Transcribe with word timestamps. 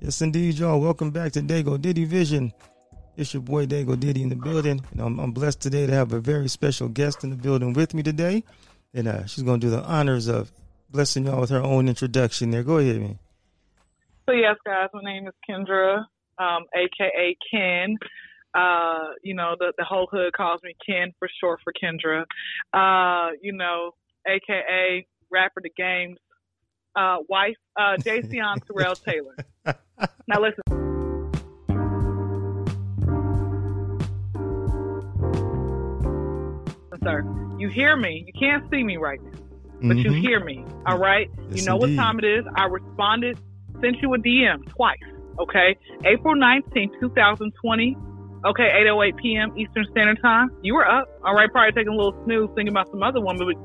Yes, 0.00 0.20
indeed, 0.20 0.58
y'all. 0.58 0.80
Welcome 0.80 1.10
back 1.12 1.32
to 1.32 1.40
Dago 1.40 1.80
Diddy 1.80 2.04
Vision. 2.04 2.52
It's 3.16 3.32
your 3.32 3.42
boy 3.42 3.66
Dago 3.66 3.98
Diddy 3.98 4.22
in 4.22 4.28
the 4.28 4.36
building, 4.36 4.84
and 4.90 5.00
I'm, 5.00 5.20
I'm, 5.20 5.32
blessed 5.32 5.60
today 5.60 5.86
to 5.86 5.92
have 5.92 6.12
a 6.12 6.18
very 6.18 6.48
special 6.48 6.88
guest 6.88 7.22
in 7.22 7.30
the 7.30 7.36
building 7.36 7.72
with 7.72 7.94
me 7.94 8.02
today, 8.02 8.42
and 8.92 9.06
uh, 9.06 9.24
she's 9.26 9.44
going 9.44 9.60
to 9.60 9.66
do 9.66 9.70
the 9.70 9.82
honors 9.84 10.26
of 10.26 10.50
blessing 10.90 11.26
y'all 11.26 11.40
with 11.40 11.50
her 11.50 11.62
own 11.62 11.88
introduction. 11.88 12.50
There, 12.50 12.64
go 12.64 12.78
ahead, 12.78 13.00
man. 13.00 13.18
So 14.26 14.34
yes, 14.34 14.56
guys, 14.66 14.88
my 14.92 15.00
name 15.02 15.28
is 15.28 15.34
Kendra, 15.48 15.98
um, 16.38 16.64
aka 16.74 17.36
Ken. 17.50 17.96
Uh, 18.52 19.10
you 19.22 19.34
know, 19.34 19.54
the 19.58 19.72
the 19.78 19.84
whole 19.84 20.08
hood 20.10 20.32
calls 20.32 20.60
me 20.64 20.74
Ken 20.84 21.12
for 21.20 21.28
short 21.40 21.60
for 21.62 21.72
Kendra. 21.72 22.24
Uh, 22.72 23.30
you 23.40 23.52
know, 23.52 23.92
aka 24.26 25.06
rapper 25.30 25.60
the 25.62 25.70
games 25.76 26.18
uh, 26.96 27.18
wife, 27.28 27.56
uh, 27.78 27.96
Jason 27.96 28.30
Terrell 28.66 28.94
Taylor. 28.94 29.36
Now 30.26 30.40
listen. 30.40 30.62
Sir, 37.02 37.22
you 37.58 37.68
hear 37.68 37.96
me. 37.96 38.24
You 38.26 38.32
can't 38.32 38.68
see 38.70 38.82
me 38.82 38.96
right 38.96 39.22
now, 39.22 39.30
but 39.82 39.82
mm-hmm. 39.82 39.98
you 39.98 40.12
hear 40.12 40.42
me. 40.42 40.64
All 40.86 40.98
right. 40.98 41.30
Yes, 41.50 41.60
you 41.60 41.66
know 41.66 41.76
indeed. 41.76 41.96
what 41.96 42.02
time 42.02 42.18
it 42.18 42.24
is. 42.24 42.44
I 42.56 42.64
responded, 42.64 43.38
sent 43.80 43.98
you 44.00 44.14
a 44.14 44.18
DM 44.18 44.66
twice. 44.70 44.98
Okay. 45.38 45.76
April 46.04 46.34
19th, 46.34 46.98
2020. 47.00 47.96
Okay, 48.44 48.68
8:08 48.84 49.16
p.m. 49.16 49.56
Eastern 49.56 49.86
Standard 49.90 50.20
Time. 50.20 50.50
You 50.62 50.74
were 50.74 50.86
up, 50.86 51.08
all 51.24 51.34
right. 51.34 51.50
Probably 51.50 51.72
taking 51.72 51.94
a 51.94 51.96
little 51.96 52.12
snooze, 52.24 52.50
thinking 52.54 52.68
about 52.68 52.90
some 52.90 53.02
other 53.02 53.20
woman. 53.20 53.46
but, 53.46 53.56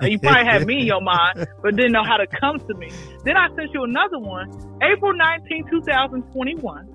but 0.00 0.10
you 0.10 0.18
probably 0.18 0.44
had 0.44 0.66
me 0.66 0.80
in 0.80 0.86
your 0.86 1.00
mind, 1.00 1.46
but 1.62 1.76
didn't 1.76 1.92
know 1.92 2.02
how 2.02 2.16
to 2.16 2.26
come 2.26 2.58
to 2.58 2.74
me. 2.74 2.90
Then 3.24 3.36
I 3.36 3.46
sent 3.54 3.72
you 3.72 3.84
another 3.84 4.18
one, 4.18 4.50
April 4.82 5.12
19, 5.14 5.70
2021. 5.70 6.88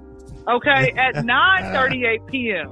Okay, 0.50 0.92
at 0.98 1.16
9:38 1.24 2.28
p.m. 2.28 2.68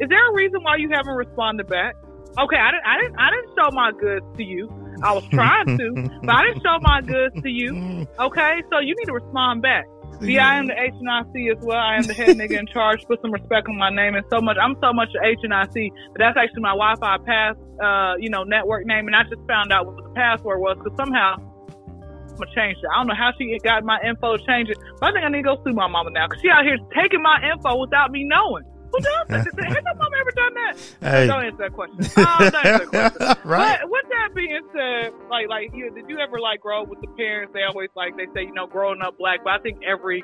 Is 0.00 0.08
there 0.08 0.30
a 0.30 0.34
reason 0.34 0.60
why 0.62 0.76
you 0.76 0.90
haven't 0.92 1.14
responded 1.14 1.68
back? 1.68 1.94
Okay, 2.38 2.56
I 2.56 2.70
didn't, 2.70 2.86
I 2.86 3.00
didn't, 3.00 3.16
I 3.18 3.30
didn't 3.30 3.50
show 3.56 3.70
my 3.72 3.92
goods 3.92 4.26
to 4.36 4.42
you. 4.42 4.68
I 5.02 5.12
was 5.12 5.24
trying 5.28 5.78
to, 5.78 6.10
but 6.22 6.30
I 6.34 6.46
didn't 6.46 6.62
show 6.62 6.78
my 6.80 7.00
goods 7.00 7.40
to 7.42 7.48
you. 7.48 8.06
Okay, 8.18 8.62
so 8.70 8.78
you 8.78 8.94
need 8.94 9.06
to 9.06 9.12
respond 9.14 9.62
back. 9.62 9.84
Yeah, 10.20 10.46
I 10.46 10.58
am 10.58 10.66
the 10.66 10.80
H 10.80 10.94
and 10.98 11.10
I 11.10 11.22
C 11.32 11.48
as 11.50 11.62
well. 11.64 11.78
I 11.78 11.96
am 11.96 12.04
the 12.04 12.14
head 12.14 12.36
nigga 12.36 12.58
in 12.58 12.66
charge. 12.72 13.04
Put 13.06 13.20
some 13.22 13.32
respect 13.32 13.68
on 13.68 13.76
my 13.76 13.90
name 13.90 14.14
and 14.14 14.24
so 14.30 14.40
much. 14.40 14.56
I'm 14.60 14.76
so 14.80 14.92
much 14.92 15.08
H 15.24 15.38
and 15.42 15.54
I 15.54 15.66
C, 15.72 15.90
but 16.12 16.18
that's 16.18 16.36
actually 16.36 16.62
my 16.62 16.76
Wi-Fi 16.76 17.18
pass, 17.26 17.56
uh, 17.82 18.14
you 18.18 18.30
know, 18.30 18.44
network 18.44 18.86
name. 18.86 19.06
And 19.06 19.16
I 19.16 19.22
just 19.24 19.42
found 19.48 19.72
out 19.72 19.86
what 19.86 19.96
the 19.96 20.10
password 20.14 20.60
was 20.60 20.78
because 20.78 20.96
somehow 20.96 21.36
I'm 21.38 22.38
gonna 22.38 22.54
change 22.54 22.78
it. 22.78 22.88
I 22.92 22.98
don't 22.98 23.08
know 23.08 23.14
how 23.14 23.32
she 23.38 23.58
got 23.62 23.84
my 23.84 23.98
info 24.06 24.36
to 24.36 24.46
change 24.46 24.68
it, 24.70 24.78
but 25.00 25.10
I 25.10 25.12
think 25.12 25.24
I 25.24 25.28
need 25.28 25.42
to 25.42 25.56
go 25.56 25.62
sue 25.64 25.72
my 25.72 25.88
mama 25.88 26.10
now 26.10 26.28
because 26.28 26.40
she 26.40 26.48
out 26.50 26.64
here 26.64 26.78
taking 26.94 27.22
my 27.22 27.38
info 27.52 27.76
without 27.76 28.10
me 28.10 28.24
knowing. 28.24 28.64
Who 28.92 29.00
does 29.00 29.26
that? 29.28 29.46
Has 29.46 29.84
your 29.84 29.94
mom 29.94 30.12
ever 30.20 30.30
done 30.32 30.54
that? 30.54 30.76
Hey. 31.00 31.26
Don't 31.26 31.44
answer 31.44 31.58
that 31.58 31.72
question. 31.72 31.98
Oh, 32.16 32.50
don't 32.50 32.66
answer 32.66 32.86
that 32.90 33.14
question. 33.14 33.36
right. 33.48 33.78
But 33.80 33.90
with 33.90 34.04
that 34.10 34.34
being 34.34 34.60
said, 34.74 35.12
like, 35.30 35.48
like, 35.48 35.70
you, 35.74 35.90
did 35.90 36.08
you 36.08 36.18
ever 36.18 36.38
like 36.40 36.60
grow 36.60 36.82
up 36.82 36.88
with 36.88 37.00
the 37.00 37.08
parents? 37.08 37.52
They 37.54 37.62
always 37.62 37.90
like 37.96 38.16
they 38.16 38.26
say, 38.34 38.42
you 38.42 38.54
know, 38.54 38.66
growing 38.66 39.00
up 39.02 39.18
black. 39.18 39.40
But 39.44 39.54
I 39.54 39.58
think 39.58 39.80
every 39.82 40.22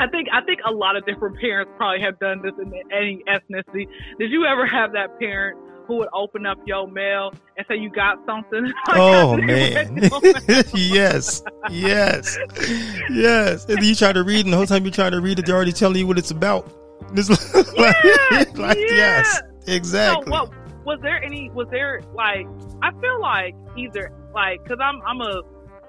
I 0.00 0.06
think 0.08 0.28
I 0.32 0.40
think 0.40 0.60
a 0.66 0.72
lot 0.72 0.96
of 0.96 1.04
different 1.04 1.38
parents 1.38 1.70
probably 1.76 2.00
have 2.00 2.18
done 2.18 2.40
this 2.42 2.54
in 2.58 2.72
any 2.90 3.22
ethnicity. 3.28 3.86
Did 4.18 4.30
you 4.30 4.46
ever 4.46 4.66
have 4.66 4.92
that 4.92 5.18
parent 5.18 5.58
who 5.86 5.96
would 5.96 6.08
open 6.14 6.46
up 6.46 6.56
your 6.64 6.88
mail 6.88 7.34
and 7.58 7.66
say 7.68 7.76
you 7.76 7.90
got 7.90 8.16
something? 8.24 8.72
oh 8.88 9.36
man, 9.36 9.98
yes, 10.74 11.42
yes, 11.70 12.38
yes. 13.10 13.66
And 13.66 13.82
you 13.82 13.94
try 13.94 14.14
to 14.14 14.22
read, 14.22 14.46
and 14.46 14.54
the 14.54 14.56
whole 14.56 14.66
time 14.66 14.86
you 14.86 14.90
try 14.90 15.10
to 15.10 15.20
read 15.20 15.38
it, 15.38 15.44
they're 15.44 15.54
already 15.54 15.72
telling 15.72 15.98
you 15.98 16.06
what 16.06 16.16
it's 16.16 16.30
about. 16.30 16.79
This 17.12 17.28
like, 17.54 17.96
yeah, 18.04 18.44
like 18.54 18.78
yeah. 18.78 18.86
yes, 18.88 19.42
exactly. 19.66 20.24
So, 20.24 20.30
what, 20.30 20.52
was 20.84 20.98
there 21.02 21.22
any? 21.22 21.50
Was 21.50 21.68
there 21.70 22.00
like? 22.14 22.46
I 22.82 22.92
feel 23.00 23.20
like 23.20 23.54
either 23.76 24.12
like 24.34 24.62
because 24.62 24.78
I'm 24.80 25.00
I'm 25.02 25.20
a 25.20 25.42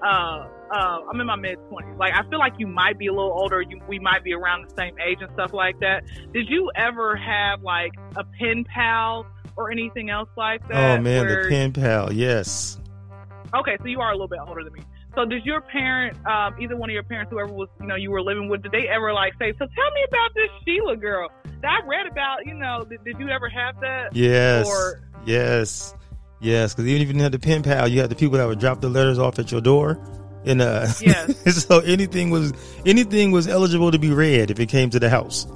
uh, 0.04 0.48
uh, 0.74 0.98
I'm 1.08 1.20
in 1.20 1.26
my 1.26 1.36
mid 1.36 1.58
twenties. 1.68 1.96
Like 1.98 2.12
I 2.14 2.28
feel 2.28 2.38
like 2.38 2.54
you 2.58 2.66
might 2.66 2.98
be 2.98 3.06
a 3.06 3.12
little 3.12 3.32
older. 3.32 3.62
You, 3.62 3.80
we 3.88 3.98
might 3.98 4.24
be 4.24 4.32
around 4.32 4.68
the 4.68 4.74
same 4.74 4.98
age 4.98 5.18
and 5.20 5.30
stuff 5.32 5.52
like 5.52 5.78
that. 5.80 6.04
Did 6.32 6.48
you 6.48 6.70
ever 6.74 7.16
have 7.16 7.62
like 7.62 7.92
a 8.16 8.24
pen 8.24 8.64
pal 8.64 9.26
or 9.56 9.70
anything 9.70 10.10
else 10.10 10.28
like 10.36 10.66
that? 10.68 10.98
Oh 10.98 11.02
man, 11.02 11.26
where... 11.26 11.44
the 11.44 11.48
pen 11.48 11.72
pal. 11.72 12.12
Yes. 12.12 12.78
Okay, 13.54 13.76
so 13.80 13.86
you 13.86 14.00
are 14.00 14.10
a 14.10 14.14
little 14.14 14.28
bit 14.28 14.38
older 14.46 14.64
than 14.64 14.72
me. 14.72 14.80
So 15.14 15.26
did 15.26 15.44
your 15.44 15.60
parent, 15.60 16.16
um, 16.26 16.54
either 16.58 16.76
one 16.76 16.88
of 16.88 16.94
your 16.94 17.02
parents, 17.02 17.30
whoever 17.30 17.52
was, 17.52 17.68
you 17.80 17.86
know, 17.86 17.96
you 17.96 18.10
were 18.10 18.22
living 18.22 18.48
with, 18.48 18.62
did 18.62 18.72
they 18.72 18.88
ever 18.88 19.12
like 19.12 19.34
say, 19.38 19.52
so 19.52 19.58
tell 19.58 19.90
me 19.92 20.04
about 20.08 20.30
this 20.34 20.48
Sheila 20.64 20.96
girl 20.96 21.28
that 21.60 21.80
I 21.82 21.86
read 21.86 22.06
about, 22.06 22.46
you 22.46 22.54
know, 22.54 22.86
did, 22.88 23.04
did 23.04 23.18
you 23.18 23.28
ever 23.28 23.48
have 23.50 23.78
that? 23.80 24.16
Yes. 24.16 24.66
Or, 24.66 25.00
yes. 25.26 25.94
Yes. 26.40 26.74
Cause 26.74 26.86
even 26.86 27.02
if 27.02 27.08
you 27.08 27.12
didn't 27.12 27.22
have 27.22 27.32
the 27.32 27.38
pen 27.38 27.62
pal, 27.62 27.88
you 27.88 28.00
had 28.00 28.10
the 28.10 28.16
people 28.16 28.38
that 28.38 28.46
would 28.46 28.58
drop 28.58 28.80
the 28.80 28.88
letters 28.88 29.18
off 29.18 29.38
at 29.38 29.52
your 29.52 29.60
door. 29.60 30.00
And, 30.46 30.62
uh, 30.62 30.88
yes. 31.00 31.64
so 31.68 31.80
anything 31.80 32.30
was, 32.30 32.54
anything 32.86 33.32
was 33.32 33.46
eligible 33.46 33.90
to 33.90 33.98
be 33.98 34.10
read 34.10 34.50
if 34.50 34.58
it 34.60 34.70
came 34.70 34.88
to 34.90 34.98
the 34.98 35.10
house. 35.10 35.46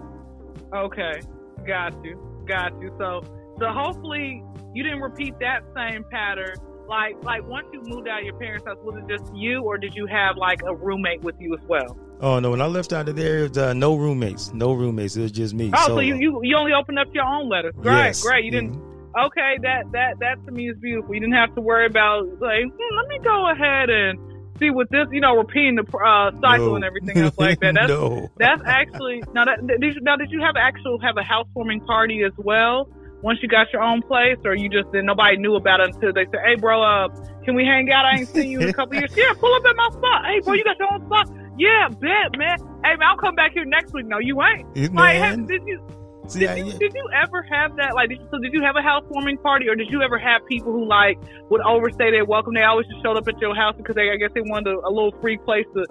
Okay. 0.75 1.22
Got 1.66 2.05
you. 2.05 2.45
Got 2.47 2.78
you. 2.78 2.95
So, 2.99 3.25
so 3.59 3.69
hopefully 3.69 4.45
you 4.75 4.83
didn't 4.83 5.00
repeat 5.00 5.39
that 5.41 5.62
same 5.75 6.05
pattern 6.11 6.56
like, 6.88 7.22
like 7.24 7.47
once 7.47 7.66
you 7.72 7.82
moved 7.82 8.08
out 8.08 8.20
of 8.20 8.24
your 8.24 8.36
parents' 8.38 8.66
house, 8.66 8.78
was 8.82 8.97
it 8.97 9.08
just 9.08 9.34
you, 9.34 9.62
or 9.62 9.78
did 9.78 9.94
you 9.94 10.06
have 10.06 10.36
like 10.36 10.62
a 10.62 10.74
roommate 10.74 11.22
with 11.22 11.36
you 11.41 11.54
as 11.54 11.64
well? 11.66 11.97
Oh 12.20 12.38
no! 12.41 12.50
When 12.50 12.62
I 12.62 12.66
left 12.66 12.92
out 12.92 13.08
of 13.08 13.16
there, 13.16 13.42
was, 13.42 13.58
uh, 13.58 13.74
no 13.74 13.97
roommates, 13.97 14.52
no 14.54 14.72
roommates. 14.72 15.16
It 15.16 15.22
was 15.22 15.32
just 15.32 15.54
me. 15.54 15.70
Oh, 15.74 15.86
so, 15.86 15.94
so 15.97 16.00
you, 16.00 16.14
you 16.16 16.41
you 16.42 16.56
only 16.56 16.72
opened 16.72 16.98
up 16.98 17.08
your 17.12 17.24
own 17.24 17.48
letters. 17.48 17.74
Great, 17.76 17.94
yes. 17.94 18.22
great. 18.22 18.44
You 18.44 18.50
didn't. 18.50 18.76
Mm-hmm. 18.76 19.26
Okay, 19.26 19.56
that 19.62 19.92
that 19.92 20.19
that 20.20 20.44
to 20.47 20.52
me 20.52 20.70
is 20.70 20.78
beautiful. 20.78 21.14
You 21.14 21.20
didn't 21.20 21.34
have 21.34 21.54
to 21.54 21.60
worry 21.60 21.86
about 21.86 22.26
like, 22.41 22.64
hmm, 22.64 22.97
let 22.97 23.08
me 23.08 23.18
go 23.22 23.50
ahead 23.50 23.91
and 23.91 24.18
see 24.58 24.70
what 24.70 24.91
this, 24.91 25.06
you 25.12 25.20
know, 25.20 25.36
repeating 25.36 25.76
the 25.76 25.82
uh, 25.82 26.30
cycle 26.41 26.70
no. 26.70 26.76
and 26.76 26.84
everything 26.84 27.18
else 27.18 27.36
like 27.38 27.60
that. 27.60 27.74
That's 27.76 27.88
no. 27.88 28.30
that's 28.38 28.62
actually 28.64 29.22
now 29.34 29.44
that 29.44 29.66
did 29.66 29.94
you, 29.94 30.00
now 30.00 30.16
did 30.16 30.30
you 30.30 30.41
have 30.41 30.56
actual 30.56 30.98
have 31.00 31.16
a 31.16 31.22
housewarming 31.22 31.80
party 31.82 32.22
as 32.24 32.32
well? 32.36 32.88
Once 33.22 33.38
you 33.43 33.49
got 33.49 33.72
your 33.72 33.82
own 33.82 34.03
place, 34.03 34.38
or 34.44 34.54
you 34.54 34.69
just 34.69 34.91
didn't 34.93 35.06
nobody 35.06 35.37
knew 35.37 35.54
about 35.56 35.81
it 35.81 35.94
until 35.94 36.12
they 36.12 36.27
said, 36.27 36.41
"Hey, 36.44 36.54
bro, 36.56 36.82
uh, 36.82 37.09
can 37.44 37.54
we 37.54 37.65
hang 37.65 37.91
out? 37.93 38.04
I 38.04 38.19
ain't 38.19 38.28
seen 38.28 38.50
you 38.50 38.60
in 38.60 38.69
a 38.69 38.72
couple 38.72 38.97
years. 38.97 39.12
Yeah, 39.16 39.32
pull 39.38 39.54
up 39.54 39.65
at 39.65 39.77
my 39.77 39.88
spot. 39.93 40.27
Hey, 40.27 40.41
bro, 40.41 40.54
you 40.54 40.65
got 40.65 40.78
your 40.78 40.93
own 40.93 41.04
spot. 41.06 41.31
Yeah, 41.56 41.88
bet, 41.88 42.37
man. 42.37 42.59
Hey, 42.84 42.97
man, 42.97 43.03
I'll 43.09 43.16
come 43.16 43.34
back 43.34 43.53
here 43.53 43.65
next 43.65 43.94
week. 43.94 44.06
No, 44.06 44.19
you 44.19 44.43
ain't. 44.43 44.94
Like, 44.94 45.16
have, 45.16 45.47
did 45.47 45.62
you? 45.65 45.81
See, 46.28 46.41
did, 46.41 46.59
you, 46.59 46.72
did 46.72 46.93
you 46.93 47.09
ever 47.15 47.43
have 47.43 47.77
that? 47.77 47.94
Like, 47.94 48.09
did 48.09 48.19
you, 48.19 48.28
so 48.31 48.38
did 48.38 48.53
you 48.53 48.62
have 48.62 48.75
a 48.75 48.82
housewarming 48.82 49.38
party, 49.38 49.69
or 49.69 49.77
did 49.77 49.91
you 49.91 50.03
ever 50.03 50.19
have 50.19 50.44
people 50.47 50.72
who 50.72 50.84
like 50.84 51.19
would 51.50 51.60
overstay 51.60 52.10
their 52.10 52.25
welcome? 52.25 52.54
They 52.54 52.62
always 52.62 52.87
just 52.88 53.00
showed 53.03 53.16
up 53.16 53.28
at 53.28 53.41
your 53.41 53.54
house 53.54 53.75
because 53.77 53.94
they, 53.94 54.10
I 54.10 54.16
guess, 54.16 54.31
they 54.34 54.41
wanted 54.41 54.75
a, 54.75 54.78
a 54.87 54.91
little 54.91 55.15
free 55.21 55.38
place 55.38 55.66
to 55.75 55.87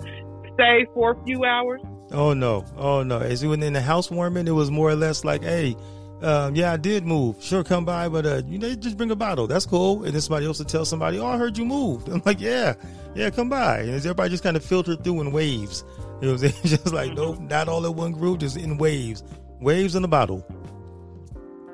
stay 0.53 0.85
for 0.93 1.11
a 1.11 1.23
few 1.23 1.45
hours. 1.45 1.81
Oh 2.11 2.33
no, 2.33 2.65
oh 2.77 3.01
no! 3.01 3.19
As 3.19 3.45
went 3.45 3.63
in 3.63 3.73
the 3.73 3.81
housewarming, 3.81 4.47
it 4.47 4.51
was 4.51 4.69
more 4.69 4.89
or 4.89 4.95
less 4.95 5.23
like, 5.23 5.41
hey, 5.41 5.75
um, 6.21 6.55
yeah, 6.55 6.71
I 6.71 6.77
did 6.77 7.05
move. 7.05 7.43
Sure, 7.43 7.63
come 7.63 7.85
by, 7.85 8.07
but 8.07 8.25
uh, 8.25 8.41
you 8.47 8.57
know, 8.57 8.73
just 8.75 8.97
bring 8.97 9.11
a 9.11 9.15
bottle. 9.15 9.47
That's 9.47 9.65
cool. 9.65 10.03
And 10.03 10.13
then 10.13 10.21
somebody 10.21 10.45
else 10.45 10.57
to 10.59 10.65
tell 10.65 10.85
somebody, 10.85 11.19
oh, 11.19 11.27
I 11.27 11.37
heard 11.37 11.57
you 11.57 11.65
moved. 11.65 12.09
I'm 12.11 12.21
like, 12.25 12.39
yeah, 12.39 12.75
yeah, 13.13 13.29
come 13.29 13.49
by. 13.49 13.79
And 13.79 13.91
everybody 13.91 14.29
just 14.29 14.43
kind 14.43 14.57
of 14.57 14.63
filtered 14.63 15.03
through 15.03 15.21
in 15.21 15.31
waves. 15.31 15.83
It 16.21 16.27
was 16.27 16.41
just 16.63 16.93
like, 16.93 17.13
no, 17.13 17.33
not 17.33 17.67
all 17.67 17.85
in 17.85 17.93
one 17.93 18.13
group, 18.13 18.39
just 18.39 18.55
in 18.55 18.77
waves, 18.77 19.21
waves 19.59 19.95
in 19.95 20.03
a 20.05 20.07
bottle. 20.07 20.47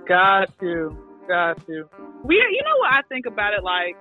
Got 0.07 0.49
you, 0.59 0.97
got 1.27 1.59
you. 1.69 1.87
We, 2.23 2.35
you 2.35 2.61
know 2.65 2.77
what 2.79 2.91
I 2.91 3.01
think 3.07 3.27
about 3.27 3.53
it? 3.53 3.63
Like, 3.63 3.95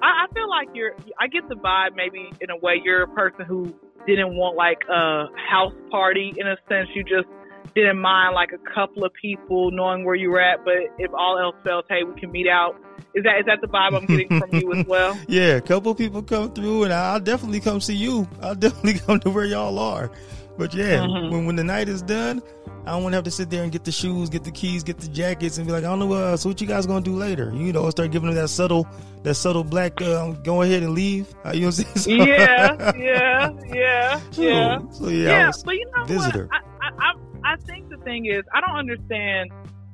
I, 0.00 0.24
I 0.24 0.32
feel 0.32 0.48
like 0.48 0.68
you're. 0.72 0.94
I 1.18 1.26
get 1.26 1.48
the 1.48 1.56
vibe, 1.56 1.96
maybe 1.96 2.30
in 2.40 2.50
a 2.50 2.56
way, 2.56 2.80
you're 2.82 3.02
a 3.02 3.08
person 3.08 3.44
who 3.44 3.74
didn't 4.06 4.36
want 4.36 4.56
like 4.56 4.78
a 4.88 5.26
house 5.50 5.74
party. 5.90 6.32
In 6.36 6.46
a 6.46 6.56
sense, 6.68 6.88
you 6.94 7.02
just 7.02 7.28
didn't 7.74 7.98
mind 7.98 8.34
like 8.34 8.50
a 8.52 8.74
couple 8.74 9.04
of 9.04 9.12
people 9.14 9.70
knowing 9.70 10.04
where 10.04 10.14
you 10.14 10.30
were 10.30 10.40
at, 10.40 10.64
but 10.64 10.74
if 10.98 11.12
all 11.14 11.38
else 11.38 11.56
fails, 11.64 11.84
hey, 11.88 12.02
we 12.04 12.18
can 12.20 12.30
meet 12.30 12.48
out. 12.48 12.76
Is 13.14 13.24
that 13.24 13.40
is 13.40 13.46
that 13.46 13.60
the 13.60 13.66
vibe 13.66 13.96
I'm 13.96 14.06
getting 14.06 14.40
from 14.40 14.54
you 14.54 14.72
as 14.74 14.86
well? 14.88 15.18
yeah, 15.28 15.56
a 15.56 15.60
couple 15.60 15.94
people 15.94 16.22
come 16.22 16.52
through, 16.52 16.84
and 16.84 16.92
I'll 16.92 17.20
definitely 17.20 17.60
come 17.60 17.80
see 17.80 17.96
you. 17.96 18.28
I'll 18.40 18.54
definitely 18.66 19.00
come 19.00 19.20
to 19.20 19.30
where 19.30 19.44
y'all 19.44 19.78
are. 19.78 20.10
But 20.58 20.74
yeah, 20.74 20.98
mm-hmm. 20.98 21.34
when 21.34 21.46
when 21.46 21.56
the 21.56 21.64
night 21.64 21.88
is 21.88 22.02
done, 22.02 22.42
I 22.84 22.90
don't 22.90 23.02
want 23.02 23.12
to 23.12 23.16
have 23.16 23.24
to 23.24 23.30
sit 23.30 23.48
there 23.48 23.62
and 23.62 23.72
get 23.72 23.84
the 23.84 23.92
shoes, 23.92 24.28
get 24.28 24.44
the 24.44 24.50
keys, 24.50 24.82
get 24.82 24.98
the 24.98 25.08
jackets, 25.08 25.56
and 25.56 25.66
be 25.66 25.72
like, 25.72 25.84
I 25.84 25.88
don't 25.88 25.98
know 25.98 26.12
uh, 26.12 26.36
so 26.36 26.50
what 26.50 26.60
you 26.60 26.66
guys 26.66 26.86
gonna 26.86 27.04
do 27.04 27.14
later. 27.14 27.50
You 27.54 27.72
know, 27.72 27.88
start 27.90 28.10
giving 28.10 28.28
them 28.28 28.36
that 28.36 28.48
subtle, 28.48 28.86
that 29.22 29.34
subtle 29.34 29.64
black. 29.64 30.00
Uh, 30.02 30.32
go 30.32 30.62
ahead 30.62 30.82
and 30.82 30.94
leave. 30.94 31.32
Uh, 31.44 31.50
you 31.54 31.60
know 31.62 31.66
what 31.68 31.78
I'm 31.78 31.84
saying? 31.84 31.96
So, 31.96 32.10
yeah, 32.10 32.92
yeah, 32.96 33.50
yeah, 33.72 34.20
yeah. 34.32 34.78
So, 34.90 35.08
yeah, 35.08 35.28
yeah 35.28 35.52
but 35.64 35.74
you 35.74 35.90
know 35.96 36.04
visitor. 36.04 36.48
what? 36.50 36.62
I, 36.82 36.90
I, 36.98 37.14
I 37.44 37.56
think 37.56 37.88
the 37.88 37.96
thing 37.98 38.26
is, 38.26 38.42
I 38.52 38.60
don't 38.60 38.76
understand, 38.76 39.50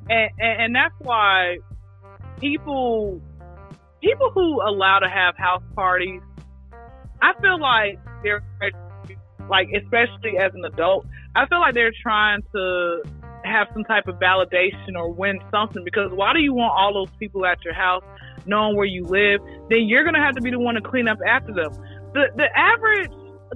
and, 0.08 0.30
and, 0.38 0.62
and 0.62 0.74
that's 0.74 0.94
why 0.98 1.58
people 2.40 3.20
people 4.02 4.30
who 4.32 4.60
allow 4.62 5.00
to 5.00 5.08
have 5.08 5.36
house 5.36 5.62
parties, 5.74 6.20
I 7.20 7.32
feel 7.40 7.60
like 7.60 7.98
they're 8.22 8.42
like 9.48 9.68
especially 9.74 10.38
as 10.38 10.52
an 10.54 10.64
adult, 10.64 11.06
I 11.34 11.46
feel 11.46 11.60
like 11.60 11.74
they're 11.74 11.92
trying 12.02 12.42
to 12.52 13.02
have 13.44 13.68
some 13.72 13.84
type 13.84 14.06
of 14.08 14.16
validation 14.16 14.94
or 14.96 15.12
win 15.12 15.38
something 15.50 15.84
because 15.84 16.10
why 16.12 16.32
do 16.32 16.40
you 16.40 16.52
want 16.52 16.72
all 16.76 16.92
those 16.92 17.14
people 17.18 17.46
at 17.46 17.64
your 17.64 17.74
house 17.74 18.02
knowing 18.46 18.76
where 18.76 18.86
you 18.86 19.04
live? 19.04 19.40
Then 19.70 19.86
you're 19.86 20.04
gonna 20.04 20.22
have 20.22 20.34
to 20.34 20.42
be 20.42 20.50
the 20.50 20.58
one 20.58 20.74
to 20.74 20.80
clean 20.80 21.08
up 21.08 21.18
after 21.26 21.52
them. 21.52 21.72
The 22.12 22.28
the 22.36 22.48
average 22.56 23.12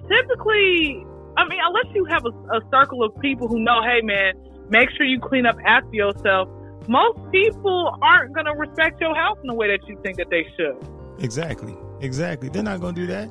typically 0.08 1.06
I 1.42 1.48
mean, 1.48 1.58
unless 1.66 1.92
you 1.92 2.04
have 2.04 2.24
a, 2.24 2.56
a 2.56 2.60
circle 2.70 3.02
of 3.02 3.18
people 3.18 3.48
who 3.48 3.58
know, 3.58 3.82
hey 3.82 4.00
man, 4.00 4.34
make 4.70 4.90
sure 4.96 5.04
you 5.04 5.18
clean 5.18 5.44
up 5.44 5.56
after 5.66 5.92
yourself. 5.92 6.48
Most 6.88 7.18
people 7.32 7.98
aren't 8.00 8.32
gonna 8.32 8.54
respect 8.54 9.00
your 9.00 9.14
house 9.14 9.38
in 9.42 9.48
the 9.48 9.54
way 9.54 9.66
that 9.68 9.86
you 9.88 9.98
think 10.02 10.18
that 10.18 10.30
they 10.30 10.46
should. 10.56 10.76
Exactly. 11.18 11.74
Exactly. 12.00 12.48
They're 12.48 12.62
not 12.62 12.80
gonna 12.80 12.92
do 12.92 13.08
that. 13.08 13.28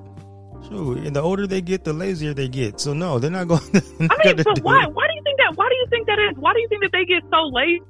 Sure. 0.68 0.98
And 0.98 1.16
the 1.16 1.22
older 1.22 1.48
they 1.48 1.62
get, 1.62 1.86
the 1.86 1.94
lazier 1.94 2.34
they 2.34 2.50
get. 2.50 2.82
So 2.82 2.94
no, 2.94 3.18
they're 3.18 3.32
not 3.32 3.48
going. 3.48 3.62
to 3.72 4.08
I 4.12 4.26
mean, 4.26 4.44
but 4.44 4.60
why? 4.62 4.84
It. 4.84 4.94
Why 4.94 5.08
do 5.08 5.14
you 5.16 5.22
think 5.24 5.38
that? 5.38 5.54
Why 5.56 5.70
do 5.70 5.76
you 5.76 5.88
think 5.90 6.08
that 6.08 6.20
is? 6.20 6.38
Why 6.38 6.54
do 6.54 6.60
you 6.60 6.68
think 6.68 6.82
that 6.84 6.92
they 6.92 7.06
get 7.06 7.24
so 7.32 7.48
lazy? 7.48 7.82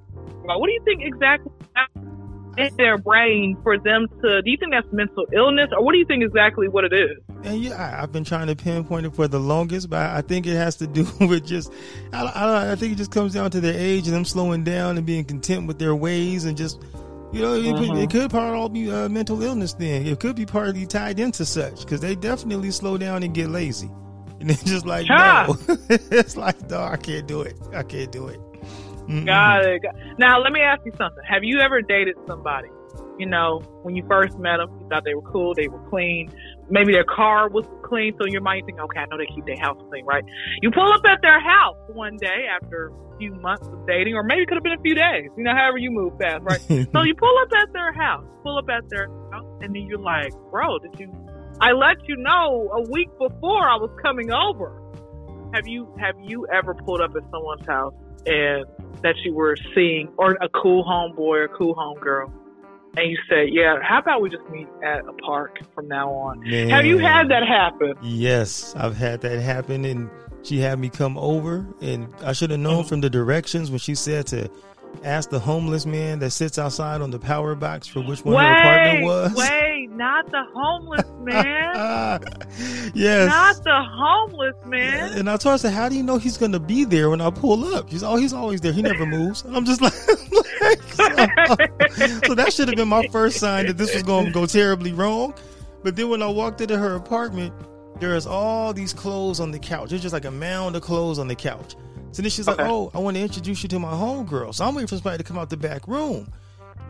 What 0.43 0.67
do 0.67 0.71
you 0.71 0.81
think 0.85 1.01
exactly 1.01 1.51
in 2.57 2.75
their 2.77 2.97
brain 2.97 3.57
for 3.63 3.77
them 3.77 4.07
to? 4.21 4.41
Do 4.41 4.49
you 4.49 4.57
think 4.57 4.71
that's 4.71 4.91
mental 4.91 5.25
illness, 5.33 5.69
or 5.71 5.83
what 5.83 5.93
do 5.93 5.97
you 5.97 6.05
think 6.05 6.23
exactly 6.23 6.67
what 6.67 6.83
it 6.83 6.93
is? 6.93 7.17
And 7.43 7.61
yeah, 7.61 7.99
I've 8.01 8.11
been 8.11 8.23
trying 8.23 8.47
to 8.47 8.55
pinpoint 8.55 9.05
it 9.05 9.15
for 9.15 9.27
the 9.27 9.39
longest, 9.39 9.89
but 9.89 9.99
I 9.99 10.21
think 10.21 10.47
it 10.47 10.55
has 10.55 10.75
to 10.77 10.87
do 10.87 11.07
with 11.19 11.45
just. 11.45 11.71
I, 12.13 12.23
I, 12.23 12.71
I 12.71 12.75
think 12.75 12.93
it 12.93 12.97
just 12.97 13.11
comes 13.11 13.33
down 13.33 13.51
to 13.51 13.61
their 13.61 13.77
age 13.77 14.07
and 14.07 14.15
them 14.15 14.25
slowing 14.25 14.63
down 14.63 14.97
and 14.97 15.05
being 15.05 15.25
content 15.25 15.67
with 15.67 15.79
their 15.79 15.95
ways 15.95 16.45
and 16.45 16.57
just 16.57 16.81
you 17.31 17.41
know, 17.41 17.53
it, 17.53 17.63
could, 17.63 17.83
it 17.83 17.89
mm-hmm. 17.89 18.05
could 18.07 18.31
part 18.31 18.55
all 18.55 18.67
be 18.67 18.91
uh, 18.91 19.07
mental 19.07 19.41
illness. 19.41 19.73
Then 19.73 20.05
it 20.05 20.19
could 20.19 20.35
be 20.35 20.45
partly 20.45 20.85
tied 20.85 21.19
into 21.19 21.45
such 21.45 21.81
because 21.81 22.01
they 22.01 22.15
definitely 22.15 22.71
slow 22.71 22.97
down 22.97 23.23
and 23.23 23.33
get 23.33 23.49
lazy, 23.49 23.89
and 24.39 24.49
they're 24.49 24.65
just 24.65 24.85
like 24.85 25.07
no, 25.07 25.55
it's 25.89 26.35
like 26.35 26.69
no, 26.69 26.81
I 26.81 26.97
can't 26.97 27.27
do 27.27 27.41
it. 27.41 27.55
I 27.73 27.83
can't 27.83 28.11
do 28.11 28.27
it. 28.27 28.39
Mm-mm. 29.11 29.25
Got 29.25 29.65
it. 29.65 29.81
Now 30.17 30.39
let 30.39 30.53
me 30.53 30.61
ask 30.61 30.81
you 30.85 30.93
something. 30.97 31.23
Have 31.27 31.43
you 31.43 31.59
ever 31.59 31.81
dated 31.81 32.15
somebody? 32.27 32.69
You 33.19 33.25
know, 33.25 33.59
when 33.83 33.95
you 33.95 34.03
first 34.07 34.37
met 34.39 34.57
them, 34.57 34.71
you 34.79 34.87
thought 34.87 35.03
they 35.03 35.13
were 35.13 35.21
cool, 35.21 35.53
they 35.53 35.67
were 35.67 35.83
clean. 35.89 36.31
Maybe 36.69 36.93
their 36.93 37.03
car 37.03 37.49
was 37.49 37.65
clean, 37.83 38.15
so 38.17 38.25
in 38.25 38.31
your 38.31 38.41
mind 38.41 38.65
think, 38.65 38.79
okay, 38.79 38.99
I 38.99 39.05
know 39.05 39.17
they 39.17 39.27
keep 39.27 39.45
their 39.45 39.59
house 39.59 39.77
clean, 39.89 40.05
right? 40.05 40.23
You 40.61 40.71
pull 40.71 40.91
up 40.91 41.01
at 41.05 41.21
their 41.21 41.39
house 41.39 41.77
one 41.93 42.17
day 42.17 42.47
after 42.49 42.87
a 42.87 43.17
few 43.17 43.35
months 43.35 43.67
of 43.67 43.85
dating, 43.85 44.15
or 44.15 44.23
maybe 44.23 44.41
it 44.43 44.47
could 44.47 44.55
have 44.55 44.63
been 44.63 44.79
a 44.79 44.81
few 44.81 44.95
days, 44.95 45.29
you 45.37 45.43
know, 45.43 45.53
however 45.53 45.77
you 45.77 45.91
move 45.91 46.17
fast, 46.17 46.43
right? 46.43 46.61
so 46.93 47.03
you 47.03 47.15
pull 47.15 47.35
up 47.43 47.49
at 47.61 47.71
their 47.73 47.93
house, 47.93 48.25
pull 48.43 48.57
up 48.57 48.69
at 48.69 48.89
their 48.89 49.07
house, 49.31 49.45
and 49.61 49.75
then 49.75 49.83
you're 49.83 49.99
like, 49.99 50.31
bro, 50.49 50.79
did 50.79 50.99
you, 50.99 51.11
I 51.59 51.73
let 51.73 51.97
you 52.07 52.15
know 52.15 52.71
a 52.73 52.89
week 52.89 53.09
before 53.19 53.69
I 53.69 53.75
was 53.75 53.91
coming 54.01 54.31
over. 54.31 54.81
Have 55.53 55.67
you, 55.67 55.93
have 55.99 56.15
you 56.23 56.47
ever 56.47 56.73
pulled 56.73 57.01
up 57.01 57.11
at 57.15 57.23
someone's 57.29 57.67
house 57.67 57.93
and 58.25 58.65
that 59.03 59.15
you 59.23 59.33
were 59.33 59.57
seeing, 59.73 60.09
or 60.17 60.37
a 60.41 60.49
cool 60.49 60.83
homeboy 60.83 61.45
or 61.45 61.47
cool 61.49 61.75
homegirl? 61.75 62.31
and 62.97 63.09
you 63.09 63.17
said, 63.29 63.49
"Yeah, 63.51 63.77
how 63.81 63.99
about 63.99 64.21
we 64.21 64.29
just 64.29 64.47
meet 64.49 64.67
at 64.83 65.07
a 65.07 65.13
park 65.13 65.59
from 65.73 65.87
now 65.87 66.11
on?" 66.11 66.41
Man. 66.41 66.69
Have 66.69 66.85
you 66.85 66.97
had 66.97 67.29
that 67.29 67.47
happen? 67.47 67.93
Yes, 68.01 68.75
I've 68.75 68.97
had 68.97 69.21
that 69.21 69.39
happen, 69.39 69.85
and 69.85 70.09
she 70.43 70.59
had 70.59 70.79
me 70.79 70.89
come 70.89 71.17
over, 71.17 71.65
and 71.81 72.13
I 72.23 72.33
should 72.33 72.49
have 72.51 72.59
known 72.59 72.79
mm-hmm. 72.79 72.89
from 72.89 73.01
the 73.01 73.09
directions 73.09 73.69
when 73.69 73.79
she 73.79 73.95
said 73.95 74.27
to 74.27 74.49
ask 75.03 75.29
the 75.29 75.39
homeless 75.39 75.85
man 75.85 76.19
that 76.19 76.31
sits 76.31 76.57
outside 76.59 77.01
on 77.01 77.11
the 77.11 77.19
power 77.19 77.55
box 77.55 77.87
for 77.87 78.01
which 78.01 78.23
one 78.23 78.35
wait, 78.35 78.43
her 78.43 78.57
apartment 78.57 79.05
was. 79.05 79.33
Wait, 79.35 79.89
not 79.91 80.29
the 80.31 80.43
homeless 80.53 81.07
man. 81.21 81.73
yes. 82.93 83.29
Not 83.29 83.63
the 83.63 83.83
homeless 83.89 84.55
man. 84.65 85.17
And 85.17 85.29
I 85.29 85.37
told 85.37 85.51
her, 85.51 85.53
I 85.53 85.57
said, 85.57 85.73
How 85.73 85.89
do 85.89 85.95
you 85.95 86.03
know 86.03 86.17
he's 86.17 86.37
going 86.37 86.51
to 86.51 86.59
be 86.59 86.83
there 86.83 87.09
when 87.09 87.21
I 87.21 87.29
pull 87.29 87.73
up? 87.75 87.89
She's, 87.89 88.03
Oh, 88.03 88.15
he's 88.15 88.33
always 88.33 88.61
there. 88.61 88.73
He 88.73 88.81
never 88.81 89.05
moves. 89.05 89.43
And 89.43 89.55
I'm 89.55 89.65
just 89.65 89.81
like, 89.81 89.93
so, 89.93 91.07
so 92.27 92.35
that 92.35 92.51
should 92.53 92.67
have 92.67 92.77
been 92.77 92.87
my 92.87 93.07
first 93.07 93.37
sign 93.37 93.67
that 93.67 93.77
this 93.77 93.93
was 93.93 94.03
going 94.03 94.25
to 94.25 94.31
go 94.31 94.45
terribly 94.45 94.91
wrong. 94.93 95.33
But 95.83 95.95
then 95.95 96.09
when 96.09 96.21
I 96.21 96.27
walked 96.27 96.61
into 96.61 96.77
her 96.77 96.95
apartment, 96.95 97.53
there's 97.99 98.25
all 98.25 98.73
these 98.73 98.93
clothes 98.93 99.39
on 99.39 99.51
the 99.51 99.59
couch. 99.59 99.91
It's 99.91 100.01
just 100.01 100.13
like 100.13 100.25
a 100.25 100.31
mound 100.31 100.75
of 100.75 100.81
clothes 100.81 101.19
on 101.19 101.27
the 101.27 101.35
couch. 101.35 101.75
So 102.11 102.21
then 102.21 102.29
she's 102.29 102.47
okay. 102.47 102.61
like, 102.61 102.71
"Oh, 102.71 102.91
I 102.93 102.99
want 102.99 103.15
to 103.17 103.21
introduce 103.21 103.63
you 103.63 103.69
to 103.69 103.79
my 103.79 103.91
homegirl." 103.91 104.53
So 104.53 104.65
I'm 104.65 104.75
waiting 104.75 104.87
for 104.87 104.95
somebody 104.95 105.17
to 105.17 105.23
come 105.23 105.37
out 105.37 105.49
the 105.49 105.57
back 105.57 105.87
room. 105.87 106.31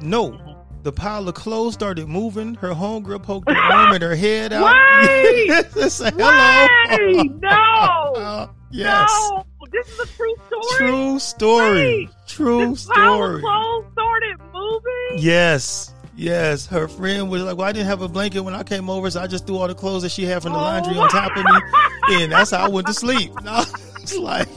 No, 0.02 0.58
the 0.84 0.92
pile 0.92 1.28
of 1.28 1.36
clothes 1.36 1.74
started 1.74 2.08
moving. 2.08 2.56
Her 2.56 2.70
homegirl 2.70 3.24
poked 3.24 3.50
her 3.50 3.56
arm 3.72 3.94
and 3.94 4.04
her 4.04 4.16
head 4.16 4.52
out. 4.54 4.76
Wait, 5.04 5.48
hello. 5.74 6.68
Wait, 6.90 7.32
no, 7.36 8.50
yes. 8.72 9.30
No, 9.32 9.46
this 9.72 9.88
is 9.88 10.00
a 10.00 10.08
true 10.08 10.36
story. 10.48 10.78
True 10.78 11.20
story. 11.20 11.72
Wait, 11.72 12.10
true 12.28 12.70
this 12.72 12.82
story. 12.82 12.98
Pile 12.98 13.36
of 13.36 13.42
clothes 13.42 13.86
started 13.94 14.38
moving. 14.54 15.18
Yes. 15.18 15.94
Yes, 16.18 16.68
her 16.68 16.88
friend 16.88 17.32
was 17.32 17.42
like, 17.42 17.58
"Well, 17.58 17.68
I 17.68 17.72
didn't 17.72 17.88
have 17.88 18.02
a 18.02 18.08
blanket 18.08 18.42
when 18.42 18.54
I 18.54 18.64
came 18.64 18.90
over, 18.90 19.10
so 19.10 19.22
I 19.22 19.28
just 19.28 19.48
threw 19.48 19.58
all 19.58 19.68
the 19.68 19.74
clothes 19.74 20.04
that 20.04 20.12
she 20.12 20.24
had 20.24 20.44
from 20.44 20.52
the 20.52 20.60
laundry 20.60 20.96
on 20.98 21.06
oh. 21.06 21.08
top 21.08 21.36
of 21.36 21.44
me, 21.44 22.24
and 22.24 22.32
that's 22.32 22.52
how 22.52 22.66
I 22.66 22.70
went 22.70 22.86
to 22.88 22.94
sleep." 22.94 23.32
No, 23.42 23.64
it's 23.96 24.18
like 24.18 24.48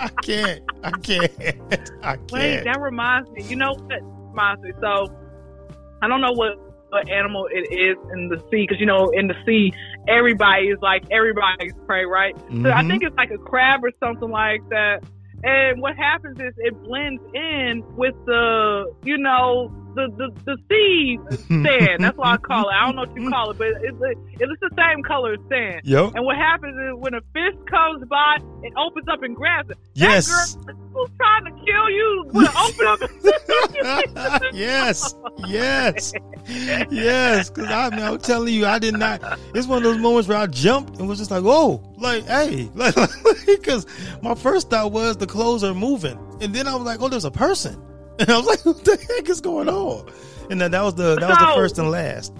I 0.00 0.08
can't, 0.22 0.62
I 0.82 0.90
can't, 0.90 1.32
I 2.02 2.16
can't. 2.16 2.32
Wait, 2.32 2.64
that 2.64 2.80
reminds 2.80 3.30
me. 3.30 3.44
You 3.44 3.56
know 3.56 3.74
what 3.74 4.02
reminds 4.30 4.62
me? 4.62 4.72
So 4.80 5.06
I 6.02 6.08
don't 6.08 6.20
know 6.20 6.32
what 6.32 6.58
what 6.90 7.08
animal 7.08 7.46
it 7.52 7.72
is 7.72 7.96
in 8.12 8.28
the 8.28 8.38
sea 8.50 8.66
because 8.66 8.80
you 8.80 8.86
know 8.86 9.10
in 9.10 9.28
the 9.28 9.34
sea 9.46 9.72
everybody 10.08 10.68
is 10.68 10.78
like 10.82 11.04
everybody's 11.10 11.72
prey, 11.86 12.04
right? 12.04 12.36
Mm-hmm. 12.36 12.64
So 12.64 12.70
I 12.70 12.80
mm-hmm. 12.80 12.90
think 12.90 13.02
it's 13.04 13.16
like 13.16 13.30
a 13.30 13.38
crab 13.38 13.80
or 13.84 13.92
something 14.00 14.30
like 14.30 14.66
that. 14.70 15.02
And 15.42 15.80
what 15.80 15.96
happens 15.96 16.38
is 16.38 16.52
it 16.58 16.82
blends 16.82 17.22
in 17.34 17.82
with 17.96 18.14
the, 18.26 18.92
you 19.04 19.16
know, 19.16 19.72
the 19.94 20.08
the, 20.16 20.30
the 20.44 20.56
sand. 21.48 22.04
That's 22.04 22.16
what 22.16 22.26
I 22.28 22.36
call 22.36 22.68
it. 22.68 22.72
I 22.72 22.86
don't 22.86 22.96
know 22.96 23.02
what 23.02 23.16
you 23.16 23.30
call 23.30 23.50
it, 23.50 23.58
but 23.58 23.68
it's 23.68 23.96
it's 24.40 24.60
the 24.60 24.70
same 24.76 25.02
color 25.02 25.34
as 25.34 25.40
sand. 25.48 25.82
Yep. 25.84 26.12
And 26.14 26.24
what 26.24 26.36
happens 26.36 26.76
is 26.76 26.94
when 26.98 27.14
a 27.14 27.20
fish 27.32 27.54
comes 27.66 28.06
by, 28.08 28.38
it 28.62 28.72
opens 28.76 29.08
up 29.08 29.22
and 29.22 29.34
grabs 29.34 29.70
it. 29.70 29.78
Yes. 29.94 30.54
That 30.54 30.66
girl 30.66 30.76
who's 30.92 31.10
trying 31.16 31.44
to 31.44 31.50
kill 31.64 31.90
you 31.90 32.24
will 32.32 32.48
open 32.58 32.86
up. 32.86 33.00
yes. 34.52 35.14
Yes. 35.46 36.12
Yes. 36.90 37.50
Because 37.50 37.70
I 37.70 37.90
mean, 37.90 38.00
I'm 38.00 38.18
telling 38.18 38.52
you, 38.52 38.66
I 38.66 38.78
did 38.78 38.98
not. 38.98 39.38
It's 39.54 39.66
one 39.66 39.78
of 39.78 39.84
those 39.84 39.98
moments 39.98 40.28
where 40.28 40.38
I 40.38 40.46
jumped 40.46 40.98
and 40.98 41.08
was 41.08 41.18
just 41.18 41.30
like, 41.30 41.42
"Whoa!" 41.42 41.82
Like, 41.98 42.26
hey, 42.26 42.70
like, 42.74 42.94
because 43.46 43.86
my 44.22 44.34
first 44.34 44.70
thought 44.70 44.92
was 44.92 45.16
the 45.16 45.26
clothes 45.26 45.64
are 45.64 45.74
moving, 45.74 46.18
and 46.40 46.54
then 46.54 46.66
I 46.66 46.74
was 46.74 46.84
like, 46.84 47.00
"Oh, 47.00 47.08
there's 47.08 47.24
a 47.24 47.30
person." 47.30 47.80
And 48.26 48.30
I 48.30 48.36
was 48.36 48.46
like, 48.46 48.66
what 48.66 48.84
the 48.84 48.96
heck 48.96 49.28
is 49.30 49.40
going 49.40 49.68
on? 49.68 50.10
And 50.50 50.60
then 50.60 50.72
that 50.72 50.82
was 50.82 50.94
the 50.94 51.16
that 51.16 51.28
was 51.28 51.38
the 51.38 51.52
first 51.54 51.78
and 51.78 51.90
last. 51.90 52.34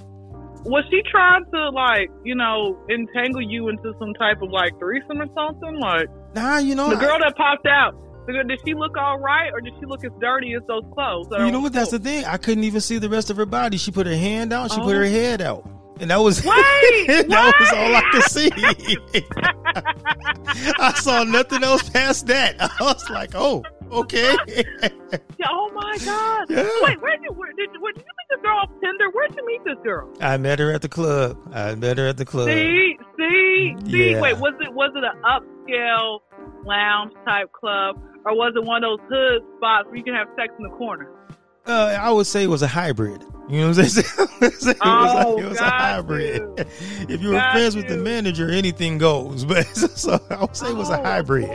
Was 0.64 0.84
she 0.90 1.00
trying 1.10 1.46
to 1.46 1.70
like, 1.70 2.10
you 2.22 2.34
know, 2.34 2.78
entangle 2.90 3.40
you 3.40 3.68
into 3.68 3.94
some 3.98 4.12
type 4.14 4.42
of 4.42 4.50
like 4.50 4.78
threesome 4.78 5.22
or 5.22 5.26
something? 5.34 5.80
Like 5.80 6.08
Nah, 6.34 6.58
you 6.58 6.74
know 6.74 6.90
the 6.90 6.96
girl 6.96 7.18
that 7.18 7.34
popped 7.36 7.66
out. 7.66 7.94
Did 8.26 8.60
she 8.64 8.74
look 8.74 8.96
all 8.96 9.18
right, 9.18 9.50
or 9.52 9.60
did 9.60 9.72
she 9.80 9.86
look 9.86 10.04
as 10.04 10.12
dirty 10.20 10.54
as 10.54 10.62
those 10.68 10.84
clothes? 10.94 11.26
You 11.30 11.50
know 11.50 11.60
what? 11.60 11.72
That's 11.72 11.90
the 11.90 11.98
thing. 11.98 12.24
I 12.24 12.36
couldn't 12.36 12.62
even 12.64 12.80
see 12.80 12.98
the 12.98 13.08
rest 13.08 13.30
of 13.30 13.36
her 13.38 13.46
body. 13.46 13.76
She 13.76 13.90
put 13.90 14.06
her 14.06 14.14
hand 14.14 14.52
out. 14.52 14.70
She 14.70 14.80
oh. 14.80 14.84
put 14.84 14.94
her 14.94 15.02
oh. 15.02 15.08
head 15.08 15.40
out, 15.40 15.68
and 15.98 16.10
that 16.10 16.18
was 16.18 16.36
wait, 16.44 17.06
that 17.08 17.28
wait. 17.28 17.54
was 17.58 17.72
all 17.72 17.96
I 17.96 18.02
could 18.12 18.22
see. 18.24 18.50
I 20.78 20.92
saw 20.92 21.24
nothing 21.24 21.64
else 21.64 21.88
past 21.88 22.26
that. 22.28 22.56
I 22.60 22.70
was 22.80 23.08
like, 23.10 23.34
oh, 23.34 23.64
okay. 23.90 24.34
oh 25.46 25.70
my 25.74 25.98
god! 26.04 26.46
Yeah. 26.48 26.68
Wait, 26.82 27.00
where 27.00 27.16
did 27.16 27.24
you 27.24 27.32
where 27.32 27.52
did, 27.52 27.70
where 27.80 27.92
did 27.92 28.02
you 28.02 28.12
meet 28.18 28.28
this 28.30 28.40
girl 28.42 28.58
off 28.58 28.70
Tinder? 28.80 29.10
Where'd 29.10 29.34
you 29.36 29.46
meet 29.46 29.64
this 29.64 29.78
girl? 29.82 30.12
I 30.20 30.36
met 30.36 30.58
her 30.58 30.72
at 30.72 30.82
the 30.82 30.88
club. 30.88 31.38
I 31.52 31.74
met 31.74 31.98
her 31.98 32.06
at 32.06 32.16
the 32.16 32.24
club. 32.24 32.48
See, 32.48 32.98
see, 33.18 33.76
see. 33.86 34.10
Yeah. 34.12 34.20
Wait, 34.20 34.38
was 34.38 34.54
it 34.60 34.72
was 34.72 34.92
it 34.94 35.04
an 35.04 35.20
upscale 35.22 36.20
lounge 36.64 37.12
type 37.24 37.52
club, 37.52 38.00
or 38.24 38.34
was 38.34 38.52
it 38.56 38.64
one 38.64 38.84
of 38.84 38.98
those 38.98 39.08
hood 39.08 39.42
spots 39.56 39.86
where 39.86 39.96
you 39.96 40.04
can 40.04 40.14
have 40.14 40.28
sex 40.36 40.52
in 40.58 40.64
the 40.64 40.76
corner? 40.76 41.10
Uh, 41.66 41.96
I 42.00 42.10
would 42.10 42.26
say 42.26 42.42
it 42.44 42.48
was 42.48 42.62
a 42.62 42.68
hybrid. 42.68 43.22
You 43.48 43.60
know 43.60 43.68
what 43.68 43.78
I'm 43.78 43.84
saying? 43.88 44.06
it 44.40 44.52
was, 44.54 44.74
oh, 44.80 45.38
a, 45.38 45.42
it 45.42 45.48
was 45.48 45.58
a 45.58 45.64
hybrid. 45.64 46.40
You. 46.40 46.54
if 47.08 47.20
you 47.20 47.28
were 47.28 47.34
got 47.34 47.52
friends 47.52 47.74
you. 47.74 47.82
with 47.82 47.90
the 47.90 47.96
manager, 47.98 48.48
anything 48.48 48.98
goes. 48.98 49.44
But 49.44 49.66
so 49.76 50.20
I 50.30 50.40
would 50.40 50.56
say 50.56 50.70
it 50.70 50.76
was 50.76 50.88
a 50.88 51.00
oh, 51.00 51.02
hybrid. 51.02 51.50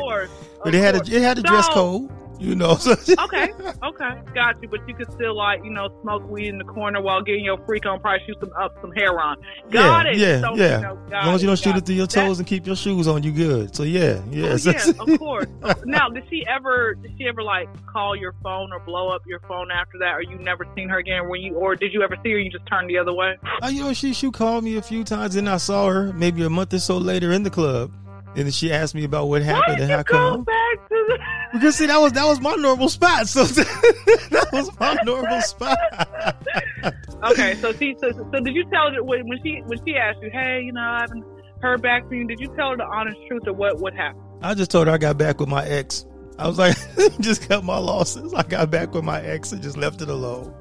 But 0.63 0.75
it 0.75 0.79
had 0.79 0.95
a 0.95 0.99
it 0.99 1.21
had 1.21 1.37
a 1.37 1.41
dress 1.41 1.67
code 1.69 2.09
you 2.39 2.55
know. 2.55 2.71
okay, 2.71 3.51
okay, 3.83 4.21
got 4.33 4.61
you. 4.61 4.67
But 4.69 4.87
you 4.87 4.95
could 4.95 5.11
still 5.11 5.35
like 5.35 5.63
you 5.63 5.71
know 5.71 5.89
smoke 6.01 6.27
weed 6.29 6.47
in 6.47 6.57
the 6.57 6.63
corner 6.63 7.01
while 7.01 7.21
getting 7.21 7.45
your 7.45 7.57
freak 7.65 7.85
on. 7.85 7.99
Probably 7.99 8.25
shoot 8.25 8.37
some 8.39 8.51
up 8.59 8.77
some 8.81 8.91
hair 8.91 9.19
on. 9.19 9.37
Got 9.71 10.05
yeah, 10.05 10.11
it. 10.11 10.17
Yeah, 10.17 10.41
so, 10.41 10.55
yeah. 10.55 10.77
You 10.77 10.81
know, 10.81 10.99
as 11.05 11.25
long 11.25 11.35
as 11.35 11.41
you 11.41 11.47
don't 11.47 11.59
shoot 11.59 11.75
it 11.75 11.85
through 11.85 11.95
your 11.95 12.07
toes 12.07 12.37
that, 12.37 12.41
and 12.41 12.47
keep 12.47 12.65
your 12.65 12.75
shoes 12.75 13.07
on, 13.07 13.23
you 13.23 13.31
good. 13.31 13.75
So 13.75 13.83
yeah, 13.83 14.21
yeah. 14.31 14.57
Oh, 14.65 14.71
yeah, 14.71 15.13
of 15.13 15.19
course. 15.19 15.47
now, 15.85 16.09
did 16.09 16.23
she 16.29 16.45
ever 16.47 16.95
did 16.95 17.13
she 17.17 17.27
ever 17.27 17.43
like 17.43 17.67
call 17.87 18.15
your 18.15 18.33
phone 18.43 18.71
or 18.71 18.79
blow 18.79 19.09
up 19.09 19.23
your 19.25 19.39
phone 19.41 19.71
after 19.71 19.97
that, 19.99 20.15
or 20.15 20.21
you 20.21 20.37
never 20.37 20.65
seen 20.75 20.89
her 20.89 20.97
again? 20.97 21.27
When 21.29 21.41
you 21.41 21.55
or 21.55 21.75
did 21.75 21.93
you 21.93 22.03
ever 22.03 22.15
see 22.23 22.31
her? 22.31 22.39
You 22.39 22.51
just 22.51 22.65
turned 22.67 22.89
the 22.89 22.97
other 22.97 23.13
way. 23.13 23.37
Uh, 23.61 23.67
you 23.67 23.83
know, 23.83 23.93
she 23.93 24.13
she 24.13 24.31
called 24.31 24.63
me 24.63 24.77
a 24.77 24.81
few 24.81 25.03
times, 25.03 25.35
and 25.35 25.49
I 25.49 25.57
saw 25.57 25.89
her 25.89 26.13
maybe 26.13 26.43
a 26.43 26.49
month 26.49 26.73
or 26.73 26.79
so 26.79 26.97
later 26.97 27.31
in 27.31 27.43
the 27.43 27.49
club 27.49 27.91
And 28.35 28.53
she 28.53 28.71
asked 28.71 28.95
me 28.95 29.03
about 29.03 29.27
what 29.29 29.41
happened 29.41 29.77
Why 29.77 29.83
and 29.83 29.91
how 29.91 30.03
come. 30.03 30.43
back 30.43 30.89
to 30.89 31.05
the 31.07 31.19
Because 31.53 31.75
see, 31.77 31.85
that 31.85 31.97
was 31.97 32.13
that 32.13 32.25
was 32.25 32.39
my 32.41 32.55
normal 32.55 32.89
spot. 32.89 33.27
So 33.27 33.43
that 33.45 34.49
was 34.51 34.69
my 34.79 34.97
normal 35.03 35.41
spot. 35.41 35.77
Okay, 37.31 37.55
so 37.55 37.71
she 37.73 37.95
so, 37.99 38.11
so 38.11 38.39
did 38.39 38.55
you 38.55 38.65
tell 38.69 38.91
her 38.91 39.03
when 39.03 39.27
when 39.27 39.39
she 39.43 39.61
when 39.65 39.79
she 39.85 39.95
asked 39.95 40.19
you, 40.21 40.29
hey, 40.31 40.61
you 40.63 40.73
know, 40.73 40.81
I 40.81 41.01
haven't 41.01 41.23
heard 41.61 41.81
back 41.81 42.03
from 42.07 42.17
you, 42.17 42.27
did 42.27 42.39
you 42.39 42.53
tell 42.55 42.71
her 42.71 42.77
the 42.77 42.85
honest 42.85 43.17
truth 43.27 43.43
or 43.47 43.53
what 43.53 43.79
what 43.79 43.93
happened? 43.93 44.21
I 44.41 44.53
just 44.53 44.69
told 44.69 44.87
her 44.87 44.93
I 44.93 44.97
got 44.97 45.17
back 45.17 45.39
with 45.39 45.49
my 45.49 45.65
ex. 45.65 46.05
I 46.37 46.47
was 46.47 46.59
like, 46.59 46.75
just 47.21 47.47
cut 47.47 47.63
my 47.63 47.77
losses. 47.77 48.33
I 48.33 48.43
got 48.43 48.69
back 48.69 48.93
with 48.93 49.05
my 49.05 49.21
ex 49.21 49.53
and 49.53 49.63
just 49.63 49.77
left 49.77 50.01
it 50.01 50.09
alone. 50.09 50.53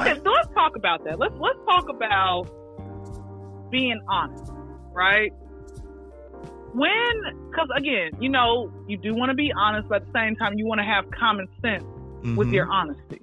Okay, 0.00 0.14
so 0.14 0.30
let's 0.30 0.48
talk 0.54 0.74
about 0.76 1.04
that. 1.04 1.18
Let's 1.18 1.34
let's 1.38 1.58
talk 1.66 1.88
about 1.88 2.48
being 3.70 4.00
honest, 4.08 4.50
right? 4.92 5.32
When, 6.74 7.48
because 7.50 7.68
again, 7.76 8.10
you 8.20 8.28
know, 8.28 8.70
you 8.88 8.96
do 8.96 9.14
want 9.14 9.30
to 9.30 9.34
be 9.34 9.52
honest, 9.56 9.88
but 9.88 10.02
at 10.02 10.12
the 10.12 10.18
same 10.18 10.34
time, 10.36 10.54
you 10.56 10.66
want 10.66 10.80
to 10.80 10.84
have 10.84 11.08
common 11.12 11.46
sense 11.62 11.84
with 12.36 12.48
Mhm. 12.48 12.52
your 12.52 12.70
honesty. 12.70 13.20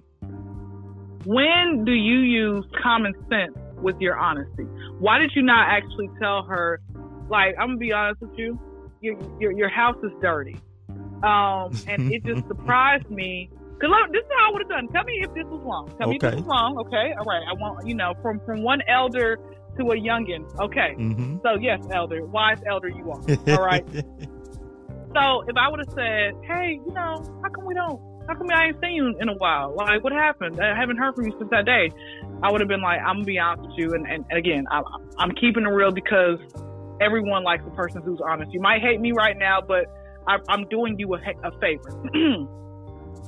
When 1.25 1.83
do 1.85 1.91
you 1.91 2.19
use 2.19 2.65
common 2.81 3.13
sense 3.29 3.57
with 3.81 3.99
your 3.99 4.17
honesty? 4.17 4.63
Why 4.99 5.19
did 5.19 5.31
you 5.35 5.41
not 5.43 5.67
actually 5.69 6.09
tell 6.19 6.43
her, 6.43 6.79
like, 7.29 7.55
I'm 7.59 7.69
gonna 7.69 7.77
be 7.77 7.91
honest 7.91 8.21
with 8.21 8.37
you, 8.37 8.59
your 9.01 9.17
your, 9.39 9.51
your 9.51 9.69
house 9.69 9.97
is 10.03 10.11
dirty, 10.21 10.57
um, 11.23 11.71
and 11.87 12.11
it 12.13 12.23
just 12.23 12.47
surprised 12.47 13.09
me. 13.09 13.49
Cause 13.79 13.89
look, 13.89 14.11
this 14.11 14.21
is 14.21 14.29
how 14.37 14.49
I 14.49 14.53
would 14.53 14.61
have 14.61 14.69
done. 14.69 14.87
Tell 14.89 15.03
me 15.03 15.21
if 15.23 15.33
this 15.33 15.45
was 15.45 15.61
wrong. 15.63 15.91
Tell 15.97 16.07
me 16.07 16.15
if 16.15 16.21
this 16.21 16.35
was 16.35 16.45
wrong. 16.45 16.77
Okay, 16.77 17.13
all 17.17 17.25
right. 17.25 17.43
I 17.49 17.53
want 17.53 17.85
you 17.87 17.95
know 17.95 18.13
from 18.21 18.39
from 18.45 18.61
one 18.63 18.81
elder 18.87 19.37
to 19.77 19.91
a 19.91 19.95
youngin. 19.95 20.43
Okay, 20.59 20.95
Mm-hmm. 20.97 21.37
so 21.43 21.55
yes, 21.59 21.79
elder, 21.91 22.25
wise 22.25 22.59
elder 22.67 22.89
you 22.89 23.11
are. 23.11 23.21
All 23.57 23.63
right. 23.65 23.85
So 25.13 25.41
if 25.45 25.57
I 25.57 25.67
would 25.69 25.79
have 25.81 25.89
said, 25.93 26.35
hey, 26.47 26.79
you 26.85 26.93
know, 26.93 27.21
how 27.43 27.49
come 27.49 27.65
we 27.65 27.73
don't? 27.73 27.99
How 28.29 28.33
come 28.35 28.47
I 28.49 28.67
ain't 28.67 28.77
seen 28.81 28.93
you 28.93 29.13
in 29.19 29.27
a 29.27 29.33
while? 29.33 29.75
Like, 29.75 30.05
what 30.05 30.13
happened? 30.13 30.57
I 30.61 30.73
haven't 30.73 30.95
heard 30.95 31.15
from 31.15 31.25
you 31.25 31.35
since 31.37 31.49
that 31.51 31.65
day. 31.65 31.91
I 32.41 32.49
would 32.49 32.61
have 32.61 32.69
been 32.69 32.79
like, 32.81 33.01
I'm 33.01 33.15
gonna 33.15 33.25
be 33.25 33.37
honest 33.37 33.67
with 33.67 33.77
you, 33.77 33.93
and 33.93 34.07
and, 34.07 34.23
and 34.29 34.39
again, 34.39 34.67
I, 34.71 34.81
I'm 35.17 35.31
keeping 35.31 35.63
it 35.65 35.67
real 35.69 35.91
because 35.91 36.39
everyone 37.01 37.43
likes 37.43 37.61
a 37.67 37.71
person 37.71 38.01
who's 38.03 38.21
honest. 38.25 38.53
You 38.53 38.61
might 38.61 38.81
hate 38.81 39.01
me 39.01 39.11
right 39.11 39.37
now, 39.37 39.59
but 39.59 39.87
I, 40.27 40.37
I'm 40.47 40.65
doing 40.69 40.97
you 40.97 41.13
a, 41.13 41.17
a 41.17 41.51
favor. 41.59 41.91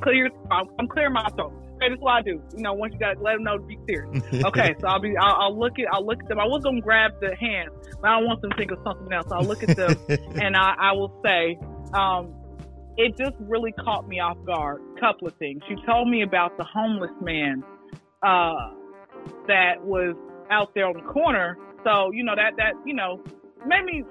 clear, 0.02 0.30
I'm, 0.52 0.68
I'm 0.80 0.88
clearing 0.88 1.14
my 1.14 1.28
throat. 1.36 1.52
Okay, 1.84 1.90
that's 1.90 2.02
what 2.02 2.14
I 2.14 2.22
do. 2.22 2.42
You 2.56 2.64
know, 2.64 2.74
once 2.74 2.94
you 2.94 3.00
got 3.00 3.22
let 3.22 3.34
them 3.34 3.44
know 3.44 3.58
to 3.58 3.66
be 3.66 3.78
serious. 3.88 4.24
Okay, 4.46 4.76
so 4.80 4.88
I'll 4.88 5.00
be, 5.00 5.18
I'll, 5.18 5.36
I'll 5.36 5.60
look 5.60 5.74
at, 5.80 5.86
I'll 5.92 6.06
look 6.06 6.22
at 6.22 6.30
them. 6.30 6.40
I 6.40 6.46
was 6.46 6.64
gonna 6.64 6.80
grab 6.80 7.12
the 7.20 7.36
hand, 7.36 7.72
but 8.02 8.10
I 8.10 8.20
don't 8.20 8.26
want 8.26 8.42
them 8.42 8.52
to 8.52 8.58
think 8.58 8.72
of 8.72 8.80
something 8.86 9.12
else. 9.12 9.28
I'll 9.32 9.44
look 9.44 9.64
at 9.64 9.76
them 9.76 9.98
and 10.42 10.56
I, 10.56 10.76
I 10.80 10.92
will 10.94 11.20
say, 11.24 11.60
um, 11.94 12.34
it 12.96 13.18
just 13.18 13.36
really 13.40 13.74
caught 13.74 14.08
me 14.08 14.20
off 14.20 14.38
guard. 14.46 14.82
Couple 15.00 15.28
of 15.28 15.36
things. 15.36 15.62
She 15.68 15.76
told 15.86 16.08
me 16.08 16.22
about 16.22 16.58
the 16.58 16.64
homeless 16.64 17.12
man 17.22 17.64
uh, 18.22 18.72
that 19.48 19.84
was 19.84 20.16
out 20.50 20.74
there 20.76 20.86
on 20.86 20.94
the 20.94 21.12
corner. 21.12 21.58
So 21.84 22.12
you 22.12 22.24
know 22.24 22.36
that 22.36 22.56
that 22.58 22.74
you 22.86 22.94
know 22.94 23.22
made 23.68 23.84
me 23.84 24.04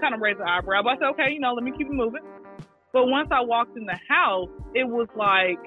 kind 0.00 0.14
of 0.14 0.20
raise 0.20 0.36
an 0.38 0.46
eyebrow. 0.46 0.82
But 0.82 0.90
I 0.90 0.94
said, 0.96 1.08
okay, 1.14 1.32
you 1.32 1.40
know, 1.40 1.54
let 1.54 1.64
me 1.64 1.72
keep 1.72 1.86
it 1.86 1.92
moving. 1.92 2.22
But 2.92 3.06
once 3.06 3.28
I 3.30 3.40
walked 3.40 3.76
in 3.76 3.86
the 3.86 3.98
house, 4.08 4.48
it 4.74 4.84
was 4.84 5.08
like 5.16 5.58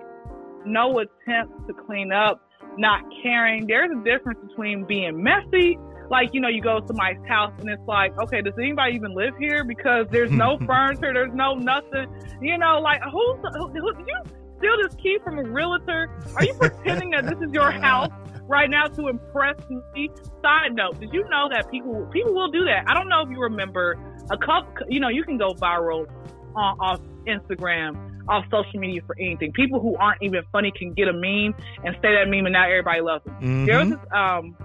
no 0.66 1.00
attempt 1.00 1.68
to 1.68 1.74
clean 1.74 2.12
up, 2.12 2.42
not 2.78 3.02
caring. 3.24 3.68
There's 3.68 3.92
a 3.92 4.04
difference 4.04 4.40
between 4.48 4.86
being 4.86 5.22
messy 5.22 5.78
like 6.10 6.34
you 6.34 6.42
know 6.42 6.48
you 6.48 6.62
go 6.62 6.80
to 6.80 6.88
somebody's 6.88 7.24
house 7.28 7.54
and 7.60 7.70
it's 7.70 7.88
like 7.88 8.18
okay 8.18 8.42
does 8.42 8.54
anybody 8.58 8.96
even 8.96 9.14
live 9.14 9.34
here? 9.40 9.64
Because 9.64 10.08
there's 10.10 10.32
no 10.32 10.58
furniture 10.66 11.14
there's 11.14 11.34
no 11.34 11.56
nothing 11.56 12.08
you 12.42 12.58
know 12.58 12.80
like 12.80 13.02
who's 13.04 13.40
who, 13.56 13.68
who, 13.68 13.94
did 13.94 14.08
you 14.08 14.22
steal 14.58 14.76
this 14.84 14.96
key 14.96 15.18
from 15.24 15.40
a 15.40 15.44
realtor? 15.44 16.10
Are 16.36 16.44
you 16.44 16.54
pretending 16.56 17.12
that 17.12 17.26
this 17.26 17.40
is 17.48 17.54
your 17.54 17.72
house 17.86 18.12
right 18.48 18.70
now 18.70 18.88
to 18.88 19.08
impress 19.08 19.58
me? 19.70 20.10
Side 20.42 20.74
note 20.74 21.00
did 21.00 21.14
you 21.14 21.28
know 21.30 21.48
that 21.52 21.70
people 21.70 22.08
people 22.12 22.34
will 22.34 22.52
do 22.52 22.66
that? 22.66 22.86
I 22.88 22.94
don't 22.94 23.08
know 23.08 23.22
if 23.22 23.30
you 23.30 23.40
remember 23.40 23.98
a 24.32 24.38
couple 24.38 24.74
you 24.90 25.00
know 25.00 25.10
you 25.10 25.24
can 25.24 25.38
go 25.38 25.54
viral 25.54 26.08
on 26.56 26.80
off 26.80 27.00
instagram 27.28 28.09
off 28.30 28.46
social 28.52 28.80
media 28.80 29.02
for 29.06 29.16
anything 29.20 29.52
people 29.54 29.80
who 29.82 29.96
aren't 29.98 30.22
even 30.22 30.42
funny 30.52 30.72
can 30.78 30.94
get 30.94 31.08
a 31.08 31.14
meme 31.14 31.54
and 31.84 31.96
say 32.02 32.14
that 32.16 32.26
meme 32.28 32.46
and 32.46 32.54
now 32.54 32.66
everybody 32.68 33.02
loves 33.02 33.24
them 33.26 33.36
Mhm. 33.42 33.66
there 33.66 33.80
was 33.80 33.90
this 33.90 34.00
um 34.14 34.56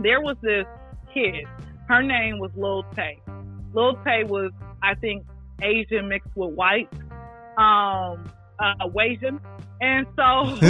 there 0.00 0.20
was 0.20 0.36
this 0.42 0.66
kid. 1.14 1.46
Her 1.88 2.02
name 2.02 2.38
was 2.38 2.50
Lil 2.56 2.82
Tay. 2.94 3.20
Lil 3.72 3.94
Tay 4.04 4.24
was, 4.24 4.50
I 4.82 4.94
think, 4.94 5.24
Asian 5.62 6.08
mixed 6.08 6.28
with 6.34 6.52
white, 6.54 6.88
um, 7.56 8.24
uh, 8.58 8.74
Asian, 9.00 9.40
and 9.80 10.06
so, 10.16 10.56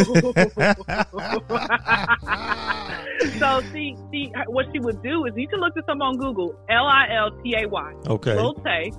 so 3.38 3.60
she, 3.72 3.96
she, 4.12 4.32
what 4.46 4.66
she 4.72 4.78
would 4.78 5.02
do 5.02 5.24
is 5.26 5.32
you 5.36 5.48
can 5.48 5.60
look 5.60 5.74
this 5.74 5.84
up 5.88 5.98
on 6.00 6.16
Google, 6.18 6.54
L 6.68 6.86
I 6.86 7.06
L 7.16 7.30
T 7.42 7.54
A 7.58 7.66
Y, 7.68 7.92
okay. 8.08 8.36
Lil 8.36 8.54
Tay. 8.54 8.92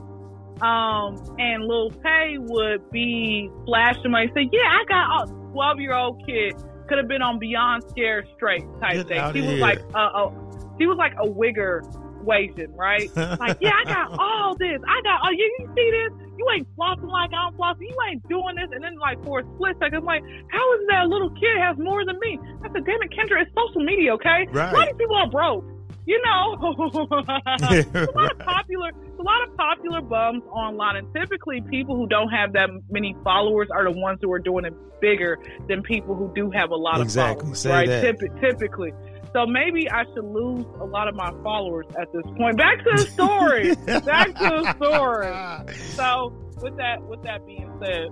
Um, 0.61 1.35
and 1.37 1.65
Lil 1.65 1.91
Tay 1.91 2.37
would 2.39 2.89
be 2.91 3.49
flashing 3.65 4.11
my 4.11 4.27
say, 4.33 4.49
yeah, 4.51 4.61
I 4.61 4.83
got 4.87 5.29
a 5.29 5.51
12 5.51 5.79
year 5.79 5.95
old 5.95 6.25
kid 6.25 6.55
could 6.87 6.97
have 6.97 7.07
been 7.07 7.21
on 7.21 7.37
Beyond 7.37 7.83
Scared 7.89 8.27
Straight 8.35 8.63
type 8.81 8.93
Get 8.93 9.07
thing. 9.07 9.33
She 9.33 9.41
was 9.41 9.51
here. 9.51 9.59
like 9.59 9.79
a, 9.93 9.99
a 9.99 10.33
she 10.79 10.85
was 10.85 10.97
like 10.97 11.13
a 11.21 11.27
wigger 11.27 11.83
Asian, 12.29 12.73
right? 12.75 13.09
Like, 13.39 13.57
yeah, 13.61 13.71
I 13.71 13.83
got 13.85 14.19
all 14.19 14.55
this. 14.55 14.79
I 14.87 15.01
got 15.03 15.21
oh 15.23 15.31
you, 15.31 15.55
you 15.59 15.69
see 15.75 15.91
this? 15.91 16.27
You 16.37 16.45
ain't 16.55 16.67
flossing 16.75 17.09
like 17.09 17.31
I'm 17.33 17.53
flossing. 17.53 17.81
You 17.81 17.97
ain't 18.09 18.27
doing 18.27 18.55
this. 18.55 18.69
And 18.71 18.83
then 18.83 18.97
like 18.97 19.23
for 19.23 19.39
a 19.39 19.43
split 19.55 19.75
second, 19.79 19.99
I'm 19.99 20.05
like, 20.05 20.23
how 20.51 20.73
is 20.75 20.87
that 20.89 21.05
a 21.05 21.07
little 21.07 21.29
kid 21.31 21.57
has 21.59 21.77
more 21.77 22.05
than 22.05 22.19
me? 22.19 22.39
I 22.63 22.71
said, 22.71 22.85
damn 22.85 23.01
it, 23.01 23.11
Kendra, 23.11 23.41
it's 23.41 23.51
social 23.55 23.83
media, 23.83 24.13
okay? 24.15 24.47
Right. 24.51 24.73
Why 24.73 24.85
these 24.85 24.95
people 24.97 25.15
are 25.15 25.29
broke? 25.29 25.65
You 26.07 26.21
know, 26.23 26.53
a 26.61 28.07
lot 28.15 28.31
of 28.31 28.39
popular, 28.45 28.91
a 29.19 29.21
lot 29.21 29.45
of 29.45 29.57
popular 29.57 29.99
bums 29.99 30.41
online, 30.53 30.95
and 30.95 31.13
typically 31.13 31.59
people 31.69 31.97
who 31.97 32.07
don't 32.07 32.29
have 32.29 32.53
that 32.53 32.69
many 32.89 33.13
followers 33.25 33.67
are 33.69 33.83
the 33.91 33.99
ones 33.99 34.19
who 34.21 34.31
are 34.31 34.39
doing 34.39 34.63
it 34.63 34.73
bigger 35.01 35.37
than 35.67 35.83
people 35.83 36.15
who 36.15 36.31
do 36.33 36.49
have 36.49 36.71
a 36.71 36.75
lot 36.75 37.01
Exactly. 37.01 37.51
of 37.51 37.57
followers, 37.57 37.59
Say 37.59 37.71
right? 37.71 37.89
Typi- 37.89 38.39
typically, 38.39 38.93
so 39.33 39.45
maybe 39.45 39.91
I 39.91 40.05
should 40.13 40.23
lose 40.23 40.65
a 40.79 40.85
lot 40.85 41.09
of 41.09 41.15
my 41.15 41.29
followers 41.43 41.85
at 41.99 42.07
this 42.13 42.23
point. 42.37 42.55
Back 42.57 42.77
to 42.85 42.91
the 42.91 42.97
story. 42.99 43.75
Back 44.05 44.27
to 44.35 44.63
the 44.63 44.73
story. 44.77 45.75
So 45.95 46.33
with 46.61 46.77
that, 46.77 47.03
with 47.03 47.21
that 47.23 47.45
being 47.45 47.69
said, 47.83 48.07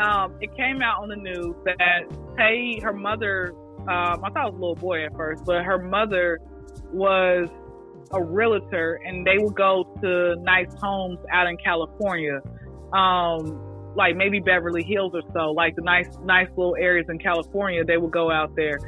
um, 0.00 0.36
it 0.40 0.54
came 0.56 0.80
out 0.80 1.02
on 1.02 1.08
the 1.08 1.16
news 1.16 1.56
that 1.64 2.04
Tay, 2.38 2.78
her 2.84 2.92
mother, 2.92 3.52
um, 3.80 4.24
I 4.24 4.30
thought 4.30 4.46
it 4.48 4.52
was 4.52 4.58
a 4.58 4.60
little 4.60 4.74
boy 4.76 5.04
at 5.04 5.12
first, 5.16 5.44
but 5.44 5.64
her 5.64 5.78
mother 5.78 6.38
was 6.94 7.48
a 8.12 8.22
realtor, 8.22 9.00
and 9.04 9.26
they 9.26 9.38
would 9.38 9.54
go 9.54 9.84
to 10.00 10.36
nice 10.42 10.72
homes 10.80 11.18
out 11.32 11.46
in 11.46 11.56
California, 11.56 12.40
um, 12.92 13.60
like 13.96 14.16
maybe 14.16 14.40
Beverly 14.40 14.82
Hills 14.82 15.12
or 15.14 15.22
so, 15.32 15.50
like 15.52 15.74
the 15.76 15.82
nice, 15.82 16.08
nice 16.24 16.48
little 16.56 16.76
areas 16.76 17.06
in 17.08 17.18
California. 17.18 17.84
They 17.84 17.96
would 17.96 18.12
go 18.12 18.30
out 18.30 18.54
there, 18.56 18.78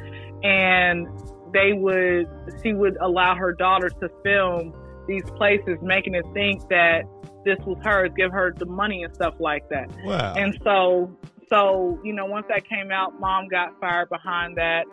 and 0.43 1.07
they 1.53 1.73
would, 1.73 2.27
she 2.63 2.73
would 2.73 2.97
allow 3.01 3.35
her 3.35 3.53
daughter 3.53 3.89
to 3.89 4.09
film 4.23 4.73
these 5.07 5.23
places, 5.35 5.77
making 5.81 6.15
it 6.15 6.25
think 6.33 6.67
that 6.69 7.03
this 7.45 7.57
was 7.65 7.77
hers, 7.83 8.11
give 8.15 8.31
her 8.31 8.53
the 8.57 8.65
money 8.65 9.03
and 9.03 9.15
stuff 9.15 9.35
like 9.39 9.67
that. 9.69 9.89
Wow. 10.03 10.33
And 10.35 10.57
so, 10.63 11.17
so 11.49 11.99
you 12.03 12.13
know, 12.13 12.25
once 12.25 12.45
that 12.49 12.67
came 12.67 12.91
out, 12.91 13.19
mom 13.19 13.47
got 13.47 13.79
fired 13.79 14.09
behind 14.09 14.57
that, 14.57 14.85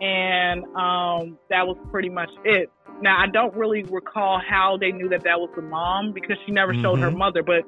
and 0.00 0.64
um, 0.76 1.38
that 1.50 1.66
was 1.66 1.76
pretty 1.90 2.08
much 2.08 2.30
it. 2.44 2.70
Now 3.02 3.16
I 3.22 3.26
don't 3.28 3.54
really 3.54 3.84
recall 3.84 4.40
how 4.46 4.76
they 4.80 4.90
knew 4.92 5.08
that 5.10 5.22
that 5.24 5.38
was 5.38 5.50
the 5.56 5.62
mom 5.62 6.12
because 6.12 6.36
she 6.46 6.52
never 6.52 6.74
showed 6.74 6.98
her 7.00 7.10
Mhm. 7.10 7.16
mother, 7.18 7.42
but 7.42 7.62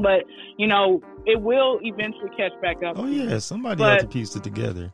but 0.00 0.24
you 0.56 0.66
know, 0.66 1.00
it 1.26 1.40
will 1.40 1.80
eventually 1.82 2.30
catch 2.36 2.52
back 2.62 2.76
up. 2.84 2.98
oh 2.98 3.06
yeah, 3.06 3.38
somebody 3.38 3.78
But- 3.78 3.90
had 3.90 4.00
to 4.00 4.06
piece 4.08 4.34
it 4.36 4.42
together. 4.44 4.92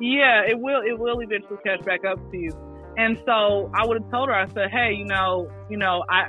Yeah, 0.00 0.42
it 0.46 0.58
will. 0.58 0.80
It 0.82 0.98
will 0.98 1.20
eventually 1.20 1.58
catch 1.64 1.84
back 1.84 2.04
up 2.04 2.18
to 2.32 2.36
you. 2.36 2.50
And 2.96 3.16
so 3.24 3.70
I 3.74 3.86
would 3.86 4.02
have 4.02 4.10
told 4.10 4.28
her. 4.28 4.34
I 4.34 4.46
said, 4.48 4.70
"Hey, 4.70 4.92
you 4.92 5.04
know, 5.04 5.48
you 5.70 5.76
know, 5.76 6.04
I 6.10 6.28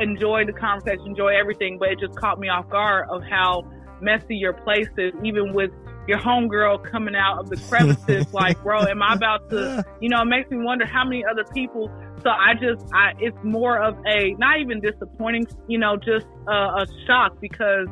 enjoyed 0.00 0.48
the 0.48 0.52
conversation, 0.52 1.06
enjoy 1.06 1.28
everything, 1.28 1.78
but 1.78 1.88
it 1.90 1.98
just 2.00 2.16
caught 2.16 2.38
me 2.38 2.48
off 2.48 2.68
guard 2.68 3.06
of 3.10 3.22
how 3.22 3.62
messy 4.00 4.36
your 4.36 4.52
place 4.52 4.88
is, 4.96 5.12
even 5.24 5.52
with 5.54 5.70
your 6.08 6.18
homegirl 6.18 6.90
coming 6.90 7.14
out 7.14 7.38
of 7.38 7.50
the 7.50 7.56
crevices. 7.68 8.26
like, 8.32 8.60
bro, 8.62 8.80
am 8.80 9.02
I 9.02 9.14
about 9.14 9.50
to? 9.50 9.84
You 10.00 10.08
know, 10.08 10.22
it 10.22 10.24
makes 10.24 10.50
me 10.50 10.56
wonder 10.56 10.86
how 10.86 11.04
many 11.04 11.24
other 11.24 11.44
people. 11.44 11.92
So 12.22 12.30
I 12.30 12.54
just, 12.54 12.84
I, 12.92 13.12
it's 13.20 13.36
more 13.44 13.80
of 13.80 13.96
a 14.06 14.34
not 14.38 14.58
even 14.58 14.80
disappointing, 14.80 15.46
you 15.68 15.78
know, 15.78 15.96
just 15.96 16.26
a, 16.48 16.52
a 16.52 16.86
shock 17.06 17.40
because 17.40 17.86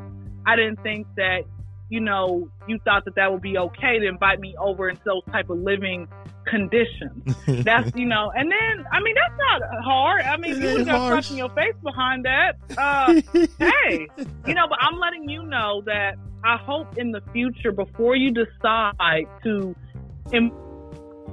I 0.47 0.57
didn't 0.57 0.83
think 0.83 1.07
that 1.17 1.43
you 1.89 2.01
know, 2.01 2.49
you 2.67 2.79
thought 2.85 3.05
that 3.05 3.15
that 3.15 3.31
would 3.31 3.43
be 3.43 3.57
okay 3.57 3.99
to 4.01 4.07
invite 4.07 4.41
me 4.41 4.57
over 4.59 4.89
into 4.89 5.03
those 5.05 5.23
type 5.31 5.51
of 5.51 5.59
living 5.59 6.09
conditions. 6.47 7.37
That's 7.65 7.95
you 7.97 8.07
know, 8.07 8.33
and 8.37 8.51
then 8.51 8.87
I 8.93 9.01
mean 9.01 9.15
that's 9.15 9.35
not 9.39 9.85
hard. 9.85 10.23
I 10.23 10.37
mean, 10.37 10.61
you 10.61 10.75
would 10.75 10.87
got 10.87 11.25
stuff 11.25 11.37
your 11.37 11.51
face 11.51 11.75
behind 11.83 12.25
that. 12.25 12.57
Uh, 12.77 13.21
hey, 13.59 14.09
you 14.47 14.55
know, 14.55 14.67
but 14.69 14.79
I'm 14.81 14.99
letting 14.99 15.29
you 15.29 15.45
know 15.45 15.83
that 15.87 16.17
I 16.45 16.57
hope 16.59 16.99
in 16.99 17.11
the 17.11 17.21
future, 17.33 17.73
before 17.73 18.17
you 18.17 18.33
decide 18.33 19.27
to 19.43 19.75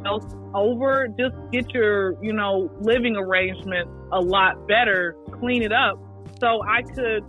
else 0.05 0.25
over, 0.53 1.07
just 1.17 1.36
get 1.51 1.74
your 1.74 2.22
you 2.24 2.33
know 2.33 2.69
living 2.81 3.15
arrangement 3.15 3.89
a 4.12 4.19
lot 4.19 4.67
better, 4.67 5.15
clean 5.39 5.62
it 5.63 5.72
up, 5.72 6.00
so 6.39 6.62
I 6.63 6.81
could 6.81 7.24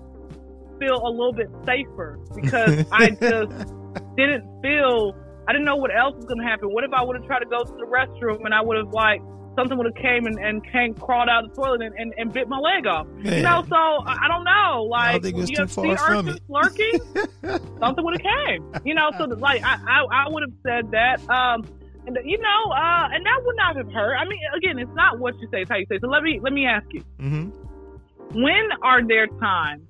feel 0.79 0.97
a 0.97 1.11
little 1.11 1.33
bit 1.33 1.49
safer 1.65 2.19
because 2.35 2.85
I 2.93 3.11
just 3.11 3.73
didn't 4.17 4.63
feel 4.63 5.15
I 5.47 5.53
didn't 5.53 5.67
know 5.67 5.77
what 5.77 5.91
else 5.95 6.17
was 6.17 6.25
going 6.25 6.39
to 6.39 6.45
happen. 6.45 6.69
What 6.73 6.85
if 6.85 6.93
I 6.93 7.05
would 7.05 7.17
have 7.17 7.27
tried 7.27 7.41
to 7.41 7.47
go 7.47 7.63
to 7.63 7.73
the 7.73 7.87
restroom 7.87 8.45
and 8.45 8.55
I 8.55 8.63
would 8.63 8.77
have 8.77 8.93
like 8.93 9.21
something 9.57 9.77
would 9.77 9.87
have 9.87 9.95
came 9.95 10.27
and, 10.27 10.39
and 10.39 10.65
came 10.71 10.95
crawled 10.95 11.29
out 11.29 11.45
of 11.45 11.51
the 11.51 11.57
toilet 11.57 11.83
and, 11.83 11.95
and, 11.97 12.15
and 12.17 12.33
bit 12.33 12.49
my 12.49 12.59
leg 12.59 12.87
off. 12.87 13.07
Man. 13.09 13.35
You 13.35 13.43
know, 13.43 13.65
so 13.69 13.77
I, 13.77 14.29
don't 14.29 14.45
know. 14.45 14.85
Like, 14.85 15.15
I 15.15 15.19
think 15.19 15.39
it's 15.39 15.51
too 15.51 15.67
far 15.67 15.97
from 15.97 16.29
it. 16.29 16.41
lurking, 16.49 16.99
something 17.81 18.05
would 18.05 18.21
have 18.21 18.47
came. 18.47 18.73
You 18.85 18.95
know, 18.95 19.11
so 19.17 19.25
like 19.25 19.63
I 19.63 19.79
I, 19.87 20.25
I 20.25 20.29
would 20.29 20.43
have 20.43 20.53
said 20.63 20.91
that. 20.93 21.29
Um, 21.31 21.65
and 22.07 22.19
you 22.25 22.39
know, 22.39 22.73
uh, 22.73 23.09
and 23.13 23.25
that 23.25 23.41
would 23.45 23.57
not 23.57 23.77
have 23.77 23.91
hurt. 23.91 24.17
I 24.17 24.25
mean, 24.27 24.41
again, 24.57 24.79
it's 24.79 24.95
not 24.95 25.19
what 25.19 25.39
you 25.41 25.49
say; 25.51 25.63
it's 25.63 25.71
how 25.71 25.77
you 25.77 25.87
say. 25.89 25.97
It. 25.97 26.03
So 26.03 26.09
let 26.09 26.23
me 26.23 26.39
let 26.43 26.53
me 26.53 26.67
ask 26.67 26.87
you: 26.93 27.03
mm-hmm. 27.19 28.41
When 28.41 28.69
are 28.83 29.07
there 29.07 29.27
times 29.27 29.83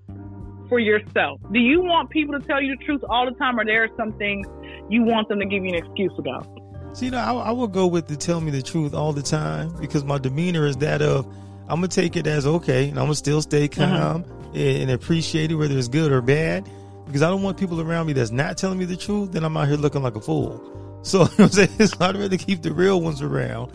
for 0.69 0.79
yourself? 0.79 1.41
Do 1.53 1.59
you 1.59 1.83
want 1.83 2.11
people 2.11 2.39
to 2.39 2.47
tell 2.47 2.61
you 2.61 2.77
the 2.77 2.85
truth 2.85 3.03
all 3.09 3.25
the 3.25 3.37
time, 3.37 3.59
or 3.59 3.65
there 3.65 3.85
are 3.85 3.91
some 3.97 4.13
things 4.13 4.47
you 4.89 5.03
want 5.03 5.29
them 5.29 5.41
to 5.41 5.47
give 5.47 5.65
you 5.65 5.71
an 5.71 5.77
excuse 5.77 6.13
about? 6.19 6.47
See, 6.95 7.07
you 7.07 7.11
know, 7.11 7.19
I, 7.19 7.49
I 7.49 7.51
will 7.51 7.67
go 7.67 7.89
with 7.89 8.07
the 8.07 8.15
tell 8.15 8.41
me 8.41 8.53
the 8.53 8.63
truth 8.63 8.95
all 8.95 9.13
the 9.13 9.23
time 9.23 9.75
because 9.81 10.05
my 10.05 10.17
demeanor 10.17 10.65
is 10.65 10.77
that 10.77 11.03
of 11.03 11.27
I'm 11.69 11.79
gonna 11.79 11.89
take 11.89 12.15
it 12.15 12.29
as 12.29 12.47
okay, 12.47 12.89
and 12.89 12.99
I'm 13.01 13.07
gonna 13.07 13.17
still 13.17 13.43
stay 13.43 13.69
mm-hmm. 13.69 13.83
calm 13.83 14.23
mm-hmm. 14.23 14.57
and 14.57 14.91
appreciate 14.93 15.51
it, 15.51 15.57
whether 15.57 15.77
it's 15.77 15.89
good 15.89 16.13
or 16.13 16.23
bad, 16.23 16.71
because 17.05 17.23
I 17.23 17.29
don't 17.31 17.43
want 17.43 17.59
people 17.59 17.81
around 17.81 18.07
me 18.07 18.13
that's 18.13 18.31
not 18.31 18.57
telling 18.57 18.79
me 18.79 18.85
the 18.85 18.97
truth. 18.97 19.33
Then 19.33 19.43
I'm 19.43 19.57
out 19.57 19.67
here 19.67 19.77
looking 19.77 20.03
like 20.03 20.17
a 20.17 20.21
fool. 20.21 20.71
So 21.05 21.25
you 21.25 21.29
know 21.39 21.45
I'm 21.45 21.51
saying 21.51 21.69
it's 21.79 22.01
I'd 22.01 22.17
rather 22.17 22.39
keep 22.39 22.63
the 22.63 22.73
real 22.73 22.99
ones 22.99 23.21
around 23.21 23.73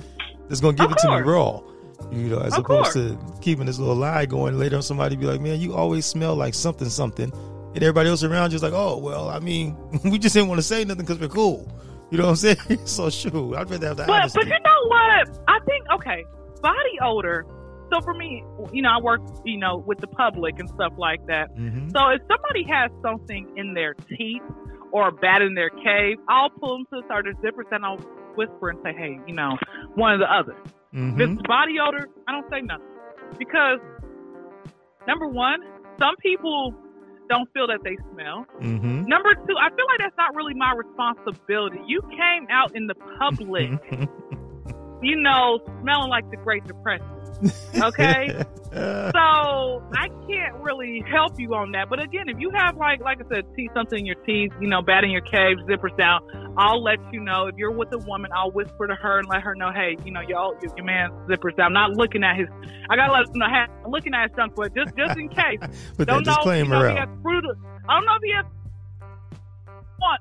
that's 0.48 0.62
gonna 0.62 0.76
give 0.76 0.88
of 0.88 0.94
it 0.94 0.98
course. 0.98 1.20
to 1.20 1.24
me 1.24 1.32
raw. 1.32 1.62
You 2.12 2.30
know, 2.30 2.40
as 2.40 2.54
of 2.54 2.66
opposed 2.66 2.94
course. 2.94 2.94
to 2.94 3.20
keeping 3.40 3.68
this 3.68 3.78
little 3.78 3.94
lie 3.94 4.26
going. 4.26 4.58
Later 4.58 4.78
on, 4.78 4.82
somebody 4.82 5.16
be 5.16 5.28
like, 5.28 5.40
"Man, 5.40 5.60
you 5.60 5.76
always 5.76 6.08
smell 6.08 6.36
like 6.36 6.56
something, 6.56 6.90
something," 6.90 7.32
and 7.32 7.84
everybody 7.84 8.10
else 8.10 8.24
around 8.24 8.50
just 8.50 8.64
like, 8.64 8.74
"Oh, 8.74 8.98
well, 8.98 9.30
I 9.30 9.38
mean, 9.38 9.78
we 10.06 10.18
just 10.18 10.34
didn't 10.34 10.48
want 10.48 10.58
to 10.58 10.64
say 10.64 10.84
nothing 10.86 11.06
because 11.06 11.20
we're 11.20 11.28
cool." 11.28 11.72
You 12.12 12.18
know 12.18 12.25
what 12.25 12.30
I'm 12.32 12.36
saying? 12.36 12.86
so 12.86 13.10
sure, 13.10 13.56
I'd 13.58 13.70
rather 13.70 13.88
have 13.88 13.98
the 13.98 14.06
but, 14.06 14.22
honesty. 14.22 14.39
But 14.39 14.48
you 14.48 14.54
know 14.54 14.88
what? 14.88 15.39
I 15.48 15.60
think 15.66 15.86
okay, 15.96 16.25
body 16.62 17.00
odor. 17.01 17.46
So 17.92 18.01
for 18.01 18.13
me, 18.13 18.44
you 18.72 18.84
know, 18.84 18.89
I 18.89 19.01
work, 19.01 19.22
you 19.46 19.58
know, 19.58 19.78
with 19.78 19.98
the 20.00 20.08
public 20.08 20.60
and 20.60 20.70
stuff 20.70 20.94
like 20.98 21.25
that. 21.25 21.50
Mm-hmm. 21.56 21.89
So 21.89 22.10
if 22.10 22.22
somebody 22.30 22.63
has 22.70 22.92
something 23.01 23.51
in 23.58 23.74
their 23.74 23.96
teeth 23.96 24.44
or 24.92 25.08
a 25.08 25.12
bat 25.12 25.42
in 25.42 25.56
their 25.56 25.72
cave, 25.72 26.18
I'll 26.28 26.51
pull 26.51 26.78
them 26.78 26.86
to 26.94 27.01
the 27.01 27.08
side 27.08 27.25
of 27.25 27.36
the 27.42 27.48
zippers 27.48 27.66
and 27.72 27.84
I'll 27.84 27.98
whisper 28.36 28.70
and 28.70 28.80
say, 28.84 28.94
hey, 28.94 29.20
you 29.25 29.34
know, 29.34 29.58
one 29.96 30.13
of 30.13 30.20
the 30.20 30.32
other. 30.32 30.56
Mm-hmm. 30.94 31.20
If 31.20 31.44
body 31.44 31.78
odor, 31.82 32.10
I 32.28 32.32
don't 32.32 32.50
say 32.51 32.62
nothing. 32.62 32.86
Because, 33.39 33.80
number 35.08 35.28
one, 35.28 35.60
some 36.00 36.16
people 36.22 36.75
don't 37.30 37.52
feel 37.54 37.68
that 37.68 37.80
they 37.84 37.98
smell. 38.12 38.46
Mm-hmm. 38.60 39.06
Number 39.06 39.34
two, 39.36 39.56
I 39.58 39.70
feel 39.70 39.86
like 39.86 40.00
that's 40.00 40.18
not 40.18 40.36
really 40.36 40.54
my 40.54 40.74
responsibility. 40.74 41.80
You 41.88 42.02
came 42.10 42.48
out 42.50 42.76
in 42.76 42.88
the 42.88 42.96
public, 43.18 43.70
you 45.02 45.16
know, 45.16 45.60
smelling 45.82 46.10
like 46.10 46.30
the 46.32 46.38
Great 46.38 46.66
Depression. 46.66 47.06
Okay? 47.75 48.43
so 48.74 49.84
I 49.93 50.10
can't 50.27 50.55
really 50.62 51.03
help 51.10 51.39
you 51.39 51.53
on 51.55 51.72
that. 51.72 51.89
But 51.89 52.01
again, 52.01 52.29
if 52.29 52.39
you 52.39 52.51
have 52.51 52.77
like 52.77 53.01
like 53.01 53.19
I 53.19 53.36
said, 53.36 53.46
teeth 53.55 53.71
something 53.73 53.99
in 53.99 54.06
your 54.06 54.15
teeth, 54.25 54.52
you 54.60 54.67
know, 54.67 54.82
batting 54.82 55.12
your 55.12 55.21
cave, 55.21 55.58
zippers 55.67 55.95
down, 55.97 56.21
I'll 56.58 56.84
let 56.84 56.99
you 57.12 57.21
know. 57.21 57.47
If 57.47 57.56
you're 57.58 57.71
with 57.71 57.91
a 57.93 57.97
woman, 57.99 58.32
I'll 58.36 58.52
whisper 58.52 58.88
to 58.88 58.95
her 58.95 59.19
and 59.19 59.28
let 59.28 59.41
her 59.41 59.56
know, 59.56 59.71
hey, 59.71 59.97
you 60.06 60.12
know, 60.12 60.21
y'all 60.21 60.56
your, 60.62 60.71
your 60.75 60.86
man's 60.86 61.13
zippers 61.30 61.56
down. 61.56 61.67
I'm 61.67 61.73
not 61.73 61.91
looking 61.91 62.23
at 62.23 62.38
his 62.38 62.47
I 62.89 62.95
gotta 62.95 63.13
let 63.13 63.28
him 63.28 63.34
know 63.36 63.47
hey, 63.47 63.65
I'm 63.86 63.91
looking 63.91 64.13
at 64.13 64.30
his 64.30 64.36
junk 64.36 64.56
foot 64.56 64.73
just 64.75 64.95
just 64.97 65.17
in 65.17 65.30
case. 65.30 65.60
Put 65.97 66.08
don't 66.08 66.23
that 66.25 66.36
disclaimer 66.36 66.69
know, 66.69 66.88
you 66.89 66.95
know, 66.95 67.02
out. 67.02 67.10
I 67.88 67.95
don't 67.95 68.06
know 68.06 68.15
if 68.15 68.23
he 68.23 68.32
has 68.34 68.45
what 69.99 70.19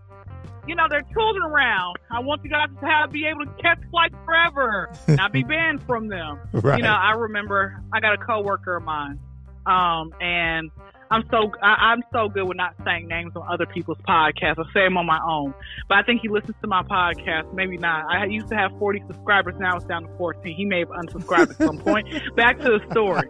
you 0.69 0.75
know, 0.75 0.87
there 0.89 0.99
are 0.99 1.15
children 1.15 1.43
around. 1.43 1.97
I 2.11 2.21
want 2.21 2.45
you 2.45 2.51
guys 2.51 2.69
to 2.81 2.87
have 2.87 3.11
be 3.11 3.27
able 3.27 3.47
to 3.47 3.63
catch 3.63 3.81
flights 3.91 4.15
forever, 4.25 4.91
not 5.09 5.33
be 5.33 5.43
banned 5.49 5.83
from 5.85 6.09
them. 6.09 6.39
Right. 6.53 6.79
You 6.79 6.85
know, 6.85 6.93
I 6.93 7.13
remember 7.13 7.83
I 7.93 8.01
got 8.01 8.15
a 8.15 8.19
coworker 8.19 8.77
of 8.77 8.85
mine, 8.85 9.19
um, 9.67 10.13
and 10.21 10.71
I'm 11.11 11.25
so 11.31 11.51
I, 11.63 11.93
am 11.95 12.03
so 12.13 12.29
good 12.29 12.47
with 12.47 12.59
not 12.59 12.75
saying 12.85 13.09
names 13.09 13.33
on 13.35 13.51
other 13.51 13.65
people's 13.65 13.99
podcasts. 14.07 14.59
I 14.59 14.73
say 14.75 14.85
them 14.85 14.99
on 14.99 15.07
my 15.07 15.21
own, 15.27 15.55
but 15.89 15.97
I 15.97 16.03
think 16.03 16.21
he 16.21 16.29
listens 16.29 16.57
to 16.61 16.69
my 16.69 16.83
podcast. 16.83 17.55
Maybe 17.55 17.79
not. 17.79 18.05
I 18.11 18.27
used 18.27 18.49
to 18.49 18.57
have 18.57 18.71
40 18.79 19.05
subscribers. 19.07 19.55
Now 19.59 19.77
it's 19.77 19.87
down 19.87 20.03
to 20.03 20.17
14. 20.19 20.55
He 20.55 20.67
may 20.67 20.81
have 20.81 20.89
unsubscribed 20.89 21.51
at 21.51 21.57
some 21.57 21.79
point. 21.85 22.09
Back 22.37 22.59
to 22.59 22.79
the 22.79 22.87
story. 22.91 23.29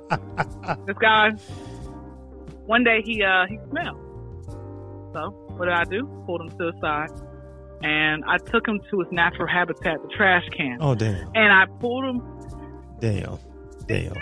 this 0.87 0.99
guy, 0.99 1.31
one 2.67 2.83
day 2.83 3.01
he 3.05 3.23
uh 3.23 3.47
he 3.47 3.59
smelled. 3.71 4.08
So 5.19 5.31
what 5.57 5.67
did 5.67 5.75
I 5.75 5.85
do? 5.85 6.07
Pulled 6.27 6.43
him 6.43 6.51
to 6.51 6.71
the 6.71 6.73
side 6.81 7.11
and 7.83 8.25
I 8.25 8.39
took 8.39 8.67
him 8.67 8.81
to 8.91 9.01
his 9.01 9.09
natural 9.11 9.49
habitat, 9.49 10.01
the 10.03 10.09
trash 10.17 10.45
can. 10.57 10.79
Oh 10.81 10.95
damn! 10.95 11.31
And 11.35 11.53
I 11.53 11.67
pulled 11.81 12.05
him. 12.05 12.23
Damn. 13.01 13.39
Damn. 13.87 14.15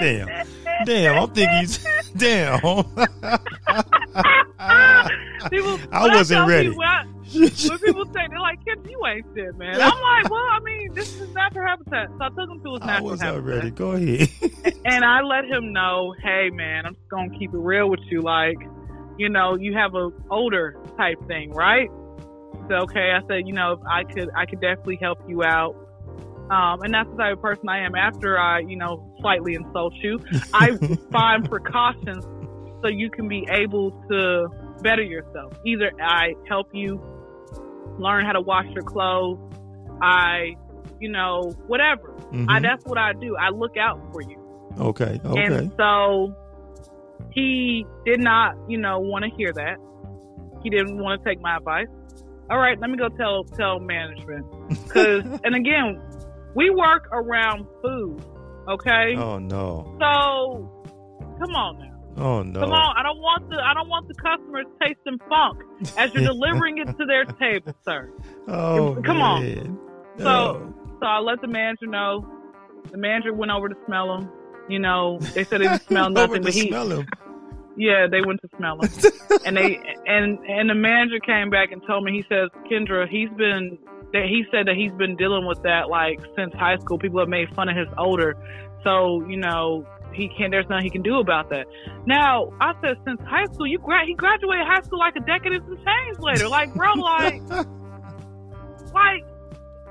damn. 0.00 0.28
Damn. 0.84 1.22
I'm 1.22 1.30
thinking 1.30 1.58
he's 1.60 1.86
damn. 2.16 2.60
people, 5.50 5.78
I 5.90 6.08
wasn't 6.14 6.40
I 6.40 6.46
ready. 6.46 6.68
People, 6.68 6.82
I, 6.84 7.04
when 7.32 7.78
people 7.78 8.04
say 8.06 8.26
they're 8.28 8.38
like, 8.38 8.62
"Kid, 8.64 8.86
you 8.88 9.00
ain't 9.06 9.24
shit, 9.34 9.56
man." 9.56 9.80
I'm 9.80 9.80
like, 9.80 10.30
"Well, 10.30 10.44
I 10.50 10.60
mean, 10.62 10.92
this 10.92 11.18
is 11.20 11.32
natural 11.32 11.66
habitat." 11.66 12.08
So 12.18 12.24
I 12.24 12.28
took 12.28 12.50
him 12.50 12.62
to 12.62 12.72
his 12.72 12.80
natural 12.80 12.90
habitat. 12.90 12.98
I 12.98 13.00
was 13.00 13.20
habitat. 13.20 13.44
ready. 13.44 13.70
Go 13.70 13.92
ahead. 13.92 14.28
and 14.84 15.04
I 15.04 15.22
let 15.22 15.46
him 15.46 15.72
know, 15.72 16.14
"Hey, 16.22 16.50
man, 16.50 16.84
I'm 16.86 16.94
just 16.94 17.08
gonna 17.08 17.36
keep 17.38 17.54
it 17.54 17.58
real 17.58 17.88
with 17.88 18.00
you. 18.10 18.20
Like, 18.20 18.58
you 19.18 19.28
know, 19.28 19.56
you 19.56 19.74
have 19.74 19.94
a 19.94 20.10
older 20.30 20.76
type 20.96 21.18
thing, 21.26 21.50
right?" 21.50 21.88
said, 22.72 22.82
okay. 22.82 23.12
I 23.12 23.26
said, 23.28 23.46
you 23.46 23.52
know, 23.52 23.80
I 23.90 24.04
could, 24.04 24.30
I 24.36 24.46
could 24.46 24.60
definitely 24.60 24.98
help 25.00 25.18
you 25.28 25.42
out. 25.42 25.76
Um, 26.50 26.82
and 26.82 26.92
that's 26.92 27.08
the 27.10 27.16
type 27.16 27.34
of 27.34 27.42
person 27.42 27.68
I 27.68 27.84
am. 27.84 27.94
After 27.94 28.38
I, 28.38 28.60
you 28.60 28.76
know, 28.76 29.14
slightly 29.20 29.54
insult 29.54 29.94
you, 30.02 30.18
I 30.52 30.76
find 31.12 31.48
precautions 31.48 32.24
so 32.82 32.88
you 32.88 33.10
can 33.10 33.28
be 33.28 33.46
able 33.50 33.92
to 34.10 34.48
better 34.82 35.02
yourself. 35.02 35.54
Either 35.64 35.92
I 36.02 36.34
help 36.48 36.68
you 36.72 37.00
learn 37.98 38.26
how 38.26 38.32
to 38.32 38.40
wash 38.40 38.66
your 38.74 38.82
clothes, 38.82 39.38
I, 40.02 40.56
you 41.00 41.08
know, 41.08 41.52
whatever. 41.68 42.08
Mm-hmm. 42.32 42.50
I, 42.50 42.60
that's 42.60 42.84
what 42.84 42.98
I 42.98 43.12
do. 43.12 43.36
I 43.36 43.50
look 43.50 43.76
out 43.76 44.00
for 44.12 44.20
you. 44.20 44.38
Okay. 44.78 45.20
Okay. 45.24 45.44
And 45.44 45.72
so 45.76 46.34
he 47.34 47.86
did 48.04 48.20
not, 48.20 48.54
you 48.68 48.78
know, 48.78 48.98
want 49.00 49.24
to 49.24 49.30
hear 49.36 49.52
that. 49.52 49.76
He 50.62 50.70
didn't 50.70 50.98
want 50.98 51.22
to 51.22 51.28
take 51.28 51.40
my 51.40 51.56
advice 51.56 51.88
all 52.52 52.58
right, 52.58 52.78
let 52.78 52.90
me 52.90 52.98
go 52.98 53.08
tell 53.08 53.44
tell 53.44 53.80
management. 53.80 54.44
Cause 54.90 55.24
and 55.42 55.54
again, 55.54 56.02
we 56.54 56.68
work 56.68 57.08
around 57.10 57.66
food. 57.82 58.22
Okay. 58.68 59.16
Oh 59.16 59.38
no. 59.38 59.96
So 59.98 60.84
come 61.38 61.54
on 61.54 61.78
now. 61.78 61.88
Oh 62.14 62.42
no! 62.42 62.60
Come 62.60 62.72
on! 62.72 62.94
I 62.98 63.02
don't 63.02 63.20
want 63.20 63.48
the 63.48 63.56
I 63.56 63.72
don't 63.72 63.88
want 63.88 64.06
the 64.06 64.12
customers 64.14 64.66
tasting 64.82 65.18
funk 65.30 65.62
as 65.96 66.12
you're 66.12 66.24
delivering 66.34 66.76
it 66.76 66.86
to 66.98 67.06
their 67.06 67.24
table, 67.24 67.74
sir. 67.86 68.10
Oh, 68.48 69.00
come 69.02 69.16
man. 69.16 69.24
on! 69.24 69.78
So 70.18 70.26
oh. 70.26 70.74
so 71.00 71.06
I 71.06 71.20
let 71.20 71.40
the 71.40 71.48
manager 71.48 71.86
know. 71.86 72.28
The 72.90 72.98
manager 72.98 73.32
went 73.32 73.50
over 73.50 73.70
to 73.70 73.74
smell 73.86 74.14
them. 74.14 74.30
You 74.68 74.78
know, 74.78 75.20
they 75.20 75.44
said 75.44 75.62
they 75.62 75.68
didn't 75.68 75.86
smell 75.86 76.10
nothing, 76.10 76.42
but 76.42 76.52
he 76.52 76.68
smell 76.68 76.90
him. 76.90 77.08
Yeah, 77.76 78.06
they 78.10 78.20
went 78.20 78.40
to 78.42 78.48
smell 78.56 78.80
him, 78.80 78.90
and 79.46 79.56
they 79.56 79.80
and 80.06 80.38
and 80.46 80.68
the 80.68 80.74
manager 80.74 81.18
came 81.20 81.50
back 81.50 81.72
and 81.72 81.82
told 81.86 82.04
me. 82.04 82.12
He 82.12 82.22
says, 82.28 82.50
Kendra, 82.70 83.08
he's 83.08 83.30
been 83.30 83.78
that 84.12 84.24
he 84.28 84.44
said 84.50 84.66
that 84.66 84.76
he's 84.76 84.92
been 84.92 85.16
dealing 85.16 85.46
with 85.46 85.62
that 85.62 85.88
like 85.88 86.20
since 86.36 86.52
high 86.54 86.76
school. 86.78 86.98
People 86.98 87.20
have 87.20 87.28
made 87.28 87.48
fun 87.54 87.68
of 87.68 87.76
his 87.76 87.88
odor, 87.96 88.36
so 88.84 89.26
you 89.26 89.36
know 89.36 89.86
he 90.12 90.28
can't. 90.28 90.50
There's 90.50 90.68
nothing 90.68 90.84
he 90.84 90.90
can 90.90 91.02
do 91.02 91.18
about 91.18 91.48
that. 91.50 91.66
Now 92.06 92.52
I 92.60 92.74
said, 92.82 92.98
since 93.06 93.20
high 93.22 93.46
school, 93.46 93.66
you 93.66 93.78
gra- 93.78 94.06
he 94.06 94.14
graduated 94.14 94.66
high 94.66 94.82
school 94.82 94.98
like 94.98 95.16
a 95.16 95.20
decade 95.20 95.52
and 95.52 95.64
some 95.64 95.76
change 95.76 96.18
later. 96.18 96.48
Like, 96.48 96.74
bro, 96.74 96.92
like, 96.96 97.40
like 97.48 99.24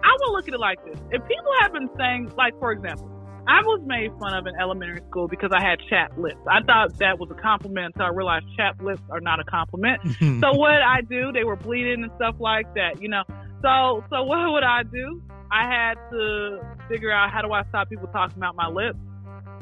I 0.04 0.18
will 0.20 0.34
look 0.34 0.48
at 0.48 0.54
it 0.54 0.60
like 0.60 0.84
this: 0.86 1.00
if 1.10 1.28
people 1.28 1.52
have 1.62 1.74
been 1.74 1.90
saying, 1.98 2.32
like, 2.38 2.58
for 2.60 2.72
example 2.72 3.10
I 3.48 3.62
was 3.64 3.82
made 3.86 4.12
fun 4.20 4.34
of 4.34 4.46
in 4.46 4.56
elementary 4.56 5.02
school 5.10 5.28
because 5.28 5.52
I 5.52 5.62
had 5.62 5.80
chap 5.90 6.18
lips. 6.18 6.40
I 6.48 6.62
thought 6.62 6.98
that 7.00 7.20
was 7.20 7.30
a 7.32 7.42
compliment 7.42 7.94
until 7.94 8.06
I 8.06 8.10
realized 8.10 8.46
chap 8.56 8.82
lips 8.82 9.02
are 9.10 9.20
not 9.20 9.40
a 9.40 9.44
compliment. 9.44 10.02
so 10.20 10.54
what 10.54 10.82
I 10.82 11.02
do, 11.02 11.32
they 11.32 11.44
were 11.44 11.56
bleeding 11.56 12.04
and 12.04 12.12
stuff 12.16 12.36
like 12.40 12.72
that, 12.76 13.02
you 13.02 13.10
know. 13.10 13.24
So 13.62 14.04
so 14.10 14.24
what 14.30 14.52
would 14.52 14.64
I 14.64 14.84
do? 14.84 15.22
I 15.52 15.68
had 15.68 15.96
to 16.12 16.60
figure 16.88 17.12
out 17.12 17.32
how 17.32 17.42
do 17.42 17.52
I 17.52 17.64
stop 17.70 17.90
people 17.90 18.08
talking 18.08 18.38
about 18.38 18.56
my 18.56 18.68
lips. 18.68 19.00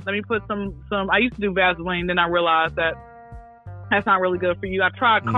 Let 0.05 0.13
me 0.13 0.21
put 0.21 0.43
some 0.47 0.83
some. 0.89 1.09
I 1.09 1.19
used 1.19 1.35
to 1.35 1.41
do 1.41 1.53
Vaseline, 1.53 2.07
then 2.07 2.19
I 2.19 2.27
realized 2.27 2.75
that 2.75 2.93
that's 3.89 4.05
not 4.05 4.21
really 4.21 4.37
good 4.37 4.59
for 4.59 4.65
you. 4.65 4.83
I 4.83 4.89
tried 4.89 5.23
mm-hmm. 5.23 5.35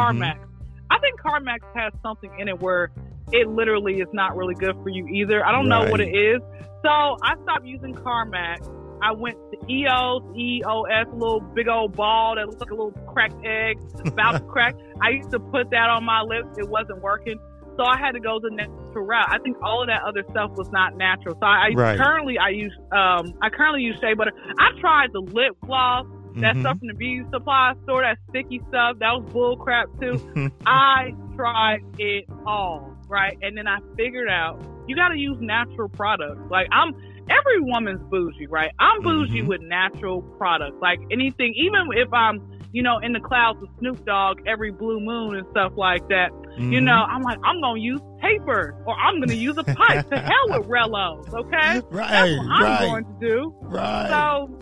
I 0.91 0.99
think 0.99 1.21
Carmex 1.21 1.59
has 1.73 1.93
something 2.03 2.31
in 2.37 2.49
it 2.49 2.59
where 2.59 2.91
it 3.31 3.49
literally 3.49 3.99
is 3.99 4.07
not 4.13 4.35
really 4.35 4.55
good 4.55 4.75
for 4.83 4.89
you 4.89 5.07
either. 5.07 5.45
I 5.45 5.51
don't 5.51 5.69
right. 5.69 5.85
know 5.85 5.91
what 5.91 6.01
it 6.01 6.09
is. 6.09 6.41
So 6.83 6.89
I 6.89 7.35
stopped 7.43 7.65
using 7.65 7.93
Carmex. 7.93 8.67
I 9.03 9.13
went 9.13 9.35
to 9.51 9.71
EOS, 9.71 10.21
EOS, 10.37 11.07
a 11.11 11.15
little 11.15 11.41
big 11.41 11.67
old 11.67 11.95
ball 11.95 12.35
that 12.35 12.47
looks 12.47 12.61
like 12.61 12.69
a 12.69 12.75
little 12.75 12.91
cracked 13.13 13.43
egg, 13.43 13.77
about 14.05 14.33
to 14.33 14.39
crack. 14.51 14.75
I 15.01 15.09
used 15.09 15.31
to 15.31 15.39
put 15.39 15.71
that 15.71 15.89
on 15.89 16.03
my 16.03 16.21
lips. 16.21 16.57
It 16.57 16.69
wasn't 16.69 17.01
working. 17.01 17.39
So 17.77 17.83
I 17.85 17.97
had 17.97 18.11
to 18.11 18.19
go 18.19 18.39
the 18.39 18.51
natural 18.51 19.05
route. 19.05 19.27
I 19.29 19.39
think 19.39 19.57
all 19.63 19.81
of 19.81 19.87
that 19.87 20.03
other 20.03 20.23
stuff 20.29 20.51
was 20.51 20.69
not 20.71 20.97
natural. 20.97 21.35
So 21.35 21.45
I, 21.45 21.69
right. 21.73 21.97
currently 21.97 22.37
I 22.37 22.49
use 22.49 22.77
um 22.91 23.33
I 23.41 23.49
currently 23.49 23.81
use 23.81 23.97
shea 24.01 24.13
butter. 24.13 24.33
I 24.59 24.79
tried 24.79 25.09
the 25.13 25.21
lip 25.21 25.55
gloss, 25.65 26.05
that 26.35 26.53
mm-hmm. 26.53 26.61
stuff 26.61 26.79
from 26.79 26.87
the 26.87 26.93
beauty 26.93 27.27
supply 27.31 27.73
store, 27.83 28.01
that 28.01 28.17
sticky 28.29 28.61
stuff, 28.69 28.99
that 28.99 29.11
was 29.11 29.31
bull 29.31 29.57
crap 29.57 29.87
too. 29.99 30.51
I 30.65 31.13
tried 31.35 31.79
it 31.97 32.25
all, 32.45 32.90
right? 33.11 33.37
And 33.41 33.57
then 33.57 33.67
I 33.67 33.77
figured 33.95 34.29
out 34.29 34.59
you 34.87 34.95
gotta 34.95 35.17
use 35.17 35.37
natural 35.39 35.89
products. 35.89 36.41
Like 36.49 36.67
I'm 36.71 36.95
every 37.29 37.59
woman's 37.59 38.01
bougie, 38.09 38.47
right? 38.47 38.71
I'm 38.79 39.03
bougie 39.03 39.39
mm-hmm. 39.39 39.47
with 39.47 39.61
natural 39.61 40.21
products. 40.37 40.77
Like 40.81 40.99
anything, 41.11 41.53
even 41.57 41.87
if 41.95 42.11
I'm 42.13 42.61
you 42.73 42.83
know, 42.83 42.99
in 42.99 43.11
the 43.11 43.19
clouds 43.19 43.59
with 43.59 43.69
Snoop 43.79 44.05
Dogg 44.05 44.39
every 44.47 44.71
blue 44.71 44.99
moon 44.99 45.35
and 45.35 45.45
stuff 45.51 45.73
like 45.75 46.07
that. 46.07 46.31
Mm-hmm. 46.31 46.71
You 46.71 46.81
know, 46.81 46.93
I'm 46.93 47.21
like, 47.21 47.37
I'm 47.43 47.61
gonna 47.61 47.79
use 47.79 48.01
paper 48.21 48.75
or 48.85 48.95
I'm 48.95 49.19
gonna 49.19 49.33
use 49.33 49.57
a 49.57 49.63
pipe. 49.63 50.09
to 50.09 50.17
hell 50.19 50.59
with 50.59 50.67
Rellos, 50.67 51.33
okay? 51.33 51.81
Right, 51.89 52.09
That's 52.09 52.37
what 52.37 52.47
I'm 52.49 52.63
right. 52.63 52.79
going 52.79 53.05
to 53.05 53.27
do. 53.27 53.55
Right. 53.61 54.09
So, 54.09 54.59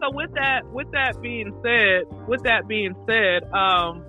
so 0.00 0.10
with 0.12 0.32
that, 0.34 0.66
with 0.72 0.90
that 0.92 1.20
being 1.20 1.52
said, 1.62 2.04
with 2.26 2.42
that 2.44 2.66
being 2.66 2.94
said, 3.06 3.44
um, 3.52 4.04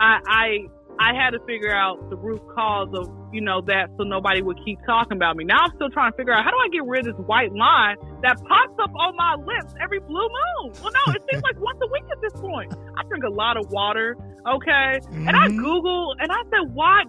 I, 0.00 0.18
I 0.26 0.58
I 0.98 1.14
had 1.14 1.30
to 1.30 1.40
figure 1.46 1.74
out 1.74 2.10
the 2.10 2.16
root 2.16 2.42
cause 2.54 2.88
of, 2.94 3.10
you 3.32 3.40
know, 3.40 3.60
that 3.62 3.90
so 3.96 4.04
nobody 4.04 4.42
would 4.42 4.58
keep 4.64 4.78
talking 4.86 5.16
about 5.16 5.36
me. 5.36 5.44
Now 5.44 5.58
I'm 5.64 5.74
still 5.74 5.90
trying 5.90 6.12
to 6.12 6.16
figure 6.16 6.32
out 6.32 6.44
how 6.44 6.50
do 6.50 6.56
I 6.56 6.68
get 6.68 6.84
rid 6.84 7.06
of 7.06 7.16
this 7.16 7.26
white 7.26 7.52
line 7.52 7.96
that 8.22 8.36
pops 8.44 8.78
up 8.80 8.94
on 8.94 9.16
my 9.16 9.34
lips 9.34 9.74
every 9.82 10.00
blue 10.00 10.28
moon? 10.28 10.72
Well, 10.82 10.92
no, 10.92 11.12
it 11.14 11.22
seems 11.30 11.42
like 11.42 11.60
once 11.60 11.78
a 11.82 11.90
week 11.92 12.04
at 12.10 12.20
this 12.20 12.32
point. 12.40 12.72
I 12.96 13.02
drink 13.08 13.24
a 13.24 13.30
lot 13.30 13.56
of 13.56 13.70
water, 13.70 14.16
okay? 14.46 15.00
Mm-hmm. 15.02 15.28
And 15.28 15.36
I 15.36 15.48
mm-hmm. 15.48 15.62
Google 15.62 16.14
and 16.20 16.30
I 16.30 16.42
said, 16.50 16.74
why? 16.74 17.04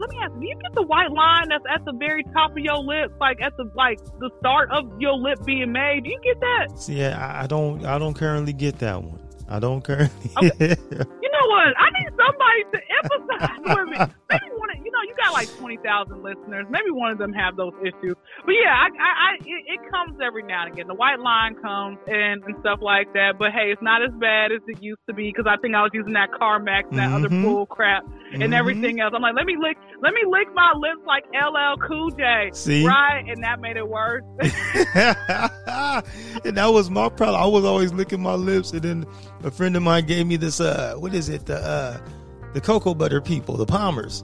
let 0.00 0.10
me 0.10 0.18
ask, 0.22 0.32
do 0.40 0.46
you 0.46 0.56
get 0.62 0.72
the 0.74 0.82
white 0.82 1.10
line 1.10 1.48
that's 1.50 1.64
at 1.70 1.84
the 1.84 1.92
very 1.92 2.24
top 2.32 2.52
of 2.52 2.58
your 2.58 2.78
lip, 2.78 3.12
like 3.20 3.40
at 3.42 3.54
the 3.58 3.70
like 3.74 3.98
the 4.18 4.30
start 4.38 4.70
of 4.70 4.90
your 4.98 5.14
lip 5.14 5.38
being 5.44 5.72
made? 5.72 6.04
Do 6.04 6.10
you 6.10 6.20
get 6.22 6.40
that? 6.40 6.78
See, 6.78 7.04
I, 7.04 7.42
I 7.42 7.46
don't, 7.46 7.84
I 7.84 7.98
don't 7.98 8.14
currently 8.14 8.54
get 8.54 8.78
that 8.78 9.02
one. 9.02 9.20
I 9.48 9.58
don't 9.58 9.84
currently. 9.84 10.30
Okay. 10.36 10.76
you 10.90 11.30
know 11.30 11.46
what? 11.48 11.74
I 11.76 11.88
need 12.00 12.10
somebody 12.16 12.60
to 12.72 12.78
emphasize 13.02 13.60
with 13.64 13.88
me. 13.88 13.98
Maybe 14.30 14.46
one 14.56 14.70
of 14.70 14.76
you 14.84 14.90
know 14.90 15.02
you 15.06 15.14
got 15.16 15.32
like 15.32 15.48
twenty 15.58 15.76
thousand 15.78 16.22
listeners. 16.22 16.66
Maybe 16.70 16.90
one 16.90 17.12
of 17.12 17.18
them 17.18 17.32
have 17.32 17.56
those 17.56 17.74
issues. 17.82 18.16
But 18.44 18.52
yeah, 18.52 18.72
I, 18.72 18.86
I, 18.88 19.10
I 19.10 19.34
it, 19.44 19.80
it, 19.80 19.90
comes 19.90 20.18
every 20.24 20.42
now 20.42 20.64
and 20.64 20.72
again. 20.72 20.86
The 20.88 20.94
white 20.94 21.20
line 21.20 21.56
comes 21.56 21.98
and, 22.06 22.42
and 22.44 22.54
stuff 22.60 22.80
like 22.80 23.12
that. 23.12 23.34
But 23.38 23.52
hey, 23.52 23.70
it's 23.70 23.82
not 23.82 24.02
as 24.02 24.12
bad 24.18 24.52
as 24.52 24.60
it 24.66 24.82
used 24.82 25.02
to 25.08 25.14
be 25.14 25.30
because 25.30 25.46
I 25.48 25.56
think 25.60 25.74
I 25.74 25.82
was 25.82 25.90
using 25.92 26.14
that 26.14 26.30
Carmex 26.32 26.88
and 26.90 26.98
that 26.98 27.10
mm-hmm. 27.10 27.24
other 27.24 27.28
bull 27.28 27.66
crap 27.66 28.04
and 28.34 28.42
mm-hmm. 28.42 28.52
everything 28.52 29.00
else. 29.00 29.12
I'm 29.14 29.22
like, 29.22 29.34
let 29.34 29.46
me 29.46 29.56
lick, 29.58 29.76
let 30.02 30.12
me 30.12 30.20
lick 30.26 30.48
my 30.54 30.72
lips 30.76 31.00
like 31.06 31.24
LL 31.32 31.76
Cool 31.86 32.10
J. 32.10 32.50
See, 32.52 32.86
right, 32.86 33.24
and 33.26 33.42
that 33.42 33.60
made 33.60 33.76
it 33.76 33.88
worse. 33.88 34.22
and 36.44 36.56
that 36.56 36.68
was 36.72 36.90
my 36.90 37.08
problem. 37.08 37.40
I 37.40 37.46
was 37.46 37.64
always 37.64 37.92
licking 37.92 38.22
my 38.22 38.34
lips, 38.34 38.72
and 38.72 38.82
then 38.82 39.06
a 39.42 39.50
friend 39.50 39.76
of 39.76 39.82
mine 39.82 40.06
gave 40.06 40.26
me 40.26 40.36
this. 40.36 40.60
Uh, 40.60 40.94
what 40.98 41.14
is 41.14 41.28
it? 41.28 41.46
The 41.46 41.58
uh, 41.58 41.98
the 42.52 42.60
cocoa 42.60 42.94
butter 42.94 43.20
people, 43.20 43.56
the 43.56 43.66
Palmers. 43.66 44.22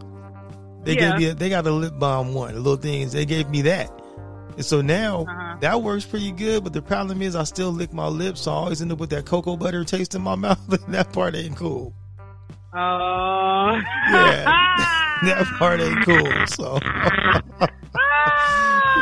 They 0.82 0.94
yeah. 0.94 1.10
gave 1.10 1.18
me. 1.18 1.26
A, 1.26 1.34
they 1.34 1.48
got 1.48 1.66
a 1.66 1.70
lip 1.70 1.98
balm 1.98 2.34
one, 2.34 2.54
the 2.54 2.60
little 2.60 2.76
things. 2.76 3.12
They 3.12 3.26
gave 3.26 3.48
me 3.50 3.62
that. 3.62 3.90
And 4.56 4.64
so 4.64 4.80
now 4.80 5.22
uh-huh. 5.22 5.56
that 5.60 5.82
works 5.82 6.04
pretty 6.04 6.32
good, 6.32 6.64
but 6.64 6.72
the 6.72 6.82
problem 6.82 7.22
is 7.22 7.36
I 7.36 7.44
still 7.44 7.70
lick 7.70 7.92
my 7.92 8.08
lips, 8.08 8.42
so 8.42 8.52
I 8.52 8.54
always 8.56 8.82
end 8.82 8.92
up 8.92 8.98
with 8.98 9.10
that 9.10 9.24
cocoa 9.24 9.56
butter 9.56 9.84
taste 9.84 10.14
in 10.14 10.22
my 10.22 10.34
mouth, 10.36 10.72
and 10.72 10.94
that 10.94 11.12
part 11.12 11.34
ain't 11.34 11.56
cool. 11.56 11.94
Oh, 12.72 12.78
uh... 12.78 13.82
yeah, 14.10 14.44
that 15.24 15.46
part 15.58 15.80
ain't 15.80 16.04
cool. 16.04 16.46
So, 16.46 16.78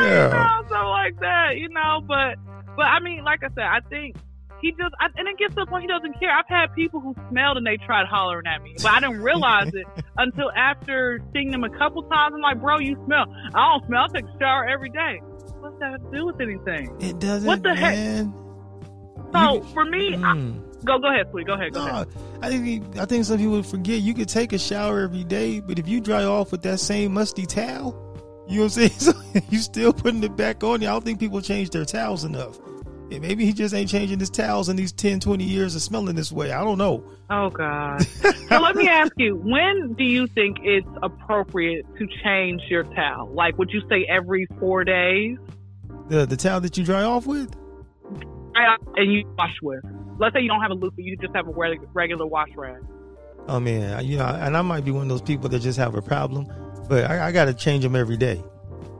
yeah, 0.01 0.57
something 0.57 0.77
like 0.77 1.19
that, 1.19 1.57
you 1.57 1.69
know. 1.69 2.01
But, 2.07 2.35
but 2.75 2.85
I 2.85 2.99
mean, 2.99 3.23
like 3.23 3.43
I 3.43 3.49
said, 3.49 3.65
I 3.65 3.79
think 3.89 4.15
he 4.61 4.71
just, 4.71 4.93
I, 4.99 5.07
and 5.15 5.27
it 5.27 5.37
gets 5.37 5.55
to 5.55 5.61
the 5.61 5.65
point 5.67 5.83
he 5.83 5.87
doesn't 5.87 6.19
care. 6.19 6.31
I've 6.31 6.47
had 6.47 6.73
people 6.73 6.99
who 6.99 7.15
smelled 7.29 7.57
and 7.57 7.65
they 7.65 7.77
tried 7.77 8.07
hollering 8.07 8.47
at 8.47 8.61
me, 8.61 8.75
but 8.81 8.91
I 8.91 8.99
didn't 8.99 9.21
realize 9.21 9.71
it 9.73 9.85
until 10.17 10.51
after 10.51 11.21
seeing 11.33 11.51
them 11.51 11.63
a 11.63 11.69
couple 11.69 12.03
times. 12.03 12.33
I'm 12.35 12.41
like, 12.41 12.59
bro, 12.59 12.79
you 12.79 12.99
smell. 13.05 13.25
I 13.53 13.71
don't 13.71 13.85
smell. 13.87 14.05
I 14.05 14.07
take 14.13 14.25
a 14.25 14.39
shower 14.39 14.65
every 14.67 14.89
day. 14.89 15.21
What's 15.59 15.77
that 15.79 15.91
have 15.91 16.11
to 16.11 16.17
do 16.17 16.25
with 16.25 16.41
anything? 16.41 16.95
It 16.99 17.19
doesn't. 17.19 17.47
What 17.47 17.63
the 17.63 17.73
man. 17.75 18.25
heck? 18.25 19.33
So 19.33 19.53
you, 19.55 19.73
for 19.73 19.85
me, 19.85 20.13
mm. 20.13 20.25
I, 20.25 20.68
go 20.85 20.99
go 20.99 21.09
ahead, 21.09 21.27
sweet. 21.31 21.47
Go 21.47 21.53
ahead. 21.53 21.73
Go 21.73 21.85
no, 21.85 21.91
ahead. 21.91 22.07
I 22.41 22.49
think 22.49 22.97
I 22.97 23.05
think 23.05 23.25
some 23.25 23.37
people 23.37 23.61
forget 23.63 24.01
you 24.01 24.13
could 24.13 24.29
take 24.29 24.53
a 24.53 24.59
shower 24.59 25.01
every 25.01 25.23
day, 25.23 25.59
but 25.59 25.79
if 25.79 25.87
you 25.87 25.99
dry 26.01 26.23
off 26.23 26.51
with 26.51 26.61
that 26.63 26.79
same 26.79 27.13
musty 27.13 27.45
towel, 27.45 28.09
you 28.47 28.57
know 28.57 28.63
what 28.63 28.77
I'm 28.77 28.89
saying? 28.89 28.91
So 28.99 29.13
you 29.49 29.59
still 29.59 29.93
putting 29.93 30.23
it 30.23 30.35
back 30.35 30.63
on. 30.63 30.81
I 30.81 30.87
don't 30.87 31.05
think 31.05 31.19
people 31.19 31.41
change 31.41 31.69
their 31.69 31.85
towels 31.85 32.23
enough. 32.23 32.57
And 33.11 33.21
maybe 33.21 33.45
he 33.45 33.53
just 33.53 33.73
ain't 33.73 33.89
changing 33.89 34.19
his 34.19 34.29
towels 34.29 34.69
in 34.69 34.75
these 34.75 34.91
10, 34.91 35.19
20 35.19 35.43
years 35.43 35.75
of 35.75 35.81
smelling 35.81 36.15
this 36.15 36.31
way. 36.31 36.51
I 36.51 36.63
don't 36.63 36.77
know. 36.77 37.03
Oh, 37.29 37.49
God. 37.49 38.01
so 38.03 38.59
let 38.59 38.75
me 38.75 38.87
ask 38.87 39.11
you, 39.17 39.35
when 39.35 39.93
do 39.93 40.03
you 40.03 40.27
think 40.27 40.57
it's 40.61 40.87
appropriate 41.01 41.85
to 41.97 42.07
change 42.23 42.61
your 42.69 42.83
towel? 42.83 43.31
Like, 43.33 43.57
would 43.57 43.71
you 43.71 43.81
say 43.89 44.05
every 44.05 44.47
four 44.59 44.83
days? 44.83 45.37
The, 46.07 46.25
the 46.25 46.37
towel 46.37 46.61
that 46.61 46.77
you 46.77 46.83
dry 46.83 47.03
off 47.03 47.25
with? 47.25 47.55
And 48.55 49.13
you 49.13 49.25
wash 49.37 49.55
with. 49.61 49.83
Let's 50.19 50.35
say 50.35 50.41
you 50.41 50.49
don't 50.49 50.61
have 50.61 50.71
a 50.71 50.75
loofah, 50.75 51.01
you 51.01 51.15
just 51.17 51.35
have 51.35 51.47
a 51.47 51.51
regular 51.93 52.25
wash 52.25 52.49
rag. 52.55 52.81
Oh, 53.47 53.59
man. 53.59 54.05
You 54.05 54.17
know, 54.17 54.25
and 54.25 54.55
I 54.55 54.61
might 54.61 54.85
be 54.85 54.91
one 54.91 55.03
of 55.03 55.09
those 55.09 55.21
people 55.21 55.49
that 55.49 55.59
just 55.59 55.79
have 55.79 55.95
a 55.95 56.01
problem, 56.01 56.47
but 56.87 57.09
I, 57.09 57.27
I 57.27 57.31
got 57.31 57.45
to 57.45 57.53
change 57.53 57.83
them 57.83 57.95
every 57.95 58.17
day. 58.17 58.43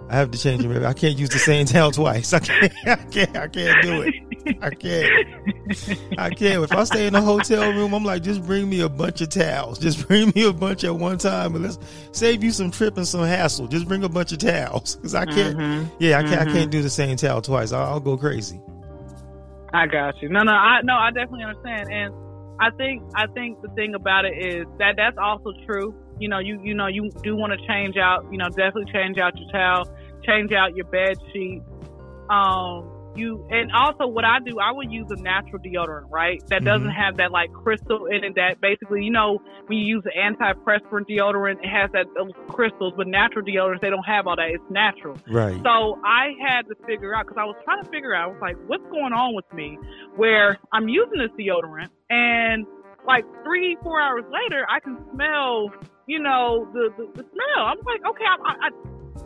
I 0.09 0.15
have 0.15 0.31
to 0.31 0.39
change 0.39 0.63
them. 0.63 0.85
I 0.85 0.93
can't 0.93 1.17
use 1.17 1.29
the 1.29 1.37
same 1.37 1.65
towel 1.67 1.91
twice. 1.91 2.33
I 2.33 2.39
can't. 2.39 2.73
I 2.87 2.95
can't. 2.95 3.37
I 3.37 3.47
can't 3.47 3.83
do 3.83 4.01
it. 4.01 4.15
I 4.61 4.69
can't. 4.71 6.17
I 6.17 6.29
can't. 6.31 6.63
If 6.63 6.71
I 6.71 6.83
stay 6.85 7.05
in 7.05 7.13
a 7.13 7.21
hotel 7.21 7.71
room, 7.73 7.93
I'm 7.93 8.03
like, 8.03 8.23
just 8.23 8.43
bring 8.43 8.67
me 8.67 8.81
a 8.81 8.89
bunch 8.89 9.21
of 9.21 9.29
towels. 9.29 9.77
Just 9.77 10.07
bring 10.07 10.31
me 10.35 10.45
a 10.45 10.53
bunch 10.53 10.83
at 10.83 10.95
one 10.95 11.19
time, 11.19 11.53
and 11.53 11.63
let's 11.63 11.77
save 12.11 12.43
you 12.43 12.51
some 12.51 12.71
trip 12.71 12.97
and 12.97 13.07
some 13.07 13.21
hassle. 13.21 13.67
Just 13.67 13.87
bring 13.87 14.03
a 14.03 14.09
bunch 14.09 14.31
of 14.31 14.39
towels 14.39 14.95
because 14.95 15.13
I 15.13 15.25
can't. 15.25 15.57
Mm-hmm. 15.57 15.95
Yeah, 15.99 16.17
I 16.17 16.23
can't. 16.23 16.41
Mm-hmm. 16.41 16.49
I 16.49 16.53
can't 16.53 16.71
do 16.71 16.81
the 16.81 16.89
same 16.89 17.15
towel 17.15 17.43
twice. 17.43 17.71
I'll, 17.71 17.85
I'll 17.85 17.99
go 17.99 18.17
crazy. 18.17 18.59
I 19.73 19.85
got 19.87 20.21
you. 20.21 20.29
No, 20.29 20.41
no, 20.41 20.51
I 20.51 20.81
no, 20.83 20.93
I 20.93 21.11
definitely 21.11 21.43
understand, 21.43 21.89
and 21.91 22.13
I 22.59 22.71
think 22.71 23.03
I 23.15 23.27
think 23.27 23.61
the 23.61 23.69
thing 23.69 23.95
about 23.95 24.25
it 24.25 24.33
is 24.37 24.65
that 24.79 24.95
that's 24.97 25.17
also 25.17 25.53
true. 25.65 25.95
You 26.19 26.27
know, 26.27 26.39
you 26.39 26.59
you 26.63 26.73
know 26.73 26.87
you 26.87 27.09
do 27.23 27.35
want 27.35 27.53
to 27.53 27.67
change 27.67 27.95
out. 27.97 28.25
You 28.31 28.37
know, 28.37 28.49
definitely 28.49 28.91
change 28.91 29.17
out 29.19 29.37
your 29.37 29.49
towel, 29.51 29.85
change 30.25 30.51
out 30.51 30.75
your 30.75 30.85
bed 30.85 31.17
sheet. 31.31 31.61
Um, 32.29 32.98
you 33.19 33.45
and 33.49 33.71
also 33.71 34.07
what 34.07 34.25
I 34.25 34.39
do, 34.39 34.59
I 34.59 34.71
would 34.71 34.91
use 34.91 35.07
a 35.11 35.15
natural 35.15 35.61
deodorant, 35.61 36.09
right? 36.09 36.41
That 36.47 36.63
doesn't 36.63 36.87
mm-hmm. 36.87 37.01
have 37.01 37.17
that 37.17 37.31
like 37.31 37.51
crystal 37.53 38.05
in 38.05 38.23
it. 38.23 38.35
That 38.35 38.61
basically, 38.61 39.03
you 39.03 39.11
know, 39.11 39.39
when 39.67 39.77
you 39.77 39.85
use 39.85 40.03
an 40.05 40.35
antiperspirant 40.35 41.05
deodorant, 41.09 41.63
it 41.63 41.69
has 41.69 41.91
that 41.93 42.05
those 42.15 42.31
crystals. 42.47 42.93
But 42.95 43.07
natural 43.07 43.45
deodorants, 43.45 43.81
they 43.81 43.89
don't 43.89 44.05
have 44.07 44.27
all 44.27 44.35
that. 44.35 44.49
It's 44.49 44.63
natural, 44.69 45.17
right? 45.27 45.59
So 45.63 45.99
I 46.05 46.33
had 46.41 46.63
to 46.67 46.75
figure 46.87 47.13
out 47.13 47.27
because 47.27 47.39
I 47.39 47.45
was 47.45 47.55
trying 47.63 47.83
to 47.83 47.89
figure 47.89 48.15
out. 48.15 48.29
I 48.29 48.31
was 48.31 48.41
like, 48.41 48.57
what's 48.67 48.85
going 48.89 49.13
on 49.13 49.35
with 49.35 49.51
me? 49.53 49.77
Where 50.15 50.57
I'm 50.71 50.89
using 50.89 51.19
this 51.19 51.31
deodorant 51.37 51.89
and 52.09 52.65
like 53.05 53.25
three, 53.43 53.77
four 53.83 54.01
hours 54.01 54.23
later, 54.31 54.65
I 54.69 54.79
can 54.79 54.97
smell, 55.13 55.71
you 56.07 56.19
know, 56.19 56.67
the 56.73 56.89
the, 56.97 57.05
the 57.13 57.23
smell. 57.29 57.65
I'm 57.65 57.77
like, 57.85 58.01
okay, 58.07 58.25
I, 58.25 58.37
I, 58.43 58.67
I 58.67 58.69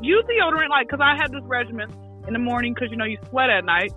use 0.01 0.23
deodorant 0.25 0.69
like 0.69 0.87
because 0.87 1.01
I 1.01 1.15
had 1.15 1.31
this 1.31 1.43
regimen 1.45 1.89
in 2.27 2.33
the 2.33 2.39
morning 2.39 2.73
because 2.73 2.89
you 2.91 2.97
know 2.97 3.05
you 3.05 3.17
sweat 3.29 3.49
at 3.49 3.65
night. 3.65 3.93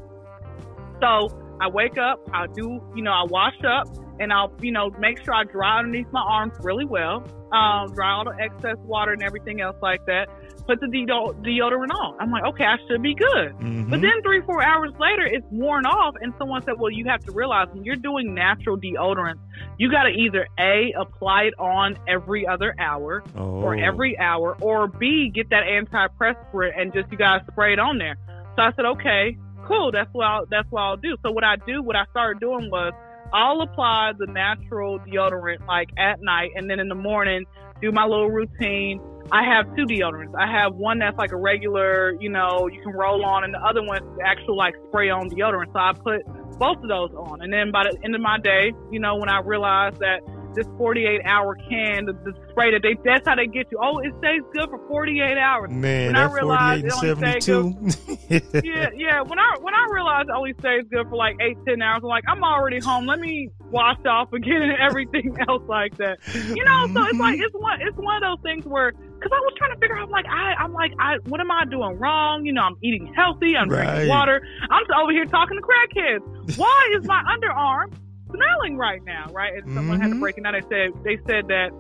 So 1.01 1.29
I 1.61 1.69
wake 1.69 1.99
up, 1.99 2.21
I 2.33 2.47
do, 2.47 2.81
you 2.95 3.03
know, 3.03 3.13
I 3.13 3.25
wash 3.25 3.57
up, 3.65 3.89
and 4.19 4.33
I'll, 4.33 4.53
you 4.61 4.73
know, 4.73 4.91
make 4.99 5.23
sure 5.23 5.35
I 5.35 5.45
dry 5.45 5.79
underneath 5.79 6.11
my 6.13 6.21
arms 6.21 6.55
really 6.61 6.85
well, 6.85 7.25
um, 7.53 7.93
dry 7.93 8.13
all 8.13 8.25
the 8.25 8.37
excess 8.41 8.77
water 8.85 9.13
and 9.13 9.23
everything 9.23 9.61
else 9.61 9.77
like 9.83 10.05
that. 10.07 10.29
Put 10.67 10.81
the 10.81 10.87
deodorant 10.87 11.95
on. 11.95 12.17
I'm 12.21 12.31
like, 12.31 12.45
okay, 12.45 12.65
I 12.65 12.77
should 12.89 13.01
be 13.01 13.15
good. 13.15 13.53
Mm-hmm. 13.55 13.91
But 13.91 14.01
then 14.01 14.21
three, 14.23 14.43
four 14.43 14.63
hours 14.63 14.93
later, 14.99 15.25
it's 15.25 15.47
worn 15.51 15.87
off, 15.87 16.15
and 16.21 16.35
someone 16.39 16.63
said, 16.63 16.75
well, 16.77 16.91
you 16.91 17.05
have 17.07 17.25
to 17.27 17.33
realize 17.33 17.69
when 17.73 17.85
you're 17.85 17.95
doing 17.95 18.35
natural 18.35 18.77
deodorants, 18.77 19.39
you 19.79 19.91
got 19.91 20.05
to 20.05 20.11
either 20.11 20.49
a 20.59 20.93
apply 20.99 21.45
it 21.45 21.55
on 21.59 21.97
every 22.09 22.47
other 22.49 22.75
hour 22.81 23.23
oh. 23.37 23.63
or 23.63 23.77
every 23.77 24.19
hour, 24.19 24.57
or 24.61 24.89
b 24.89 25.31
get 25.33 25.51
that 25.51 25.63
antiperspirant 25.65 26.73
and 26.77 26.93
just 26.93 27.11
you 27.13 27.19
got 27.19 27.39
to 27.39 27.53
spray 27.53 27.73
it 27.73 27.79
on 27.79 27.99
there. 27.99 28.17
So 28.57 28.63
I 28.63 28.73
said, 28.75 28.87
okay, 28.87 29.37
cool. 29.69 29.93
That's 29.93 30.13
what 30.13 30.27
I'll, 30.27 30.47
that's 30.51 30.71
what 30.71 30.81
I'll 30.81 30.97
do. 30.97 31.17
So 31.23 31.31
what 31.31 31.45
I 31.45 31.57
do, 31.57 31.83
what 31.83 31.95
I 31.95 32.07
started 32.11 32.41
doing 32.41 32.71
was 32.71 32.93
I'll 33.33 33.61
apply 33.61 34.13
the 34.19 34.27
natural 34.27 34.99
deodorant 35.01 35.67
like 35.67 35.91
at 35.97 36.21
night, 36.23 36.51
and 36.57 36.69
then 36.69 36.81
in 36.81 36.89
the 36.89 36.95
morning 36.95 37.45
do 37.81 37.93
my 37.93 38.05
little 38.05 38.31
routine. 38.31 39.01
I 39.33 39.43
have 39.45 39.75
two 39.77 39.87
deodorants. 39.87 40.35
I 40.39 40.51
have 40.51 40.75
one 40.75 40.99
that's 40.99 41.19
like 41.19 41.33
a 41.33 41.37
regular, 41.37 42.17
you 42.21 42.29
know, 42.29 42.69
you 42.73 42.81
can 42.83 42.93
roll 42.93 43.25
on, 43.25 43.45
and 43.45 43.55
the 43.55 43.61
other 43.61 43.83
one's 43.83 44.19
actual 44.25 44.57
like 44.57 44.75
spray 44.89 45.11
on 45.11 45.31
deodorant. 45.31 45.73
So 45.73 45.79
I 45.79 45.93
put 45.93 46.25
both 46.59 46.79
of 46.79 46.89
those 46.89 47.11
on, 47.15 47.43
and 47.43 47.53
then 47.53 47.71
by 47.73 47.85
the 47.85 47.99
end 48.05 48.15
of 48.15 48.21
my 48.21 48.39
day, 48.39 48.73
you 48.91 49.01
know, 49.01 49.17
when 49.17 49.29
I 49.29 49.41
realize 49.41 49.95
that 49.99 50.21
this 50.57 50.67
48 50.79 51.21
hour 51.25 51.55
can, 51.55 52.07
the, 52.07 52.13
the, 52.25 52.33
spray 52.51 52.73
that 52.73 52.81
they, 52.83 52.97
that's 53.05 53.29
how 53.29 53.37
they 53.37 53.47
get 53.47 53.71
you. 53.71 53.79
Oh, 53.81 53.99
it 53.99 54.13
stays 54.19 54.41
good 54.53 54.69
for 54.71 54.81
48 54.89 55.37
hours. 55.37 55.71
Man, 55.71 56.07
when 56.07 56.15
that 56.15 56.31
I 56.31 56.33
realized 56.33 56.91
48 56.93 57.49
and 57.49 57.93
72. 57.93 58.63
yeah, 58.65 58.89
yeah. 58.97 59.21
When 59.21 59.39
I, 59.39 59.57
when 59.61 59.75
I 59.75 59.87
realized 59.93 60.31
it 60.31 60.35
only 60.35 60.55
stays 60.59 60.85
good 60.91 61.09
for 61.09 61.17
like 61.17 61.37
eight, 61.41 61.59
10 61.69 61.81
hours, 61.83 62.01
I'm 62.03 62.09
like, 62.09 62.25
I'm 62.27 62.43
already 62.43 62.81
home. 62.81 63.07
Let 63.07 63.21
me 63.21 63.51
wash 63.71 63.99
off 64.07 64.33
again 64.33 64.63
and 64.63 64.81
everything 64.81 65.37
else 65.49 65.63
like 65.69 65.97
that. 65.99 66.19
You 66.35 66.65
know, 66.65 66.89
so 66.93 67.05
it's 67.05 67.19
like, 67.19 67.37
mm-hmm. 67.37 67.43
it's 67.43 67.55
one, 67.55 67.81
it's 67.83 67.97
one 67.99 68.17
of 68.17 68.23
those 68.23 68.43
things 68.43 68.65
where, 68.65 68.93
cause 69.21 69.33
I 69.33 69.41
was 69.41 69.55
trying 69.57 69.75
to 69.75 69.81
figure 69.81 69.97
out, 69.97 70.11
like, 70.11 70.27
I, 70.27 70.55
I'm 70.59 70.73
like, 70.73 70.93
I, 70.99 71.17
what 71.27 71.41
am 71.41 71.51
I 71.51 71.65
doing 71.65 71.99
wrong? 71.99 72.45
You 72.45 72.53
know, 72.53 72.63
I'm 72.63 72.77
eating 72.83 73.13
healthy. 73.15 73.57
I'm 73.57 73.69
right. 73.69 73.85
drinking 73.85 74.09
water. 74.09 74.47
I'm 74.71 74.85
over 75.01 75.13
here 75.13 75.25
talking 75.25 75.57
to 75.57 75.63
crackheads. 75.63 76.57
Why 76.57 76.93
is 76.97 77.07
my 77.07 77.23
underarm 77.37 77.93
smelling 78.33 78.77
right 78.77 79.03
now, 79.05 79.27
right? 79.33 79.55
And 79.55 79.73
someone 79.73 79.85
mm-hmm. 79.85 80.03
had 80.03 80.09
to 80.09 80.15
mm-hmm. 80.15 80.21
break 80.21 80.39
it 80.39 80.45
down. 80.45 80.53
They 80.53 80.63
said 80.63 81.05
they 81.05 81.17
said 81.27 81.49
that 81.49 81.71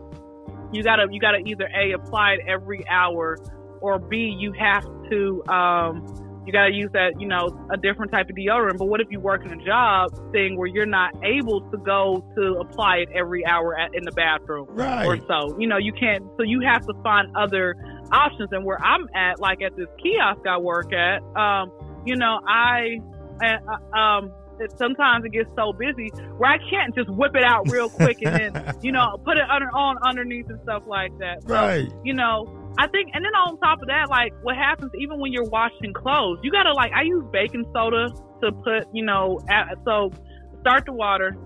you 0.72 0.82
gotta 0.82 1.06
you 1.10 1.20
gotta 1.20 1.38
either 1.38 1.68
a 1.74 1.92
apply 1.92 2.34
it 2.34 2.40
every 2.46 2.86
hour, 2.88 3.38
or 3.80 3.98
b 3.98 4.34
you 4.38 4.52
have 4.52 4.84
to 5.10 5.44
um, 5.48 6.25
you 6.46 6.52
gotta 6.52 6.72
use 6.72 6.90
that 6.92 7.20
you 7.20 7.26
know 7.26 7.48
a 7.70 7.76
different 7.76 8.12
type 8.12 8.30
of 8.30 8.36
deodorant. 8.36 8.78
But 8.78 8.86
what 8.86 9.00
if 9.00 9.08
you 9.10 9.20
work 9.20 9.44
in 9.44 9.52
a 9.52 9.64
job 9.64 10.10
thing 10.32 10.56
where 10.56 10.68
you're 10.68 10.86
not 10.86 11.12
able 11.24 11.60
to 11.70 11.76
go 11.78 12.24
to 12.36 12.58
apply 12.60 12.98
it 12.98 13.08
every 13.14 13.44
hour 13.44 13.78
at, 13.78 13.94
in 13.94 14.04
the 14.04 14.12
bathroom 14.12 14.66
right. 14.70 15.04
or 15.04 15.18
so? 15.26 15.58
You 15.58 15.66
know 15.66 15.76
you 15.76 15.92
can't. 15.92 16.24
So 16.36 16.42
you 16.42 16.60
have 16.60 16.86
to 16.86 16.94
find 17.02 17.34
other 17.36 17.74
options. 18.12 18.48
And 18.52 18.64
where 18.64 18.82
I'm 18.82 19.08
at, 19.14 19.40
like 19.40 19.60
at 19.62 19.76
this 19.76 19.88
kiosk 20.02 20.46
I 20.46 20.58
work 20.58 20.92
at, 20.92 21.22
um, 21.36 21.72
you 22.06 22.16
know 22.16 22.40
I. 22.46 23.00
Uh, 23.42 23.98
um, 23.98 24.32
that 24.58 24.76
sometimes 24.78 25.24
it 25.24 25.32
gets 25.32 25.50
so 25.56 25.72
busy 25.72 26.08
where 26.38 26.50
I 26.50 26.58
can't 26.70 26.94
just 26.94 27.10
whip 27.10 27.34
it 27.34 27.44
out 27.44 27.70
real 27.70 27.88
quick 27.88 28.18
and 28.22 28.54
then, 28.54 28.76
you 28.82 28.92
know, 28.92 29.18
put 29.24 29.36
it 29.36 29.44
under, 29.50 29.68
on 29.76 29.96
underneath 30.02 30.48
and 30.48 30.58
stuff 30.62 30.84
like 30.86 31.16
that. 31.18 31.42
So, 31.42 31.54
right. 31.54 31.92
You 32.04 32.14
know, 32.14 32.65
I 32.78 32.86
think, 32.88 33.10
and 33.14 33.24
then 33.24 33.34
on 33.34 33.58
top 33.58 33.80
of 33.80 33.88
that, 33.88 34.10
like 34.10 34.32
what 34.42 34.56
happens 34.56 34.92
even 34.98 35.18
when 35.20 35.32
you're 35.32 35.48
washing 35.48 35.92
clothes, 35.92 36.38
you 36.42 36.50
gotta 36.50 36.72
like, 36.72 36.92
I 36.92 37.02
use 37.02 37.24
baking 37.32 37.64
soda 37.72 38.08
to 38.42 38.52
put, 38.52 38.84
you 38.92 39.04
know, 39.04 39.40
at, 39.48 39.78
so 39.84 40.12
start 40.60 40.84
the 40.84 40.92
water, 40.92 41.36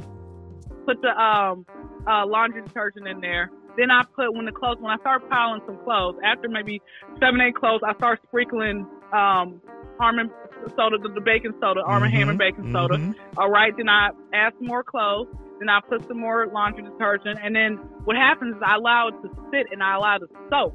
put 0.87 1.01
the, 1.03 1.11
um, 1.11 1.67
uh, 2.09 2.27
laundry 2.27 2.63
detergent 2.63 3.07
in 3.07 3.21
there. 3.21 3.51
Then 3.77 3.91
I 3.91 4.03
put 4.17 4.35
when 4.35 4.47
the 4.47 4.53
clothes 4.53 4.79
when 4.81 4.91
I 4.91 4.97
start 4.99 5.29
piling 5.31 5.61
some 5.67 5.79
clothes 5.85 6.17
after 6.25 6.49
maybe 6.49 6.83
seven 7.21 7.41
eight 7.41 7.55
clothes 7.55 7.81
I 7.87 7.95
start 7.95 8.21
sprinkling 8.27 8.87
um 9.13 9.61
Arm 10.01 10.19
and 10.19 10.31
soda, 10.77 10.97
the, 10.97 11.11
the 11.11 11.21
baking 11.21 11.53
soda, 11.61 11.83
Arm 11.83 12.03
mm-hmm, 12.03 12.17
Hammer 12.17 12.35
baking 12.35 12.73
soda. 12.73 12.97
Mm-hmm. 12.97 13.39
All 13.39 13.51
right, 13.51 13.73
then 13.77 13.89
I 13.89 14.11
add 14.33 14.55
some 14.59 14.67
more 14.67 14.83
clothes. 14.83 15.29
Then 15.59 15.69
I 15.69 15.81
put 15.87 16.09
some 16.09 16.19
more 16.19 16.47
laundry 16.47 16.85
detergent, 16.85 17.39
and 17.43 17.55
then 17.55 17.75
what 18.05 18.17
happens 18.17 18.57
is 18.57 18.63
I 18.65 18.77
allow 18.77 19.09
it 19.09 19.23
to 19.23 19.29
sit 19.53 19.67
and 19.71 19.83
I 19.83 19.97
allow 19.97 20.17
it 20.17 20.21
to 20.21 20.29
soak 20.49 20.75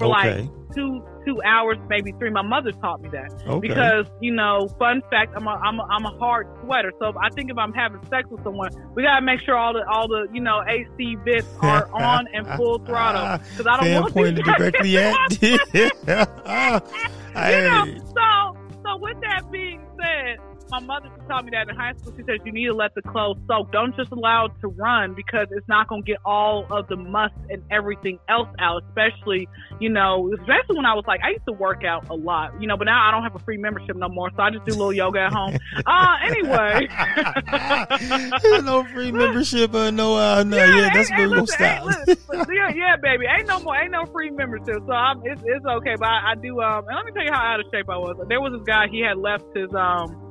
for 0.00 0.16
okay. 0.16 0.42
like 0.42 0.74
two 0.74 1.04
two 1.26 1.40
hours, 1.44 1.76
maybe 1.88 2.12
three. 2.12 2.30
My 2.30 2.42
mother 2.42 2.72
taught 2.72 3.02
me 3.02 3.10
that 3.10 3.32
okay. 3.46 3.68
because 3.68 4.06
you 4.20 4.32
know, 4.32 4.68
fun 4.78 5.02
fact, 5.10 5.34
I'm 5.36 5.46
a 5.46 5.50
I'm 5.50 5.78
a, 5.78 5.84
I'm 5.84 6.04
a 6.06 6.18
hard 6.18 6.48
sweater. 6.62 6.92
So 6.98 7.12
I 7.20 7.28
think 7.30 7.50
if 7.50 7.58
I'm 7.58 7.72
having 7.72 8.00
sex 8.08 8.28
with 8.30 8.42
someone, 8.42 8.70
we 8.94 9.02
gotta 9.02 9.22
make 9.24 9.40
sure 9.40 9.56
all 9.56 9.72
the 9.72 9.86
all 9.88 10.08
the 10.08 10.26
you 10.32 10.40
know 10.40 10.62
AC 10.66 11.16
bits 11.24 11.46
are 11.60 11.90
on 11.92 12.26
and 12.32 12.46
full 12.56 12.78
throttle 12.78 13.44
because 13.50 13.66
I 13.66 13.76
don't 13.80 14.02
want 14.02 14.14
pointed 14.14 14.44
directly 14.44 14.96
at. 14.98 15.42
you 15.42 15.90
know, 17.36 17.84
so 18.16 18.56
so 18.82 18.96
with 18.98 19.20
that 19.20 19.50
being 19.52 19.86
said, 20.00 20.38
my 20.70 20.80
mother 20.80 21.08
taught 21.28 21.44
me 21.44 21.50
that 21.50 21.68
in 21.68 21.74
high 21.76 21.92
school. 21.94 22.14
She 22.16 22.22
says 22.22 22.38
you 22.44 22.52
need 22.52 22.66
to 22.66 22.74
let 22.74 22.94
the 22.94 23.02
clothes 23.02 23.38
soak. 23.48 23.72
Don't 23.72 23.94
just 23.96 24.12
allow 24.12 24.46
it 24.46 24.52
to 24.60 24.68
run 24.68 25.14
because 25.14 25.48
it's 25.50 25.66
not 25.68 25.88
going 25.88 26.02
to 26.02 26.06
get 26.06 26.18
all 26.24 26.66
of 26.70 26.86
the 26.88 26.96
must 26.96 27.34
and 27.48 27.62
everything 27.70 28.18
else 28.28 28.48
out. 28.58 28.82
Especially, 28.88 29.48
you 29.80 29.88
know, 29.88 30.30
especially 30.38 30.76
when 30.76 30.86
I 30.86 30.94
was 30.94 31.04
like, 31.06 31.20
I 31.24 31.30
used 31.30 31.46
to 31.46 31.52
work 31.52 31.84
out 31.84 32.08
a 32.08 32.14
lot, 32.14 32.60
you 32.60 32.68
know, 32.68 32.76
but 32.76 32.84
now 32.84 33.08
I 33.08 33.10
don't 33.10 33.22
have 33.22 33.34
a 33.34 33.40
free 33.40 33.56
membership 33.56 33.96
no 33.96 34.08
more, 34.08 34.30
so 34.36 34.42
I 34.42 34.50
just 34.50 34.64
do 34.64 34.72
a 34.72 34.78
little 34.78 34.92
yoga 34.92 35.20
at 35.20 35.32
home. 35.32 35.56
Uh, 35.86 36.16
anyway, 36.24 36.88
no 38.64 38.84
free 38.92 39.10
membership, 39.10 39.74
uh, 39.74 39.90
no, 39.90 40.14
uh, 40.14 40.42
no, 40.42 40.56
yeah, 40.56 40.76
yeah 40.76 40.90
that's 40.92 41.10
where 41.10 41.28
we'll 41.28 41.46
stop. 41.46 41.88
yeah, 42.06 42.70
yeah, 42.74 42.96
baby, 43.02 43.24
ain't 43.26 43.48
no 43.48 43.58
more, 43.60 43.76
ain't 43.76 43.90
no 43.90 44.04
free 44.06 44.30
membership, 44.30 44.82
so 44.86 44.92
I'm, 44.92 45.20
it's, 45.24 45.40
it's 45.44 45.64
okay. 45.64 45.96
But 45.98 46.08
I, 46.08 46.32
I 46.32 46.34
do, 46.34 46.60
um, 46.60 46.86
and 46.86 46.96
let 46.96 47.06
me 47.06 47.12
tell 47.12 47.24
you 47.24 47.32
how 47.32 47.40
out 47.40 47.60
of 47.60 47.66
shape 47.72 47.88
I 47.88 47.96
was. 47.96 48.16
There 48.28 48.40
was 48.40 48.52
this 48.52 48.66
guy, 48.66 48.88
he 48.88 49.00
had 49.00 49.16
left 49.16 49.44
his, 49.56 49.72
um 49.74 50.29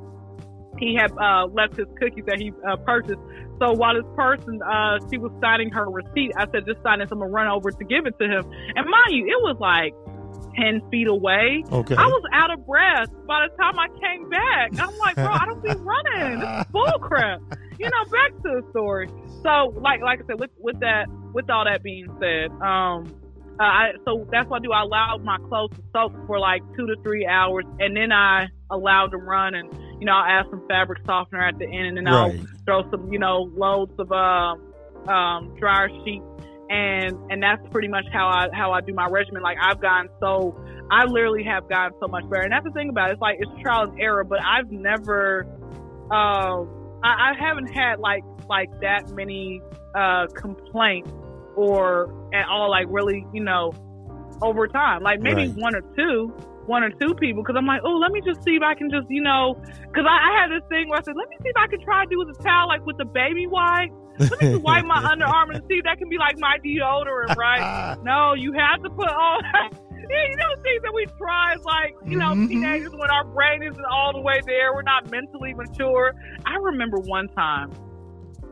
he 0.79 0.95
had 0.95 1.11
uh, 1.17 1.47
left 1.51 1.77
his 1.77 1.87
cookies 1.99 2.25
that 2.27 2.39
he 2.39 2.51
uh, 2.67 2.77
purchased. 2.77 3.19
So 3.59 3.73
while 3.73 3.93
this 3.93 4.09
person, 4.15 4.61
uh, 4.63 4.99
she 5.11 5.17
was 5.17 5.31
signing 5.41 5.69
her 5.71 5.89
receipt, 5.89 6.31
I 6.37 6.45
said, 6.51 6.65
just 6.65 6.81
sign 6.81 7.01
it. 7.01 7.09
So 7.09 7.13
I'm 7.13 7.19
going 7.19 7.29
to 7.29 7.33
run 7.33 7.47
over 7.47 7.71
to 7.71 7.83
give 7.85 8.05
it 8.05 8.17
to 8.19 8.25
him. 8.25 8.45
And 8.75 8.85
mind 8.87 9.11
you, 9.11 9.27
it 9.27 9.41
was 9.43 9.57
like 9.59 9.93
10 10.55 10.81
feet 10.89 11.07
away. 11.07 11.63
Okay. 11.71 11.95
I 11.95 12.07
was 12.07 12.23
out 12.33 12.51
of 12.51 12.65
breath 12.65 13.09
by 13.27 13.47
the 13.47 13.55
time 13.57 13.77
I 13.77 13.87
came 13.99 14.29
back. 14.29 14.79
I'm 14.79 14.97
like, 14.97 15.15
bro, 15.15 15.27
I 15.27 15.45
don't 15.45 15.61
be 15.61 15.73
running. 15.75 16.39
This 16.39 16.49
is 16.49 16.65
bull 16.71 16.99
crap. 17.01 17.41
You 17.77 17.89
know, 17.89 18.03
back 18.11 18.31
to 18.43 18.61
the 18.61 18.67
story. 18.71 19.09
So, 19.43 19.73
like, 19.79 20.01
like 20.01 20.21
I 20.23 20.27
said, 20.27 20.39
with, 20.39 20.51
with 20.57 20.79
that, 20.79 21.07
with 21.33 21.49
all 21.49 21.65
that 21.65 21.83
being 21.83 22.07
said, 22.19 22.51
um, 22.65 23.13
uh, 23.59 23.63
I, 23.63 23.91
so 24.05 24.25
that's 24.31 24.49
what 24.49 24.61
I 24.61 24.63
do. 24.63 24.71
I 24.71 24.83
allow 24.83 25.17
my 25.17 25.37
clothes 25.49 25.71
to 25.75 25.83
soak 25.93 26.13
for 26.27 26.39
like 26.39 26.61
two 26.77 26.87
to 26.87 26.95
three 27.03 27.25
hours, 27.25 27.65
and 27.79 27.95
then 27.95 28.11
I 28.11 28.47
allow 28.71 29.07
them 29.07 29.27
run, 29.27 29.53
and 29.53 29.69
you 29.99 30.05
know 30.05 30.13
I'll 30.13 30.39
add 30.39 30.45
some 30.49 30.65
fabric 30.67 30.99
softener 31.05 31.45
at 31.45 31.57
the 31.57 31.65
end, 31.65 31.97
and 31.97 31.97
then 31.97 32.05
right. 32.05 32.39
I'll 32.39 32.83
throw 32.83 32.91
some 32.91 33.11
you 33.11 33.19
know 33.19 33.49
loads 33.55 33.93
of 33.99 34.11
uh, 34.11 34.55
um, 35.11 35.55
dryer 35.59 35.89
sheets, 36.05 36.25
and 36.69 37.15
and 37.31 37.41
that's 37.41 37.61
pretty 37.71 37.87
much 37.87 38.05
how 38.11 38.27
I 38.27 38.47
how 38.53 38.71
I 38.71 38.81
do 38.81 38.93
my 38.93 39.07
regimen. 39.07 39.41
Like 39.41 39.57
I've 39.61 39.81
gotten 39.81 40.09
so 40.19 40.55
I 40.91 41.05
literally 41.05 41.43
have 41.43 41.69
gotten 41.69 41.97
so 41.99 42.07
much 42.07 42.23
better, 42.29 42.43
and 42.43 42.51
that's 42.51 42.65
the 42.65 42.71
thing 42.71 42.89
about 42.89 43.09
it. 43.09 43.13
It's 43.13 43.21
like 43.21 43.37
it's 43.39 43.61
trial 43.61 43.89
and 43.89 43.99
error, 44.01 44.23
but 44.23 44.39
I've 44.41 44.71
never, 44.71 45.45
um, 46.11 46.99
I, 47.03 47.31
I 47.31 47.33
haven't 47.37 47.67
had 47.67 47.99
like 47.99 48.23
like 48.49 48.69
that 48.81 49.11
many 49.11 49.61
uh, 49.93 50.27
complaints 50.27 51.11
or 51.55 52.13
at 52.33 52.47
all 52.47 52.69
like 52.71 52.87
really, 52.89 53.25
you 53.33 53.43
know, 53.43 53.73
over 54.41 54.67
time. 54.67 55.03
Like 55.03 55.19
maybe 55.19 55.47
right. 55.47 55.55
one 55.55 55.75
or 55.75 55.81
two, 55.95 56.33
one 56.69 56.83
or 56.83 56.91
two 56.91 57.15
people. 57.15 57.41
Because 57.43 57.57
I'm 57.57 57.65
like, 57.65 57.81
oh, 57.83 57.97
let 57.97 58.11
me 58.11 58.21
just 58.21 58.43
see 58.43 58.55
if 58.55 58.63
I 58.63 58.75
can 58.75 58.89
just, 58.89 59.09
you 59.09 59.21
know, 59.21 59.57
because 59.89 60.05
I, 60.07 60.29
I 60.29 60.41
had 60.41 60.51
this 60.53 60.63
thing 60.69 60.87
where 60.87 60.99
I 60.99 61.03
said, 61.03 61.17
let 61.17 61.27
me 61.27 61.35
see 61.41 61.49
if 61.49 61.57
I 61.57 61.67
can 61.67 61.81
try 61.81 62.05
to 62.05 62.09
do 62.09 62.19
with 62.19 62.37
a 62.37 62.43
towel 62.43 62.69
like 62.69 62.85
with 62.85 62.97
the 62.97 63.05
baby 63.05 63.47
wipe. 63.47 63.89
Let 64.19 64.41
me 64.41 64.51
just 64.51 64.61
wipe 64.61 64.85
my 64.85 65.01
underarm 65.11 65.53
and 65.53 65.65
see 65.67 65.81
if 65.81 65.83
that 65.85 65.97
can 65.97 66.07
be 66.07 66.17
like 66.17 66.37
my 66.37 66.57
deodorant, 66.63 67.35
right? 67.35 67.97
no, 68.03 68.35
you 68.35 68.53
have 68.53 68.83
to 68.83 68.89
put 68.89 69.09
all 69.09 69.41
that. 69.41 69.71
Yeah, 70.09 70.25
you 70.29 70.35
know 70.37 70.55
things 70.61 70.81
that 70.83 70.93
we 70.93 71.05
try 71.17 71.53
as 71.53 71.63
like, 71.63 71.95
you 72.05 72.17
know, 72.17 72.31
mm-hmm. 72.31 72.47
teenagers 72.47 72.91
when 72.93 73.09
our 73.09 73.25
brain 73.25 73.63
isn't 73.63 73.85
all 73.85 74.13
the 74.13 74.21
way 74.21 74.39
there, 74.45 74.73
we're 74.73 74.83
not 74.83 75.09
mentally 75.09 75.53
mature. 75.53 76.13
I 76.45 76.55
remember 76.55 76.99
one 76.99 77.27
time 77.29 77.71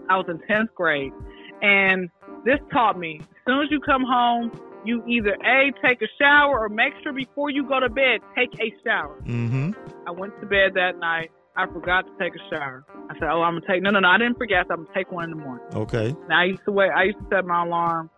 I 0.10 0.18
was 0.18 0.26
in 0.30 0.40
10th 0.50 0.74
grade 0.74 1.14
and 1.62 2.10
this 2.46 2.60
taught 2.72 2.98
me 2.98 3.20
as 3.22 3.28
soon 3.46 3.62
as 3.64 3.72
you 3.72 3.80
come 3.80 4.04
home, 4.04 4.52
you 4.86 5.04
either 5.08 5.36
A, 5.44 5.72
take 5.86 6.02
a 6.02 6.08
shower 6.20 6.60
or 6.60 6.70
make 6.70 6.94
sure 7.04 7.14
before 7.14 7.50
you 7.50 7.68
go 7.68 7.80
to 7.80 7.90
bed, 7.90 8.22
take 8.36 8.54
a 8.60 8.74
shower. 8.84 9.22
Mm-hmm. 9.26 9.72
I 10.08 10.12
went 10.12 10.40
to 10.42 10.46
bed 10.46 10.74
that 10.76 10.98
night. 11.00 11.32
I 11.56 11.66
forgot 11.68 12.06
to 12.06 12.12
take 12.24 12.34
a 12.36 12.56
shower. 12.56 12.86
I 13.10 13.14
said, 13.16 13.30
"Oh, 13.32 13.42
I'm 13.42 13.56
gonna 13.56 13.66
take." 13.68 13.82
No, 13.82 13.90
no, 13.90 14.00
no. 14.00 14.10
I 14.10 14.18
didn't 14.18 14.38
forget. 14.38 14.68
I'm 14.70 14.84
gonna 14.84 14.94
take 14.94 15.12
one 15.12 15.24
in 15.24 15.32
the 15.32 15.38
morning. 15.38 15.66
Okay. 15.74 16.16
Now 16.30 16.42
I 16.42 16.46
used 16.46 16.64
to 16.66 16.72
wait. 16.72 16.92
I 16.92 17.04
used 17.04 17.18
to 17.18 17.26
set 17.32 17.46
my 17.46 17.66
alarm 17.66 18.12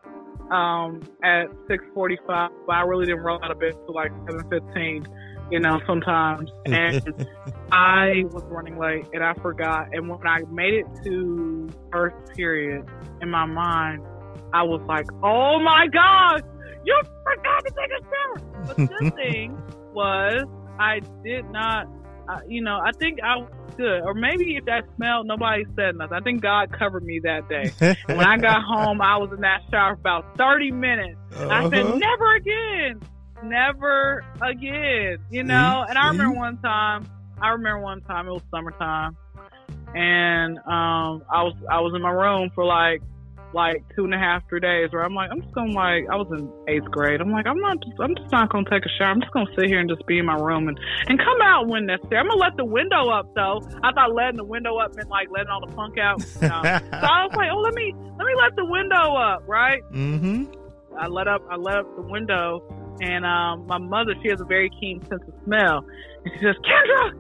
um, 0.51 1.01
at 1.23 1.47
6:45, 1.69 2.49
but 2.67 2.73
I 2.73 2.81
really 2.81 3.05
didn't 3.05 3.21
roll 3.21 3.39
out 3.43 3.51
of 3.51 3.59
bed 3.59 3.75
until 3.79 3.95
like 3.95 4.11
7:15. 4.25 5.07
you 5.51 5.59
know, 5.59 5.79
sometimes. 5.87 6.51
And 6.65 7.25
I 7.71 8.23
was 8.31 8.43
running 8.45 8.77
late 8.77 9.05
and 9.13 9.23
I 9.23 9.33
forgot. 9.35 9.87
And 9.93 10.07
when 10.09 10.25
I 10.27 10.41
made 10.51 10.73
it 10.73 10.85
to 11.03 11.69
first 11.91 12.15
period, 12.35 12.85
in 13.21 13.29
my 13.29 13.45
mind, 13.45 14.03
I 14.53 14.63
was 14.63 14.81
like, 14.87 15.05
oh 15.23 15.59
my 15.59 15.87
gosh, 15.87 16.41
you 16.85 17.01
forgot 17.23 17.65
to 17.65 17.71
take 17.71 17.91
a 17.91 18.03
shower. 18.03 18.65
But 18.65 18.77
the 18.77 18.85
good 18.87 19.15
thing 19.23 19.61
was 19.93 20.45
I 20.79 21.01
did 21.23 21.49
not, 21.51 21.87
uh, 22.27 22.39
you 22.47 22.61
know, 22.61 22.79
I 22.83 22.91
think 22.91 23.19
I 23.21 23.37
was 23.37 23.49
good. 23.77 24.01
Or 24.01 24.13
maybe 24.13 24.55
if 24.55 24.63
I 24.67 24.81
smelled, 24.95 25.27
nobody 25.27 25.65
said 25.75 25.95
nothing. 25.95 26.17
I 26.17 26.21
think 26.21 26.41
God 26.41 26.71
covered 26.71 27.03
me 27.03 27.19
that 27.23 27.47
day. 27.49 27.71
when 28.05 28.25
I 28.25 28.37
got 28.37 28.63
home, 28.63 29.01
I 29.01 29.17
was 29.17 29.31
in 29.33 29.41
that 29.41 29.61
shower 29.71 29.95
for 29.95 29.99
about 29.99 30.37
30 30.37 30.71
minutes. 30.71 31.17
Uh-huh. 31.33 31.49
I 31.49 31.69
said, 31.69 31.85
uh-huh. 31.85 31.97
never 31.97 32.35
again 32.35 33.01
never 33.43 34.23
again, 34.41 35.17
you 35.29 35.43
know. 35.43 35.85
And 35.87 35.97
I 35.97 36.07
remember 36.09 36.35
one 36.35 36.57
time, 36.57 37.07
I 37.41 37.49
remember 37.49 37.81
one 37.81 38.01
time 38.01 38.27
it 38.27 38.31
was 38.31 38.41
summertime, 38.51 39.17
and 39.95 40.57
um, 40.59 41.23
I 41.31 41.43
was 41.43 41.55
I 41.69 41.79
was 41.79 41.93
in 41.95 42.01
my 42.01 42.11
room 42.11 42.49
for 42.53 42.65
like 42.65 43.01
like 43.53 43.83
two 43.95 44.03
and 44.03 44.13
a 44.13 44.17
half, 44.17 44.47
three 44.47 44.59
days 44.59 44.91
where 44.91 45.03
I'm 45.03 45.15
like, 45.15 45.31
I'm 45.31 45.41
just 45.41 45.53
gonna 45.53 45.71
like, 45.71 46.05
I 46.09 46.15
was 46.15 46.27
in 46.31 46.49
eighth 46.67 46.89
grade. 46.91 47.21
I'm 47.21 47.31
like, 47.31 47.47
I'm 47.47 47.59
not, 47.59 47.79
just, 47.81 47.99
I'm 47.99 48.15
just 48.15 48.31
not 48.31 48.49
gonna 48.49 48.69
take 48.69 48.85
a 48.85 48.89
shower. 48.97 49.09
I'm 49.09 49.21
just 49.21 49.33
gonna 49.33 49.49
sit 49.57 49.67
here 49.67 49.79
and 49.79 49.89
just 49.89 50.05
be 50.05 50.19
in 50.19 50.25
my 50.25 50.35
room 50.35 50.67
and 50.67 50.79
and 51.07 51.17
come 51.17 51.41
out 51.41 51.67
when 51.67 51.85
necessary. 51.85 52.17
I'm 52.17 52.27
gonna 52.27 52.39
let 52.39 52.57
the 52.57 52.65
window 52.65 53.09
up 53.09 53.33
though. 53.35 53.61
I 53.83 53.91
thought 53.91 54.13
letting 54.13 54.37
the 54.37 54.45
window 54.45 54.77
up 54.77 54.95
meant 54.95 55.09
like 55.09 55.29
letting 55.31 55.49
all 55.49 55.65
the 55.65 55.73
funk 55.73 55.97
out. 55.97 56.21
so 56.39 56.47
I 56.47 57.25
was 57.25 57.35
like, 57.35 57.49
oh, 57.51 57.59
let 57.59 57.73
me 57.73 57.93
let 58.17 58.25
me 58.25 58.33
let 58.37 58.55
the 58.55 58.65
window 58.65 59.15
up, 59.15 59.43
right? 59.47 59.81
Mm-hmm. 59.91 60.51
I 60.97 61.07
let 61.07 61.27
up, 61.27 61.41
I 61.49 61.55
let 61.55 61.77
up 61.77 61.95
the 61.95 62.01
window, 62.01 62.61
and 63.01 63.25
um, 63.25 63.65
my 63.67 63.77
mother, 63.77 64.13
she 64.21 64.29
has 64.29 64.41
a 64.41 64.45
very 64.45 64.69
keen 64.79 64.99
sense 65.07 65.23
of 65.27 65.33
smell. 65.45 65.85
And 66.25 66.33
she 66.33 66.39
says, 66.43 66.55
Kyndra, 66.65 67.13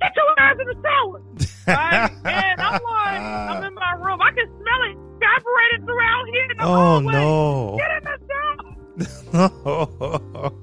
get 0.00 0.12
your 0.14 0.40
ass 0.40 0.56
in 0.60 0.66
the 0.68 0.76
shower. 0.82 1.22
right? 1.66 2.10
And 2.24 2.60
I'm 2.60 2.82
like, 2.82 3.20
I'm 3.20 3.64
in 3.64 3.74
my 3.74 3.92
room. 3.98 4.20
I 4.22 4.30
can 4.30 4.46
smell 4.46 4.82
it 4.90 5.13
evaporated 5.24 5.88
around 5.88 6.26
here. 6.28 6.44
In 6.50 6.56
the 6.58 6.64
oh, 6.64 6.74
hallway. 6.74 7.12
no. 7.12 7.78
Get 7.78 7.90
in 7.96 8.04
the 8.04 8.18
shower. 8.28 8.74
so 9.32 10.54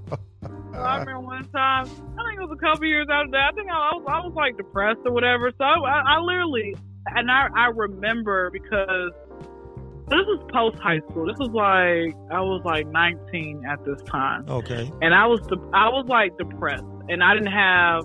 I 0.74 0.98
remember 1.00 1.20
one 1.20 1.48
time, 1.50 1.86
I 1.86 2.24
think 2.26 2.40
it 2.40 2.48
was 2.48 2.58
a 2.58 2.62
couple 2.62 2.86
years 2.86 3.08
after 3.12 3.32
that. 3.32 3.52
I 3.52 3.56
think 3.56 3.70
I 3.70 3.94
was, 3.94 4.06
I 4.08 4.20
was 4.26 4.34
like 4.36 4.58
depressed 4.58 5.02
or 5.06 5.12
whatever. 5.12 5.52
So 5.58 5.64
I, 5.64 6.02
I 6.08 6.20
literally, 6.20 6.76
and 7.08 7.30
I, 7.30 7.48
I 7.56 7.68
remember 7.68 8.50
because 8.52 9.12
this 10.12 10.26
was 10.28 10.46
post 10.52 10.78
high 10.82 11.00
school. 11.10 11.26
This 11.26 11.38
was 11.40 11.52
like 11.52 12.16
I 12.32 12.42
was 12.42 12.62
like 12.66 12.88
19 12.88 13.64
at 13.66 13.84
this 13.86 14.02
time. 14.04 14.46
Okay. 14.50 14.92
And 15.02 15.14
I 15.14 15.26
was 15.26 15.40
de- 15.48 15.70
I 15.74 15.88
was 15.88 16.06
like 16.08 16.38
depressed, 16.38 16.84
and 17.10 17.24
I 17.24 17.34
didn't 17.34 17.52
have. 17.52 18.04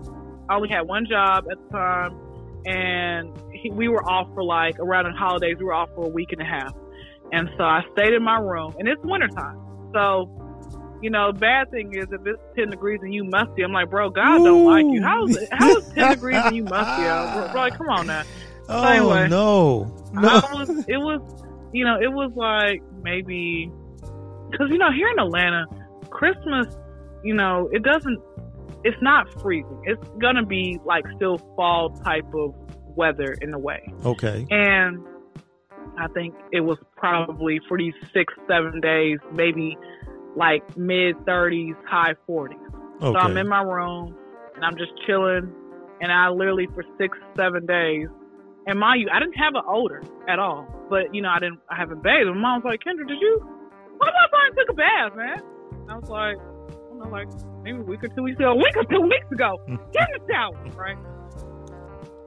I 0.49 0.55
only 0.55 0.69
had 0.69 0.83
one 0.83 1.07
job 1.07 1.47
at 1.51 1.59
the 1.59 1.69
time, 1.77 2.17
and 2.65 3.37
he, 3.67 3.71
we 3.71 3.89
were 3.89 4.05
off 4.09 4.29
for 4.35 4.43
like 4.43 4.79
around 4.79 5.05
the 5.05 5.13
holidays. 5.13 5.57
We 5.59 5.65
were 5.65 5.75
off 5.75 5.91
for 5.95 6.07
a 6.07 6.09
week 6.09 6.33
and 6.33 6.41
a 6.41 6.45
half, 6.45 6.75
and 7.33 7.49
so 7.57 7.65
I 7.65 7.83
stayed 7.93 8.15
in 8.15 8.23
my 8.23 8.39
room. 8.39 8.75
And 8.79 8.89
it's 8.89 9.03
wintertime, 9.05 9.91
so 9.93 10.31
you 11.03 11.11
know, 11.11 11.33
bad 11.33 11.71
thing 11.71 11.95
is 11.95 12.07
if 12.11 12.27
it's 12.27 12.41
10 12.57 12.71
degrees 12.71 13.01
and 13.03 13.13
you 13.13 13.23
musty, 13.23 13.63
I'm 13.63 13.73
like, 13.73 13.91
bro, 13.91 14.09
God 14.09 14.41
Ooh. 14.41 14.45
don't 14.45 14.65
like 14.65 14.87
you. 14.87 15.03
How 15.03 15.27
is 15.27 15.37
it, 15.37 15.49
how 15.53 15.77
is 15.77 15.87
10 15.91 16.11
degrees 16.13 16.41
and 16.43 16.57
you 16.57 16.65
musty? 16.65 17.03
Bro, 17.03 17.49
bro, 17.53 17.61
like, 17.61 17.77
come 17.77 17.89
on 17.89 18.07
now. 18.07 18.23
So 18.23 18.29
oh, 18.71 18.83
anyway, 18.85 19.29
no. 19.29 19.85
no. 20.13 20.23
Was, 20.23 20.71
it 20.89 20.97
was 20.97 21.21
you 21.73 21.85
know, 21.85 22.01
it 22.01 22.13
was 22.13 22.33
like 22.35 22.83
maybe 23.03 23.71
because 24.51 24.69
you 24.71 24.79
know 24.79 24.91
here 24.91 25.09
in 25.09 25.19
Atlanta, 25.19 25.67
Christmas, 26.11 26.67
you 27.23 27.35
know, 27.35 27.69
it 27.73 27.83
doesn't. 27.83 28.21
It's 28.83 29.01
not 29.03 29.29
freezing. 29.43 29.83
It's 29.85 30.03
gonna 30.19 30.45
be 30.45 30.81
like 30.85 31.05
still 31.17 31.39
fall 31.57 31.91
type 31.91 32.27
of 32.35 32.55
weather 32.97 33.37
in 33.41 33.55
a 33.55 33.59
way. 33.59 33.93
Okay. 34.05 34.47
And 34.51 35.05
I 35.99 36.09
think 36.09 36.35
it 36.53 36.61
was 36.61 36.79
probably 36.97 37.61
for 37.69 37.79
these 37.79 37.95
six, 38.13 38.35
seven 38.49 38.81
days, 38.81 39.19
maybe 39.33 39.77
like 40.37 40.77
mid 40.77 41.17
30s, 41.19 41.77
high 41.87 42.15
40s. 42.29 42.53
Okay. 42.53 42.61
So 43.01 43.17
I'm 43.17 43.37
in 43.37 43.49
my 43.49 43.63
room 43.63 44.17
and 44.55 44.65
I'm 44.65 44.77
just 44.77 44.93
chilling. 45.07 45.53
And 46.01 46.13
I 46.13 46.29
literally, 46.29 46.67
for 46.75 46.85
six, 46.99 47.17
seven 47.37 47.65
days, 47.65 48.09
and 48.67 48.79
mind 48.79 49.01
you, 49.01 49.09
I 49.13 49.21
didn't 49.21 49.39
have 49.39 49.55
an 49.55 49.63
odor 49.67 50.03
at 50.29 50.39
all. 50.39 50.67
But 50.91 51.15
you 51.15 51.23
know, 51.23 51.31
I 51.31 51.39
didn't. 51.39 51.61
I 51.71 51.77
haven't 51.77 52.03
bathed. 52.03 52.29
And 52.29 52.41
mom 52.41 52.63
was 52.63 52.69
like, 52.69 52.81
"Kyndra, 52.81 53.07
did 53.09 53.21
you? 53.21 53.41
Why 53.97 54.11
my 54.11 54.27
son 54.31 54.57
took 54.57 54.71
a 54.71 54.75
bath, 54.75 55.17
man?" 55.17 55.41
And 55.73 55.91
I 55.91 55.97
was 55.97 56.11
like, 56.11 56.37
I 56.37 56.89
don't 56.89 56.99
know, 56.99 57.09
like 57.09 57.29
maybe 57.63 57.79
a 57.79 57.83
week 57.83 58.05
or 58.05 58.09
two 58.09 58.23
weeks 58.23 58.39
ago, 58.39 58.53
a 58.53 58.57
week 58.57 58.77
or 58.77 58.85
two 58.85 59.01
weeks 59.01 59.31
ago. 59.33 59.57
Get 59.93 60.09
in 60.15 60.27
the 60.27 60.33
shower, 60.33 60.59
right? 60.77 60.99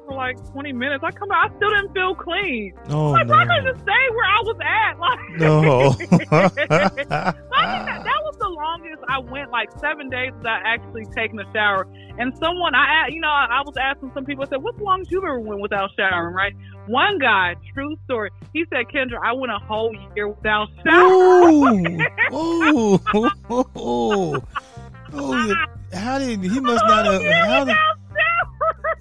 For 0.09 0.15
like 0.15 0.43
20 0.53 0.73
minutes, 0.73 1.03
I 1.03 1.11
come 1.11 1.29
out, 1.29 1.51
I 1.51 1.55
still 1.55 1.69
didn't 1.69 1.93
feel 1.93 2.15
clean. 2.15 2.73
Oh 2.89 3.11
like, 3.11 3.27
no! 3.27 3.35
I 3.35 3.45
could 3.45 3.63
just 3.63 3.83
stay 3.83 4.09
where 4.09 4.25
I 4.25 4.41
was 4.41 4.57
at. 4.65 4.89
Like, 4.99 5.19
no. 5.39 5.91
that, 6.29 6.55
that 7.09 8.21
was 8.23 8.37
the 8.39 8.49
longest 8.49 9.03
I 9.07 9.19
went, 9.19 9.51
like 9.51 9.69
seven 9.79 10.09
days 10.09 10.31
without 10.35 10.61
actually 10.65 11.05
taking 11.15 11.39
a 11.39 11.53
shower. 11.53 11.87
And 12.17 12.35
someone, 12.37 12.73
I, 12.73 13.07
you 13.09 13.21
know, 13.21 13.29
I, 13.29 13.45
I 13.51 13.61
was 13.61 13.75
asking 13.79 14.11
some 14.15 14.25
people, 14.25 14.43
I 14.43 14.47
said, 14.49 14.63
"What's 14.63 14.77
the 14.79 14.83
longest 14.83 15.11
you 15.11 15.19
ever 15.19 15.39
went 15.39 15.61
without 15.61 15.91
showering?" 15.95 16.33
Right? 16.33 16.53
One 16.87 17.19
guy, 17.19 17.55
true 17.73 17.95
story, 18.05 18.31
he 18.51 18.65
said, 18.73 18.85
Kyndra, 18.93 19.19
I 19.23 19.33
went 19.33 19.51
a 19.51 19.59
whole 19.59 19.95
year 20.15 20.27
without 20.27 20.69
showering. 20.83 22.03
oh, 22.31 22.99
oh, 23.13 23.31
oh, 23.75 24.43
oh, 25.13 25.55
how 25.93 26.17
did 26.19 26.41
he 26.41 26.59
must 26.59 26.83
not 26.85 27.05
have? 27.05 27.98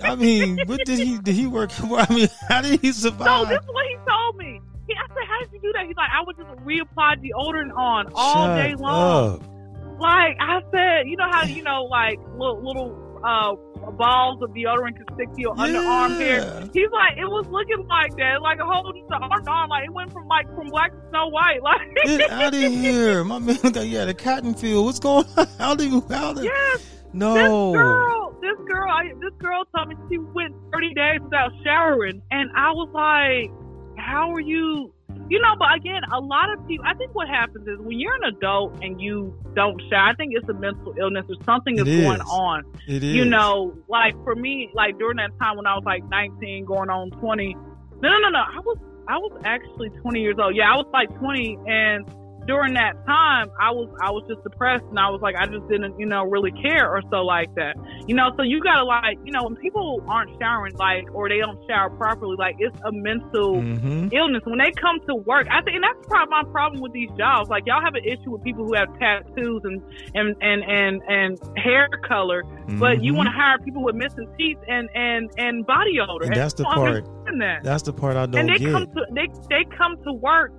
I 0.00 0.14
mean, 0.14 0.58
what 0.66 0.84
did 0.84 0.98
he 0.98 1.18
did 1.18 1.34
he 1.34 1.46
work 1.46 1.70
for? 1.70 1.98
I 1.98 2.08
mean, 2.12 2.28
how 2.48 2.62
did 2.62 2.80
he 2.80 2.92
survive? 2.92 3.26
No, 3.26 3.44
this 3.46 3.60
is 3.60 3.68
what 3.68 3.86
he 3.86 3.96
told 4.08 4.36
me. 4.36 4.60
He, 4.86 4.94
I 4.94 5.06
said, 5.08 5.28
how 5.28 5.38
did 5.40 5.52
you 5.52 5.60
do 5.60 5.72
that? 5.74 5.86
He's 5.86 5.96
like, 5.96 6.10
I 6.10 6.22
would 6.24 6.36
just 6.36 6.48
reapply 6.64 7.22
deodorant 7.22 7.76
on 7.76 8.12
all 8.14 8.46
Shut 8.46 8.56
day 8.56 8.74
long. 8.74 9.34
Up. 9.34 10.00
Like 10.00 10.36
I 10.40 10.60
said, 10.72 11.08
you 11.08 11.16
know 11.16 11.28
how 11.30 11.44
you 11.44 11.62
know, 11.62 11.84
like 11.84 12.18
little 12.36 12.64
little 12.64 13.20
uh 13.24 13.54
balls 13.92 14.42
of 14.42 14.50
deodorant 14.50 14.96
could 14.96 15.08
stick 15.14 15.32
to 15.34 15.40
your 15.40 15.54
yeah. 15.56 15.64
underarm 15.64 16.18
hair. 16.18 16.60
He's 16.72 16.90
like, 16.90 17.16
it 17.16 17.26
was 17.26 17.46
looking 17.48 17.86
like 17.86 18.16
that, 18.16 18.42
like 18.42 18.58
a 18.60 18.64
whole 18.64 18.92
just 18.92 19.10
arm 19.10 19.48
arm. 19.48 19.70
Like 19.70 19.84
it 19.84 19.92
went 19.92 20.12
from 20.12 20.26
like 20.28 20.46
from 20.54 20.68
black 20.68 20.92
to 20.92 20.98
Snow 21.10 21.28
White. 21.28 21.60
Like 21.68 21.94
get 22.06 22.30
out 22.30 22.54
of 22.54 22.60
here, 22.60 23.24
my 23.24 23.38
man. 23.38 23.58
Yeah, 23.88 24.04
the 24.06 24.14
cotton 24.14 24.54
field. 24.54 24.86
What's 24.86 24.98
going 24.98 25.26
on? 25.36 25.46
How 25.58 25.74
do 25.74 25.88
you? 25.88 26.04
How 26.08 26.32
do? 26.32 26.42
Yes. 26.42 26.97
No. 27.12 27.34
This 27.34 27.80
girl, 27.80 28.38
this 28.40 28.68
girl, 28.68 28.90
I, 28.90 29.12
this 29.20 29.34
girl 29.38 29.64
told 29.74 29.88
me 29.88 29.94
she 30.10 30.18
went 30.18 30.54
30 30.72 30.94
days 30.94 31.20
without 31.22 31.52
showering, 31.64 32.22
and 32.30 32.50
I 32.56 32.70
was 32.72 32.88
like, 32.92 33.50
"How 33.98 34.32
are 34.32 34.40
you 34.40 34.92
you 35.30 35.40
know, 35.40 35.54
but 35.58 35.74
again, 35.74 36.02
a 36.12 36.20
lot 36.20 36.50
of 36.50 36.66
people. 36.66 36.86
I 36.86 36.94
think 36.94 37.14
what 37.14 37.28
happens 37.28 37.66
is 37.68 37.78
when 37.80 37.98
you're 37.98 38.14
an 38.14 38.24
adult 38.24 38.82
and 38.82 39.00
you 39.00 39.34
don't 39.54 39.80
shower. 39.90 40.08
I 40.08 40.14
think 40.14 40.32
it's 40.34 40.48
a 40.48 40.54
mental 40.54 40.94
illness 40.98 41.26
or 41.28 41.36
something 41.44 41.78
is, 41.78 41.86
is 41.86 42.04
going 42.04 42.20
on. 42.22 42.64
It 42.86 43.04
is. 43.04 43.14
You 43.14 43.26
know, 43.26 43.76
like 43.88 44.14
for 44.24 44.34
me, 44.34 44.70
like 44.74 44.98
during 44.98 45.18
that 45.18 45.30
time 45.38 45.56
when 45.56 45.66
I 45.66 45.74
was 45.74 45.84
like 45.84 46.02
19, 46.08 46.64
going 46.64 46.88
on 46.88 47.10
20. 47.10 47.54
No, 47.54 48.08
no, 48.08 48.18
no, 48.18 48.28
no. 48.30 48.38
I 48.38 48.60
was 48.60 48.78
I 49.06 49.16
was 49.18 49.40
actually 49.44 49.90
20 49.90 50.20
years 50.20 50.36
old. 50.38 50.56
Yeah, 50.56 50.72
I 50.72 50.76
was 50.76 50.86
like 50.92 51.14
20, 51.18 51.58
and 51.66 52.06
during 52.48 52.72
that 52.74 52.96
time, 53.06 53.50
I 53.60 53.70
was 53.70 53.88
I 54.00 54.10
was 54.10 54.24
just 54.26 54.42
depressed, 54.42 54.84
and 54.88 54.98
I 54.98 55.10
was 55.10 55.20
like, 55.20 55.36
I 55.36 55.46
just 55.46 55.68
didn't, 55.68 56.00
you 56.00 56.06
know, 56.06 56.24
really 56.24 56.50
care 56.50 56.88
or 56.88 57.02
so 57.10 57.18
like 57.18 57.54
that, 57.56 57.76
you 58.08 58.14
know. 58.14 58.32
So 58.36 58.42
you 58.42 58.60
gotta 58.62 58.84
like, 58.84 59.18
you 59.22 59.30
know, 59.30 59.44
when 59.44 59.54
people 59.56 60.02
aren't 60.08 60.30
showering, 60.40 60.74
like, 60.76 61.04
or 61.14 61.28
they 61.28 61.38
don't 61.38 61.60
shower 61.68 61.90
properly, 61.90 62.36
like, 62.38 62.56
it's 62.58 62.76
a 62.86 62.90
mental 62.90 63.60
mm-hmm. 63.60 64.08
illness. 64.12 64.42
When 64.46 64.58
they 64.58 64.72
come 64.72 64.98
to 65.06 65.14
work, 65.14 65.46
I 65.50 65.60
think, 65.60 65.76
and 65.76 65.84
that's 65.84 66.06
probably 66.08 66.30
my 66.30 66.44
problem 66.50 66.80
with 66.80 66.92
these 66.92 67.10
jobs. 67.18 67.50
Like, 67.50 67.64
y'all 67.66 67.84
have 67.84 67.94
an 67.94 68.04
issue 68.04 68.30
with 68.32 68.42
people 68.42 68.64
who 68.64 68.74
have 68.74 68.88
tattoos 68.98 69.62
and 69.64 69.82
and 70.14 70.34
and 70.40 70.64
and, 70.64 71.02
and 71.06 71.58
hair 71.58 71.86
color, 72.08 72.44
mm-hmm. 72.44 72.80
but 72.80 73.04
you 73.04 73.12
want 73.12 73.26
to 73.26 73.32
hire 73.32 73.58
people 73.58 73.84
with 73.84 73.94
missing 73.94 74.26
teeth 74.38 74.58
and 74.66 74.88
and 74.94 75.30
and 75.36 75.66
body 75.66 76.00
odor. 76.00 76.24
And, 76.24 76.32
and 76.32 76.36
that's 76.36 76.54
the 76.54 76.64
part. 76.64 77.04
That. 77.04 77.62
That's 77.62 77.82
the 77.82 77.92
part 77.92 78.16
I 78.16 78.24
don't 78.24 78.40
and 78.40 78.48
they 78.48 78.56
get. 78.56 78.72
Come 78.72 78.86
to, 78.86 79.06
they 79.12 79.28
they 79.50 79.64
come 79.76 80.02
to 80.04 80.14
work 80.14 80.50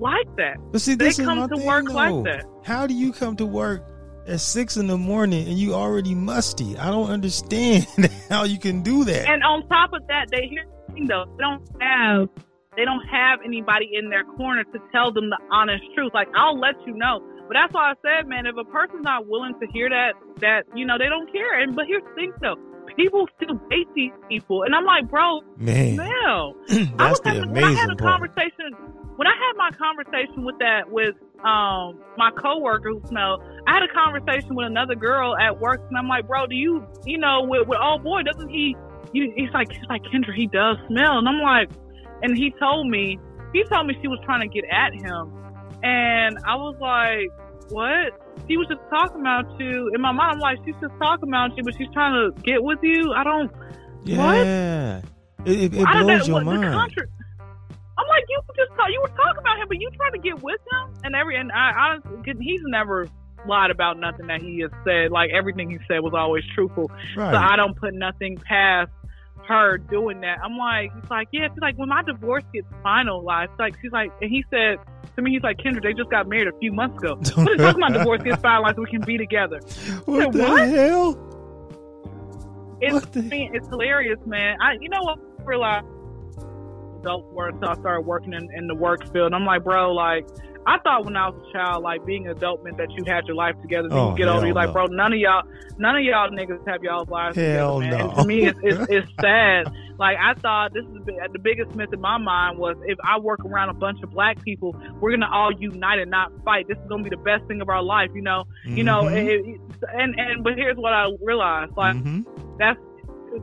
like 0.00 0.34
that. 0.36 0.56
But 0.72 0.80
see, 0.80 0.94
this 0.94 1.16
they 1.16 1.22
is 1.22 1.26
come 1.28 1.48
to 1.48 1.56
thing, 1.56 1.66
work 1.66 1.86
though. 1.86 1.94
like 1.94 2.24
that. 2.24 2.44
How 2.64 2.86
do 2.86 2.94
you 2.94 3.12
come 3.12 3.36
to 3.36 3.46
work 3.46 3.84
at 4.26 4.40
six 4.40 4.76
in 4.76 4.86
the 4.86 4.96
morning 4.98 5.46
and 5.48 5.58
you 5.58 5.74
already 5.74 6.14
musty? 6.14 6.76
I 6.78 6.90
don't 6.90 7.10
understand 7.10 7.86
how 8.28 8.44
you 8.44 8.58
can 8.58 8.82
do 8.82 9.04
that. 9.04 9.28
And 9.28 9.42
on 9.42 9.66
top 9.68 9.92
of 9.92 10.06
that, 10.08 10.28
they 10.30 10.46
hear 10.48 10.64
though 11.08 11.24
they 11.36 11.42
don't 11.42 11.62
have 11.80 12.28
they 12.76 12.84
don't 12.84 13.04
have 13.06 13.40
anybody 13.44 13.90
in 13.92 14.10
their 14.10 14.24
corner 14.24 14.64
to 14.64 14.78
tell 14.92 15.12
them 15.12 15.30
the 15.30 15.38
honest 15.50 15.84
truth. 15.94 16.12
Like 16.14 16.28
I'll 16.34 16.58
let 16.58 16.74
you 16.86 16.94
know. 16.94 17.20
But 17.46 17.54
that's 17.60 17.74
why 17.74 17.90
I 17.90 17.94
said, 18.00 18.26
man, 18.26 18.46
if 18.46 18.56
a 18.56 18.64
person's 18.64 19.04
not 19.04 19.28
willing 19.28 19.52
to 19.60 19.66
hear 19.72 19.90
that, 19.90 20.14
that 20.40 20.64
you 20.74 20.86
know 20.86 20.96
they 20.98 21.08
don't 21.10 21.30
care. 21.30 21.60
And 21.60 21.76
but 21.76 21.86
here's 21.86 22.02
the 22.02 22.14
thing, 22.14 22.32
though, 22.40 22.56
people 22.96 23.28
still 23.36 23.60
date 23.68 23.86
these 23.94 24.12
people, 24.30 24.62
and 24.62 24.74
I'm 24.74 24.86
like, 24.86 25.10
bro, 25.10 25.40
man, 25.58 25.96
no. 25.96 26.56
that's 26.68 26.90
I 26.98 27.10
was 27.10 27.20
the 27.20 27.28
having, 27.28 27.42
amazing 27.50 27.52
when 27.52 27.64
I 27.64 27.72
had 27.72 27.90
a 27.90 27.96
part. 27.96 28.20
conversation 28.20 28.72
when 29.16 29.26
I 29.26 29.32
had 29.32 29.56
my 29.56 29.70
conversation 29.70 30.44
with 30.44 30.58
that 30.58 30.90
with 30.90 31.14
um 31.44 32.00
my 32.16 32.30
coworker 32.30 32.90
who 32.90 33.02
smelled. 33.06 33.42
I 33.66 33.74
had 33.74 33.82
a 33.82 33.92
conversation 33.92 34.54
with 34.54 34.66
another 34.66 34.94
girl 34.94 35.36
at 35.36 35.60
work, 35.60 35.80
and 35.88 35.96
I'm 35.96 36.08
like, 36.08 36.26
bro, 36.26 36.46
do 36.46 36.54
you 36.54 36.86
you 37.04 37.18
know 37.18 37.42
with, 37.42 37.68
with 37.68 37.78
oh 37.80 37.98
boy, 37.98 38.22
doesn't 38.22 38.48
he? 38.48 38.76
You, 39.12 39.32
he's 39.36 39.50
like 39.52 39.70
he's 39.70 39.86
like 39.88 40.02
Kyndra, 40.02 40.34
he 40.34 40.46
does 40.46 40.76
smell, 40.88 41.18
and 41.18 41.28
I'm 41.28 41.40
like, 41.40 41.70
and 42.22 42.36
he 42.36 42.50
told 42.58 42.88
me 42.88 43.18
he 43.52 43.64
told 43.64 43.86
me 43.86 43.96
she 44.02 44.08
was 44.08 44.18
trying 44.24 44.48
to 44.48 44.52
get 44.52 44.64
at 44.70 44.94
him, 44.94 45.32
and 45.82 46.38
I 46.46 46.56
was 46.56 46.76
like, 46.80 47.28
what? 47.70 48.20
She 48.48 48.56
was 48.56 48.66
just 48.68 48.80
talking 48.90 49.20
about 49.20 49.44
you. 49.60 49.90
In 49.94 50.00
my 50.00 50.12
mind, 50.12 50.34
I'm 50.34 50.38
like, 50.40 50.58
she's 50.64 50.74
just 50.80 50.94
talking 50.98 51.28
about 51.28 51.56
you, 51.56 51.62
but 51.62 51.74
she's 51.76 51.88
trying 51.92 52.14
to 52.14 52.42
get 52.42 52.62
with 52.62 52.80
you. 52.82 53.12
I 53.12 53.24
don't. 53.24 53.50
Yeah. 54.04 54.16
What? 54.18 55.06
It, 55.46 55.74
it, 55.74 55.74
it 55.74 55.86
blows 55.86 56.26
your 56.28 56.42
mind. 56.42 56.74
Contra- 56.74 57.06
I'm 57.96 58.08
like, 58.08 58.24
you 58.28 58.40
just 58.56 58.70
talk, 58.76 58.88
you 58.90 59.00
were 59.00 59.08
talking 59.08 59.38
about 59.40 59.58
him, 59.58 59.68
but 59.68 59.80
you 59.80 59.90
trying 59.96 60.12
to 60.12 60.18
get 60.18 60.42
with 60.42 60.60
him 60.72 60.94
and 61.04 61.14
every 61.14 61.36
and 61.36 61.52
I 61.52 61.72
honestly, 61.72 62.34
he's 62.40 62.60
never 62.64 63.08
lied 63.46 63.70
about 63.70 63.98
nothing 63.98 64.26
that 64.26 64.40
he 64.40 64.60
has 64.60 64.70
said. 64.84 65.10
Like 65.10 65.30
everything 65.30 65.70
he 65.70 65.78
said 65.86 66.00
was 66.00 66.12
always 66.14 66.44
truthful. 66.54 66.90
Right. 67.16 67.32
So 67.32 67.38
I 67.38 67.56
don't 67.56 67.76
put 67.76 67.94
nothing 67.94 68.36
past 68.38 68.90
her 69.46 69.78
doing 69.78 70.20
that. 70.22 70.38
I'm 70.42 70.56
like, 70.56 70.90
he's 70.94 71.10
like, 71.10 71.28
yeah. 71.32 71.48
She's 71.48 71.60
like, 71.60 71.76
when 71.76 71.88
my 71.88 72.02
divorce 72.02 72.44
gets 72.52 72.66
finalized, 72.84 73.56
like 73.58 73.74
she's 73.80 73.92
like, 73.92 74.10
and 74.20 74.30
he 74.30 74.44
said 74.50 74.78
to 75.16 75.22
me, 75.22 75.32
he's 75.32 75.42
like, 75.42 75.58
Kyndra, 75.58 75.82
they 75.82 75.92
just 75.92 76.10
got 76.10 76.26
married 76.28 76.48
a 76.48 76.58
few 76.58 76.72
months 76.72 76.98
ago. 76.98 77.14
What 77.36 77.52
is 77.52 77.58
talking 77.58 77.82
about 77.82 77.92
divorce 77.92 78.22
gets 78.22 78.42
finalized 78.42 78.76
so 78.76 78.82
we 78.82 78.90
can 78.90 79.02
be 79.02 79.18
together? 79.18 79.60
What 80.06 80.22
said, 80.22 80.32
the 80.32 80.38
what? 80.42 80.68
hell? 80.68 81.20
It's 82.80 83.06
the- 83.06 83.50
it's 83.52 83.68
hilarious, 83.68 84.18
man. 84.26 84.56
I 84.60 84.72
you 84.80 84.88
know 84.88 85.02
what 85.02 85.18
I 85.40 85.44
realized 85.44 85.86
adult 87.04 87.32
work 87.32 87.54
until 87.54 87.68
I 87.68 87.74
started 87.74 88.02
working 88.02 88.32
in, 88.32 88.48
in 88.54 88.66
the 88.66 88.74
work 88.74 89.02
field. 89.12 89.26
And 89.26 89.34
I'm 89.34 89.44
like, 89.44 89.62
bro, 89.64 89.92
like 89.92 90.26
I 90.66 90.78
thought 90.78 91.04
when 91.04 91.16
I 91.16 91.28
was 91.28 91.46
a 91.48 91.52
child, 91.52 91.82
like 91.82 92.04
being 92.06 92.26
an 92.26 92.32
adult 92.32 92.64
meant 92.64 92.78
that 92.78 92.90
you 92.92 93.04
had 93.06 93.26
your 93.26 93.36
life 93.36 93.60
together. 93.60 93.88
Oh, 93.90 94.10
you 94.10 94.16
get 94.16 94.28
older, 94.28 94.46
you're 94.46 94.54
like, 94.54 94.72
bro, 94.72 94.86
none 94.86 95.12
of 95.12 95.18
y'all, 95.18 95.42
none 95.78 95.96
of 95.96 96.02
y'all 96.02 96.30
niggas 96.30 96.66
have 96.66 96.82
y'all's 96.82 97.08
lives 97.08 97.36
hell 97.36 97.80
together, 97.80 97.96
man. 97.96 98.06
No. 98.06 98.10
And 98.10 98.18
to 98.18 98.24
me, 98.24 98.46
it's, 98.46 98.58
it's, 98.62 98.86
it's 98.90 99.12
sad. 99.20 99.70
Like 99.98 100.16
I 100.18 100.34
thought 100.34 100.72
this 100.72 100.84
is 100.84 101.04
the 101.04 101.38
biggest 101.38 101.74
myth 101.76 101.92
in 101.92 102.00
my 102.00 102.18
mind 102.18 102.58
was 102.58 102.76
if 102.86 102.98
I 103.04 103.18
work 103.18 103.44
around 103.44 103.68
a 103.68 103.74
bunch 103.74 104.02
of 104.02 104.10
black 104.10 104.42
people, 104.42 104.74
we're 105.00 105.12
gonna 105.12 105.30
all 105.30 105.52
unite 105.52 106.00
and 106.00 106.10
not 106.10 106.32
fight. 106.44 106.66
This 106.66 106.78
is 106.78 106.84
gonna 106.88 107.04
be 107.04 107.10
the 107.10 107.16
best 107.18 107.46
thing 107.46 107.60
of 107.60 107.68
our 107.68 107.82
life, 107.82 108.10
you 108.14 108.22
know. 108.22 108.44
Mm-hmm. 108.66 108.76
You 108.76 108.84
know, 108.84 109.02
mm-hmm. 109.02 109.50
it, 109.50 109.60
and 109.92 110.18
and 110.18 110.42
but 110.42 110.54
here's 110.56 110.76
what 110.76 110.92
I 110.92 111.10
realized, 111.22 111.76
like 111.76 111.94
mm-hmm. 111.94 112.22
that's 112.58 112.80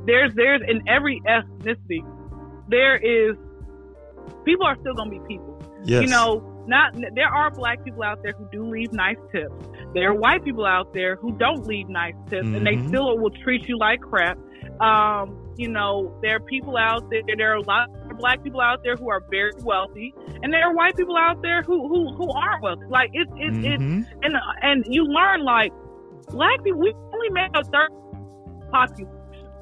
there's 0.06 0.34
there's 0.34 0.62
in 0.68 0.82
every 0.90 1.22
ethnicity 1.22 2.04
there 2.72 2.96
is 2.96 3.36
people 4.46 4.66
are 4.66 4.78
still 4.80 4.94
gonna 4.94 5.10
be 5.10 5.20
people. 5.28 5.58
Yes. 5.84 6.04
You 6.04 6.08
know, 6.10 6.52
not 6.68 6.94
there 7.16 7.28
are 7.28 7.50
black 7.52 7.84
people 7.84 8.04
out 8.04 8.22
there 8.24 8.34
who 8.34 8.48
do 8.52 8.64
leave 8.70 8.92
nice 8.94 9.18
tips. 9.32 9.54
There 9.94 10.10
are 10.10 10.14
white 10.14 10.44
people 10.44 10.66
out 10.66 10.94
there 10.94 11.16
who 11.16 11.32
don't 11.38 11.66
leave 11.66 11.90
nice 11.90 12.16
tips, 12.30 12.46
mm-hmm. 12.46 12.56
and 12.56 12.66
they 12.66 12.74
mm-hmm. 12.74 12.88
still 12.88 13.18
will 13.18 13.32
treat 13.44 13.68
you 13.68 13.78
like 13.78 14.02
crap. 14.02 14.38
Um, 14.80 15.54
you 15.58 15.68
know, 15.68 16.18
there 16.22 16.38
are 16.38 16.40
people 16.40 16.78
out 16.78 17.10
there. 17.10 17.22
There 17.36 17.52
are 17.52 17.58
a 17.58 17.64
lot 17.64 17.90
of 18.10 18.18
black 18.18 18.44
people 18.44 18.62
out 18.62 18.84
there 18.84 18.96
who 18.96 19.10
are 19.10 19.24
very 19.30 19.52
wealthy, 19.64 20.14
and 20.44 20.54
there 20.54 20.64
are 20.64 20.74
white 20.74 20.96
people 20.96 21.18
out 21.18 21.42
there 21.42 21.62
who 21.64 21.88
who, 21.88 22.16
who 22.16 22.32
aren't 22.32 22.64
wealthy. 22.64 22.86
Like 22.90 23.10
it's 23.14 23.32
it's 23.38 23.58
mm-hmm. 23.58 24.00
it's 24.00 24.10
and 24.24 24.36
and 24.62 24.86
you 24.88 25.06
learn 25.06 25.44
like 25.44 25.72
black 26.30 26.64
people. 26.64 26.80
We 26.80 26.94
only 27.14 27.30
make 27.30 27.52
a 27.56 27.64
third 27.64 27.90
population. 28.72 29.10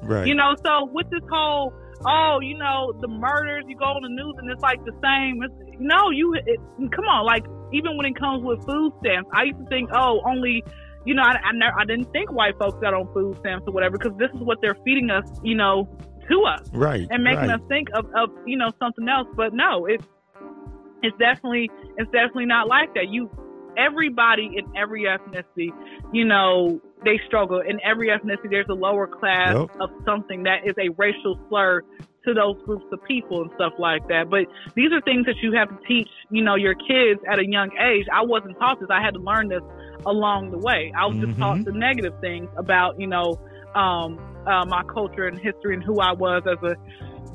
Right. 0.02 0.26
You 0.26 0.34
know, 0.34 0.54
so 0.64 0.88
with 0.92 1.10
this 1.10 1.22
whole 1.30 1.74
oh, 2.06 2.40
you 2.40 2.56
know, 2.56 2.92
the 3.00 3.08
murders, 3.08 3.64
you 3.68 3.76
go 3.76 3.86
on 3.86 4.02
the 4.02 4.08
news 4.08 4.34
and 4.38 4.50
it's 4.50 4.62
like 4.62 4.84
the 4.84 4.92
same. 5.02 5.42
It's, 5.42 5.54
no, 5.78 6.10
you, 6.10 6.34
it, 6.34 6.60
come 6.92 7.04
on, 7.06 7.24
like, 7.24 7.44
even 7.72 7.96
when 7.96 8.06
it 8.06 8.18
comes 8.18 8.42
with 8.42 8.64
food 8.66 8.92
stamps, 9.00 9.30
I 9.32 9.44
used 9.44 9.58
to 9.58 9.66
think, 9.66 9.90
oh, 9.92 10.20
only, 10.26 10.64
you 11.06 11.14
know, 11.14 11.22
I, 11.22 11.36
I, 11.38 11.52
never, 11.54 11.78
I 11.78 11.84
didn't 11.84 12.12
think 12.12 12.32
white 12.32 12.58
folks 12.58 12.78
got 12.80 12.94
on 12.94 13.12
food 13.12 13.38
stamps 13.40 13.64
or 13.66 13.72
whatever 13.72 13.96
because 13.96 14.16
this 14.18 14.30
is 14.34 14.40
what 14.40 14.58
they're 14.60 14.76
feeding 14.84 15.10
us, 15.10 15.24
you 15.42 15.54
know, 15.54 15.88
to 16.28 16.42
us. 16.42 16.68
Right. 16.72 17.06
And 17.10 17.22
making 17.22 17.48
right. 17.48 17.60
us 17.60 17.66
think 17.68 17.88
of, 17.94 18.06
of, 18.14 18.30
you 18.46 18.56
know, 18.56 18.70
something 18.78 19.08
else. 19.08 19.28
But 19.36 19.54
no, 19.54 19.86
it's, 19.86 20.04
it's 21.02 21.16
definitely, 21.18 21.70
it's 21.96 22.10
definitely 22.10 22.46
not 22.46 22.68
like 22.68 22.92
that. 22.94 23.08
You, 23.08 23.30
everybody 23.78 24.50
in 24.56 24.66
every 24.76 25.04
ethnicity, 25.04 25.70
you 26.12 26.24
know, 26.24 26.80
they 27.04 27.20
struggle. 27.26 27.60
In 27.60 27.80
every 27.84 28.08
ethnicity, 28.08 28.50
there's 28.50 28.68
a 28.70 28.74
lower 28.74 29.06
class 29.06 29.54
yep. 29.54 29.70
of 29.80 29.90
something 30.04 30.42
that 30.44 30.66
is 30.66 30.74
a 30.78 30.88
racial 30.96 31.38
slur 31.48 31.82
to 32.24 32.34
those 32.34 32.56
groups 32.64 32.84
of 32.92 33.02
people 33.04 33.42
and 33.42 33.50
stuff 33.54 33.72
like 33.78 34.06
that. 34.08 34.28
But 34.30 34.44
these 34.74 34.92
are 34.92 35.00
things 35.02 35.24
that 35.26 35.36
you 35.42 35.52
have 35.52 35.68
to 35.68 35.86
teach, 35.86 36.08
you 36.30 36.42
know, 36.42 36.54
your 36.54 36.74
kids 36.74 37.20
at 37.30 37.38
a 37.38 37.46
young 37.46 37.70
age. 37.78 38.06
I 38.12 38.22
wasn't 38.22 38.58
taught 38.58 38.80
this. 38.80 38.88
I 38.90 39.02
had 39.02 39.14
to 39.14 39.20
learn 39.20 39.48
this 39.48 39.62
along 40.04 40.50
the 40.50 40.58
way. 40.58 40.92
I 40.96 41.06
was 41.06 41.16
mm-hmm. 41.16 41.26
just 41.26 41.38
taught 41.38 41.56
mm-hmm. 41.56 41.64
the 41.64 41.78
negative 41.78 42.14
things 42.20 42.48
about, 42.56 43.00
you 43.00 43.06
know, 43.06 43.40
um, 43.74 44.18
uh, 44.46 44.64
my 44.66 44.82
culture 44.84 45.26
and 45.26 45.38
history 45.38 45.74
and 45.74 45.82
who 45.82 46.00
I 46.00 46.12
was 46.12 46.42
as 46.46 46.58
a 46.62 46.76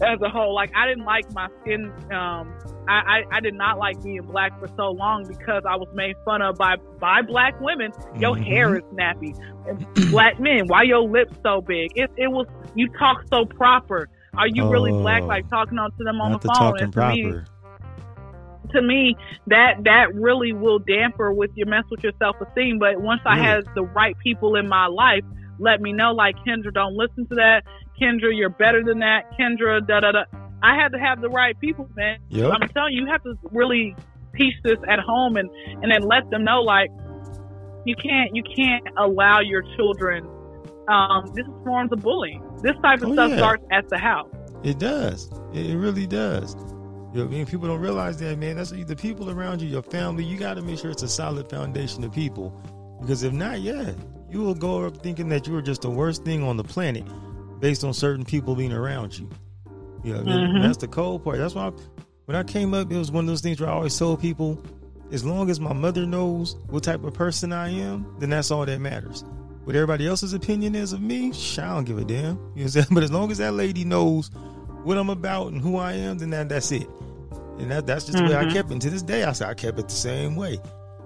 as 0.02 0.22
a 0.22 0.30
whole. 0.30 0.54
Like 0.54 0.72
I 0.76 0.88
didn't 0.88 1.06
like 1.06 1.32
my 1.34 1.48
skin. 1.62 1.92
Um, 2.12 2.54
I, 2.88 2.94
I, 2.94 3.24
I 3.32 3.40
did 3.40 3.54
not 3.54 3.78
like 3.78 4.02
being 4.04 4.22
black 4.24 4.60
for 4.60 4.68
so 4.76 4.92
long 4.92 5.26
because 5.28 5.64
I 5.68 5.76
was 5.76 5.88
made 5.94 6.16
fun 6.24 6.42
of 6.42 6.58
by 6.58 6.76
by 7.00 7.22
black 7.22 7.60
women. 7.62 7.92
Your 8.18 8.36
mm-hmm. 8.36 8.44
hair 8.44 8.76
is 8.76 8.84
snappy. 8.94 9.34
black 10.12 10.40
men, 10.40 10.68
why 10.68 10.84
your 10.84 11.02
lips 11.02 11.36
so 11.44 11.62
big? 11.62 11.92
It 11.96 12.12
it 12.18 12.28
was 12.28 12.48
you 12.76 12.90
talk 13.00 13.24
so 13.30 13.46
proper. 13.46 14.10
Are 14.38 14.48
you 14.48 14.64
oh, 14.64 14.70
really 14.70 14.92
black? 14.92 15.24
Oh. 15.24 15.28
Like 15.28 15.50
talking 15.50 15.78
on 15.78 15.92
to 15.92 16.04
them 16.04 16.22
on 16.22 16.34
the 16.34 16.40
phone. 16.40 16.78
and 16.80 16.92
to 16.92 17.00
proper. 17.00 17.16
me, 17.16 17.34
to 18.74 18.82
me, 18.82 19.16
that 19.48 19.84
that 19.86 20.14
really 20.14 20.54
will 20.54 20.80
damper 20.80 21.32
with 21.32 21.52
your 21.56 21.68
mess 21.68 21.86
with 21.90 22.04
your 22.04 22.14
self 22.20 22.36
esteem. 22.42 22.80
But 22.80 23.02
once 23.02 23.22
I 23.26 23.38
had 23.38 23.64
the 23.76 23.84
right 23.84 24.18
people 24.20 24.56
in 24.56 24.68
my 24.68 24.88
life, 24.88 25.24
let 25.60 25.82
me 25.82 25.94
know 25.94 26.12
like 26.12 26.36
Kyndra, 26.48 26.74
don't 26.74 26.96
listen 26.96 27.28
to 27.28 27.36
that. 27.36 27.64
Kyndra, 28.00 28.36
you're 28.36 28.50
better 28.50 28.84
than 28.84 29.00
that. 29.00 29.32
Kyndra, 29.40 29.86
da 29.86 30.00
da 30.02 30.12
da. 30.12 30.24
I 30.62 30.76
had 30.76 30.90
to 30.90 31.00
have 31.00 31.22
the 31.22 31.30
right 31.30 31.60
people, 31.60 31.90
man. 31.96 32.18
Yep. 32.30 32.52
I'm 32.52 32.70
telling 32.70 32.94
you, 32.94 33.04
you 33.04 33.12
have 33.12 33.24
to 33.24 33.36
really 33.52 33.96
teach 34.36 34.56
this 34.64 34.78
at 34.88 35.00
home 35.00 35.38
and 35.38 35.50
and 35.82 35.92
then 35.92 36.02
let 36.02 36.30
them 36.30 36.44
know 36.44 36.62
like 36.62 36.90
you 37.86 37.96
can't 37.96 38.36
you 38.36 38.44
can't 38.44 38.86
allow 38.98 39.40
your 39.40 39.64
children 39.78 40.28
um, 40.88 41.32
this 41.34 41.46
is 41.46 41.54
forms 41.64 41.92
of 41.92 42.02
bullying. 42.02 42.44
This 42.62 42.76
type 42.82 43.02
of 43.02 43.10
oh, 43.10 43.14
stuff 43.14 43.32
yeah. 43.32 43.38
starts 43.38 43.66
at 43.72 43.90
the 43.90 43.98
house. 43.98 44.30
It 44.64 44.80
does. 44.80 45.30
It 45.54 45.76
really 45.76 46.08
does. 46.08 46.56
You 47.14 47.22
know 47.22 47.26
I 47.26 47.28
mean? 47.28 47.46
People 47.46 47.68
don't 47.68 47.80
realize 47.80 48.18
that, 48.18 48.38
man. 48.38 48.58
That's 48.58 48.72
the 48.72 48.96
people 48.96 49.30
around 49.30 49.62
you, 49.62 49.68
your 49.68 49.84
family. 49.84 50.24
You 50.24 50.38
got 50.38 50.56
to 50.56 50.62
make 50.62 50.80
sure 50.80 50.92
it's 50.92 51.04
a 51.04 51.08
solid 51.08 51.50
foundation 51.50 52.04
of 52.04 52.12
people. 52.12 52.50
Because 53.00 53.24
if 53.24 53.34
not, 53.34 53.62
yeah, 53.62 53.92
you 54.36 54.42
will 54.42 54.54
go 54.54 54.86
up 54.86 54.98
thinking 54.98 55.30
that 55.30 55.48
you 55.48 55.56
are 55.56 55.62
just 55.62 55.82
the 55.82 55.90
worst 55.90 56.26
thing 56.26 56.44
on 56.44 56.58
the 56.58 56.64
planet 56.64 57.06
based 57.62 57.86
on 57.86 57.94
certain 57.94 58.26
people 58.26 58.54
being 58.54 58.74
around 58.74 59.18
you. 59.18 59.30
You 60.04 60.14
know, 60.14 60.24
mm-hmm. 60.24 60.62
that's 60.62 60.76
the 60.78 60.90
cold 60.90 61.24
part. 61.24 61.38
That's 61.38 61.56
why 61.56 61.68
I, 61.68 61.72
when 62.26 62.36
I 62.36 62.44
came 62.44 62.74
up, 62.74 62.92
it 62.92 62.98
was 62.98 63.14
one 63.14 63.24
of 63.24 63.28
those 63.28 63.40
things 63.40 63.62
where 63.62 63.70
I 63.70 63.74
always 63.74 63.98
told 63.98 64.20
people, 64.20 64.62
as 65.14 65.24
long 65.24 65.50
as 65.50 65.62
my 65.62 65.72
mother 65.72 66.06
knows 66.06 66.58
what 66.68 66.84
type 66.84 67.06
of 67.06 67.14
person 67.14 67.54
I 67.54 67.70
am, 67.70 68.14
then 68.20 68.30
that's 68.30 68.52
all 68.52 68.66
that 68.66 68.82
matters. 68.82 69.24
What 69.64 69.78
everybody 69.78 70.06
else's 70.06 70.34
opinion 70.34 70.76
is 70.76 70.92
of 70.92 71.02
me, 71.02 71.32
sh- 71.32 71.60
I 71.60 71.74
don't 71.74 71.86
give 71.86 71.98
a 71.98 72.04
damn. 72.04 72.18
You 72.18 72.24
know 72.26 72.36
what 72.36 72.62
I'm 72.62 72.68
saying? 72.68 72.88
But 72.92 73.04
as 73.04 73.12
long 73.14 73.32
as 73.32 73.38
that 73.38 73.54
lady 73.54 73.86
knows 73.86 74.32
what 74.84 74.98
I'm 74.98 75.10
about 75.10 75.54
and 75.54 75.62
who 75.62 75.78
I 75.78 75.94
am, 75.94 76.18
then 76.18 76.32
that, 76.32 76.50
that's 76.50 76.74
it. 76.74 76.90
And 77.58 77.72
that, 77.72 77.88
that's 77.88 78.04
just 78.04 78.18
mm-hmm. 78.18 78.28
the 78.28 78.34
way 78.34 78.38
I 78.38 78.44
mm-hmm. 78.44 78.54
kept 78.54 78.70
it. 78.70 78.74
And 78.74 78.82
to 78.82 78.90
this 78.90 79.02
day, 79.02 79.24
I 79.24 79.32
say 79.32 79.46
I 79.46 79.54
kept 79.54 79.80
it 79.80 79.88
the 79.88 79.96
same 79.96 80.36
way. 80.36 80.60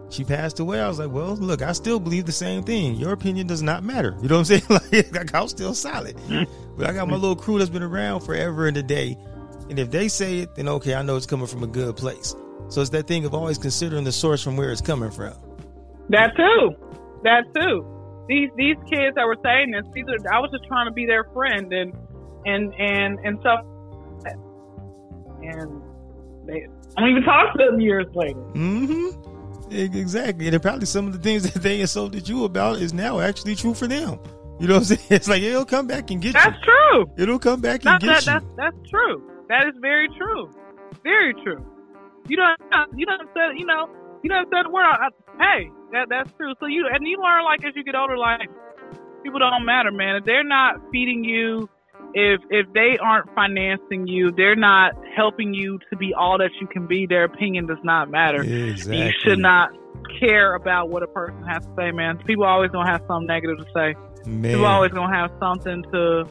She 0.10 0.24
passed 0.24 0.60
away. 0.60 0.80
I 0.82 0.88
was 0.88 1.00
like, 1.00 1.12
well, 1.12 1.36
look, 1.36 1.62
I 1.62 1.72
still 1.74 2.00
believe 2.00 2.26
the 2.26 2.32
same 2.32 2.64
thing. 2.64 2.96
Your 2.96 3.14
opinion 3.14 3.48
does 3.48 3.62
not 3.62 3.84
matter. 3.84 4.18
You 4.22 4.28
know 4.30 4.40
what 4.40 4.52
I'm 4.52 4.80
saying? 4.92 5.12
like, 5.14 5.34
I'm 5.36 5.48
still 5.48 5.74
solid. 5.74 6.18
but 6.78 6.90
I 6.90 6.94
got 6.94 7.08
my 7.08 7.16
little 7.16 7.36
crew 7.36 7.60
that's 7.60 7.70
been 7.70 7.84
around 7.84 8.22
forever 8.22 8.68
and 8.68 8.78
a 8.78 8.84
day. 8.84 9.18
And 9.70 9.78
if 9.78 9.92
they 9.92 10.08
say 10.08 10.40
it, 10.40 10.56
then 10.56 10.68
okay, 10.68 10.96
I 10.96 11.02
know 11.04 11.16
it's 11.16 11.28
coming 11.28 11.48
from 11.48 11.64
a 11.64 11.68
good 11.68 11.96
place. 11.96 12.36
So 12.70 12.82
it's 12.82 12.90
that 12.92 13.08
thing 13.08 13.26
of 13.26 13.34
always 13.34 13.58
considering 13.58 14.04
the 14.04 14.12
source 14.12 14.44
from 14.44 14.58
where 14.58 14.72
it's 14.72 14.82
coming 14.82 15.12
from. 15.12 15.34
That 16.10 16.36
too. 16.36 16.76
That 17.24 17.44
too 17.54 17.96
these 18.30 18.50
these 18.56 18.78
kids 18.88 19.16
that 19.16 19.26
were 19.26 19.38
saying 19.44 19.72
this, 19.72 19.84
these 19.94 20.06
are, 20.08 20.34
I 20.34 20.40
was 20.40 20.52
just 20.52 20.64
trying 20.66 20.86
to 20.86 20.94
be 20.94 21.06
their 21.06 21.26
friend 21.34 21.74
and 21.74 21.92
and 22.46 22.74
and 22.76 23.20
and 23.26 23.40
stuff. 23.42 23.66
and 25.42 25.82
they 26.46 26.68
I 26.96 27.02
don't 27.02 27.10
even 27.10 27.24
talk 27.24 27.58
to 27.58 27.66
them 27.66 27.82
years 27.82 28.06
later. 28.14 28.40
Mm-hmm. 28.54 29.29
Exactly. 29.72 30.48
And 30.48 30.62
probably 30.62 30.86
some 30.86 31.08
of 31.08 31.14
the 31.14 31.20
things 31.20 31.44
that 31.52 31.62
they 31.62 31.82
insulted 31.82 32.28
you 32.28 32.44
about 32.46 32.78
is 32.78 32.94
now 32.94 33.20
actually 33.20 33.56
true 33.56 33.74
for 33.74 33.88
them. 33.88 34.20
You 34.60 34.68
know 34.68 34.76
what 34.76 34.80
I'm 34.80 34.98
saying? 34.98 35.02
It's 35.10 35.28
like 35.28 35.42
it'll 35.42 35.66
come 35.66 35.88
back 35.88 36.12
and 36.12 36.22
get 36.22 36.34
that's 36.34 36.46
you. 36.46 36.52
That's 36.52 36.66
true. 36.66 37.12
It'll 37.18 37.40
come 37.40 37.62
back 37.62 37.86
and 37.86 38.00
get 38.00 38.08
that, 38.08 38.26
you. 38.26 38.32
That's 38.32 38.46
that's 38.58 38.90
true. 38.90 39.24
That 39.48 39.68
is 39.68 39.76
very 39.82 40.10
true. 40.18 40.52
Very 41.04 41.34
true. 41.34 41.66
You 42.28 42.38
don't 42.38 42.60
you 42.98 43.06
don't 43.06 43.28
say 43.34 43.58
you 43.58 43.66
know 43.66 43.90
you 44.24 44.30
know 44.30 44.44
said 44.52 44.66
the 44.66 44.70
word. 44.70 44.84
I, 44.84 45.10
hey, 45.40 45.72
that 45.94 46.08
that's 46.10 46.32
true. 46.38 46.54
So 46.60 46.66
you 46.66 46.88
and 46.92 47.08
you 47.08 47.18
learn 47.18 47.46
like 47.46 47.64
as 47.66 47.74
you 47.76 47.84
get 47.84 47.96
older, 47.96 48.18
like 48.18 48.50
people 49.24 49.40
don't 49.40 49.66
matter, 49.66 49.92
man. 49.92 50.18
If 50.18 50.26
they're 50.26 50.44
not 50.44 50.76
feeding 50.92 51.24
you 51.24 51.70
if 52.14 52.42
if 52.50 52.72
they 52.74 52.98
aren't 53.02 53.34
financing 53.36 54.08
you, 54.08 54.32
they're 54.32 54.56
not 54.56 54.94
helping 55.16 55.54
you 55.54 55.80
to 55.90 55.98
be 55.98 56.14
all 56.14 56.38
that 56.38 56.52
you 56.60 56.68
can 56.68 56.88
be. 56.88 57.06
Their 57.06 57.24
opinion 57.24 57.68
does 57.68 57.84
not 57.84 58.10
matter. 58.10 58.42
Exactly. 58.42 59.06
You 59.06 59.12
should 59.24 59.40
not 59.40 59.70
care 60.20 60.56
about 60.56 60.90
what 60.90 61.04
a 61.04 61.08
person 61.08 61.44
has 61.44 61.66
to 61.66 61.72
say, 61.78 61.92
man. 61.92 62.18
People 62.20 62.46
always 62.46 62.72
gonna 62.72 62.90
have 62.90 63.02
something 63.08 63.28
negative 63.28 63.58
to 63.58 63.66
say. 63.74 63.96
Man. 64.26 64.52
People 64.52 64.66
always 64.66 64.92
gonna 64.92 65.16
have 65.16 65.32
something 65.40 65.84
to 65.92 66.26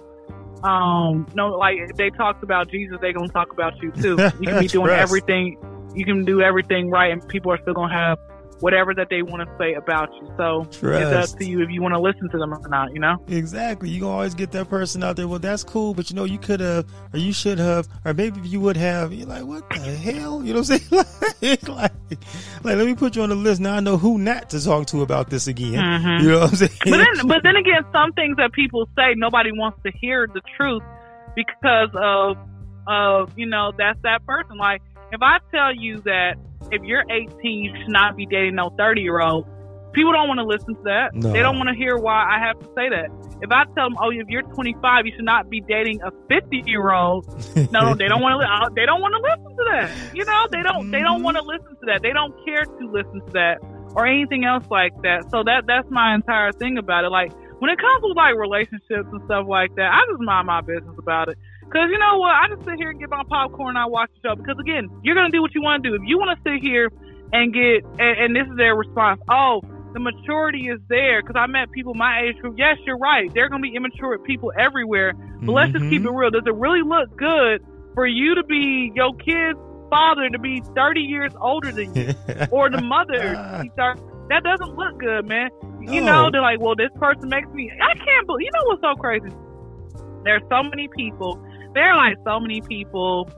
um 0.64 1.26
no 1.34 1.50
like 1.50 1.76
if 1.78 1.96
they 1.96 2.10
talked 2.10 2.42
about 2.42 2.70
Jesus, 2.70 2.98
they 3.00 3.12
gonna 3.12 3.28
talk 3.28 3.52
about 3.52 3.80
you 3.82 3.92
too. 3.92 4.16
You 4.40 4.48
can 4.48 4.60
be 4.60 4.68
doing 4.68 4.90
everything 4.90 5.56
you 5.94 6.04
can 6.04 6.24
do 6.24 6.40
everything 6.40 6.90
right 6.90 7.12
and 7.12 7.26
people 7.28 7.52
are 7.52 7.60
still 7.62 7.74
gonna 7.74 7.92
have 7.92 8.18
whatever 8.60 8.94
that 8.94 9.08
they 9.08 9.22
want 9.22 9.48
to 9.48 9.56
say 9.58 9.74
about 9.74 10.12
you. 10.14 10.32
So 10.36 10.66
Trust. 10.70 11.02
it's 11.02 11.32
up 11.32 11.38
to 11.38 11.44
you 11.44 11.62
if 11.62 11.70
you 11.70 11.80
want 11.80 11.94
to 11.94 12.00
listen 12.00 12.28
to 12.30 12.38
them 12.38 12.52
or 12.52 12.68
not, 12.68 12.92
you 12.92 13.00
know? 13.00 13.22
Exactly. 13.28 13.88
You 13.90 14.00
can 14.00 14.08
always 14.08 14.34
get 14.34 14.50
that 14.52 14.68
person 14.68 15.02
out 15.02 15.16
there. 15.16 15.28
Well, 15.28 15.38
that's 15.38 15.64
cool, 15.64 15.94
but 15.94 16.10
you 16.10 16.16
know, 16.16 16.24
you 16.24 16.38
could 16.38 16.60
have, 16.60 16.86
or 17.12 17.18
you 17.18 17.32
should 17.32 17.58
have, 17.58 17.88
or 18.04 18.14
maybe 18.14 18.40
you 18.40 18.60
would 18.60 18.76
have. 18.76 19.12
You're 19.12 19.26
like, 19.26 19.44
what 19.44 19.68
the 19.70 19.78
hell? 19.78 20.42
You 20.42 20.54
know 20.54 20.60
what 20.60 20.70
I'm 20.70 20.78
saying? 20.78 21.04
like, 21.42 21.68
like, 21.68 21.92
like, 22.10 22.76
let 22.76 22.86
me 22.86 22.94
put 22.94 23.16
you 23.16 23.22
on 23.22 23.28
the 23.28 23.36
list. 23.36 23.60
Now 23.60 23.76
I 23.76 23.80
know 23.80 23.96
who 23.96 24.18
not 24.18 24.50
to 24.50 24.62
talk 24.62 24.86
to 24.88 25.02
about 25.02 25.30
this 25.30 25.46
again. 25.46 25.74
Mm-hmm. 25.74 26.24
You 26.24 26.30
know 26.32 26.40
what 26.40 26.50
I'm 26.50 26.56
saying? 26.56 26.70
But 26.84 26.96
then, 26.98 27.26
but 27.26 27.42
then 27.42 27.56
again, 27.56 27.84
some 27.92 28.12
things 28.12 28.36
that 28.38 28.52
people 28.52 28.88
say, 28.96 29.14
nobody 29.16 29.52
wants 29.52 29.78
to 29.84 29.92
hear 29.92 30.26
the 30.26 30.42
truth 30.56 30.82
because 31.36 31.90
of, 31.94 32.36
of, 32.86 33.38
you 33.38 33.46
know, 33.46 33.72
that's 33.76 34.00
that 34.02 34.26
person. 34.26 34.56
Like, 34.56 34.82
if 35.12 35.22
I 35.22 35.38
tell 35.52 35.74
you 35.74 35.98
that 36.02 36.36
if 36.72 36.82
you're 36.82 37.04
18, 37.10 37.30
you 37.42 37.72
should 37.76 37.92
not 37.92 38.16
be 38.16 38.26
dating 38.26 38.56
no 38.56 38.70
30 38.76 39.00
year 39.00 39.20
old. 39.20 39.46
People 39.92 40.12
don't 40.12 40.28
want 40.28 40.38
to 40.38 40.44
listen 40.44 40.74
to 40.74 40.82
that. 40.84 41.14
No. 41.14 41.32
They 41.32 41.40
don't 41.40 41.56
want 41.56 41.70
to 41.70 41.74
hear 41.74 41.96
why 41.96 42.24
I 42.24 42.38
have 42.38 42.58
to 42.58 42.66
say 42.76 42.88
that. 42.90 43.08
If 43.40 43.50
I 43.50 43.64
tell 43.74 43.86
them, 43.88 43.96
oh, 44.00 44.10
if 44.10 44.28
you're 44.28 44.42
25, 44.42 45.06
you 45.06 45.12
should 45.16 45.24
not 45.24 45.48
be 45.48 45.60
dating 45.60 46.02
a 46.02 46.10
50 46.28 46.64
year 46.66 46.92
old. 46.92 47.26
No, 47.70 47.94
they 47.94 48.08
don't 48.08 48.22
want 48.22 48.40
to. 48.40 48.46
Uh, 48.46 48.68
they 48.74 48.86
don't 48.86 49.00
want 49.00 49.14
to 49.14 49.20
listen 49.20 49.56
to 49.56 49.64
that. 49.72 50.14
You 50.14 50.24
know, 50.24 50.46
they 50.50 50.62
don't. 50.62 50.90
They 50.90 51.00
don't 51.00 51.22
want 51.22 51.36
to 51.36 51.42
listen 51.42 51.76
to 51.80 51.86
that. 51.86 52.02
They 52.02 52.12
don't 52.12 52.32
care 52.44 52.64
to 52.64 52.90
listen 52.90 53.20
to 53.26 53.32
that 53.32 53.58
or 53.94 54.06
anything 54.06 54.44
else 54.44 54.64
like 54.70 54.94
that. 55.02 55.30
So 55.30 55.42
that 55.44 55.66
that's 55.66 55.90
my 55.90 56.14
entire 56.14 56.52
thing 56.52 56.78
about 56.78 57.04
it. 57.04 57.10
Like 57.10 57.32
when 57.58 57.70
it 57.70 57.78
comes 57.78 58.02
to 58.02 58.12
like 58.12 58.36
relationships 58.36 59.08
and 59.10 59.20
stuff 59.24 59.46
like 59.48 59.74
that, 59.76 59.92
I 59.92 60.06
just 60.10 60.20
mind 60.20 60.46
my 60.46 60.60
business 60.60 60.94
about 60.98 61.28
it. 61.28 61.38
Cause 61.72 61.88
you 61.92 61.98
know 61.98 62.16
what? 62.16 62.32
I 62.32 62.48
just 62.48 62.64
sit 62.64 62.76
here 62.76 62.90
and 62.90 62.98
get 62.98 63.10
my 63.10 63.22
popcorn 63.28 63.76
and 63.76 63.78
I 63.78 63.84
watch 63.86 64.08
the 64.22 64.28
show. 64.28 64.36
Because 64.36 64.56
again, 64.58 64.88
you're 65.02 65.14
gonna 65.14 65.30
do 65.30 65.42
what 65.42 65.54
you 65.54 65.60
want 65.60 65.82
to 65.82 65.90
do. 65.90 65.94
If 65.94 66.02
you 66.06 66.16
want 66.16 66.32
to 66.32 66.40
sit 66.42 66.62
here 66.62 66.90
and 67.32 67.52
get, 67.52 67.84
and, 68.00 68.18
and 68.18 68.36
this 68.36 68.48
is 68.48 68.56
their 68.56 68.74
response. 68.74 69.20
Oh, 69.28 69.60
the 69.92 70.00
maturity 70.00 70.68
is 70.68 70.80
there. 70.88 71.20
Because 71.20 71.36
I 71.36 71.46
met 71.46 71.70
people 71.70 71.92
my 71.92 72.22
age 72.24 72.40
group. 72.40 72.56
Yes, 72.56 72.78
you're 72.86 72.96
right. 72.96 73.32
There 73.34 73.44
are 73.44 73.48
gonna 73.50 73.62
be 73.62 73.74
immature 73.76 74.18
people 74.18 74.50
everywhere. 74.58 75.12
But 75.12 75.20
mm-hmm. 75.20 75.50
let's 75.50 75.72
just 75.72 75.84
keep 75.90 76.00
it 76.00 76.06
mm-hmm. 76.06 76.16
real. 76.16 76.30
Does 76.30 76.46
it 76.46 76.54
really 76.54 76.82
look 76.82 77.14
good 77.16 77.60
for 77.94 78.06
you 78.06 78.34
to 78.36 78.44
be 78.44 78.90
your 78.94 79.12
kid's 79.16 79.58
father 79.90 80.28
to 80.30 80.38
be 80.38 80.62
30 80.74 81.00
years 81.00 81.32
older 81.40 81.72
than 81.72 81.94
you, 81.94 82.14
or 82.50 82.70
the 82.70 82.80
mother? 82.80 83.36
that 83.76 84.42
doesn't 84.42 84.74
look 84.74 84.98
good, 84.98 85.26
man. 85.26 85.50
No. 85.80 85.92
You 85.92 86.00
know, 86.00 86.30
they're 86.30 86.40
like, 86.40 86.60
well, 86.60 86.76
this 86.76 86.90
person 86.96 87.28
makes 87.28 87.48
me. 87.52 87.70
I 87.70 87.92
can't 87.92 88.26
believe. 88.26 88.46
You 88.46 88.50
know 88.54 88.72
what's 88.72 88.82
so 88.82 88.94
crazy? 88.96 89.28
There's 90.24 90.42
so 90.50 90.62
many 90.62 90.88
people 90.96 91.42
there 91.74 91.92
are 91.92 91.96
like 91.96 92.16
so 92.24 92.40
many 92.40 92.60
people 92.60 93.28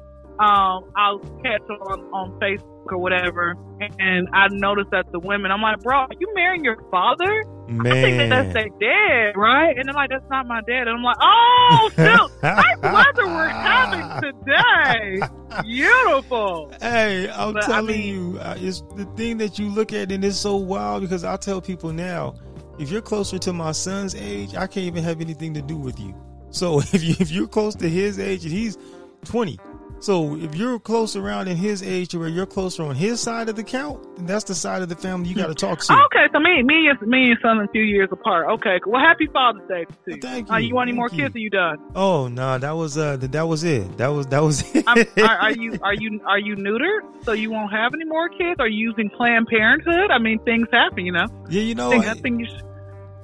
um, 0.41 0.91
I'll 0.97 1.18
catch 1.45 1.61
on 1.68 2.01
on 2.14 2.41
Facebook 2.41 2.87
or 2.87 2.97
whatever, 2.97 3.57
and 3.99 4.26
I 4.33 4.49
notice 4.51 4.87
that 4.91 5.05
the 5.12 5.20
women, 5.20 5.51
I'm 5.51 5.61
like, 5.61 5.81
bro, 5.81 5.99
are 5.99 6.09
you 6.18 6.33
marrying 6.35 6.64
your 6.64 6.83
father? 6.91 7.45
Man. 7.68 7.87
I 7.87 8.03
think 8.03 8.16
that 8.16 8.28
that's 8.31 8.55
their 8.55 8.68
dad, 8.81 9.39
right? 9.39 9.76
And 9.76 9.89
I'm 9.91 9.95
like, 9.95 10.09
that's 10.09 10.28
not 10.31 10.47
my 10.47 10.62
dad. 10.62 10.89
And 10.89 10.97
I'm 10.97 11.03
like, 11.03 11.16
oh, 11.20 11.91
shoot, 11.95 12.43
nice 12.43 12.64
weather 12.83 13.26
we're 13.26 13.49
having 13.49 14.33
today. 14.33 15.20
Beautiful. 15.62 16.72
Hey, 16.81 17.28
I'm 17.28 17.53
but, 17.53 17.64
telling 17.64 17.95
I 17.95 17.99
mean, 17.99 18.33
you, 18.33 18.39
uh, 18.41 18.57
it's 18.59 18.81
the 18.97 19.05
thing 19.16 19.37
that 19.39 19.59
you 19.59 19.68
look 19.68 19.93
at, 19.93 20.11
and 20.11 20.24
it's 20.24 20.39
so 20.39 20.57
wild 20.57 21.03
because 21.03 21.22
I 21.22 21.37
tell 21.37 21.61
people 21.61 21.93
now, 21.93 22.35
if 22.78 22.91
you're 22.91 23.03
closer 23.03 23.39
to 23.39 23.53
my 23.53 23.72
son's 23.72 24.14
age, 24.14 24.55
I 24.55 24.66
can't 24.66 24.87
even 24.87 25.05
have 25.05 25.20
anything 25.20 25.53
to 25.53 25.61
do 25.61 25.76
with 25.76 26.01
you. 26.01 26.14
So 26.51 26.80
if 26.92 27.03
you 27.03 27.14
if 27.18 27.30
you're 27.30 27.48
close 27.48 27.74
to 27.76 27.88
his 27.88 28.18
age 28.18 28.44
and 28.44 28.53
he's 28.53 28.78
20, 29.24 29.59
so 30.01 30.34
if 30.36 30.55
you're 30.55 30.78
close 30.78 31.14
around 31.14 31.48
in 31.48 31.59
his 31.59 31.82
age 31.82 32.09
to 32.09 32.18
where 32.18 32.28
you're 32.28 32.46
closer 32.46 32.82
on 32.84 32.96
his 32.96 33.20
side 33.20 33.51
of 33.51 33.57
the 33.57 33.62
count, 33.62 34.03
then 34.16 34.24
that's 34.24 34.44
the 34.44 34.55
side 34.55 34.80
of 34.80 34.88
the 34.88 34.96
family 34.96 35.28
you 35.28 35.34
got 35.34 35.48
to 35.48 35.55
talk 35.55 35.80
to. 35.80 36.01
Okay, 36.11 36.26
so 36.32 36.40
me, 36.40 36.62
me, 36.62 36.88
and 36.88 37.01
me 37.03 37.18
and 37.18 37.28
your 37.28 37.36
son 37.40 37.61
a 37.61 37.68
few 37.68 37.82
years 37.82 38.09
apart. 38.11 38.48
Okay, 38.48 38.80
well, 38.86 39.01
happy 39.01 39.26
Father's 39.26 39.68
Day 39.68 39.84
to 39.84 40.14
you. 40.14 40.20
Thank 40.20 40.48
you. 40.48 40.55
Uh, 40.55 40.59
you 40.59 40.74
want 40.74 40.88
any 40.88 40.96
more 40.96 41.09
you. 41.12 41.18
kids? 41.18 41.36
Or 41.36 41.38
you 41.38 41.51
done? 41.51 41.78
Oh 41.94 42.26
no, 42.28 42.42
nah, 42.42 42.59
that 42.59 42.72
was 42.72 42.96
uh, 42.96 43.16
that 43.18 43.46
was 43.46 43.62
it. 43.62 43.98
That 43.98 44.09
was 44.09 44.26
that 44.28 44.42
was 44.42 44.62
it. 44.74 44.88
are, 44.88 45.38
are, 45.38 45.53
you 45.53 45.78
are 45.82 45.94
you 45.94 46.20
are 46.26 46.38
you 46.38 46.57
neutered? 46.57 47.24
So 47.24 47.32
you 47.32 47.51
won't 47.51 47.70
have 47.72 47.94
any 47.94 48.05
more 48.05 48.28
kids? 48.28 48.59
Are 48.59 48.66
you 48.66 48.88
using 48.88 49.11
Planned 49.11 49.46
Parenthood? 49.48 50.11
I 50.11 50.18
mean, 50.18 50.38
things 50.40 50.66
happen, 50.72 51.05
you 51.05 51.12
know. 51.12 51.26
Yeah, 51.48 51.62
you 51.62 51.74
know. 51.74 51.92
I 51.92 52.14
think 52.14 52.40
you. 52.40 52.46
Should, 52.46 52.69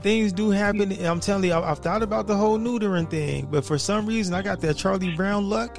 things 0.00 0.32
do 0.32 0.50
happen. 0.50 0.92
I'm 1.04 1.20
telling 1.20 1.44
you, 1.44 1.54
I've 1.54 1.78
thought 1.78 2.02
about 2.02 2.26
the 2.26 2.36
whole 2.36 2.58
neutering 2.58 3.10
thing, 3.10 3.48
but 3.50 3.64
for 3.64 3.78
some 3.78 4.06
reason, 4.06 4.34
I 4.34 4.42
got 4.42 4.60
that 4.60 4.76
Charlie 4.76 5.14
Brown 5.14 5.48
luck, 5.48 5.78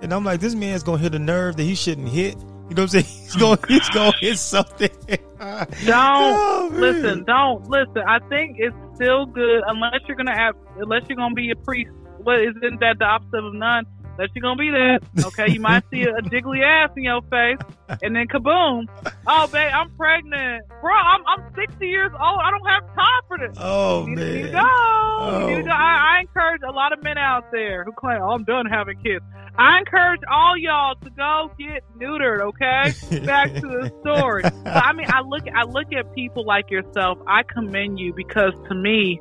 and 0.00 0.12
I'm 0.12 0.24
like, 0.24 0.40
this 0.40 0.54
man's 0.54 0.82
gonna 0.82 0.98
hit 0.98 1.14
a 1.14 1.18
nerve 1.18 1.56
that 1.56 1.64
he 1.64 1.74
shouldn't 1.74 2.08
hit. 2.08 2.36
You 2.68 2.74
know 2.74 2.82
what 2.82 2.94
I'm 2.94 3.02
saying? 3.02 3.04
He's 3.22 3.36
going, 3.36 3.58
he's 3.68 3.88
to 3.90 4.12
hit 4.20 4.38
something. 4.38 4.90
don't 5.08 5.92
oh, 5.94 6.70
listen. 6.72 7.24
Don't 7.24 7.68
listen. 7.70 8.02
I 8.06 8.18
think 8.28 8.56
it's 8.58 8.74
still 8.96 9.26
good 9.26 9.62
unless 9.68 10.00
you're 10.08 10.16
gonna 10.16 10.36
have, 10.36 10.56
unless 10.78 11.02
you're 11.08 11.16
gonna 11.16 11.34
be 11.34 11.50
a 11.50 11.56
priest. 11.56 11.92
What 12.18 12.40
isn't 12.40 12.80
that 12.80 12.98
the 12.98 13.04
opposite 13.04 13.44
of 13.44 13.54
none? 13.54 13.86
That 14.18 14.30
you're 14.34 14.42
gonna 14.42 14.56
be 14.56 14.70
that. 14.70 15.00
Okay, 15.26 15.52
you 15.52 15.60
might 15.60 15.84
see 15.90 16.02
a, 16.02 16.14
a 16.16 16.22
jiggly 16.22 16.62
ass 16.62 16.90
in 16.96 17.04
your 17.04 17.22
face, 17.22 17.58
and 18.02 18.14
then 18.14 18.26
kaboom! 18.28 18.86
Oh, 19.26 19.46
babe, 19.48 19.70
I'm 19.72 19.90
pregnant, 19.96 20.66
bro. 20.80 20.94
I'm 20.94 21.22
I'm 21.26 21.54
60 21.54 21.86
years 21.86 22.12
old. 22.12 22.40
I 22.42 22.50
don't 22.50 22.66
have 22.66 22.86
time 22.94 23.22
for 23.28 23.38
this. 23.38 23.56
Oh 23.58 24.06
you 24.06 24.14
man, 24.14 24.36
you 24.38 24.52
go. 24.52 24.60
Oh. 24.62 25.48
You 25.48 25.62
go. 25.62 25.70
I, 25.70 25.72
oh, 25.72 26.16
I 26.16 26.20
encourage 26.20 26.62
a 26.66 26.72
lot 26.72 26.92
of 26.92 27.02
men 27.02 27.18
out 27.18 27.50
there 27.52 27.84
who 27.84 27.92
claim, 27.92 28.20
"Oh, 28.22 28.30
I'm 28.30 28.44
done 28.44 28.66
having 28.66 28.98
kids." 29.02 29.24
I 29.58 29.78
encourage 29.78 30.20
all 30.30 30.56
y'all 30.58 30.96
to 30.96 31.10
go 31.10 31.50
get 31.58 31.82
neutered. 31.98 32.40
Okay, 32.40 33.20
back 33.24 33.54
to 33.54 33.60
the 33.60 33.92
story. 34.00 34.44
I 34.66 34.92
mean, 34.92 35.06
I 35.08 35.20
look 35.26 35.44
I 35.54 35.64
look 35.64 35.92
at 35.92 36.14
people 36.14 36.44
like 36.44 36.70
yourself. 36.70 37.18
I 37.26 37.42
commend 37.42 37.98
you 37.98 38.12
because 38.14 38.52
to 38.68 38.74
me, 38.74 39.20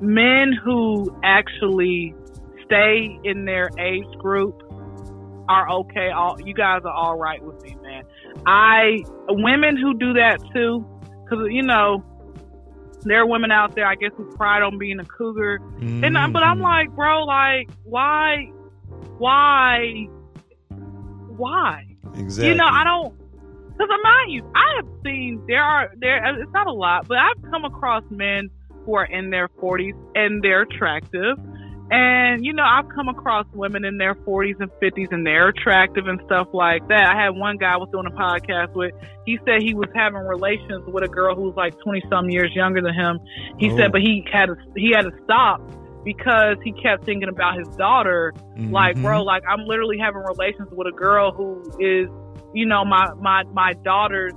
men 0.00 0.52
who 0.52 1.18
actually 1.24 2.14
stay 2.66 3.18
in 3.24 3.44
their 3.44 3.70
age 3.78 4.10
group 4.18 4.62
are 5.48 5.70
okay. 5.70 6.10
All 6.10 6.36
you 6.44 6.54
guys 6.54 6.82
are 6.84 6.92
all 6.92 7.18
right 7.18 7.42
with 7.42 7.62
me, 7.62 7.76
man. 7.82 8.04
I 8.46 8.98
women 9.28 9.76
who 9.76 9.94
do 9.94 10.12
that 10.14 10.38
too, 10.52 10.84
because 11.24 11.46
you 11.50 11.62
know 11.62 12.04
there 13.02 13.20
are 13.20 13.26
women 13.26 13.52
out 13.52 13.74
there, 13.74 13.86
I 13.86 13.94
guess, 13.94 14.10
who 14.16 14.24
pride 14.36 14.62
on 14.62 14.78
being 14.78 14.98
a 14.98 15.04
cougar, 15.04 15.60
mm-hmm. 15.60 16.04
and 16.04 16.18
I, 16.18 16.28
but 16.28 16.42
I'm 16.42 16.60
like, 16.60 16.90
bro, 16.90 17.24
like 17.24 17.70
why, 17.84 18.50
why, 19.18 20.08
why? 21.36 21.84
Exactly. 22.14 22.48
You 22.48 22.54
know, 22.56 22.66
I 22.66 22.84
don't. 22.84 23.14
Because 23.72 23.88
I 23.90 24.02
mind 24.02 24.32
you, 24.32 24.50
I 24.54 24.76
have 24.76 24.88
seen 25.04 25.44
there 25.46 25.62
are 25.62 25.92
there. 25.98 26.40
It's 26.40 26.52
not 26.52 26.66
a 26.66 26.72
lot, 26.72 27.06
but 27.06 27.18
I've 27.18 27.42
come 27.50 27.64
across 27.64 28.02
men 28.10 28.48
who 28.84 28.94
are 28.94 29.04
in 29.04 29.30
their 29.30 29.48
40s 29.48 29.92
and 30.14 30.42
they're 30.42 30.62
attractive 30.62 31.36
and, 31.90 32.44
you 32.44 32.52
know, 32.52 32.64
I've 32.64 32.88
come 32.88 33.08
across 33.08 33.46
women 33.54 33.84
in 33.84 33.96
their 33.96 34.14
40s 34.14 34.58
and 34.58 34.70
50s 34.82 35.12
and 35.12 35.24
they're 35.24 35.48
attractive 35.48 36.08
and 36.08 36.20
stuff 36.26 36.48
like 36.52 36.86
that. 36.88 37.14
I 37.14 37.22
had 37.22 37.30
one 37.30 37.56
guy 37.58 37.74
I 37.74 37.76
was 37.76 37.88
doing 37.92 38.06
a 38.06 38.10
podcast 38.10 38.74
with. 38.74 38.92
He 39.24 39.38
said 39.44 39.62
he 39.62 39.74
was 39.74 39.88
having 39.94 40.18
relations 40.18 40.84
with 40.86 41.04
a 41.04 41.08
girl 41.08 41.36
who 41.36 41.42
was 41.42 41.54
like 41.56 41.78
20 41.80 42.02
some 42.10 42.28
years 42.28 42.50
younger 42.54 42.82
than 42.82 42.94
him. 42.94 43.20
He 43.58 43.70
oh. 43.70 43.76
said, 43.76 43.92
but 43.92 44.00
he 44.00 44.26
had 44.32 44.46
to, 44.46 44.56
he 44.74 44.90
had 44.90 45.02
to 45.02 45.12
stop 45.24 45.60
because 46.04 46.56
he 46.64 46.72
kept 46.72 47.04
thinking 47.04 47.28
about 47.28 47.56
his 47.56 47.68
daughter. 47.76 48.32
Mm-hmm. 48.36 48.72
Like, 48.72 49.00
bro, 49.00 49.22
like 49.22 49.44
I'm 49.48 49.66
literally 49.66 49.98
having 49.98 50.22
relations 50.22 50.68
with 50.72 50.88
a 50.88 50.96
girl 50.96 51.30
who 51.30 51.62
is, 51.78 52.08
you 52.52 52.66
know, 52.66 52.84
my, 52.84 53.12
my, 53.14 53.44
my 53.52 53.74
daughter's 53.84 54.34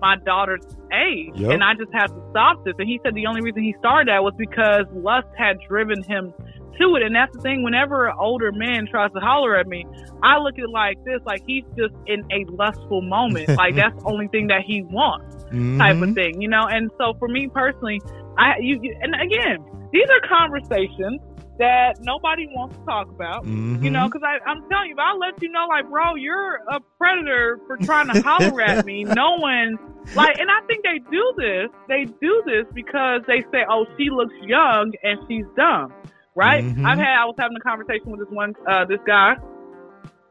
my 0.00 0.16
daughter's 0.24 0.64
age. 0.92 1.32
Yep. 1.34 1.50
And 1.50 1.64
I 1.64 1.74
just 1.74 1.92
had 1.92 2.06
to 2.06 2.22
stop 2.30 2.64
this. 2.64 2.74
And 2.78 2.88
he 2.88 3.00
said 3.02 3.14
the 3.14 3.26
only 3.26 3.40
reason 3.40 3.62
he 3.62 3.74
started 3.78 4.08
that 4.08 4.22
was 4.22 4.32
because 4.38 4.84
lust 4.92 5.26
had 5.36 5.58
driven 5.68 6.02
him 6.04 6.32
to 6.78 6.96
it. 6.96 7.02
And 7.02 7.14
that's 7.14 7.34
the 7.34 7.42
thing. 7.42 7.62
Whenever 7.62 8.08
an 8.08 8.16
older 8.18 8.52
man 8.52 8.86
tries 8.90 9.12
to 9.12 9.20
holler 9.20 9.56
at 9.56 9.66
me, 9.66 9.86
I 10.22 10.38
look 10.38 10.54
at 10.54 10.64
it 10.64 10.70
like 10.70 11.02
this: 11.04 11.20
like 11.24 11.42
he's 11.46 11.64
just 11.76 11.94
in 12.06 12.24
a 12.30 12.44
lustful 12.50 13.02
moment. 13.02 13.48
like 13.56 13.76
that's 13.76 14.00
the 14.02 14.08
only 14.08 14.28
thing 14.28 14.48
that 14.48 14.62
he 14.62 14.82
wants, 14.82 15.44
mm-hmm. 15.44 15.78
type 15.78 16.00
of 16.00 16.14
thing, 16.14 16.40
you 16.40 16.48
know. 16.48 16.66
And 16.66 16.90
so 16.98 17.14
for 17.18 17.28
me 17.28 17.48
personally, 17.48 18.00
I 18.36 18.54
you, 18.60 18.78
you 18.82 18.96
and 19.00 19.14
again, 19.14 19.64
these 19.92 20.06
are 20.10 20.28
conversations 20.28 21.20
that 21.58 21.98
nobody 22.00 22.46
wants 22.54 22.76
to 22.76 22.84
talk 22.84 23.08
about, 23.10 23.44
mm-hmm. 23.44 23.82
you 23.82 23.90
know, 23.90 24.08
because 24.08 24.22
I'm 24.24 24.68
telling 24.68 24.88
you, 24.88 24.94
if 24.94 24.98
I 24.98 25.14
let 25.14 25.42
you 25.42 25.50
know, 25.50 25.66
like, 25.68 25.90
bro, 25.90 26.14
you're 26.14 26.56
a 26.70 26.80
predator 26.96 27.58
for 27.66 27.76
trying 27.76 28.12
to 28.12 28.22
holler 28.22 28.62
at 28.62 28.86
me, 28.86 29.04
knowing, 29.04 29.76
like, 30.14 30.38
and 30.38 30.50
I 30.50 30.60
think 30.66 30.84
they 30.84 31.00
do 31.10 31.34
this, 31.36 31.68
they 31.88 32.04
do 32.20 32.42
this 32.46 32.64
because 32.74 33.22
they 33.26 33.42
say, 33.52 33.64
oh, 33.68 33.86
she 33.98 34.08
looks 34.10 34.34
young 34.42 34.92
and 35.02 35.18
she's 35.28 35.44
dumb. 35.56 35.92
Right? 36.38 36.62
Mm-hmm. 36.62 36.86
I've 36.86 36.98
had 36.98 37.18
I 37.18 37.24
was 37.24 37.34
having 37.36 37.56
a 37.56 37.60
conversation 37.60 38.12
with 38.12 38.20
this 38.20 38.30
one 38.30 38.54
uh, 38.70 38.84
this 38.84 39.00
guy 39.04 39.34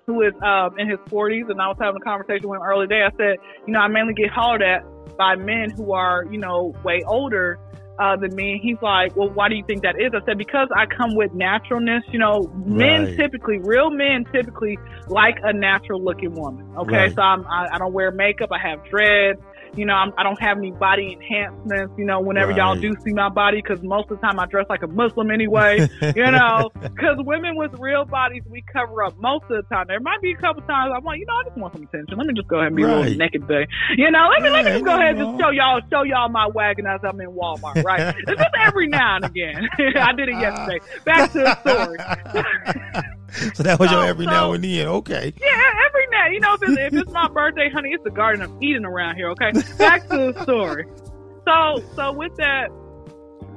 who 0.07 0.21
is 0.21 0.33
um, 0.41 0.79
in 0.79 0.89
his 0.89 0.99
40s, 1.11 1.51
and 1.51 1.61
I 1.61 1.67
was 1.67 1.75
having 1.81 2.01
a 2.01 2.03
conversation 2.03 2.47
with 2.47 2.57
him 2.57 2.63
earlier 2.65 2.87
today. 2.87 3.03
I 3.03 3.11
said, 3.17 3.35
you 3.67 3.73
know, 3.73 3.79
I 3.79 3.89
mainly 3.89 4.13
get 4.13 4.29
hollered 4.29 4.61
at 4.63 4.83
by 5.17 5.35
men 5.35 5.69
who 5.71 5.91
are, 5.91 6.23
you 6.31 6.37
know, 6.37 6.73
way 6.85 7.03
older 7.05 7.59
uh, 7.99 8.15
than 8.15 8.33
me. 8.33 8.57
He's 8.63 8.77
like, 8.81 9.17
well, 9.17 9.29
why 9.29 9.49
do 9.49 9.55
you 9.55 9.65
think 9.67 9.81
that 9.81 9.99
is? 9.99 10.11
I 10.15 10.23
said, 10.25 10.37
because 10.37 10.69
I 10.73 10.85
come 10.85 11.13
with 11.15 11.33
naturalness. 11.33 12.03
You 12.13 12.19
know, 12.19 12.43
men 12.65 13.03
right. 13.03 13.17
typically, 13.17 13.57
real 13.57 13.89
men 13.89 14.23
typically 14.31 14.79
like 15.09 15.39
a 15.43 15.51
natural 15.51 16.01
looking 16.01 16.33
woman. 16.33 16.73
Okay. 16.77 16.95
Right. 16.95 17.13
So 17.13 17.21
I'm, 17.21 17.45
I, 17.47 17.67
I 17.73 17.77
don't 17.77 17.91
wear 17.91 18.11
makeup. 18.11 18.49
I 18.53 18.59
have 18.65 18.85
dreads. 18.85 19.41
You 19.75 19.85
know, 19.85 19.93
I'm, 19.93 20.13
I 20.17 20.23
do 20.23 20.29
not 20.29 20.41
have 20.41 20.57
any 20.57 20.71
body 20.71 21.13
enhancements, 21.13 21.93
you 21.97 22.05
know, 22.05 22.19
whenever 22.19 22.49
right. 22.49 22.57
y'all 22.57 22.75
do 22.75 22.95
see 23.03 23.13
my 23.13 23.29
body, 23.29 23.61
because 23.61 23.83
most 23.83 24.09
of 24.11 24.19
the 24.19 24.27
time 24.27 24.39
I 24.39 24.45
dress 24.45 24.65
like 24.69 24.83
a 24.83 24.87
Muslim 24.87 25.31
anyway, 25.31 25.87
you 26.15 26.31
know, 26.31 26.71
because 26.81 27.17
women 27.19 27.55
with 27.55 27.73
real 27.79 28.05
bodies, 28.05 28.43
we 28.49 28.63
cover 28.71 29.03
up 29.03 29.17
most 29.19 29.43
of 29.43 29.49
the 29.57 29.75
time. 29.75 29.85
There 29.87 29.99
might 29.99 30.21
be 30.21 30.31
a 30.31 30.37
couple 30.37 30.61
times 30.63 30.93
I'm 30.95 31.03
like, 31.03 31.19
you 31.19 31.25
know, 31.25 31.33
I 31.33 31.43
just 31.43 31.57
want 31.57 31.73
some 31.73 31.83
attention. 31.83 32.17
Let 32.17 32.27
me 32.27 32.33
just 32.33 32.47
go 32.47 32.57
ahead 32.57 32.67
and 32.67 32.75
be 32.75 32.83
right. 32.83 32.93
a 32.93 32.99
little 33.01 33.17
naked 33.17 33.47
today. 33.47 33.67
You 33.97 34.11
know, 34.11 34.29
let 34.31 34.41
me, 34.41 34.49
let 34.49 34.65
me 34.65 34.71
just 34.71 34.85
go 34.85 34.95
ahead 34.95 35.17
and 35.17 35.19
just 35.19 35.39
show 35.39 35.49
y'all, 35.49 35.81
show 35.89 36.03
y'all 36.03 36.29
my 36.29 36.47
wagon 36.47 36.85
as 36.87 37.01
I'm 37.03 37.19
in 37.21 37.31
Walmart, 37.31 37.83
right? 37.83 38.15
it's 38.17 38.41
just 38.41 38.55
every 38.59 38.87
now 38.87 39.17
and 39.17 39.25
again. 39.25 39.69
I 39.95 40.13
did 40.13 40.29
it 40.29 40.35
yesterday. 40.39 40.79
Back 41.05 41.31
to 41.33 41.39
the 41.39 41.55
story. 41.61 43.13
so 43.53 43.63
that 43.63 43.79
was 43.79 43.89
so, 43.89 43.97
your 43.97 44.05
every 44.05 44.25
so, 44.25 44.31
now 44.31 44.53
and 44.53 44.63
then. 44.63 44.87
Okay. 44.87 45.33
Yeah, 45.39 45.85
every 45.85 46.07
now. 46.11 46.27
You 46.27 46.39
know, 46.39 46.53
if 46.53 46.63
it's, 46.63 46.77
if 46.77 47.01
it's 47.01 47.11
my 47.11 47.27
birthday, 47.27 47.69
honey, 47.69 47.89
it's 47.91 48.03
the 48.03 48.11
Garden 48.11 48.41
of 48.43 48.51
Eden 48.61 48.85
around 48.85 49.15
here. 49.15 49.29
Okay. 49.31 49.51
Back 49.77 50.07
to 50.09 50.31
the 50.31 50.43
story. 50.43 50.85
So, 51.45 51.83
so 51.95 52.11
with 52.11 52.35
that, 52.37 52.69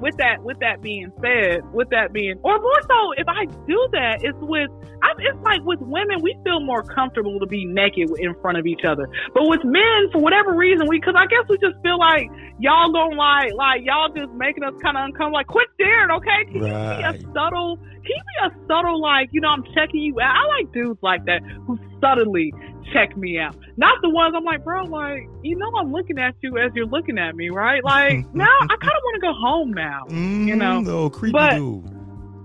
with 0.01 0.17
that, 0.17 0.43
with 0.43 0.59
that 0.61 0.83
being 0.83 1.13
said, 1.21 1.61
with 1.73 1.91
that 1.91 2.13
being, 2.13 2.39
or 2.43 2.59
more 2.59 2.83
so, 2.83 3.13
if 3.17 3.29
I 3.29 3.45
do 3.67 3.89
that, 3.93 4.21
it's 4.23 4.39
with, 4.41 4.71
I'm, 5.03 5.17
it's 5.19 5.39
like 5.43 5.63
with 5.63 5.81
women, 5.81 6.19
we 6.23 6.37
feel 6.45 6.61
more 6.61 6.83
comfortable 6.83 7.39
to 7.39 7.47
be 7.47 7.65
naked 7.65 8.11
in 8.19 8.35
front 8.41 8.59
of 8.59 8.67
each 8.67 8.85
other. 8.85 9.09
But 9.35 9.49
with 9.49 9.65
men, 9.65 10.11
for 10.13 10.21
whatever 10.21 10.55
reason, 10.55 10.87
we, 10.89 11.01
cause 11.01 11.15
I 11.17 11.27
guess 11.27 11.45
we 11.49 11.59
just 11.59 11.81
feel 11.83 11.99
like 11.99 12.29
y'all 12.59 12.93
don't 12.93 13.17
like, 13.17 13.53
like 13.55 13.83
y'all 13.85 14.09
just 14.09 14.33
making 14.33 14.65
us 14.65 14.75
kind 14.83 14.97
of 14.97 15.05
uncomfortable. 15.05 15.39
Like, 15.39 15.47
quit 15.47 15.69
staring, 15.75 16.11
okay? 16.11 16.45
Can 16.53 16.61
right. 16.61 17.15
you 17.15 17.21
be 17.21 17.29
a 17.29 17.33
subtle? 17.33 17.77
Can 17.77 18.17
you 18.17 18.25
be 18.25 18.47
a 18.47 18.67
subtle, 18.67 19.01
like, 19.01 19.29
you 19.33 19.41
know, 19.41 19.49
I'm 19.49 19.65
checking 19.75 20.01
you 20.01 20.21
out? 20.21 20.35
I 20.35 20.47
like 20.59 20.73
dudes 20.73 20.99
like 21.03 21.25
that 21.27 21.43
who 21.67 21.79
subtly 22.01 22.53
check 22.93 23.17
me 23.17 23.39
out. 23.39 23.57
Not 23.77 24.01
the 24.03 24.11
ones 24.11 24.35
I'm 24.37 24.45
like, 24.45 24.65
bro, 24.65 24.85
like, 24.85 25.29
you 25.43 25.57
know, 25.57 25.71
I'm 25.79 25.93
looking 25.93 26.19
at 26.19 26.35
you 26.41 26.59
as 26.59 26.73
you're 26.75 26.87
looking 26.87 27.19
at 27.19 27.35
me, 27.37 27.51
right? 27.51 27.83
Like, 27.85 28.13
now 28.35 28.57
I 28.63 28.77
kind 28.77 28.93
of 28.97 29.03
want 29.05 29.15
to 29.15 29.21
go 29.21 29.33
home 29.33 29.73
now, 29.73 30.05
mm, 30.09 30.47
you 30.47 30.57
know? 30.57 30.81
No, 30.81 31.11
creepy 31.11 31.33
but, 31.33 31.57
dude. 31.57 31.97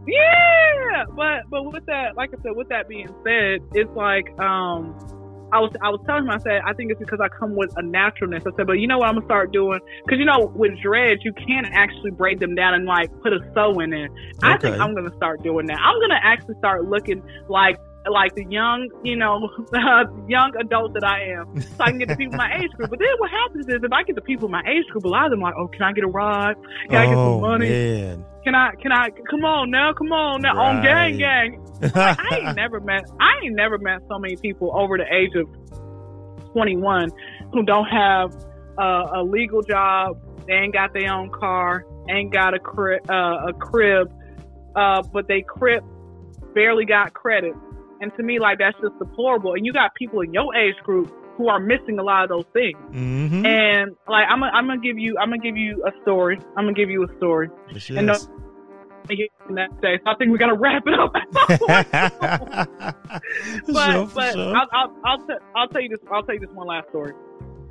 Yeah, 0.07 1.05
but 1.15 1.49
but 1.49 1.63
with 1.73 1.85
that, 1.87 2.15
like 2.15 2.29
I 2.29 2.41
said, 2.43 2.51
with 2.55 2.69
that 2.69 2.87
being 2.87 3.07
said, 3.23 3.61
it's 3.73 3.89
like 3.95 4.27
um 4.39 4.93
I 5.51 5.59
was 5.59 5.71
I 5.81 5.89
was 5.89 5.99
telling 6.05 6.23
him 6.25 6.29
I 6.29 6.37
said 6.39 6.61
I 6.65 6.73
think 6.73 6.91
it's 6.91 6.99
because 6.99 7.19
I 7.19 7.27
come 7.27 7.55
with 7.55 7.73
a 7.77 7.81
naturalness. 7.81 8.43
I 8.45 8.55
said, 8.55 8.67
but 8.67 8.73
you 8.73 8.87
know 8.87 8.99
what 8.99 9.07
I'm 9.07 9.15
gonna 9.15 9.25
start 9.25 9.51
doing? 9.51 9.79
Because 10.05 10.19
you 10.19 10.25
know 10.25 10.51
with 10.53 10.79
dreads 10.81 11.21
you 11.23 11.33
can't 11.33 11.67
actually 11.71 12.11
braid 12.11 12.39
them 12.39 12.53
down 12.53 12.75
and 12.75 12.85
like 12.85 13.09
put 13.21 13.33
a 13.33 13.39
sew 13.55 13.79
in 13.79 13.93
it. 13.93 14.11
Okay. 14.11 14.29
I 14.43 14.57
think 14.57 14.77
I'm 14.77 14.93
gonna 14.93 15.15
start 15.15 15.41
doing 15.43 15.65
that. 15.67 15.79
I'm 15.79 15.99
gonna 15.99 16.19
actually 16.21 16.55
start 16.59 16.85
looking 16.85 17.23
like 17.49 17.77
like 18.11 18.35
the 18.35 18.45
young, 18.45 18.89
you 19.03 19.15
know, 19.15 19.49
uh, 19.73 20.05
young 20.27 20.53
adult 20.59 20.93
that 20.93 21.03
I 21.03 21.31
am, 21.31 21.61
so 21.61 21.75
I 21.79 21.89
can 21.89 21.99
get 21.99 22.09
the 22.09 22.15
people 22.15 22.37
my 22.37 22.55
age 22.55 22.71
group. 22.71 22.89
But 22.89 22.99
then 22.99 23.09
what 23.17 23.31
happens 23.31 23.67
is 23.67 23.75
if 23.83 23.91
I 23.91 24.03
get 24.03 24.15
the 24.15 24.21
people 24.21 24.49
my 24.49 24.63
age 24.67 24.85
group, 24.91 25.05
a 25.05 25.07
lot 25.07 25.25
of 25.25 25.31
them 25.31 25.43
are 25.43 25.51
like, 25.51 25.55
oh, 25.57 25.67
can 25.67 25.81
I 25.81 25.93
get 25.93 26.03
a 26.03 26.07
ride? 26.07 26.55
Can 26.89 26.95
oh, 26.95 26.97
I 26.97 27.05
get 27.05 27.13
some 27.13 27.17
oh, 27.17 27.39
money? 27.41 27.69
Man. 27.69 28.25
Can 28.43 28.55
I? 28.55 28.75
Can 28.75 28.91
I? 28.91 29.09
Come 29.29 29.43
on 29.43 29.71
now, 29.71 29.93
come 29.93 30.11
on 30.11 30.41
now, 30.41 30.55
right. 30.55 30.75
on 30.75 30.83
gang 30.83 31.17
gang. 31.17 31.61
Like, 31.81 32.17
I 32.19 32.37
ain't 32.37 32.55
never 32.55 32.79
met. 32.79 33.03
I 33.19 33.43
ain't 33.43 33.55
never 33.55 33.77
met 33.77 33.99
so 34.07 34.17
many 34.17 34.37
people 34.37 34.71
over 34.73 34.97
the 34.97 35.03
age 35.13 35.35
of 35.35 35.45
21 36.53 37.11
who 37.51 37.63
don't 37.63 37.85
have 37.85 38.33
uh, 38.79 39.19
a 39.19 39.23
legal 39.23 39.61
job. 39.61 40.17
They 40.47 40.53
ain't 40.53 40.73
got 40.73 40.93
their 40.93 41.11
own 41.11 41.31
car. 41.31 41.85
Ain't 42.09 42.31
got 42.31 42.53
a 42.53 42.59
crib. 42.59 43.09
Uh, 43.11 43.47
a 43.49 43.53
crib. 43.53 44.11
Uh, 44.73 45.01
but 45.01 45.27
they 45.27 45.41
crib 45.41 45.83
barely 46.55 46.85
got 46.85 47.13
credit 47.13 47.53
and 48.01 48.11
to 48.17 48.23
me, 48.23 48.39
like 48.39 48.59
that's 48.59 48.77
just 48.81 48.97
deplorable. 48.99 49.53
And 49.53 49.65
you 49.65 49.73
got 49.73 49.95
people 49.95 50.21
in 50.21 50.33
your 50.33 50.55
age 50.55 50.75
group 50.83 51.13
who 51.37 51.47
are 51.47 51.59
missing 51.59 51.99
a 51.99 52.03
lot 52.03 52.23
of 52.23 52.29
those 52.29 52.45
things. 52.53 52.77
Mm-hmm. 52.91 53.45
And 53.45 53.95
like 54.07 54.25
I'm, 54.29 54.43
I'm 54.43 54.67
gonna 54.67 54.79
give 54.79 54.97
you, 54.97 55.17
I'm 55.17 55.29
gonna 55.29 55.41
give 55.41 55.57
you 55.57 55.83
a 55.85 55.91
story. 56.01 56.37
I'm 56.55 56.65
gonna 56.65 56.73
give 56.73 56.89
you 56.89 57.03
a 57.03 57.17
story. 57.17 57.49
Yes, 57.71 57.89
and 57.89 58.07
yes. 58.07 58.27
that 59.07 59.81
day, 59.81 59.99
so 60.03 60.11
I 60.11 60.15
think 60.15 60.31
we 60.31 60.37
gotta 60.37 60.55
wrap 60.55 60.83
it 60.85 60.99
up. 60.99 61.13
but 63.67 63.91
sure, 63.91 64.05
but 64.07 64.33
sure. 64.33 64.55
I'll 64.55 64.67
I'll 64.71 64.95
I'll, 65.05 65.19
t- 65.19 65.33
I'll 65.55 65.67
tell 65.67 65.81
you 65.81 65.89
this. 65.89 65.99
I'll 66.11 66.23
tell 66.23 66.35
you 66.35 66.41
this 66.41 66.49
one 66.51 66.67
last 66.67 66.89
story. 66.89 67.13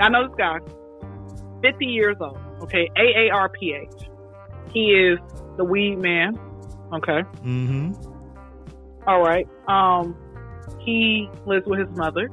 I 0.01 0.09
know 0.09 0.27
this 0.27 0.37
guy, 0.37 0.59
50 1.62 1.87
years 1.87 2.16
old. 2.20 2.39
Okay, 2.62 2.91
AARPH. 2.97 4.09
He 4.72 4.93
is 4.93 5.18
the 5.57 5.64
weed 5.64 5.97
man. 5.97 6.39
Okay. 6.93 7.22
Mm-hmm. 7.43 8.13
All 9.07 9.22
right. 9.22 9.46
Um, 9.68 10.16
he 10.80 11.28
lives 11.46 11.66
with 11.66 11.80
his 11.80 11.96
mother. 11.96 12.28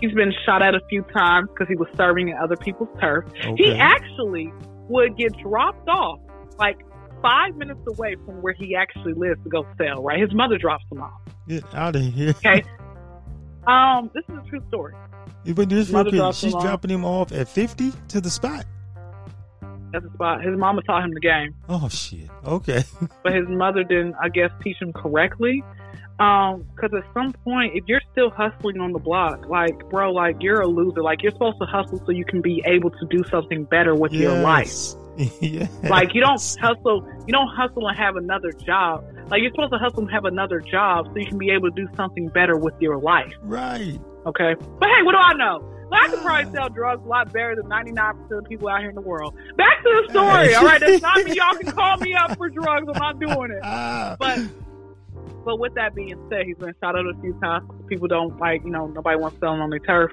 He's 0.00 0.12
been 0.12 0.32
shot 0.44 0.62
at 0.62 0.74
a 0.74 0.80
few 0.88 1.02
times 1.02 1.48
because 1.50 1.68
he 1.68 1.76
was 1.76 1.88
serving 1.96 2.28
in 2.28 2.36
other 2.36 2.56
people's 2.56 2.88
turf. 3.00 3.24
Okay. 3.38 3.54
He 3.56 3.72
actually 3.74 4.52
would 4.88 5.16
get 5.16 5.32
dropped 5.38 5.88
off 5.88 6.18
like 6.58 6.78
five 7.22 7.56
minutes 7.56 7.80
away 7.88 8.16
from 8.26 8.42
where 8.42 8.52
he 8.52 8.76
actually 8.76 9.14
lives 9.14 9.42
to 9.44 9.48
go 9.48 9.66
sell. 9.78 10.02
Right, 10.02 10.20
his 10.20 10.34
mother 10.34 10.58
drops 10.58 10.84
him 10.90 11.00
off. 11.00 11.20
Get 11.48 11.64
out 11.74 11.96
of 11.96 12.02
here. 12.02 12.30
Okay. 12.30 12.64
Um, 13.66 14.10
this 14.14 14.22
is 14.28 14.34
a 14.44 14.48
true 14.50 14.62
story. 14.68 14.94
But 15.46 15.70
this 15.70 15.88
real 15.88 16.04
quick, 16.04 16.34
she's 16.34 16.52
dropping 16.52 16.90
him 16.90 17.02
off 17.02 17.32
at 17.32 17.48
fifty 17.48 17.92
to 18.08 18.20
the 18.20 18.28
spot. 18.28 18.66
That's 19.94 20.04
the 20.06 20.12
spot. 20.12 20.42
His 20.42 20.58
mama 20.58 20.82
taught 20.82 21.04
him 21.04 21.14
the 21.14 21.20
game. 21.20 21.54
Oh 21.68 21.88
shit. 21.88 22.28
Okay. 22.44 22.82
but 23.22 23.32
his 23.32 23.46
mother 23.48 23.84
didn't, 23.84 24.16
I 24.20 24.28
guess, 24.28 24.50
teach 24.60 24.76
him 24.82 24.92
correctly. 24.92 25.62
Um, 26.18 26.66
because 26.74 26.90
at 26.94 27.04
some 27.14 27.32
point, 27.32 27.76
if 27.76 27.84
you're 27.86 28.00
still 28.10 28.30
hustling 28.30 28.80
on 28.80 28.92
the 28.92 28.98
block, 28.98 29.48
like 29.48 29.88
bro, 29.90 30.10
like 30.10 30.42
you're 30.42 30.62
a 30.62 30.66
loser. 30.66 31.00
Like 31.00 31.22
you're 31.22 31.30
supposed 31.30 31.60
to 31.60 31.66
hustle 31.66 32.02
so 32.04 32.10
you 32.10 32.24
can 32.24 32.40
be 32.40 32.60
able 32.66 32.90
to 32.90 33.06
do 33.08 33.22
something 33.30 33.64
better 33.64 33.94
with 33.94 34.12
yes. 34.12 34.22
your 34.22 34.38
life. 34.40 34.72
yes. 35.40 35.70
Like 35.84 36.12
you 36.12 36.20
don't 36.20 36.42
hustle, 36.60 37.08
you 37.28 37.32
don't 37.32 37.54
hustle 37.54 37.86
and 37.86 37.96
have 37.96 38.16
another 38.16 38.50
job. 38.50 39.04
Like 39.30 39.42
you're 39.42 39.52
supposed 39.52 39.72
to 39.74 39.78
hustle 39.78 40.00
and 40.00 40.10
have 40.10 40.24
another 40.24 40.58
job 40.58 41.06
so 41.06 41.20
you 41.20 41.26
can 41.26 41.38
be 41.38 41.50
able 41.50 41.70
to 41.70 41.76
do 41.76 41.88
something 41.94 42.26
better 42.30 42.56
with 42.56 42.74
your 42.80 42.98
life. 42.98 43.32
Right. 43.42 44.00
Okay. 44.26 44.56
But 44.80 44.88
hey, 44.88 45.02
what 45.04 45.12
do 45.12 45.18
I 45.18 45.34
know? 45.34 45.73
I 45.92 46.08
could 46.08 46.20
probably 46.20 46.52
sell 46.52 46.68
drugs 46.68 47.02
a 47.04 47.08
lot 47.08 47.32
better 47.32 47.56
than 47.56 47.66
99% 47.66 48.22
of 48.22 48.28
the 48.28 48.42
people 48.42 48.68
out 48.68 48.80
here 48.80 48.88
in 48.88 48.94
the 48.94 49.00
world. 49.00 49.34
Back 49.56 49.82
to 49.82 50.02
the 50.06 50.10
story, 50.12 50.54
all 50.54 50.64
right? 50.64 50.80
That's 50.80 51.02
not 51.02 51.24
me. 51.24 51.34
Y'all 51.34 51.54
can 51.54 51.70
call 51.70 51.96
me 51.98 52.14
up 52.14 52.36
for 52.36 52.48
drugs. 52.48 52.86
I'm 52.92 52.98
not 52.98 53.20
doing 53.20 53.50
it. 53.50 53.60
But 54.18 54.40
but 55.44 55.58
with 55.58 55.74
that 55.74 55.94
being 55.94 56.16
said, 56.30 56.46
he's 56.46 56.56
been 56.56 56.74
shot 56.80 56.98
at 56.98 57.04
a 57.04 57.12
few 57.20 57.38
times. 57.42 57.68
People 57.86 58.08
don't 58.08 58.38
like, 58.38 58.64
you 58.64 58.70
know, 58.70 58.86
nobody 58.86 59.18
wants 59.18 59.38
selling 59.40 59.60
on 59.60 59.70
their 59.70 59.78
turf. 59.78 60.12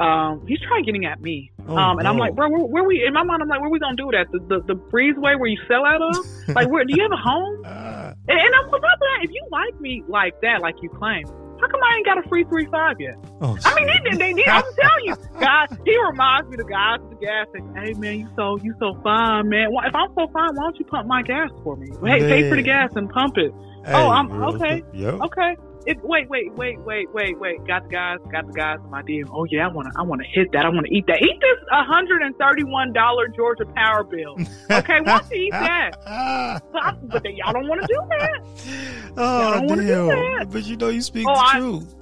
Um, 0.00 0.44
he's 0.46 0.58
trying 0.60 0.82
getting 0.84 1.04
at 1.06 1.20
me. 1.20 1.52
Oh, 1.68 1.76
um, 1.76 1.98
and 1.98 2.04
no. 2.04 2.10
I'm 2.10 2.18
like, 2.18 2.34
bro, 2.34 2.48
where, 2.48 2.64
where, 2.64 2.84
we? 2.84 3.04
In 3.06 3.14
my 3.14 3.22
mind, 3.22 3.42
I'm 3.42 3.48
like, 3.48 3.60
where 3.60 3.70
we 3.70 3.78
gonna 3.78 3.96
do 3.96 4.10
that? 4.10 4.26
The 4.32 4.40
the, 4.40 4.74
the 4.74 4.74
breezeway 4.74 5.38
where 5.38 5.46
you 5.46 5.58
sell 5.68 5.84
out 5.84 6.02
of? 6.02 6.16
like, 6.48 6.68
where? 6.68 6.84
Do 6.84 6.94
you 6.96 7.02
have 7.02 7.12
a 7.12 7.16
home? 7.16 7.62
Uh, 7.64 8.12
and, 8.28 8.40
and 8.40 8.54
I'm 8.54 8.64
on 8.74 8.80
top 8.80 8.82
of 8.82 9.24
if 9.24 9.30
you 9.30 9.46
like 9.52 9.80
me 9.80 10.02
like 10.08 10.40
that, 10.40 10.60
like 10.60 10.74
you 10.82 10.88
claim, 10.88 11.26
how 11.60 11.68
come 11.68 11.80
I 11.82 11.96
ain't 11.96 12.06
got 12.06 12.24
a 12.24 12.28
free 12.28 12.44
three 12.44 12.66
five 12.66 13.00
yet? 13.00 13.14
Oh, 13.40 13.56
I 13.64 13.74
mean, 13.74 13.86
they, 13.86 14.16
they, 14.16 14.32
they, 14.32 14.44
I'm 14.46 14.62
telling 14.62 15.04
you, 15.04 15.16
guys. 15.40 15.68
He 15.84 15.98
reminds 15.98 16.48
me 16.48 16.54
of 16.54 16.66
the 16.66 16.70
guys 16.70 16.98
at 17.02 17.10
the 17.10 17.16
gas 17.16 17.48
station. 17.50 17.74
Hey 17.76 17.94
man, 17.94 18.20
you 18.20 18.28
so 18.36 18.56
you 18.58 18.74
so 18.78 18.98
fine, 19.02 19.48
man. 19.48 19.72
Why, 19.72 19.86
if 19.86 19.94
I'm 19.94 20.08
so 20.14 20.26
fine, 20.32 20.54
why 20.54 20.64
don't 20.64 20.78
you 20.78 20.84
pump 20.86 21.06
my 21.06 21.22
gas 21.22 21.50
for 21.62 21.76
me? 21.76 21.88
Hey, 22.02 22.20
man. 22.20 22.20
pay 22.20 22.48
for 22.48 22.56
the 22.56 22.62
gas 22.62 22.90
and 22.96 23.08
pump 23.10 23.36
it. 23.38 23.52
Hey, 23.84 23.92
oh, 23.94 24.08
I'm 24.08 24.30
okay. 24.44 24.82
Yep. 24.92 25.14
Okay. 25.22 25.56
It, 25.86 26.02
wait, 26.02 26.30
wait, 26.30 26.50
wait, 26.54 26.80
wait, 26.80 27.12
wait, 27.12 27.38
wait. 27.38 27.66
Got 27.66 27.84
the 27.84 27.90
guys, 27.90 28.18
got 28.32 28.46
the 28.46 28.52
guys 28.54 28.78
in 28.82 28.90
my 28.90 29.02
DM. 29.02 29.28
Oh 29.30 29.44
yeah, 29.44 29.66
I 29.66 29.70
wanna, 29.70 29.90
I 29.96 30.02
wanna 30.02 30.24
hit 30.32 30.50
that. 30.52 30.64
I 30.64 30.68
wanna 30.68 30.88
eat 30.90 31.06
that. 31.08 31.20
Eat 31.22 31.38
this 31.40 31.58
hundred 31.70 32.22
and 32.22 32.34
thirty-one 32.38 32.94
dollar 32.94 33.28
Georgia 33.28 33.66
Power 33.66 34.02
bill. 34.02 34.36
Okay, 34.70 35.00
want 35.02 35.28
to 35.28 35.34
eat 35.34 35.50
that? 35.50 35.90
but 37.02 37.22
they, 37.22 37.32
y'all 37.32 37.52
don't 37.52 37.68
want 37.68 37.82
to 37.82 37.86
do 37.86 38.00
that. 38.08 39.12
Oh 39.16 39.66
damn! 39.66 39.76
Do 39.76 39.86
that. 39.86 40.46
But 40.50 40.64
you 40.64 40.76
know, 40.76 40.88
you 40.88 41.02
speak 41.02 41.26
oh, 41.28 41.34
the 41.34 41.40
I, 41.40 41.58
truth. 41.58 41.94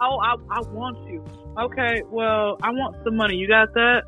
Oh, 0.00 0.18
I, 0.18 0.36
I 0.50 0.60
want 0.70 0.96
you. 1.10 1.22
Okay, 1.58 2.02
well, 2.10 2.56
I 2.62 2.70
want 2.70 2.96
some 3.04 3.16
money. 3.16 3.36
You 3.36 3.48
got 3.48 3.74
that? 3.74 4.02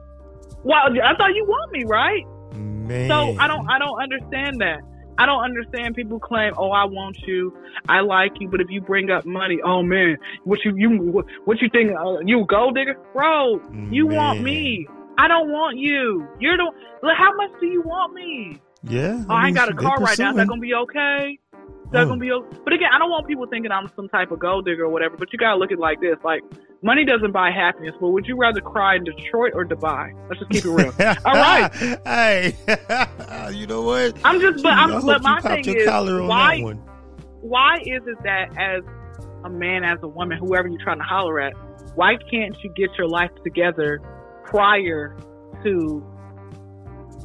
Well, 0.64 0.76
I 0.76 1.14
thought 1.16 1.34
you 1.34 1.44
want 1.44 1.72
me, 1.72 1.84
right? 1.84 2.24
Man. 2.54 3.08
So 3.08 3.36
I 3.38 3.46
don't, 3.46 3.68
I 3.68 3.78
don't 3.78 4.00
understand 4.02 4.60
that. 4.60 4.80
I 5.18 5.26
don't 5.26 5.44
understand 5.44 5.94
people 5.94 6.18
claim, 6.18 6.54
"Oh, 6.56 6.70
I 6.70 6.84
want 6.84 7.18
you, 7.26 7.56
I 7.88 8.00
like 8.00 8.32
you," 8.40 8.48
but 8.48 8.60
if 8.60 8.70
you 8.70 8.80
bring 8.80 9.10
up 9.10 9.24
money, 9.24 9.60
oh 9.64 9.82
man, 9.82 10.16
what 10.44 10.60
you 10.64 10.74
you 10.76 11.24
what, 11.44 11.60
you 11.60 11.68
think? 11.70 11.92
Uh, 11.92 12.18
you 12.24 12.42
a 12.42 12.46
gold 12.46 12.74
digger, 12.74 12.96
bro? 13.12 13.60
You 13.90 14.08
man. 14.08 14.16
want 14.16 14.42
me? 14.42 14.86
I 15.18 15.28
don't 15.28 15.50
want 15.50 15.78
you. 15.78 16.26
You're 16.40 16.56
the. 16.56 16.70
How 17.16 17.34
much 17.36 17.50
do 17.60 17.66
you 17.66 17.82
want 17.82 18.14
me? 18.14 18.60
Yeah. 18.84 19.24
Oh, 19.28 19.34
I, 19.34 19.44
I 19.44 19.46
ain't 19.48 19.56
got 19.56 19.68
a 19.68 19.74
car 19.74 19.98
right 19.98 20.18
now. 20.18 20.30
Is 20.30 20.36
that 20.36 20.48
gonna 20.48 20.60
be 20.60 20.74
okay? 20.74 21.38
that 21.92 22.08
gonna 22.08 22.20
be 22.20 22.32
okay. 22.32 22.56
But 22.64 22.72
again, 22.72 22.88
I 22.92 22.98
don't 22.98 23.10
want 23.10 23.26
people 23.26 23.46
thinking 23.46 23.70
I'm 23.70 23.90
some 23.94 24.08
type 24.08 24.30
of 24.30 24.38
gold 24.38 24.64
digger 24.64 24.84
or 24.84 24.88
whatever. 24.88 25.16
But 25.16 25.32
you 25.32 25.38
gotta 25.38 25.56
look 25.56 25.70
at 25.70 25.78
it 25.78 25.80
like 25.80 26.00
this: 26.00 26.16
like 26.24 26.42
money 26.82 27.04
doesn't 27.04 27.32
buy 27.32 27.50
happiness. 27.50 27.94
But 28.00 28.10
would 28.10 28.26
you 28.26 28.36
rather 28.36 28.60
cry 28.60 28.96
in 28.96 29.04
Detroit 29.04 29.52
or 29.54 29.64
Dubai? 29.64 30.14
Let's 30.28 30.40
just 30.40 30.50
keep 30.50 30.64
it 30.64 30.70
real. 30.70 30.92
All 31.24 31.34
right. 31.34 31.70
hey, 32.04 32.56
you 33.52 33.66
know 33.66 33.82
what? 33.82 34.18
I'm 34.24 34.40
just, 34.40 34.62
but 34.62 34.72
I'm, 34.72 35.04
but 35.04 35.22
my 35.22 35.40
thing 35.40 35.64
is 35.64 35.86
why? 35.86 36.60
Why 37.40 37.76
is 37.78 38.02
it 38.06 38.22
that 38.22 38.56
as 38.56 38.82
a 39.44 39.50
man, 39.50 39.84
as 39.84 39.98
a 40.02 40.08
woman, 40.08 40.38
whoever 40.38 40.68
you're 40.68 40.82
trying 40.82 40.98
to 40.98 41.04
holler 41.04 41.40
at, 41.40 41.54
why 41.96 42.16
can't 42.30 42.56
you 42.62 42.72
get 42.74 42.90
your 42.96 43.08
life 43.08 43.30
together 43.42 44.00
prior 44.44 45.16
to 45.64 46.06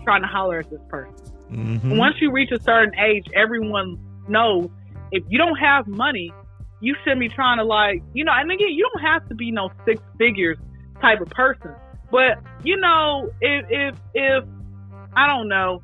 trying 0.04 0.22
to 0.22 0.28
holler 0.28 0.60
at 0.60 0.70
this 0.70 0.82
person? 0.90 1.14
Mm-hmm. 1.52 1.98
Once 1.98 2.16
you 2.20 2.32
reach 2.32 2.52
a 2.52 2.62
certain 2.62 2.94
age, 3.00 3.26
everyone 3.36 4.00
knows 4.28 4.70
if 5.12 5.24
you 5.30 5.38
don't 5.38 5.56
have 5.56 5.88
money, 5.88 6.34
you 6.80 6.96
shouldn't 7.04 7.20
be 7.20 7.30
trying 7.30 7.58
to 7.58 7.64
like, 7.64 8.02
you 8.14 8.24
know, 8.24 8.32
and 8.36 8.52
again, 8.52 8.70
you 8.70 8.88
don't 8.94 9.04
have 9.04 9.28
to 9.30 9.36
be 9.36 9.52
no 9.52 9.70
six 9.86 10.02
figures 10.18 10.58
type 11.02 11.22
of 11.22 11.30
person. 11.30 11.74
But, 12.12 12.40
you 12.64 12.78
know, 12.78 13.32
if 13.42 13.66
if 13.70 13.96
if 14.14 14.44
I 15.16 15.28
don't 15.28 15.48
know, 15.48 15.82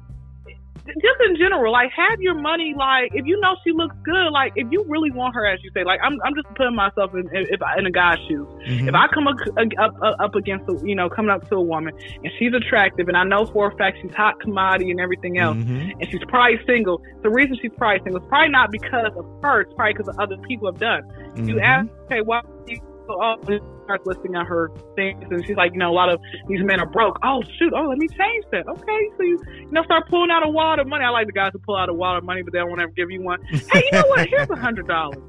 just 0.86 1.20
in 1.28 1.38
general, 1.38 1.72
like 1.72 1.92
have 1.92 2.22
your 2.22 2.34
money. 2.34 2.74
Like 2.78 3.12
if 3.14 3.26
you 3.26 3.40
know 3.40 3.56
she 3.64 3.72
looks 3.72 3.96
good, 4.04 4.30
like 4.32 4.54
if 4.56 4.68
you 4.72 4.84
really 4.88 5.12
want 5.12 5.36
her, 5.36 5.46
as 5.46 5.64
you 5.64 5.72
say, 5.74 5.84
like 5.84 6.00
I'm, 6.04 6.20
I'm 6.24 6.36
just 6.36 6.48
putting 6.56 6.76
myself 6.76 7.14
in, 7.14 7.30
if 7.32 7.62
I, 7.62 7.78
in 7.78 7.86
a 7.86 7.92
guy's 7.92 8.20
shoes. 8.28 8.48
Mm-hmm. 8.68 8.90
If 8.90 8.96
I 8.96 9.08
come 9.14 9.28
up, 9.28 9.36
up, 9.80 10.16
up 10.20 10.36
against, 10.36 10.70
a, 10.70 10.80
you 10.86 10.96
know, 10.96 11.10
coming 11.10 11.32
up 11.32 11.48
to 11.50 11.56
a 11.56 11.62
woman 11.62 11.94
and 12.24 12.32
she's 12.38 12.54
attractive, 12.54 13.08
and 13.08 13.18
I 13.18 13.24
know 13.24 13.46
for 13.46 13.72
a 13.72 13.76
fact 13.78 13.98
she's 14.02 14.14
hot 14.14 14.40
commodity 14.40 14.92
and 14.92 15.00
everything 15.00 15.38
else, 15.38 15.58
mm-hmm. 15.58 16.00
and 16.00 16.12
she's 16.12 16.24
probably 16.28 16.60
single. 16.66 17.02
The 17.22 17.30
reason 17.30 17.58
she's 17.62 17.72
probably 17.78 18.04
single 18.04 18.22
is 18.22 18.28
probably 18.28 18.50
not 18.50 18.72
because 18.72 19.12
of 19.16 19.26
her. 19.42 19.62
It's 19.62 19.74
probably 19.74 19.94
because 19.94 20.10
of 20.10 20.20
other 20.20 20.38
people 20.48 20.72
have 20.72 20.80
done. 20.80 21.04
Mm-hmm. 21.04 21.50
You 21.50 21.60
ask, 21.60 21.88
okay, 22.06 22.22
why? 22.22 22.42
You 22.68 22.80
go 23.14 23.22
off 23.22 23.39
starts 23.84 24.05
listing 24.05 24.36
out 24.36 24.47
her 24.47 24.72
things, 24.95 25.24
and 25.30 25.45
she's 25.45 25.55
like, 25.55 25.74
you 25.74 25.80
know, 25.80 25.91
a 25.91 25.93
lot 25.93 26.09
of 26.09 26.20
these 26.47 26.64
men 26.64 26.80
are 26.80 26.89
broke. 26.89 27.18
Oh 27.24 27.41
shoot! 27.57 27.74
Oh, 27.76 27.88
let 27.89 27.97
me 27.97 28.07
change 28.07 28.45
that. 28.51 28.68
Okay, 28.68 29.09
so 29.18 29.24
you, 29.24 29.39
you 29.59 29.72
know, 29.72 29.84
start 29.84 30.07
pulling 30.09 30.32
out 30.32 30.45
a 30.45 30.49
wad 30.49 30.80
of 30.80 30.88
money. 30.88 31.03
I 31.03 31.09
like 31.09 31.28
the 31.28 31.34
guys 31.34 31.51
who 31.53 31.59
pull 31.59 31.76
out 31.76 31.89
a 31.89 31.93
wad 31.93 32.18
of 32.18 32.24
money, 32.24 32.41
but 32.41 32.53
they 32.53 32.59
don't 32.59 32.70
want 32.70 32.80
to 32.80 32.84
ever 32.84 32.93
give 32.93 33.11
you 33.11 33.22
one. 33.22 33.41
Hey, 33.74 33.84
you 33.91 33.91
know 33.91 34.07
what? 34.07 34.28
Here's 34.28 34.49
a 34.49 34.55
hundred 34.55 34.88
dollars. 34.88 35.22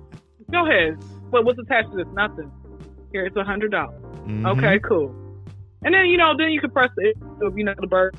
Go 0.50 0.66
ahead. 0.66 0.98
But 1.30 1.44
what's 1.44 1.58
attached 1.58 1.90
to 1.90 1.96
this? 1.96 2.06
Nothing. 2.12 2.50
Here, 3.12 3.26
it's 3.26 3.36
a 3.36 3.44
hundred 3.44 3.70
dollars. 3.70 4.00
Mm-hmm. 4.26 4.46
Okay, 4.46 4.78
cool. 4.80 5.14
And 5.82 5.94
then 5.94 6.06
you 6.06 6.16
know, 6.16 6.34
then 6.36 6.50
you 6.50 6.60
can 6.60 6.70
press 6.70 6.90
it. 6.98 7.16
You 7.56 7.64
know, 7.64 7.74
the 7.80 7.86
bird 7.86 8.16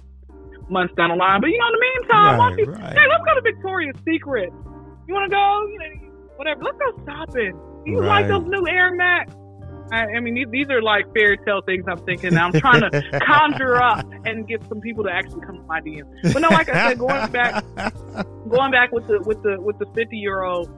months 0.70 0.94
down 0.96 1.10
the 1.10 1.16
line. 1.16 1.42
But 1.42 1.48
you 1.48 1.58
know, 1.58 1.68
in 1.68 1.74
the 1.74 1.80
meantime, 1.80 2.40
right, 2.40 2.58
you, 2.58 2.66
right. 2.66 2.94
hey, 2.94 3.08
let's 3.10 3.24
go 3.26 3.36
to 3.36 3.42
Victoria's 3.42 3.96
Secret. 4.06 4.50
You 5.08 5.14
want 5.14 5.30
to 5.30 5.36
go? 5.36 5.68
You 5.68 5.80
know, 5.80 6.12
whatever. 6.36 6.64
Let's 6.64 6.78
go 6.78 7.06
shopping. 7.06 7.60
You 7.86 8.00
right. 8.00 8.22
like 8.22 8.28
those 8.28 8.48
new 8.50 8.68
Air 8.68 8.94
Max? 8.96 9.32
I, 9.92 10.06
I 10.16 10.20
mean, 10.20 10.34
these, 10.34 10.48
these 10.50 10.70
are 10.70 10.82
like 10.82 11.14
fairy 11.14 11.38
tale 11.38 11.62
things 11.62 11.86
I'm 11.88 12.00
thinking. 12.06 12.38
I'm 12.38 12.52
trying 12.54 12.82
to 12.82 13.20
conjure 13.26 13.82
up 13.82 14.06
and 14.26 14.48
get 14.48 14.68
some 14.68 14.82
people 14.82 15.04
to 15.04 15.12
actually 15.12 15.46
come 15.46 15.58
to 15.58 15.64
my 15.64 15.82
DM. 15.82 16.34
But 16.34 16.40
no, 16.40 16.50
like 16.50 16.70
I 16.70 16.90
said, 16.90 17.00
going 17.00 17.32
back, 17.32 17.64
going 18.50 18.72
back 18.72 18.92
with 18.92 19.08
the 19.08 19.22
with 19.22 19.42
the 19.44 19.62
with 19.62 19.78
the 19.78 19.86
50 19.94 20.18
year 20.18 20.44
old, 20.44 20.70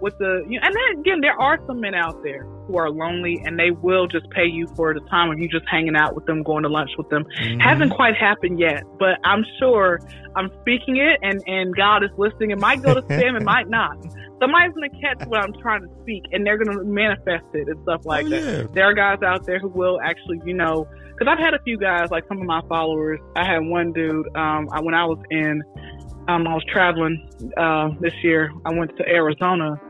with 0.00 0.16
the 0.18 0.44
you 0.48 0.58
know, 0.58 0.66
and 0.66 0.74
then 0.74 1.00
again, 1.00 1.20
there 1.20 1.38
are 1.40 1.58
some 1.66 1.80
men 1.80 1.94
out 1.94 2.22
there 2.22 2.46
who 2.66 2.78
are 2.78 2.90
lonely 2.90 3.40
and 3.44 3.58
they 3.58 3.70
will 3.70 4.06
just 4.06 4.28
pay 4.30 4.46
you 4.46 4.66
for 4.76 4.94
the 4.94 5.00
time 5.08 5.30
of 5.30 5.38
you 5.38 5.48
just 5.48 5.66
hanging 5.68 5.96
out 5.96 6.14
with 6.14 6.26
them, 6.26 6.42
going 6.42 6.62
to 6.62 6.68
lunch 6.68 6.90
with 6.96 7.08
them. 7.08 7.24
Mm-hmm. 7.24 7.60
Hasn't 7.60 7.92
quite 7.92 8.16
happened 8.16 8.58
yet, 8.58 8.82
but 8.98 9.18
I'm 9.24 9.44
sure 9.58 10.00
I'm 10.36 10.50
speaking 10.60 10.96
it 10.96 11.18
and 11.22 11.42
and 11.46 11.74
God 11.74 12.02
is 12.04 12.10
listening. 12.16 12.50
It 12.50 12.58
might 12.58 12.82
go 12.82 12.94
to 12.94 13.02
spam, 13.02 13.36
it 13.36 13.44
might 13.44 13.68
not 13.68 13.96
somebody's 14.40 14.74
gonna 14.74 15.00
catch 15.00 15.26
what 15.28 15.42
I'm 15.42 15.52
trying 15.60 15.82
to 15.82 15.88
speak, 16.02 16.24
and 16.32 16.46
they're 16.46 16.58
gonna 16.58 16.82
manifest 16.84 17.44
it 17.54 17.68
and 17.68 17.80
stuff 17.82 18.02
like 18.04 18.26
oh, 18.26 18.30
that. 18.30 18.42
Yeah. 18.42 18.66
There 18.72 18.84
are 18.84 18.94
guys 18.94 19.22
out 19.22 19.46
there 19.46 19.58
who 19.58 19.68
will 19.68 20.00
actually, 20.02 20.40
you 20.44 20.54
know, 20.54 20.86
because 21.10 21.28
I've 21.30 21.38
had 21.38 21.54
a 21.54 21.62
few 21.62 21.78
guys, 21.78 22.10
like 22.10 22.24
some 22.28 22.38
of 22.38 22.44
my 22.44 22.60
followers. 22.68 23.20
I 23.36 23.44
had 23.44 23.64
one 23.64 23.92
dude 23.92 24.26
um, 24.36 24.68
I, 24.72 24.80
when 24.80 24.94
I 24.94 25.04
was 25.04 25.18
in, 25.30 25.62
um, 26.28 26.46
I 26.46 26.54
was 26.54 26.64
traveling 26.70 27.28
uh, 27.56 27.90
this 28.00 28.14
year. 28.22 28.52
I 28.64 28.74
went 28.74 28.96
to 28.96 29.08
Arizona 29.08 29.80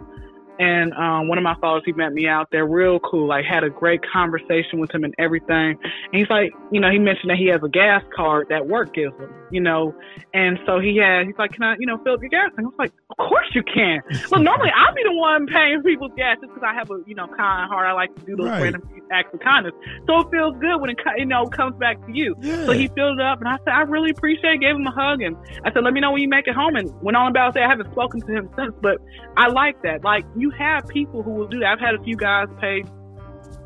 and 0.59 0.93
um, 0.95 1.29
one 1.29 1.39
of 1.39 1.45
my 1.45 1.57
followers, 1.61 1.83
he 1.85 1.93
met 1.93 2.13
me 2.13 2.29
out 2.29 2.49
there, 2.53 2.67
real 2.67 3.01
cool. 3.01 3.29
Like, 3.29 3.45
had 3.45 3.65
a 3.65 3.71
great 3.71 4.01
conversation 4.13 4.79
with 4.79 4.95
him 4.95 5.05
and 5.05 5.15
everything. 5.19 5.77
And 5.81 6.13
he's 6.13 6.31
like, 6.31 6.53
you 6.71 6.81
know, 6.81 6.91
he 6.91 6.99
mentioned 6.99 7.31
that 7.31 7.39
he 7.39 7.47
has 7.49 7.61
a 7.63 7.69
gas 7.69 8.03
card 8.15 8.49
that 8.51 8.67
work 8.67 8.95
gives 8.95 9.15
him, 9.19 9.33
you 9.51 9.61
know. 9.61 9.95
And 10.33 10.59
so 10.67 10.79
he 10.79 10.97
had, 10.97 11.27
he's 11.27 11.37
like, 11.39 11.53
can 11.53 11.65
I, 11.65 11.77
you 11.79 11.87
know, 11.87 11.99
fill 12.05 12.15
up 12.15 12.21
your 12.21 12.31
gas? 12.31 12.51
And 12.57 12.67
I 12.67 12.69
was 12.69 12.79
like, 12.79 12.93
of 13.11 13.17
course 13.17 13.47
you 13.53 13.63
can. 13.63 14.01
well, 14.31 14.43
normally 14.43 14.71
I'll 14.75 14.95
be 14.95 15.03
the 15.03 15.15
one 15.15 15.47
paying 15.47 15.83
people's 15.83 16.13
gas 16.17 16.39
just 16.41 16.55
because 16.55 16.67
I 16.67 16.75
have 16.75 16.91
a, 16.91 16.99
you 17.07 17.15
know, 17.15 17.27
kind 17.27 17.69
heart. 17.69 17.87
I 17.87 17.93
like 17.93 18.15
to 18.17 18.27
do 18.27 18.37
those 18.37 18.49
right. 18.49 18.63
random 18.63 18.83
acts 19.11 19.33
of 19.33 19.41
kindness. 19.41 19.75
So 20.07 20.21
it 20.21 20.31
feels 20.31 20.57
good 20.61 20.81
when 20.81 20.91
it, 20.91 20.99
you 21.17 21.27
know, 21.27 21.47
comes 21.47 21.77
back 21.77 22.05
to 22.07 22.13
you. 22.13 22.35
Yeah. 22.41 22.67
So 22.67 22.73
he 22.73 22.89
filled 22.89 23.19
it 23.19 23.25
up, 23.25 23.41
and 23.41 23.49
I 23.49 23.57
said, 23.59 23.69
I 23.69 23.83
really 23.83 24.11
appreciate. 24.11 24.55
It. 24.55 24.61
Gave 24.61 24.77
him 24.77 24.87
a 24.87 24.91
hug, 24.91 25.23
and 25.23 25.37
I 25.65 25.73
said, 25.73 25.85
let 25.85 25.93
me 25.93 26.01
know 26.01 26.13
when 26.13 26.23
you 26.23 26.29
make 26.29 26.47
it 26.47 26.55
home. 26.55 26.77
And 26.77 26.91
went 27.03 27.17
on 27.17 27.31
about 27.31 27.55
say 27.55 27.63
I 27.63 27.69
haven't 27.69 27.91
spoken 27.93 28.21
to 28.21 28.33
him 28.33 28.51
since, 28.57 28.75
but 28.81 28.99
I 29.37 29.49
like 29.49 29.81
that. 29.83 30.05
Like 30.05 30.25
you 30.37 30.44
have 30.51 30.87
people 30.89 31.23
who 31.23 31.33
will 31.33 31.49
do 31.49 31.61
that. 31.61 31.73
I've 31.73 31.81
had 31.81 31.95
a 31.95 32.03
few 32.03 32.17
guys 32.17 32.49
pay 32.61 32.85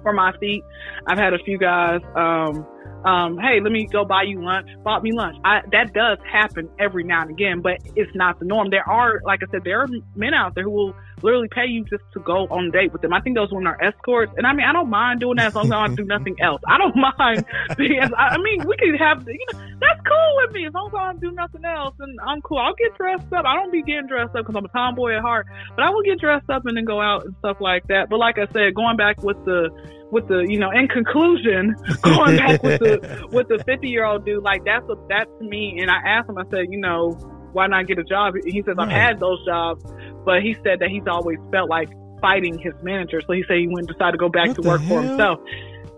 for 0.03 0.13
my 0.13 0.37
feet. 0.39 0.63
I've 1.07 1.19
had 1.19 1.35
a 1.35 1.39
few 1.39 1.59
guys. 1.59 2.01
Um, 2.15 2.67
um, 3.05 3.39
hey, 3.39 3.61
let 3.61 3.71
me 3.71 3.87
go 3.87 4.05
buy 4.05 4.23
you 4.23 4.43
lunch, 4.43 4.69
bought 4.83 5.03
me 5.03 5.13
lunch. 5.13 5.37
I, 5.45 5.61
that 5.73 5.93
does 5.93 6.19
happen 6.31 6.69
every 6.79 7.05
now 7.05 7.23
and 7.23 7.31
again, 7.31 7.61
but 7.61 7.79
it's 7.95 8.11
not 8.15 8.39
the 8.39 8.45
norm. 8.45 8.71
There 8.71 8.89
are, 8.89 9.21
like 9.25 9.41
I 9.43 9.51
said, 9.51 9.63
there 9.65 9.81
are 9.81 9.87
men 10.17 10.35
out 10.35 10.55
there 10.55 10.65
who 10.65 10.71
will 10.71 10.95
literally 11.23 11.49
pay 11.49 11.67
you 11.67 11.85
just 11.85 12.03
to 12.13 12.21
go 12.21 12.47
on 12.51 12.67
a 12.67 12.71
date 12.71 12.93
with 12.93 13.03
them. 13.03 13.13
I 13.13 13.21
think 13.21 13.37
those 13.37 13.51
women 13.51 13.67
are 13.67 13.83
escorts, 13.83 14.33
and 14.37 14.47
I 14.47 14.53
mean, 14.53 14.67
I 14.67 14.73
don't 14.73 14.91
mind 14.91 15.21
doing 15.21 15.37
that 15.37 15.49
as 15.49 15.55
long 15.55 15.67
as 15.67 15.73
I 15.73 15.87
don't 15.87 15.97
do 15.97 16.05
nothing 16.05 16.37
else. 16.43 16.61
I 16.67 16.79
don't 16.79 16.97
mind 16.97 17.45
because 17.77 18.11
I 18.17 18.39
mean, 18.39 18.65
we 18.67 18.77
could 18.77 18.99
have, 18.99 19.27
you 19.27 19.47
know, 19.53 19.59
that's 19.81 20.01
cool 20.07 20.33
with 20.43 20.53
me 20.53 20.67
as 20.67 20.73
long 20.75 20.89
as 20.89 20.95
I 20.95 21.13
don't 21.13 21.21
do 21.21 21.33
nothing 21.33 21.65
else, 21.65 21.95
and 22.01 22.19
I'm 22.27 22.41
cool. 22.43 22.59
I'll 22.59 22.75
get 22.75 22.97
dressed 22.97 23.33
up. 23.33 23.45
I 23.45 23.55
don't 23.55 23.73
be 23.73 23.83
getting 23.83 24.07
dressed 24.07 24.35
up 24.37 24.47
because 24.47 24.57
I'm 24.57 24.65
a 24.65 24.69
tomboy 24.69 25.17
at 25.17 25.23
heart, 25.23 25.47
but 25.77 25.85
I 25.85 25.91
will 25.91 26.03
get 26.03 26.21
dressed 26.21 26.51
up 26.51 26.67
and 26.67 26.77
then 26.77 26.85
go 26.85 27.01
out 27.01 27.25
and 27.25 27.35
stuff 27.39 27.59
like 27.61 27.87
that. 27.89 28.09
But 28.11 28.19
like 28.19 28.39
I 28.39 28.47
said, 28.53 28.75
going 28.75 28.97
back 28.97 29.23
with 29.23 29.39
the 29.45 29.71
with 30.11 30.27
the 30.29 30.47
you 30.49 30.59
know 30.59 30.71
in 30.71 30.89
conclusion 30.89 31.75
going 32.03 32.37
back 32.37 32.63
with 32.63 32.81
the 32.81 33.29
with 33.31 33.49
the 33.49 33.63
50 33.65 33.89
year 33.89 34.05
old 34.05 34.25
dude 34.25 34.43
like 34.43 34.65
that's 34.65 34.89
a 34.89 34.95
that's 35.09 35.31
me 35.41 35.79
and 35.81 35.91
i 35.91 35.97
asked 35.97 36.31
him 36.31 36.39
i 36.39 36.45
said 36.51 36.67
you 36.71 36.81
know 36.81 37.13
why 37.53 37.67
not 37.67 37.87
get 37.87 37.99
a 37.99 38.05
job? 38.05 38.35
He 38.45 38.63
says 38.63 38.77
i've 38.79 38.91
had 38.91 39.21
those 39.21 39.45
jobs 39.45 39.85
but 40.29 40.43
he 40.43 40.55
said 40.63 40.81
that 40.81 40.91
he's 40.91 41.07
always 41.07 41.39
felt 41.51 41.71
like 41.71 41.89
fighting 42.21 42.59
his 42.59 42.75
manager. 42.83 43.23
So 43.27 43.33
he 43.33 43.45
said 43.49 43.57
he 43.57 43.67
went 43.67 43.79
and 43.79 43.89
decided 43.89 44.13
to 44.13 44.19
go 44.19 44.29
back 44.29 44.49
what 44.49 44.57
to 44.57 44.69
work 44.69 44.81
hell? 44.83 45.01
for 45.01 45.03
himself. 45.03 45.41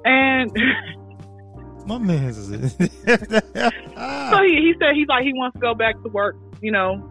And 0.04 0.52
my 1.86 1.98
man 1.98 2.32
so 2.32 2.52
he, 4.44 4.54
he 4.54 4.74
said 4.78 4.94
he's 4.94 5.08
like 5.08 5.24
he 5.24 5.32
wants 5.32 5.54
to 5.54 5.60
go 5.60 5.74
back 5.74 6.00
to 6.02 6.08
work 6.10 6.36
you 6.60 6.70
know 6.70 7.09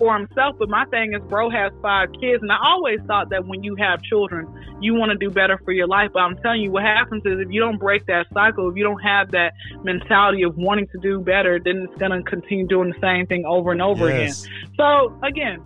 for 0.00 0.16
himself. 0.18 0.56
But 0.58 0.68
my 0.68 0.86
thing 0.86 1.12
is, 1.12 1.20
bro 1.28 1.50
has 1.50 1.72
five 1.82 2.08
kids, 2.20 2.42
and 2.42 2.50
I 2.50 2.56
always 2.64 2.98
thought 3.06 3.28
that 3.30 3.46
when 3.46 3.62
you 3.62 3.76
have 3.76 4.02
children, 4.02 4.48
you 4.80 4.94
want 4.94 5.12
to 5.12 5.18
do 5.18 5.30
better 5.30 5.60
for 5.64 5.72
your 5.72 5.86
life. 5.86 6.10
But 6.12 6.20
I'm 6.20 6.36
telling 6.38 6.62
you, 6.62 6.72
what 6.72 6.82
happens 6.82 7.22
is 7.26 7.38
if 7.38 7.52
you 7.52 7.60
don't 7.60 7.78
break 7.78 8.06
that 8.06 8.26
cycle, 8.32 8.68
if 8.70 8.76
you 8.76 8.82
don't 8.82 9.02
have 9.02 9.30
that 9.32 9.52
mentality 9.84 10.42
of 10.42 10.56
wanting 10.56 10.88
to 10.88 10.98
do 10.98 11.20
better, 11.20 11.60
then 11.62 11.86
it's 11.88 12.00
gonna 12.00 12.22
continue 12.22 12.66
doing 12.66 12.90
the 12.90 13.00
same 13.00 13.26
thing 13.26 13.44
over 13.44 13.70
and 13.70 13.82
over 13.82 14.08
yes. 14.08 14.44
again. 14.44 14.74
So 14.78 15.18
again, 15.22 15.64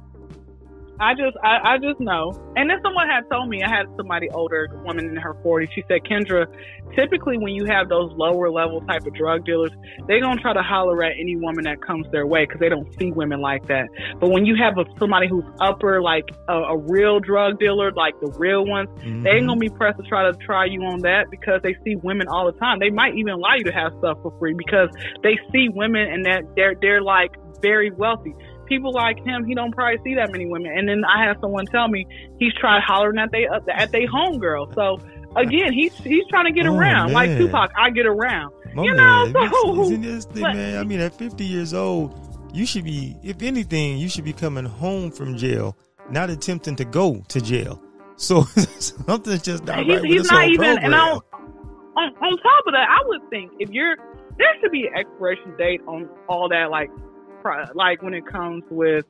I 1.01 1.15
just 1.15 1.37
I, 1.43 1.75
I 1.75 1.79
just 1.79 1.99
know. 1.99 2.33
And 2.57 2.71
then 2.71 2.79
someone 2.83 3.09
had 3.09 3.29
told 3.31 3.49
me 3.49 3.63
I 3.63 3.69
had 3.69 3.87
somebody 3.97 4.31
older, 4.31 4.69
woman 4.85 5.09
in 5.09 5.17
her 5.17 5.35
40s. 5.45 5.69
She 5.75 5.83
said, 5.89 6.03
Kyndra, 6.05 6.47
typically 6.97 7.37
when 7.37 7.53
you 7.53 7.65
have 7.65 7.89
those 7.89 8.13
lower 8.15 8.51
level 8.51 8.81
type 8.83 9.05
of 9.07 9.15
drug 9.15 9.45
dealers, 9.45 9.73
they're 10.07 10.21
gonna 10.21 10.41
try 10.41 10.53
to 10.53 10.63
holler 10.63 11.03
at 11.03 11.13
any 11.19 11.37
woman 11.37 11.65
that 11.65 11.83
comes 11.83 12.07
their 12.13 12.27
way 12.27 12.45
because 12.47 12.61
they 12.61 12.69
don't 12.69 12.89
see 12.99 13.11
women 13.11 13.41
like 13.41 13.67
that. 13.67 13.89
But 14.21 14.31
when 14.31 14.47
you 14.47 14.55
have 14.57 14.79
a, 14.79 14.85
somebody 14.99 15.27
who's 15.29 15.45
upper, 15.61 16.01
like 16.01 16.29
a, 16.49 16.55
a 16.55 16.79
real 16.79 17.19
drug 17.19 17.59
dealer, 17.59 17.91
like 17.93 18.19
the 18.21 18.31
real 18.39 18.65
ones, 18.65 18.89
mm-hmm. 19.01 19.25
they 19.25 19.31
ain't 19.31 19.47
gonna 19.47 19.59
be 19.59 19.71
pressed 19.71 19.99
to 19.99 20.05
try 20.05 20.31
to 20.31 20.37
try 20.39 20.67
you 20.67 20.83
on 20.83 21.01
that 21.01 21.27
because 21.31 21.61
they 21.63 21.75
see 21.85 21.97
women 21.97 22.29
all 22.29 22.47
the 22.47 22.59
time. 22.59 22.79
They 22.79 22.91
might 22.91 23.17
even 23.17 23.33
allow 23.33 23.55
you 23.57 23.65
to 23.65 23.73
have 23.73 23.93
stuff 23.99 24.19
for 24.23 24.33
free 24.39 24.55
because 24.55 24.91
they 25.23 25.39
see 25.53 25.69
women 25.69 26.03
and 26.03 26.25
that 26.27 26.43
they're 26.55 26.75
they're 26.81 27.03
like 27.03 27.33
very 27.61 27.91
wealthy 27.91 28.35
people 28.67 28.93
like 28.93 29.19
him, 29.25 29.45
he 29.45 29.55
don't 29.55 29.75
probably 29.75 29.99
see 30.05 30.15
that 30.15 30.31
many 30.33 30.47
women. 30.47 30.73
And 30.77 30.89
then 30.89 31.05
I 31.05 31.25
had 31.25 31.41
someone 31.41 31.67
tell 31.67 31.89
me 31.89 32.07
he's 32.39 32.55
tried 32.55 32.83
hollering 32.83 33.19
at 33.19 33.31
they 33.31 33.47
uh, 33.47 33.61
at 33.73 33.93
they 33.93 34.07
homegirl. 34.07 34.75
So 34.75 35.01
again, 35.37 35.73
he's 35.73 35.97
he's 35.99 36.27
trying 36.29 36.47
to 36.47 36.53
get 36.53 36.67
oh, 36.67 36.75
around 36.75 37.13
man. 37.13 37.15
like 37.15 37.39
Tupac. 37.39 37.73
I 37.77 37.91
get 37.91 38.07
around. 38.07 38.53
My 38.75 38.85
you 38.85 38.95
man. 38.95 39.33
know, 39.33 39.51
so 39.51 39.83
isn't 39.83 40.03
this 40.03 40.25
thing, 40.25 40.43
man? 40.43 40.79
I 40.79 40.85
mean, 40.85 41.01
at 41.01 41.15
50 41.17 41.45
years 41.45 41.73
old, 41.73 42.19
you 42.53 42.67
should 42.67 42.85
be, 42.85 43.17
if 43.23 43.43
anything, 43.43 43.99
you 43.99 44.09
should 44.09 44.25
be 44.25 44.33
coming 44.33 44.65
home 44.65 45.11
from 45.11 45.37
jail, 45.37 45.77
not 46.11 46.31
attempting 46.31 46.77
to 46.77 46.85
go 46.85 47.23
to 47.29 47.41
jail. 47.41 47.81
So 48.17 48.43
something's 48.79 49.43
just 49.43 49.65
not 49.65 49.85
he's, 49.85 50.01
right 50.01 50.05
he's 50.05 50.31
not 50.31 50.49
even. 50.49 50.57
Program. 50.59 50.85
And 50.85 50.95
on, 50.95 51.21
on 51.97 52.15
on 52.17 52.39
top 52.39 52.67
of 52.67 52.73
that, 52.73 52.89
I 52.89 52.99
would 53.07 53.31
think 53.31 53.53
if 53.59 53.71
you're 53.71 53.97
there 54.39 54.49
should 54.61 54.73
be 54.73 54.87
an 54.87 54.95
expiration 54.97 55.57
date 55.57 55.81
on 55.87 56.09
all 56.29 56.49
that 56.49 56.71
like 56.71 56.91
like 57.75 58.03
when 58.03 58.15
it 58.15 58.27
comes 58.27 58.65
with 58.71 59.05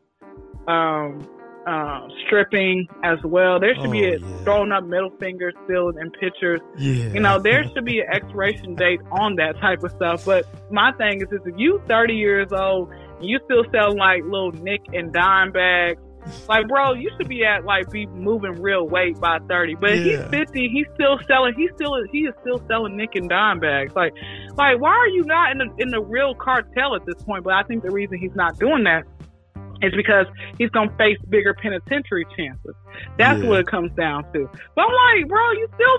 um 0.67 1.29
uh, 1.67 2.09
stripping 2.27 2.87
as 3.03 3.19
well. 3.25 3.59
There 3.59 3.75
should 3.75 3.87
oh, 3.87 3.91
be 3.91 4.05
a 4.05 4.19
yeah. 4.19 4.45
throwing 4.45 4.73
up 4.73 4.85
middle 4.85 5.11
fingers 5.19 5.55
still 5.65 5.89
in 5.91 6.11
pictures. 6.11 6.61
Yeah. 6.77 7.13
You 7.13 7.21
know, 7.21 7.39
there 7.39 7.65
should 7.73 7.85
be 7.85 8.01
an 8.01 8.07
expiration 8.13 8.75
date 8.77 9.01
on 9.11 9.37
that 9.37 9.59
type 9.61 9.83
of 9.83 9.91
stuff. 9.93 10.25
But 10.25 10.47
my 10.71 10.93
thing 10.93 11.23
is, 11.23 11.29
is 11.33 11.41
if 11.47 11.55
you 11.57 11.81
30 11.89 12.15
years 12.15 12.53
old, 12.53 12.93
you 13.21 13.39
still 13.45 13.65
sell 13.73 13.97
like 13.97 14.23
little 14.25 14.53
nick 14.53 14.83
and 14.93 15.13
dime 15.13 15.53
bags, 15.53 16.01
like, 16.49 16.69
bro, 16.69 16.95
you 16.95 17.11
should 17.17 17.29
be 17.29 17.45
at 17.45 17.65
like 17.65 17.91
be 17.91 18.07
moving 18.07 18.61
real 18.63 18.89
weight 18.89 19.19
by 19.21 19.39
thirty. 19.49 19.75
But 19.75 19.99
yeah. 19.99 20.23
he's 20.23 20.31
fifty, 20.31 20.69
he's 20.69 20.87
still 20.95 21.19
selling. 21.27 21.55
He's 21.57 21.71
still 21.75 21.93
he 22.11 22.21
is 22.21 22.35
still 22.41 22.63
selling 22.69 22.97
nick 22.97 23.15
and 23.15 23.29
dime 23.29 23.61
bags. 23.61 23.95
Like, 23.95 24.13
like 24.57 24.81
why 24.81 24.91
are 24.91 25.09
you 25.09 25.25
not 25.25 25.53
in 25.53 25.59
the 25.59 25.75
in 25.79 25.89
the 25.89 26.01
real 26.01 26.35
cartel 26.35 26.95
at 26.95 27.05
this 27.07 27.23
point? 27.25 27.45
But 27.45 27.55
I 27.55 27.63
think 27.63 27.83
the 27.83 27.91
reason 27.91 28.19
he's 28.19 28.35
not 28.35 28.59
doing 28.59 28.85
that 28.85 29.05
is 29.83 29.93
because 29.95 30.27
he's 30.59 30.71
gonna 30.71 30.95
face 30.97 31.19
bigger 31.29 31.55
penitentiary 31.55 32.27
chances. 32.37 32.75
That's 33.19 33.43
yeah. 33.43 33.49
what 33.49 33.61
it 33.61 33.67
comes 33.67 33.93
down 33.93 34.25
to. 34.33 34.49
But 34.75 34.83
I'm 34.83 35.21
like, 35.21 35.29
bro, 35.29 35.53
you 35.53 35.69
still. 35.75 35.99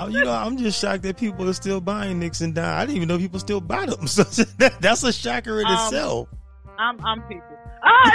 oh, 0.00 0.08
you 0.08 0.24
know, 0.24 0.32
I'm 0.32 0.56
just 0.56 0.80
shocked 0.80 1.02
that 1.02 1.16
people 1.16 1.48
are 1.48 1.54
still 1.54 1.80
buying 1.80 2.18
nicks 2.18 2.40
and 2.40 2.54
dime. 2.54 2.78
I 2.78 2.86
didn't 2.86 2.96
even 2.96 3.08
know 3.08 3.18
people 3.18 3.40
still 3.40 3.60
buy 3.60 3.86
them. 3.86 4.06
So 4.16 4.22
that, 4.58 4.80
that's 4.80 5.02
a 5.02 5.12
shocker 5.12 5.60
in 5.60 5.66
um, 5.66 5.72
itself. 5.74 6.28
I'm 6.78 7.04
I'm 7.04 7.22
people. 7.22 7.58
Ah! 7.82 8.12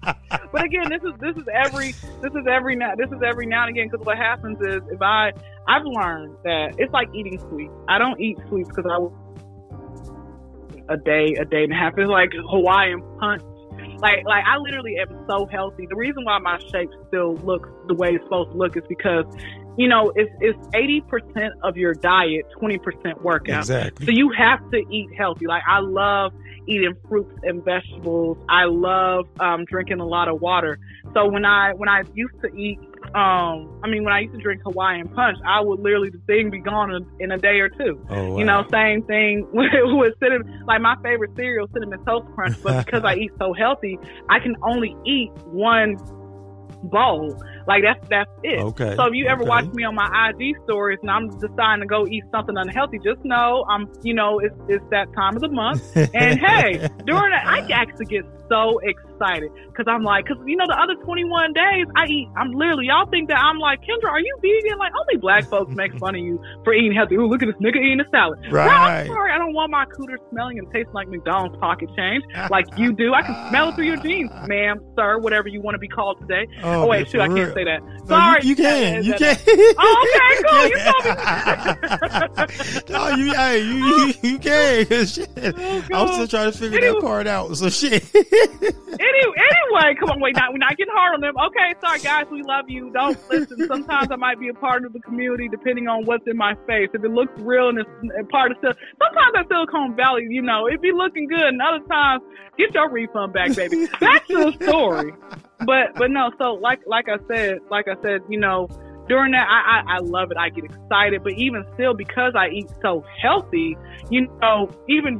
but 0.52 0.64
again, 0.64 0.88
this 0.88 1.02
is 1.02 1.12
this 1.20 1.36
is 1.36 1.44
every 1.52 1.92
this 2.22 2.32
is 2.32 2.46
every 2.50 2.76
now 2.76 2.94
this 2.96 3.10
is 3.10 3.22
every 3.24 3.46
now 3.46 3.66
and 3.66 3.70
again 3.70 3.88
because 3.90 4.04
what 4.04 4.16
happens 4.16 4.58
is 4.60 4.82
if 4.90 5.00
I 5.02 5.32
I've 5.68 5.84
learned 5.84 6.36
that 6.44 6.74
it's 6.78 6.92
like 6.92 7.08
eating 7.14 7.38
sweets. 7.48 7.72
I 7.88 7.98
don't 7.98 8.20
eat 8.20 8.38
sweets 8.48 8.68
because 8.68 8.86
I 8.90 8.98
a 10.92 10.96
day 10.96 11.34
a 11.40 11.44
day 11.44 11.64
and 11.64 11.72
a 11.72 11.76
half. 11.76 11.94
It's 11.96 12.08
like 12.08 12.30
Hawaiian 12.50 13.02
punch. 13.18 13.42
Like 14.00 14.24
like 14.24 14.44
I 14.46 14.56
literally 14.58 14.96
am 14.98 15.24
so 15.28 15.46
healthy. 15.46 15.86
The 15.88 15.96
reason 15.96 16.24
why 16.24 16.38
my 16.38 16.58
shape 16.72 16.90
still 17.08 17.36
looks 17.36 17.68
the 17.86 17.94
way 17.94 18.10
it's 18.14 18.24
supposed 18.24 18.50
to 18.52 18.56
look 18.56 18.76
is 18.76 18.82
because 18.88 19.24
you 19.80 19.88
know, 19.88 20.12
it's 20.14 20.30
it's 20.40 20.68
eighty 20.74 21.00
percent 21.00 21.54
of 21.62 21.78
your 21.78 21.94
diet, 21.94 22.44
twenty 22.58 22.76
percent 22.76 23.24
workout. 23.24 23.60
Exactly. 23.60 24.04
So 24.04 24.12
you 24.12 24.30
have 24.36 24.70
to 24.72 24.84
eat 24.90 25.08
healthy. 25.16 25.46
Like 25.46 25.62
I 25.66 25.80
love 25.80 26.34
eating 26.66 26.94
fruits 27.08 27.32
and 27.44 27.64
vegetables. 27.64 28.36
I 28.46 28.64
love 28.64 29.26
um, 29.40 29.64
drinking 29.64 30.00
a 30.00 30.06
lot 30.06 30.28
of 30.28 30.42
water. 30.42 30.78
So 31.14 31.26
when 31.28 31.46
I 31.46 31.72
when 31.72 31.88
I 31.88 32.02
used 32.12 32.38
to 32.42 32.54
eat, 32.54 32.78
um, 33.14 33.80
I 33.82 33.88
mean 33.88 34.04
when 34.04 34.12
I 34.12 34.20
used 34.20 34.34
to 34.34 34.40
drink 34.42 34.60
Hawaiian 34.64 35.08
Punch, 35.08 35.38
I 35.46 35.62
would 35.62 35.80
literally 35.80 36.10
the 36.10 36.20
thing 36.26 36.50
be 36.50 36.58
gone 36.58 36.92
in, 36.94 37.06
in 37.18 37.32
a 37.32 37.38
day 37.38 37.60
or 37.60 37.70
two. 37.70 38.04
Oh, 38.10 38.32
wow. 38.32 38.38
You 38.38 38.44
know, 38.44 38.66
same 38.70 39.02
thing 39.04 39.48
with, 39.54 39.70
with 39.72 40.12
cinnamon. 40.20 40.62
Like 40.66 40.82
my 40.82 40.96
favorite 41.02 41.30
cereal, 41.36 41.68
cinnamon 41.72 42.04
toast 42.04 42.26
crunch, 42.34 42.62
but 42.62 42.84
because 42.84 43.02
I 43.02 43.14
eat 43.22 43.30
so 43.38 43.54
healthy, 43.54 43.98
I 44.28 44.40
can 44.40 44.56
only 44.62 44.94
eat 45.06 45.30
one 45.46 45.96
bowl. 46.82 47.36
Like 47.70 47.84
that's 47.84 48.08
that's 48.08 48.30
it. 48.42 48.58
Okay. 48.58 48.96
So 48.96 49.04
if 49.06 49.14
you 49.14 49.26
ever 49.26 49.42
okay. 49.42 49.48
watch 49.48 49.66
me 49.66 49.84
on 49.84 49.94
my 49.94 50.10
IG 50.30 50.56
stories 50.64 50.98
and 51.02 51.10
I'm 51.10 51.28
deciding 51.38 51.82
to 51.82 51.86
go 51.86 52.04
eat 52.04 52.24
something 52.32 52.56
unhealthy, 52.56 52.98
just 52.98 53.24
know 53.24 53.64
I'm 53.68 53.88
you 54.02 54.12
know 54.12 54.40
it's 54.40 54.56
it's 54.66 54.84
that 54.90 55.06
time 55.14 55.36
of 55.36 55.42
the 55.42 55.50
month. 55.50 55.80
and 55.96 56.40
hey, 56.40 56.88
during 57.06 57.30
that 57.30 57.46
I 57.46 57.60
actually 57.70 58.06
get 58.06 58.24
so 58.48 58.80
excited 58.80 59.09
because 59.20 59.86
I'm 59.86 60.02
like, 60.02 60.24
because 60.26 60.42
you 60.46 60.56
know, 60.56 60.66
the 60.66 60.78
other 60.78 60.94
21 61.04 61.52
days 61.52 61.86
I 61.96 62.06
eat, 62.06 62.28
I'm 62.36 62.52
literally, 62.52 62.86
y'all 62.86 63.08
think 63.08 63.28
that 63.28 63.38
I'm 63.38 63.58
like, 63.58 63.80
Kyndra, 63.82 64.10
are 64.10 64.20
you 64.20 64.36
vegan? 64.40 64.78
Like, 64.78 64.92
only 64.98 65.20
black 65.20 65.44
folks 65.48 65.74
make 65.74 65.96
fun 65.98 66.14
of 66.14 66.20
you 66.20 66.40
for 66.64 66.72
eating 66.72 66.94
healthy. 66.94 67.16
Ooh, 67.16 67.28
look 67.28 67.42
at 67.42 67.46
this 67.46 67.56
nigga 67.56 67.76
eating 67.76 68.00
a 68.00 68.08
salad. 68.10 68.40
Right. 68.50 68.66
Well, 68.66 68.80
I'm 68.80 69.06
sorry, 69.06 69.32
I 69.32 69.38
don't 69.38 69.52
want 69.52 69.70
my 69.70 69.84
cooter 69.86 70.16
smelling 70.30 70.58
and 70.58 70.66
tasting 70.72 70.94
like 70.94 71.08
McDonald's 71.08 71.56
pocket 71.58 71.90
change 71.96 72.24
like 72.50 72.66
you 72.76 72.92
do. 72.92 73.12
I 73.14 73.22
can 73.22 73.48
smell 73.50 73.68
it 73.68 73.74
through 73.74 73.86
your 73.86 73.98
jeans, 73.98 74.30
ma'am, 74.46 74.80
sir, 74.96 75.18
whatever 75.18 75.48
you 75.48 75.60
want 75.60 75.74
to 75.74 75.78
be 75.78 75.88
called 75.88 76.18
today. 76.20 76.46
Oh, 76.62 76.82
oh 76.82 76.86
wait, 76.86 77.08
shoot, 77.10 77.20
I 77.20 77.28
can't 77.28 77.54
say 77.54 77.64
that. 77.64 77.80
Sorry. 78.06 78.40
No, 78.40 78.42
you, 78.42 78.48
you 78.48 78.56
can. 78.56 79.04
You 79.04 79.14
can. 79.14 79.36
oh, 79.78 80.06
okay, 80.06 80.42
cool. 80.48 80.66
You 80.68 80.78
told 80.84 81.04
me. 82.48 82.92
no, 82.92 83.08
you, 83.16 83.34
hey, 83.34 83.62
you, 83.62 83.86
you, 83.86 84.14
you 84.22 84.38
can. 84.38 85.06
Shit. 85.06 85.28
Oh, 85.92 86.06
I'm 86.06 86.12
still 86.12 86.28
trying 86.28 86.52
to 86.52 86.58
figure 86.58 86.78
anyway. 86.78 86.94
that 86.94 87.00
part 87.00 87.26
out. 87.26 87.56
So 87.56 87.68
shit. 87.68 88.04
Any, 89.10 89.26
anyway, 89.26 89.94
come 89.98 90.10
on, 90.10 90.20
wait, 90.20 90.36
not, 90.36 90.52
we're 90.52 90.58
not 90.58 90.76
getting 90.76 90.94
hard 90.94 91.14
on 91.14 91.20
them. 91.20 91.34
Okay, 91.36 91.74
sorry 91.80 91.98
guys, 92.00 92.26
we 92.30 92.42
love 92.42 92.66
you. 92.68 92.90
Don't 92.90 93.18
listen. 93.28 93.66
Sometimes 93.66 94.08
I 94.10 94.16
might 94.16 94.38
be 94.38 94.48
a 94.48 94.54
part 94.54 94.84
of 94.84 94.92
the 94.92 95.00
community 95.00 95.48
depending 95.48 95.88
on 95.88 96.04
what's 96.04 96.26
in 96.26 96.36
my 96.36 96.54
face. 96.66 96.88
If 96.94 97.02
it 97.02 97.10
looks 97.10 97.32
real 97.40 97.68
and 97.70 97.78
it's 97.78 98.30
part 98.30 98.52
of 98.52 98.58
stuff, 98.58 98.76
sometimes 99.02 99.32
at 99.36 99.48
Silicon 99.48 99.96
Valley, 99.96 100.26
you 100.30 100.42
know, 100.42 100.66
it 100.66 100.80
be 100.80 100.92
looking 100.92 101.26
good, 101.26 101.40
and 101.40 101.60
other 101.60 101.84
times, 101.86 102.22
get 102.56 102.74
your 102.74 102.90
refund 102.90 103.32
back, 103.32 103.54
baby. 103.56 103.86
That's 104.00 104.28
the 104.28 104.52
story. 104.62 105.12
But 105.60 105.94
but 105.96 106.10
no, 106.10 106.30
so 106.38 106.54
like 106.54 106.80
like 106.86 107.06
I 107.08 107.18
said, 107.28 107.58
like 107.70 107.88
I 107.88 108.00
said, 108.02 108.22
you 108.28 108.38
know, 108.38 108.68
during 109.08 109.32
that 109.32 109.46
I, 109.48 109.80
I, 109.80 109.96
I 109.96 109.98
love 109.98 110.30
it. 110.30 110.36
I 110.36 110.48
get 110.50 110.64
excited, 110.64 111.22
but 111.22 111.32
even 111.32 111.64
still, 111.74 111.94
because 111.94 112.34
I 112.36 112.48
eat 112.48 112.70
so 112.80 113.04
healthy, 113.20 113.76
you 114.10 114.28
know, 114.40 114.70
even 114.88 115.18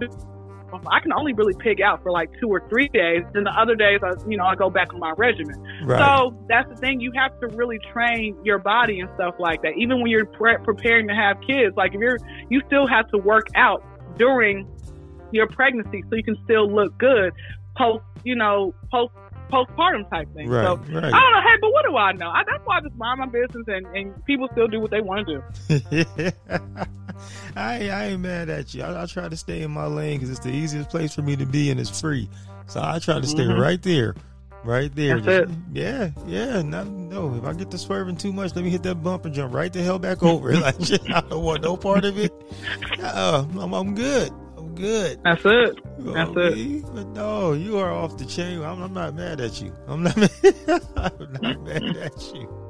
I 0.87 1.01
can 1.01 1.13
only 1.13 1.33
really 1.33 1.55
pig 1.59 1.81
out 1.81 2.03
for 2.03 2.11
like 2.11 2.31
two 2.41 2.49
or 2.49 2.67
three 2.69 2.89
days. 2.89 3.23
Then 3.33 3.45
the 3.45 3.51
other 3.51 3.75
days, 3.75 4.01
I, 4.03 4.13
you 4.29 4.37
know, 4.37 4.45
I 4.45 4.55
go 4.55 4.71
back 4.71 4.93
on 4.93 5.01
my 5.01 5.13
regimen. 5.17 5.61
Right. 5.85 5.99
So 5.99 6.37
that's 6.49 6.69
the 6.69 6.77
thing. 6.77 7.01
You 7.01 7.13
have 7.17 7.39
to 7.41 7.49
really 7.49 7.79
train 7.93 8.37
your 8.45 8.59
body 8.59 9.01
and 9.01 9.09
stuff 9.15 9.35
like 9.39 9.63
that. 9.63 9.77
Even 9.77 10.01
when 10.01 10.11
you're 10.11 10.27
pre- 10.27 10.59
preparing 10.63 11.09
to 11.09 11.15
have 11.15 11.41
kids, 11.47 11.77
like 11.77 11.95
if 11.95 12.01
you're, 12.01 12.19
you 12.49 12.63
still 12.67 12.87
have 12.87 13.09
to 13.11 13.19
work 13.19 13.49
out 13.55 13.85
during 14.19 14.69
your 15.33 15.47
pregnancy 15.47 16.03
so 16.09 16.17
you 16.17 16.25
can 16.25 16.37
still 16.45 16.71
look 16.71 16.97
good 16.99 17.33
post, 17.77 18.05
you 18.25 18.35
know, 18.35 18.75
post 18.91 19.13
postpartum 19.51 20.09
type 20.11 20.33
thing. 20.35 20.49
Right, 20.49 20.65
so 20.65 20.77
right. 20.77 21.05
I 21.05 21.11
don't 21.11 21.33
know. 21.33 21.41
Hey, 21.41 21.57
but 21.61 21.73
what 21.73 21.85
do 21.85 21.97
I 21.97 22.13
know? 22.13 22.29
I, 22.29 22.43
that's 22.45 22.65
why 22.65 22.79
I 22.79 22.81
just 22.81 22.95
mind 22.97 23.21
my 23.21 23.27
business 23.27 23.65
and, 23.67 23.87
and 23.97 24.25
people 24.25 24.49
still 24.53 24.69
do 24.69 24.81
what 24.81 24.91
they 24.91 25.01
want 25.01 25.27
to 25.27 25.43
do. 25.69 26.03
I, 27.57 27.89
I 27.89 28.05
ain't 28.07 28.21
mad 28.21 28.49
at 28.49 28.75
you. 28.75 28.83
I, 28.83 29.03
I, 29.03 29.07
try 29.07 29.29
to 29.29 29.37
stay 29.37 29.63
in 29.63 29.71
my 29.71 29.87
lane 29.87 30.19
because 30.19 30.31
it's 30.31 30.45
the 30.45 30.53
easiest 30.53 30.91
place 30.91 31.15
for 31.15 31.23
me 31.23 31.37
to 31.37 31.47
be 31.47 31.71
and 31.71 31.79
it's 31.79 32.01
free. 32.01 32.29
So 32.67 32.81
I 32.83 32.99
try 32.99 33.21
to 33.21 33.27
stay 33.27 33.43
mm-hmm. 33.43 33.61
right 33.61 33.83
there. 33.83 34.15
Right 34.63 34.95
there. 34.95 35.19
Just, 35.21 35.55
yeah, 35.73 36.11
yeah. 36.27 36.63
Not, 36.63 36.87
no, 36.87 37.35
if 37.35 37.45
I 37.45 37.53
get 37.55 37.71
to 37.71 37.79
swerving 37.79 38.17
too 38.17 38.33
much, 38.33 38.55
let 38.55 38.65
me 38.65 38.71
hit 38.71 38.83
that 38.83 38.97
bump 38.97 39.25
and 39.25 39.35
jump 39.35 39.55
right 39.55 39.73
the 39.73 39.83
hell 39.83 39.99
back 39.99 40.23
over. 40.23 40.55
like, 40.57 40.77
I 41.11 41.21
don't 41.23 41.43
want 41.43 41.63
no 41.63 41.77
part 41.77 42.05
of 42.05 42.19
it. 42.19 42.33
Uh, 43.01 43.45
I'm, 43.59 43.73
I'm 43.73 43.95
good 43.95 44.33
good. 44.81 45.21
That's 45.25 45.43
it. 45.45 45.79
That's 45.99 46.31
it. 46.37 46.85
But 46.95 47.07
no, 47.09 47.53
you 47.53 47.79
are 47.79 47.93
off 47.93 48.17
the 48.17 48.25
chain. 48.25 48.63
I'm, 48.63 48.83
I'm 48.83 48.95
not 48.95 49.15
mad 49.15 49.41
at 49.41 49.61
you. 49.61 49.75
I'm 49.87 50.03
not. 50.03 50.17
Mad, 50.17 50.33
I'm 50.97 51.33
not 51.41 51.63
mad 51.63 51.97
at 51.97 52.35
you. 52.35 52.61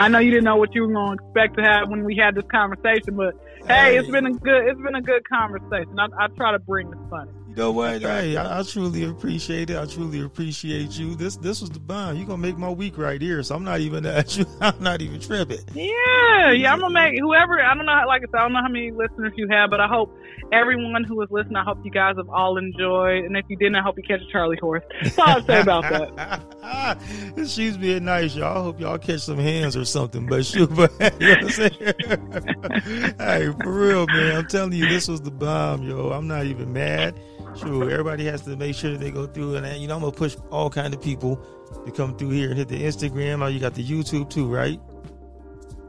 I 0.00 0.08
know 0.08 0.18
you 0.20 0.30
didn't 0.30 0.44
know 0.44 0.56
what 0.56 0.74
you 0.74 0.82
were 0.82 0.92
going 0.92 1.18
to 1.18 1.24
expect 1.24 1.56
to 1.58 1.62
have 1.62 1.88
when 1.88 2.04
we 2.04 2.16
had 2.16 2.34
this 2.34 2.44
conversation, 2.50 3.16
but 3.16 3.34
hey, 3.66 3.92
hey 3.92 3.98
it's 3.98 4.08
been 4.08 4.26
a 4.26 4.32
good 4.32 4.68
it's 4.68 4.80
been 4.80 4.94
a 4.94 5.02
good 5.02 5.28
conversation. 5.28 5.98
I, 5.98 6.06
I 6.18 6.26
try 6.28 6.52
to 6.52 6.60
bring 6.60 6.90
the 6.90 6.96
fun 7.10 7.28
know 7.58 7.72
what? 7.72 8.00
Hey, 8.00 8.36
I, 8.36 8.60
I, 8.60 8.62
truly 8.62 9.04
appreciate 9.04 9.68
it. 9.68 9.76
I 9.76 9.84
truly 9.84 10.22
appreciate 10.22 10.98
you. 10.98 11.14
This 11.14 11.36
this 11.36 11.60
was 11.60 11.68
the 11.68 11.80
bomb. 11.80 12.16
You're 12.16 12.26
gonna 12.26 12.38
make 12.38 12.56
my 12.56 12.70
week 12.70 12.96
right 12.96 13.20
here. 13.20 13.42
So 13.42 13.56
I'm 13.56 13.64
not 13.64 13.80
even 13.80 14.06
at 14.06 14.36
you. 14.38 14.46
I'm 14.60 14.80
not 14.80 15.02
even 15.02 15.20
tripping. 15.20 15.58
Yeah, 15.74 16.52
yeah. 16.52 16.72
I'm 16.72 16.80
gonna 16.80 16.94
make 16.94 17.18
whoever. 17.18 17.60
I 17.60 17.74
don't 17.74 17.84
know. 17.84 17.92
Like 18.06 18.22
I 18.22 18.30
said, 18.30 18.36
I 18.36 18.42
don't 18.42 18.52
know 18.52 18.62
how 18.62 18.68
many 18.68 18.92
listeners 18.92 19.32
you 19.36 19.48
have, 19.50 19.70
but 19.70 19.80
I 19.80 19.88
hope 19.88 20.16
everyone 20.52 21.04
who 21.04 21.20
is 21.22 21.28
listening. 21.30 21.56
I 21.56 21.64
hope 21.64 21.78
you 21.84 21.90
guys 21.90 22.16
have 22.16 22.28
all 22.28 22.56
enjoyed. 22.56 23.24
And 23.24 23.36
if 23.36 23.44
you 23.48 23.56
didn't, 23.56 23.74
I 23.76 23.82
hope 23.82 23.96
you 23.96 24.04
catch 24.04 24.20
a 24.20 24.32
Charlie 24.32 24.56
horse. 24.60 24.84
That's 25.02 25.18
all 25.18 25.28
I'd 25.28 25.46
say 25.46 25.60
about 25.60 25.82
that. 25.82 26.98
She's 27.48 27.76
being 27.76 28.04
nice, 28.04 28.34
y'all. 28.34 28.58
I 28.58 28.62
hope 28.62 28.80
y'all 28.80 28.98
catch 28.98 29.20
some 29.20 29.38
hands 29.38 29.76
or 29.76 29.84
something. 29.84 30.26
But 30.26 30.46
shoot, 30.46 30.74
but 30.74 30.92
you 31.20 31.28
know 31.28 31.34
what 31.34 31.44
I'm 31.44 31.50
saying? 31.50 33.14
hey, 33.18 33.52
for 33.62 33.72
real, 33.72 34.06
man. 34.06 34.36
I'm 34.36 34.46
telling 34.46 34.72
you, 34.72 34.88
this 34.88 35.08
was 35.08 35.20
the 35.20 35.30
bomb, 35.30 35.82
yo. 35.82 36.10
I'm 36.10 36.28
not 36.28 36.46
even 36.46 36.72
mad. 36.72 37.18
True. 37.56 37.90
Everybody 37.90 38.24
has 38.26 38.42
to 38.42 38.56
make 38.56 38.74
sure 38.74 38.92
that 38.92 39.00
they 39.00 39.10
go 39.10 39.26
through, 39.26 39.56
and 39.56 39.80
you 39.80 39.88
know 39.88 39.96
I'm 39.96 40.00
gonna 40.00 40.12
push 40.12 40.36
all 40.50 40.70
kind 40.70 40.94
of 40.94 41.02
people 41.02 41.40
to 41.84 41.92
come 41.92 42.16
through 42.16 42.30
here 42.30 42.50
and 42.50 42.58
hit 42.58 42.68
the 42.68 42.82
Instagram. 42.82 43.42
Oh, 43.42 43.46
you 43.46 43.60
got 43.60 43.74
the 43.74 43.84
YouTube 43.84 44.30
too, 44.30 44.46
right? 44.46 44.80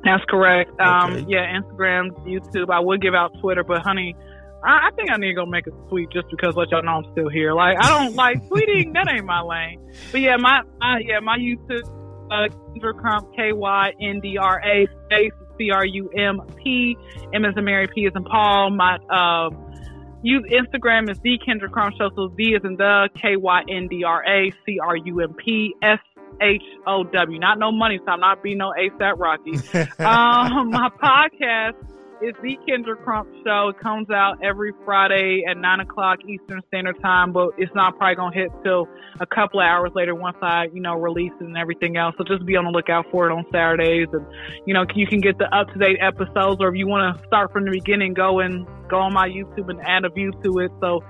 That's 0.04 0.24
correct. 0.30 0.72
Um, 0.80 1.12
okay. 1.12 1.22
Um, 1.22 1.30
yeah, 1.30 1.60
Instagram, 1.60 2.12
YouTube. 2.26 2.70
I 2.74 2.80
would 2.80 3.02
give 3.02 3.14
out 3.14 3.38
Twitter, 3.42 3.64
but 3.64 3.82
honey, 3.82 4.16
I, 4.64 4.88
I, 4.88 4.92
think 4.96 5.12
I 5.12 5.18
need 5.18 5.28
to 5.28 5.34
go 5.34 5.46
make 5.46 5.68
a 5.68 5.72
tweet 5.90 6.10
just 6.10 6.28
because 6.30 6.56
let 6.56 6.70
y'all 6.72 6.84
know 6.84 7.02
I'm 7.04 7.12
still 7.12 7.30
here. 7.30 7.54
Like 7.54 7.78
I 7.80 7.90
don't 7.90 8.16
like 8.16 8.48
tweeting. 8.48 8.94
That 8.94 9.10
ain't 9.10 9.26
my 9.26 9.42
lane. 9.42 9.80
But 10.12 10.22
yeah, 10.22 10.38
my, 10.38 10.62
my 10.80 11.00
yeah 11.06 11.20
my 11.20 11.38
YouTube, 11.38 11.86
uh, 12.32 12.48
Kyndra 12.74 12.98
Crump, 12.98 13.36
K 13.36 13.54
Y 13.54 13.94
N 14.02 14.20
D 14.22 14.38
R 14.38 14.62
A 14.66 14.88
space 15.06 15.34
C 15.58 15.72
R 15.72 15.86
U 15.86 16.10
M 16.18 16.42
P 16.64 16.98
M 17.34 17.46
as 17.46 17.56
in 17.58 17.66
Mary, 17.66 17.88
P 17.94 18.06
as 18.06 18.14
in 18.16 18.24
Paul. 18.24 18.72
My 18.72 18.96
uh, 19.10 19.50
Use 20.22 20.44
Instagram 20.52 21.10
is 21.10 21.20
the 21.20 21.40
Kyndra 21.40 21.72
Crump 21.72 21.96
Show. 21.98 22.10
So 22.16 22.34
Z 22.36 22.44
is 22.44 22.64
in 22.66 22.76
the 22.76 23.10
K 23.16 23.36
Y 23.38 23.64
N 23.70 23.88
D 23.88 24.04
R 24.04 24.24
A 24.26 24.52
C 24.66 24.80
R 24.80 24.96
U 24.98 25.22
M 25.22 25.34
P 25.34 25.74
S 25.82 26.00
H 26.42 26.64
O 26.86 27.04
W. 27.04 27.40
Not 27.40 27.58
no 27.58 27.72
money, 27.72 28.00
so 28.06 28.12
I'm 28.12 28.20
not 28.20 28.44
being 28.44 28.58
no 28.58 28.74
ASAP 28.78 29.18
Rocky. 29.18 29.52
um, 30.00 30.72
my 30.72 30.90
podcast 31.02 31.76
It's 32.22 32.38
the 32.42 32.58
Kyndra 32.68 33.02
Crump 33.02 33.30
Show. 33.46 33.70
It 33.70 33.80
comes 33.80 34.10
out 34.10 34.44
every 34.44 34.74
Friday 34.84 35.46
at 35.50 35.58
9 35.58 35.80
o'clock 35.80 36.20
Eastern 36.28 36.62
Standard 36.68 37.02
Time, 37.02 37.32
but 37.32 37.52
it's 37.58 37.74
not 37.74 37.98
probably 37.98 38.16
going 38.16 38.34
to 38.34 38.40
hit 38.40 38.52
till 38.62 38.90
a 39.22 39.26
couple 39.26 39.62
of 39.62 39.66
hours 39.66 39.92
later 39.96 40.14
once 40.14 40.36
I, 40.42 40.66
you 40.74 40.82
know, 40.82 40.96
release 40.96 41.32
it 41.40 41.46
and 41.46 41.56
everything 41.56 41.96
else. 41.96 42.16
So 42.18 42.26
just 42.26 42.46
be 42.46 42.58
on 42.58 42.66
the 42.66 42.72
lookout 42.72 43.06
for 43.10 43.30
it 43.30 43.34
on 43.34 43.46
Saturdays. 43.54 44.10
And, 44.12 44.26
you 44.66 44.74
know, 44.74 44.84
you 44.94 45.08
can 45.08 45.22
get 45.22 45.38
the 45.38 45.46
up 45.56 45.72
to 45.72 45.80
date 45.80 46.00
episodes, 46.02 46.58
or 46.60 46.68
if 46.68 46.76
you 46.76 46.88
want 46.88 47.18
to 47.18 47.26
start 47.26 47.54
from 47.54 47.64
the 47.64 47.72
beginning, 47.72 48.14
go 48.16 48.40
and 48.40 48.68
go 48.90 49.00
on 49.00 49.14
my 49.14 49.30
YouTube 49.30 49.70
and 49.70 49.80
add 49.82 50.04
a 50.04 50.10
view 50.10 50.34
to 50.44 50.60
it. 50.60 50.72
So 50.82 51.02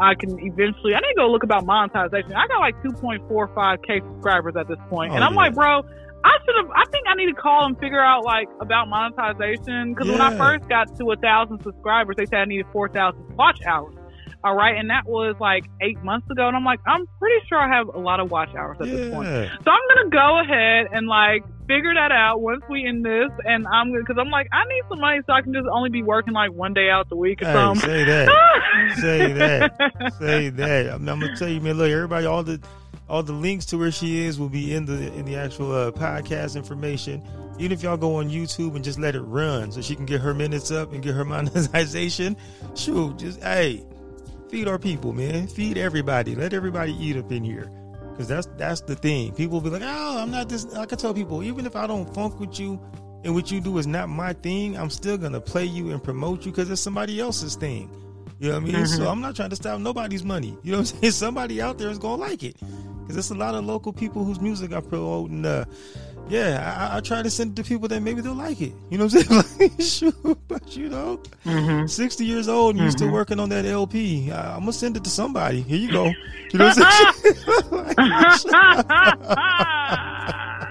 I 0.00 0.14
can 0.14 0.30
eventually, 0.40 0.94
I 0.94 1.00
need 1.00 1.12
to 1.12 1.14
go 1.18 1.28
look 1.28 1.42
about 1.42 1.66
monetization. 1.66 2.32
I 2.32 2.46
got 2.46 2.60
like 2.60 2.82
2.45K 2.82 4.00
subscribers 4.00 4.54
at 4.58 4.68
this 4.68 4.78
point. 4.88 5.12
Oh, 5.12 5.16
and 5.16 5.24
I'm 5.24 5.34
yeah. 5.34 5.40
like, 5.40 5.54
bro, 5.54 5.82
I 6.24 6.38
should 6.44 6.56
have. 6.56 6.70
I 6.70 6.84
think 6.90 7.06
I 7.06 7.14
need 7.14 7.26
to 7.26 7.34
call 7.34 7.66
and 7.66 7.78
figure 7.78 8.02
out 8.02 8.24
like 8.24 8.48
about 8.60 8.88
monetization 8.88 9.92
because 9.92 10.08
yeah. 10.08 10.12
when 10.12 10.20
I 10.22 10.36
first 10.36 10.68
got 10.68 10.96
to 10.96 11.10
a 11.12 11.16
thousand 11.16 11.62
subscribers, 11.62 12.16
they 12.16 12.26
said 12.26 12.40
I 12.40 12.44
needed 12.46 12.66
four 12.72 12.88
thousand 12.88 13.36
watch 13.36 13.60
hours. 13.66 13.94
All 14.42 14.54
right, 14.54 14.76
and 14.76 14.90
that 14.90 15.06
was 15.06 15.36
like 15.40 15.64
eight 15.80 16.02
months 16.02 16.28
ago, 16.30 16.46
and 16.46 16.56
I'm 16.56 16.64
like, 16.64 16.80
I'm 16.86 17.06
pretty 17.18 17.46
sure 17.48 17.58
I 17.58 17.74
have 17.74 17.88
a 17.88 17.98
lot 17.98 18.20
of 18.20 18.30
watch 18.30 18.54
hours 18.54 18.76
at 18.80 18.88
yeah. 18.88 18.94
this 18.94 19.14
point. 19.14 19.26
So 19.26 19.70
I'm 19.70 19.80
gonna 19.88 20.10
go 20.10 20.40
ahead 20.40 20.88
and 20.92 21.06
like 21.06 21.44
figure 21.66 21.94
that 21.94 22.12
out 22.12 22.42
once 22.42 22.62
we 22.68 22.86
end 22.86 23.04
this, 23.04 23.30
and 23.46 23.66
I'm 23.66 23.90
gonna 23.90 24.00
because 24.00 24.16
I'm 24.18 24.30
like, 24.30 24.48
I 24.52 24.64
need 24.64 24.82
some 24.88 25.00
money 25.00 25.20
so 25.26 25.32
I 25.32 25.40
can 25.40 25.54
just 25.54 25.66
only 25.70 25.88
be 25.88 26.02
working 26.02 26.34
like 26.34 26.52
one 26.52 26.74
day 26.74 26.90
out 26.90 27.08
the 27.08 27.16
week 27.16 27.40
or 27.40 27.46
hey, 27.46 27.52
something. 27.52 27.88
Say 27.88 28.04
that, 28.04 28.96
say 28.96 29.32
that, 29.32 30.14
say 30.18 30.48
that. 30.50 30.86
I'm, 30.88 31.08
I'm 31.08 31.20
gonna 31.20 31.36
tell 31.36 31.48
you, 31.48 31.62
man. 31.62 31.78
Look, 31.78 31.90
everybody, 31.90 32.26
all 32.26 32.42
the 32.42 32.60
all 33.08 33.22
the 33.22 33.32
links 33.32 33.66
to 33.66 33.78
where 33.78 33.90
she 33.90 34.24
is 34.24 34.38
will 34.38 34.48
be 34.48 34.74
in 34.74 34.86
the 34.86 35.12
in 35.14 35.24
the 35.24 35.36
actual 35.36 35.72
uh, 35.72 35.90
podcast 35.90 36.56
information. 36.56 37.22
Even 37.58 37.72
if 37.72 37.82
y'all 37.82 37.96
go 37.96 38.16
on 38.16 38.28
YouTube 38.30 38.74
and 38.74 38.82
just 38.82 38.98
let 38.98 39.14
it 39.14 39.20
run, 39.20 39.70
so 39.70 39.80
she 39.80 39.94
can 39.94 40.06
get 40.06 40.20
her 40.20 40.34
minutes 40.34 40.70
up 40.70 40.92
and 40.92 41.02
get 41.02 41.14
her 41.14 41.24
monetization. 41.24 42.36
Shoot, 42.74 43.18
just 43.18 43.42
hey, 43.42 43.84
feed 44.50 44.68
our 44.68 44.78
people, 44.78 45.12
man. 45.12 45.46
Feed 45.46 45.78
everybody. 45.78 46.34
Let 46.34 46.52
everybody 46.52 46.92
eat 46.92 47.16
up 47.16 47.30
in 47.30 47.44
here, 47.44 47.70
because 48.10 48.26
that's 48.26 48.48
that's 48.56 48.80
the 48.80 48.96
thing. 48.96 49.34
People 49.34 49.60
will 49.60 49.70
be 49.70 49.70
like, 49.70 49.82
oh, 49.84 50.18
I'm 50.18 50.30
not 50.30 50.48
this. 50.48 50.74
I 50.74 50.86
can 50.86 50.98
tell 50.98 51.14
people, 51.14 51.42
even 51.42 51.66
if 51.66 51.76
I 51.76 51.86
don't 51.86 52.12
funk 52.14 52.40
with 52.40 52.58
you 52.58 52.80
and 53.22 53.34
what 53.34 53.50
you 53.50 53.60
do 53.60 53.78
is 53.78 53.86
not 53.86 54.08
my 54.08 54.32
thing, 54.32 54.76
I'm 54.76 54.90
still 54.90 55.18
gonna 55.18 55.40
play 55.40 55.64
you 55.64 55.90
and 55.90 56.02
promote 56.02 56.44
you 56.44 56.52
because 56.52 56.70
it's 56.70 56.80
somebody 56.80 57.20
else's 57.20 57.54
thing. 57.54 57.90
You 58.40 58.48
know 58.48 58.54
what 58.54 58.62
I 58.62 58.66
mean? 58.66 58.74
Mm-hmm. 58.74 59.02
So 59.02 59.08
I'm 59.08 59.20
not 59.20 59.36
trying 59.36 59.50
to 59.50 59.56
stop 59.56 59.78
nobody's 59.78 60.24
money. 60.24 60.58
You 60.64 60.72
know 60.72 60.78
what 60.78 60.92
I'm 60.92 61.00
saying? 61.00 61.12
Somebody 61.12 61.62
out 61.62 61.78
there 61.78 61.88
is 61.88 61.98
gonna 61.98 62.20
like 62.20 62.42
it 62.42 62.56
because 63.04 63.16
there's 63.16 63.30
a 63.30 63.34
lot 63.34 63.54
of 63.54 63.64
local 63.66 63.92
people 63.92 64.24
whose 64.24 64.40
music 64.40 64.72
I 64.72 64.80
promote, 64.80 65.30
and 65.30 65.44
uh, 65.44 65.66
yeah, 66.28 66.90
I, 66.90 66.96
I, 66.96 67.00
try 67.00 67.22
to 67.22 67.30
send 67.30 67.52
it 67.52 67.62
to 67.62 67.68
people 67.68 67.86
that 67.88 68.00
maybe 68.00 68.22
they'll 68.22 68.34
like 68.34 68.60
it. 68.62 68.72
You 68.90 68.96
know 68.98 69.04
what 69.04 69.14
I'm 69.14 69.44
saying? 69.44 69.70
like, 69.70 69.80
shoot, 69.80 70.38
but 70.48 70.74
you 70.74 70.88
know, 70.88 71.20
mm-hmm. 71.44 71.86
60 71.86 72.24
years 72.24 72.48
old 72.48 72.70
and 72.70 72.78
mm-hmm. 72.78 72.86
you 72.86 72.92
still 72.92 73.10
working 73.10 73.38
on 73.38 73.50
that 73.50 73.66
LP. 73.66 74.32
I, 74.32 74.54
am 74.54 74.60
gonna 74.60 74.72
send 74.72 74.96
it 74.96 75.04
to 75.04 75.10
somebody. 75.10 75.60
Here 75.62 75.78
you 75.78 75.92
go. 75.92 76.12
You 76.52 76.58
know 76.58 76.66
what 76.66 76.78
I'm 76.78 77.14
saying? 77.14 78.40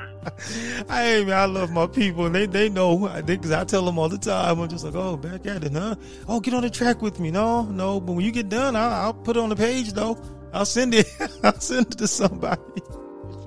Hey 0.90 1.24
man, 1.24 1.34
I 1.34 1.46
love 1.46 1.72
my 1.72 1.88
people, 1.88 2.26
and 2.26 2.36
they 2.36 2.46
they 2.46 2.70
know 2.70 3.10
because 3.26 3.52
I, 3.52 3.62
I, 3.62 3.64
tell 3.64 3.84
them 3.86 3.98
all 3.98 4.10
the 4.10 4.18
time. 4.18 4.60
I'm 4.60 4.70
just 4.70 4.84
like, 4.84 4.96
oh, 4.96 5.18
back 5.18 5.46
at 5.46 5.64
it, 5.64 5.74
huh? 5.74 5.96
Oh, 6.28 6.40
get 6.40 6.54
on 6.54 6.62
the 6.62 6.70
track 6.70 7.02
with 7.02 7.20
me. 7.20 7.32
No, 7.32 7.64
no, 7.64 8.00
but 8.00 8.14
when 8.14 8.26
you 8.26 8.32
get 8.32 8.50
done, 8.50 8.76
I'll, 8.76 8.92
I'll 8.92 9.14
put 9.14 9.38
it 9.38 9.40
on 9.40 9.50
the 9.50 9.56
page 9.56 9.94
though. 9.94 10.18
I'll 10.54 10.66
send 10.66 10.94
it. 10.94 11.08
I'll 11.44 11.60
send 11.60 11.88
it 11.88 11.98
to 11.98 12.08
somebody. 12.08 12.62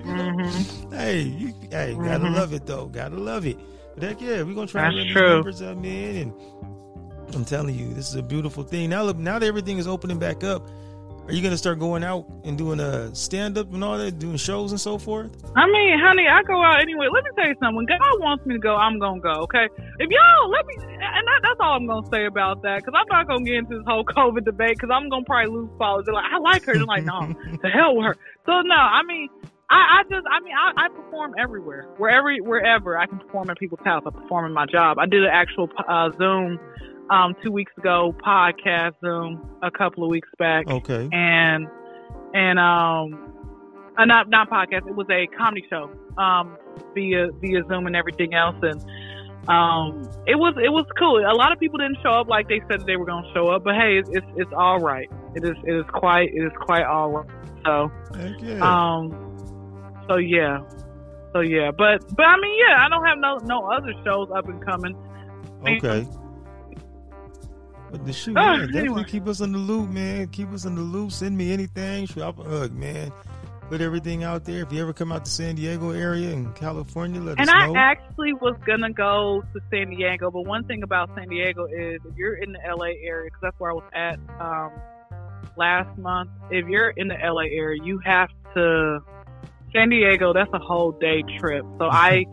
Mm-hmm. 0.03 0.91
Hey, 0.93 1.21
you, 1.21 1.47
hey, 1.69 1.93
mm-hmm. 1.93 2.05
gotta 2.05 2.29
love 2.29 2.53
it 2.53 2.65
though. 2.65 2.87
Gotta 2.87 3.17
love 3.17 3.45
it. 3.45 3.57
But 3.95 4.03
heck 4.03 4.21
yeah, 4.21 4.43
we're 4.43 4.53
gonna 4.53 4.67
try 4.67 4.83
That's 4.83 4.95
to 4.95 5.13
get 5.13 5.21
numbers 5.21 5.61
up, 5.61 5.77
man. 5.77 6.15
And 6.15 7.35
I'm 7.35 7.45
telling 7.45 7.75
you, 7.75 7.93
this 7.93 8.09
is 8.09 8.15
a 8.15 8.23
beautiful 8.23 8.63
thing. 8.63 8.89
Now, 8.89 9.03
look, 9.03 9.17
now 9.17 9.39
that 9.39 9.45
everything 9.45 9.77
is 9.77 9.87
opening 9.87 10.19
back 10.19 10.43
up, 10.43 10.69
are 11.27 11.33
you 11.33 11.41
gonna 11.41 11.57
start 11.57 11.77
going 11.77 12.05
out 12.05 12.25
and 12.45 12.57
doing 12.57 12.79
a 12.79 13.13
stand 13.13 13.57
up 13.57 13.73
and 13.73 13.83
all 13.83 13.97
that, 13.97 14.17
doing 14.17 14.37
shows 14.37 14.71
and 14.71 14.79
so 14.79 14.97
forth? 14.97 15.31
I 15.57 15.67
mean, 15.67 15.99
honey, 15.99 16.25
I 16.25 16.41
go 16.43 16.63
out 16.63 16.81
anyway. 16.81 17.07
Let 17.11 17.25
me 17.25 17.31
tell 17.35 17.47
you 17.47 17.55
something. 17.59 17.75
When 17.75 17.85
God 17.85 17.99
wants 18.19 18.45
me 18.45 18.55
to 18.55 18.59
go, 18.59 18.75
I'm 18.75 18.97
gonna 18.97 19.19
go. 19.19 19.43
Okay. 19.43 19.67
If 19.99 20.09
y'all 20.09 20.49
let 20.49 20.65
me, 20.65 20.75
and 20.79 21.27
that, 21.27 21.39
that's 21.43 21.59
all 21.59 21.73
I'm 21.75 21.85
gonna 21.85 22.07
say 22.07 22.25
about 22.25 22.61
that. 22.61 22.77
Because 22.77 22.93
I'm 22.95 23.07
not 23.09 23.27
gonna 23.27 23.43
get 23.43 23.55
into 23.55 23.77
this 23.77 23.85
whole 23.85 24.05
COVID 24.17 24.45
debate. 24.45 24.77
Because 24.77 24.89
I'm 24.93 25.09
gonna 25.09 25.25
probably 25.25 25.51
lose 25.51 25.69
followers. 25.77 26.05
They're 26.05 26.13
like, 26.13 26.31
I 26.31 26.37
like 26.37 26.63
her. 26.63 26.73
They're 26.73 26.85
like, 26.85 27.03
no, 27.03 27.35
the 27.61 27.69
hell 27.69 27.95
with 27.97 28.05
her. 28.05 28.15
So 28.45 28.61
no, 28.61 28.75
I 28.75 29.03
mean, 29.03 29.27
I, 29.69 29.99
I 29.99 30.03
just, 30.03 30.25
I 30.31 30.39
mean, 30.39 30.53
I, 30.55 30.85
I 30.85 30.87
perform 30.87 31.35
everywhere, 31.37 31.89
wherever, 31.97 32.33
wherever 32.37 32.97
I 32.97 33.05
can 33.05 33.19
perform 33.19 33.49
at 33.49 33.57
people's 33.57 33.83
house. 33.83 34.03
I 34.07 34.11
perform 34.11 34.45
in 34.45 34.53
my 34.53 34.65
job. 34.65 34.97
I 34.97 35.05
did 35.05 35.23
an 35.23 35.31
actual 35.31 35.67
uh, 35.89 36.09
Zoom 36.17 36.57
um, 37.09 37.35
two 37.43 37.51
weeks 37.51 37.71
ago, 37.77 38.15
podcast 38.25 38.93
Zoom 39.01 39.49
a 39.61 39.71
couple 39.71 40.03
of 40.03 40.09
weeks 40.09 40.29
back. 40.37 40.67
Okay. 40.69 41.09
And 41.11 41.67
and 42.33 42.59
um, 42.59 43.33
uh, 43.97 44.05
not 44.05 44.29
not 44.29 44.49
podcast. 44.49 44.87
It 44.87 44.95
was 44.95 45.07
a 45.09 45.27
comedy 45.37 45.65
show 45.69 45.89
um, 46.17 46.57
via 46.93 47.29
via 47.39 47.63
Zoom 47.67 47.87
and 47.87 47.95
everything 47.95 48.33
else, 48.33 48.55
and 48.61 48.81
um, 49.49 50.03
it 50.27 50.35
was 50.35 50.55
it 50.63 50.69
was 50.69 50.85
cool. 50.97 51.19
A 51.19 51.33
lot 51.33 51.51
of 51.51 51.59
people 51.59 51.77
didn't 51.77 51.97
show 52.03 52.11
up 52.11 52.27
like 52.27 52.47
they 52.47 52.61
said 52.69 52.85
they 52.85 52.97
were 52.97 53.05
going 53.05 53.23
to 53.23 53.33
show 53.33 53.47
up, 53.47 53.63
but 53.63 53.75
hey, 53.75 53.97
it's, 53.97 54.09
it's 54.11 54.27
it's 54.35 54.51
all 54.55 54.79
right. 54.79 55.09
It 55.35 55.43
is 55.43 55.55
it 55.63 55.73
is 55.73 55.85
quite 55.93 56.29
it 56.33 56.41
is 56.41 56.51
quite 56.59 56.83
all 56.83 57.09
right. 57.09 57.29
So, 57.65 57.91
okay. 58.15 58.59
um, 58.59 59.11
so 60.09 60.17
yeah, 60.17 60.59
so 61.33 61.39
yeah, 61.39 61.71
but 61.71 62.03
but 62.15 62.25
I 62.25 62.37
mean, 62.39 62.59
yeah, 62.67 62.85
I 62.85 62.89
don't 62.89 63.05
have 63.05 63.17
no 63.17 63.37
no 63.45 63.71
other 63.71 63.93
shows 64.03 64.29
up 64.35 64.47
and 64.47 64.63
coming. 64.63 64.95
Okay. 65.65 66.05
But 67.91 68.05
the 68.05 68.13
shoot, 68.13 68.35
oh, 68.37 68.57
definitely 68.57 68.79
anyway. 68.79 69.03
keep 69.05 69.27
us 69.27 69.39
in 69.39 69.51
the 69.51 69.57
loop, 69.57 69.89
man. 69.89 70.27
Keep 70.27 70.51
us 70.51 70.65
in 70.65 70.75
the 70.75 70.81
loop. 70.81 71.11
Send 71.11 71.37
me 71.37 71.53
anything. 71.53 72.05
Drop 72.05 72.39
a 72.39 72.43
hug, 72.43 72.73
man. 72.73 73.11
Put 73.69 73.81
everything 73.81 74.23
out 74.23 74.45
there. 74.45 74.61
If 74.63 74.71
you 74.71 74.81
ever 74.81 74.93
come 74.93 75.11
out 75.11 75.25
to 75.25 75.31
San 75.31 75.55
Diego 75.55 75.91
area 75.91 76.29
in 76.29 76.51
California, 76.53 77.19
let 77.19 77.37
and 77.37 77.49
us 77.49 77.53
know. 77.53 77.69
And 77.69 77.77
I 77.77 77.81
actually 77.81 78.33
was 78.33 78.55
gonna 78.65 78.91
go 78.91 79.43
to 79.53 79.59
San 79.69 79.89
Diego, 79.89 80.31
but 80.31 80.45
one 80.45 80.63
thing 80.65 80.83
about 80.83 81.09
San 81.15 81.27
Diego 81.27 81.65
is 81.65 81.99
if 82.05 82.15
you're 82.15 82.35
in 82.35 82.53
the 82.53 82.59
LA 82.65 82.91
area, 83.03 83.25
because 83.25 83.41
that's 83.41 83.59
where 83.59 83.71
I 83.71 83.73
was 83.73 83.83
at 83.93 84.19
um, 84.39 84.71
last 85.57 85.97
month. 85.97 86.29
If 86.49 86.67
you're 86.67 86.91
in 86.91 87.09
the 87.09 87.17
LA 87.21 87.43
area, 87.51 87.81
you 87.83 87.99
have 88.05 88.29
to 88.55 88.99
San 89.73 89.89
Diego. 89.89 90.31
That's 90.33 90.51
a 90.53 90.59
whole 90.59 90.91
day 90.93 91.23
trip. 91.37 91.65
So 91.77 91.85
I. 91.91 92.25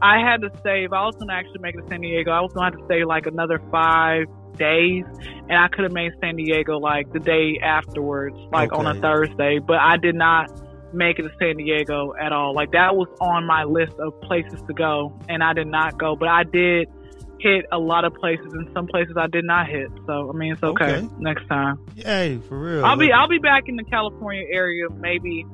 I 0.00 0.20
had 0.20 0.42
to 0.42 0.50
save. 0.62 0.92
I 0.92 1.04
was 1.06 1.16
gonna 1.16 1.32
actually 1.32 1.58
make 1.58 1.74
it 1.74 1.80
to 1.80 1.88
San 1.88 2.02
Diego. 2.02 2.30
I 2.30 2.40
was 2.40 2.52
gonna 2.52 2.70
have 2.70 2.78
to 2.78 2.84
stay 2.84 3.04
like 3.04 3.26
another 3.26 3.60
five 3.72 4.26
days, 4.58 5.04
and 5.48 5.56
I 5.56 5.68
could 5.68 5.84
have 5.84 5.92
made 5.92 6.12
San 6.20 6.36
Diego 6.36 6.78
like 6.78 7.12
the 7.12 7.20
day 7.20 7.58
afterwards, 7.62 8.36
like 8.52 8.72
okay. 8.72 8.78
on 8.78 8.96
a 8.96 9.00
Thursday. 9.00 9.58
But 9.58 9.78
I 9.78 9.96
did 9.96 10.14
not 10.14 10.50
make 10.92 11.18
it 11.18 11.22
to 11.22 11.30
San 11.38 11.56
Diego 11.56 12.14
at 12.20 12.32
all. 12.32 12.54
Like 12.54 12.72
that 12.72 12.96
was 12.96 13.08
on 13.20 13.46
my 13.46 13.64
list 13.64 13.94
of 13.98 14.20
places 14.22 14.60
to 14.66 14.74
go, 14.74 15.18
and 15.28 15.42
I 15.42 15.52
did 15.52 15.66
not 15.68 15.98
go. 15.98 16.16
But 16.16 16.28
I 16.28 16.44
did 16.44 16.88
hit 17.40 17.66
a 17.70 17.78
lot 17.78 18.04
of 18.04 18.14
places, 18.14 18.52
and 18.52 18.68
some 18.74 18.86
places 18.86 19.16
I 19.16 19.26
did 19.26 19.44
not 19.44 19.68
hit. 19.68 19.88
So 20.06 20.30
I 20.32 20.36
mean, 20.36 20.52
it's 20.52 20.62
okay, 20.62 20.96
okay. 20.96 21.08
next 21.18 21.46
time. 21.48 21.78
Yay, 21.94 22.38
for 22.38 22.58
real. 22.58 22.84
I'll 22.84 22.96
be 22.96 23.12
I'll 23.12 23.28
be 23.28 23.38
back 23.38 23.68
in 23.68 23.76
the 23.76 23.84
California 23.84 24.44
area 24.52 24.88
maybe 24.90 25.46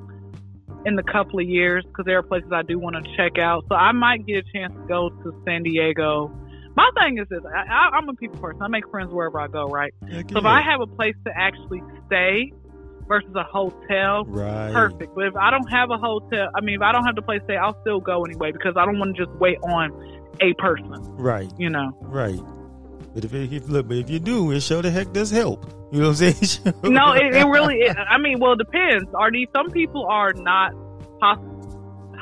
in 0.86 0.96
the 0.96 1.02
couple 1.02 1.40
of 1.40 1.46
years 1.46 1.84
because 1.86 2.04
there 2.04 2.18
are 2.18 2.22
places 2.22 2.50
I 2.52 2.62
do 2.62 2.78
want 2.78 2.96
to 2.96 3.16
check 3.16 3.38
out. 3.38 3.64
So 3.68 3.74
I 3.74 3.92
might 3.92 4.26
get 4.26 4.36
a 4.36 4.52
chance 4.52 4.72
to 4.74 4.86
go 4.86 5.08
to 5.08 5.42
San 5.44 5.62
Diego 5.62 6.30
my 6.76 6.90
thing 6.98 7.18
is 7.18 7.28
this: 7.28 7.40
I, 7.44 7.90
am 7.96 8.08
a 8.08 8.14
people 8.14 8.38
person. 8.38 8.62
I 8.62 8.68
make 8.68 8.88
friends 8.90 9.12
wherever 9.12 9.40
I 9.40 9.48
go, 9.48 9.66
right? 9.68 9.94
so 10.02 10.38
if 10.38 10.44
I 10.44 10.60
have 10.62 10.80
a 10.80 10.86
place 10.86 11.14
to 11.26 11.32
actually 11.36 11.82
stay 12.06 12.52
versus 13.06 13.34
a 13.34 13.44
hotel, 13.44 14.24
right. 14.24 14.72
perfect. 14.72 15.14
But 15.14 15.26
if 15.26 15.36
I 15.36 15.50
don't 15.50 15.70
have 15.70 15.90
a 15.90 15.98
hotel, 15.98 16.50
I 16.54 16.60
mean, 16.60 16.76
if 16.76 16.82
I 16.82 16.92
don't 16.92 17.04
have 17.04 17.16
the 17.16 17.22
place 17.22 17.40
to 17.40 17.44
stay, 17.44 17.56
I'll 17.56 17.80
still 17.82 18.00
go 18.00 18.24
anyway 18.24 18.52
because 18.52 18.74
I 18.76 18.84
don't 18.84 18.98
want 18.98 19.16
to 19.16 19.24
just 19.24 19.36
wait 19.38 19.58
on 19.62 20.22
a 20.40 20.54
person. 20.54 20.90
Right. 21.16 21.52
You 21.58 21.70
know. 21.70 21.96
Right. 22.02 22.40
But 23.14 23.24
if, 23.24 23.32
if 23.32 23.68
look, 23.68 23.86
but 23.86 23.96
if 23.96 24.10
you 24.10 24.18
do, 24.18 24.50
it 24.50 24.60
sure 24.60 24.82
the 24.82 24.90
heck 24.90 25.12
does 25.12 25.30
help. 25.30 25.66
You 25.92 26.00
know 26.00 26.08
what 26.08 26.20
I'm 26.22 26.32
saying? 26.34 26.74
no, 26.82 27.12
it, 27.12 27.34
it 27.34 27.46
really. 27.46 27.76
It, 27.76 27.96
I 27.96 28.18
mean, 28.18 28.40
well, 28.40 28.52
it 28.52 28.58
depends. 28.58 29.08
Are 29.14 29.30
these 29.30 29.48
some 29.54 29.70
people 29.70 30.06
are 30.06 30.32
not 30.32 30.72
possible 31.20 31.53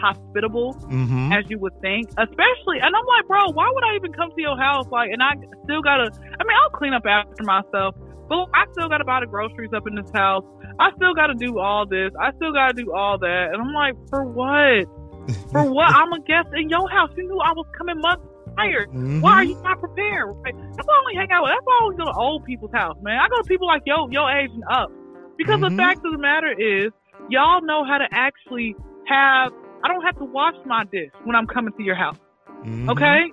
hospitable 0.03 0.75
mm-hmm. 0.91 1.33
as 1.33 1.45
you 1.49 1.59
would 1.59 1.79
think. 1.81 2.11
Especially, 2.19 2.83
and 2.83 2.91
I'm 2.91 3.07
like, 3.07 3.27
bro, 3.29 3.53
why 3.53 3.71
would 3.71 3.85
I 3.85 3.95
even 3.95 4.13
come 4.13 4.31
to 4.35 4.41
your 4.41 4.59
house? 4.59 4.87
Like, 4.91 5.11
and 5.11 5.23
I 5.23 5.35
still 5.65 5.83
gotta. 5.83 6.11
I 6.11 6.43
mean, 6.45 6.57
I'll 6.63 6.71
clean 6.71 6.93
up 6.93 7.07
after 7.07 7.45
myself, 7.45 7.95
but 8.29 8.49
I 8.53 8.67
still 8.73 8.89
gotta 8.89 9.05
buy 9.05 9.21
the 9.21 9.27
groceries 9.27 9.73
up 9.73 9.87
in 9.87 9.95
this 9.95 10.11
house. 10.13 10.45
I 10.79 10.91
still 10.97 11.15
gotta 11.15 11.35
do 11.35 11.59
all 11.59 11.87
this. 11.87 12.11
I 12.21 12.33
still 12.37 12.53
gotta 12.53 12.75
do 12.75 12.93
all 12.93 13.19
that, 13.19 13.51
and 13.53 13.63
I'm 13.63 13.73
like, 13.73 13.95
for 14.09 14.25
what? 14.25 14.89
For 15.53 15.63
what? 15.71 15.89
I'm 15.95 16.13
a 16.13 16.19
guest 16.21 16.49
in 16.53 16.69
your 16.69 16.89
house. 16.91 17.11
You 17.17 17.23
knew 17.29 17.39
I 17.39 17.53
was 17.53 17.65
coming 17.79 18.01
months 18.01 18.27
prior. 18.55 18.87
Mm-hmm. 18.87 19.21
Why 19.21 19.33
are 19.35 19.45
you 19.45 19.55
not 19.63 19.79
prepared? 19.79 20.35
Right? 20.43 20.55
That's 20.75 20.85
why 20.85 20.95
I 20.95 20.99
only 20.99 21.15
hang 21.15 21.31
out 21.31 21.45
with. 21.45 21.53
That's 21.53 21.65
why 21.65 21.79
I 21.79 21.83
always 21.83 21.99
go 21.99 22.05
to 22.07 22.13
old 22.13 22.45
people's 22.45 22.73
house, 22.73 22.97
man. 23.03 23.21
I 23.21 23.29
go 23.29 23.37
to 23.37 23.45
people 23.45 23.69
like 23.69 23.83
yo, 23.87 24.09
your 24.09 24.29
age 24.29 24.51
and 24.53 24.65
up, 24.69 24.91
because 25.39 25.61
mm-hmm. 25.61 25.77
the 25.77 25.83
fact 25.83 26.05
of 26.05 26.11
the 26.11 26.19
matter 26.19 26.51
is, 26.51 26.91
y'all 27.29 27.63
know 27.63 27.85
how 27.85 27.99
to 27.99 28.09
actually 28.11 28.75
have 29.07 29.53
I 29.85 29.89
don't 29.89 30.03
have 30.03 30.17
to 30.19 30.25
wash 30.25 30.55
my 30.65 30.85
dish 30.85 31.11
when 31.25 31.35
I'm 31.37 31.47
coming 31.47 31.73
to 31.75 31.83
your 31.83 31.95
house. 31.95 32.19
Mm-hmm. 32.49 32.91
Okay? 32.91 33.25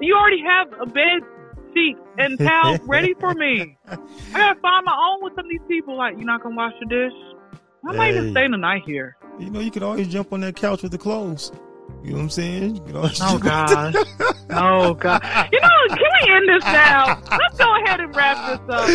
You 0.00 0.14
already 0.16 0.42
have 0.42 0.72
a 0.80 0.86
bed 0.86 1.20
sheets 1.74 2.00
and 2.18 2.38
towel 2.38 2.78
ready 2.86 3.14
for 3.14 3.34
me. 3.34 3.76
I 3.88 3.96
gotta 4.32 4.60
find 4.60 4.84
my 4.84 4.96
own 4.96 5.22
with 5.24 5.34
some 5.34 5.44
of 5.44 5.50
these 5.50 5.60
people. 5.68 5.96
Like, 5.96 6.16
you're 6.16 6.24
not 6.26 6.42
gonna 6.42 6.56
wash 6.56 6.72
your 6.80 7.08
dish? 7.08 7.16
I 7.86 7.92
might 7.92 8.12
hey, 8.12 8.18
even 8.18 8.32
stay 8.32 8.48
the 8.48 8.56
night 8.56 8.82
here. 8.86 9.16
You 9.38 9.50
know, 9.50 9.60
you 9.60 9.70
could 9.70 9.82
always 9.82 10.08
jump 10.08 10.32
on 10.32 10.40
that 10.40 10.56
couch 10.56 10.82
with 10.82 10.92
the 10.92 10.98
clothes. 10.98 11.50
You 12.02 12.10
know 12.12 12.16
what 12.16 12.22
I'm 12.22 12.30
saying? 12.30 12.80
oh 12.94 13.38
God! 13.38 13.96
oh 14.50 14.94
God! 14.94 15.48
You 15.52 15.60
know, 15.60 15.68
can 15.88 15.98
we 15.98 16.32
end 16.32 16.48
this 16.48 16.64
now? 16.64 17.20
Let's 17.30 17.58
go 17.58 17.76
ahead 17.84 18.00
and 18.00 18.16
wrap 18.16 18.58
this 18.58 18.60
up. 18.68 18.88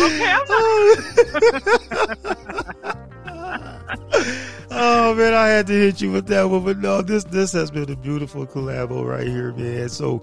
Okay. 4.24 4.42
oh 4.76 5.14
man, 5.14 5.34
I 5.34 5.48
had 5.48 5.66
to 5.68 5.72
hit 5.72 6.00
you 6.00 6.12
with 6.12 6.26
that 6.28 6.48
one, 6.48 6.64
but 6.64 6.78
no, 6.78 7.02
this 7.02 7.24
this 7.24 7.52
has 7.52 7.70
been 7.70 7.90
a 7.90 7.96
beautiful 7.96 8.46
collabo 8.46 9.04
right 9.04 9.26
here, 9.26 9.52
man. 9.52 9.88
So, 9.88 10.22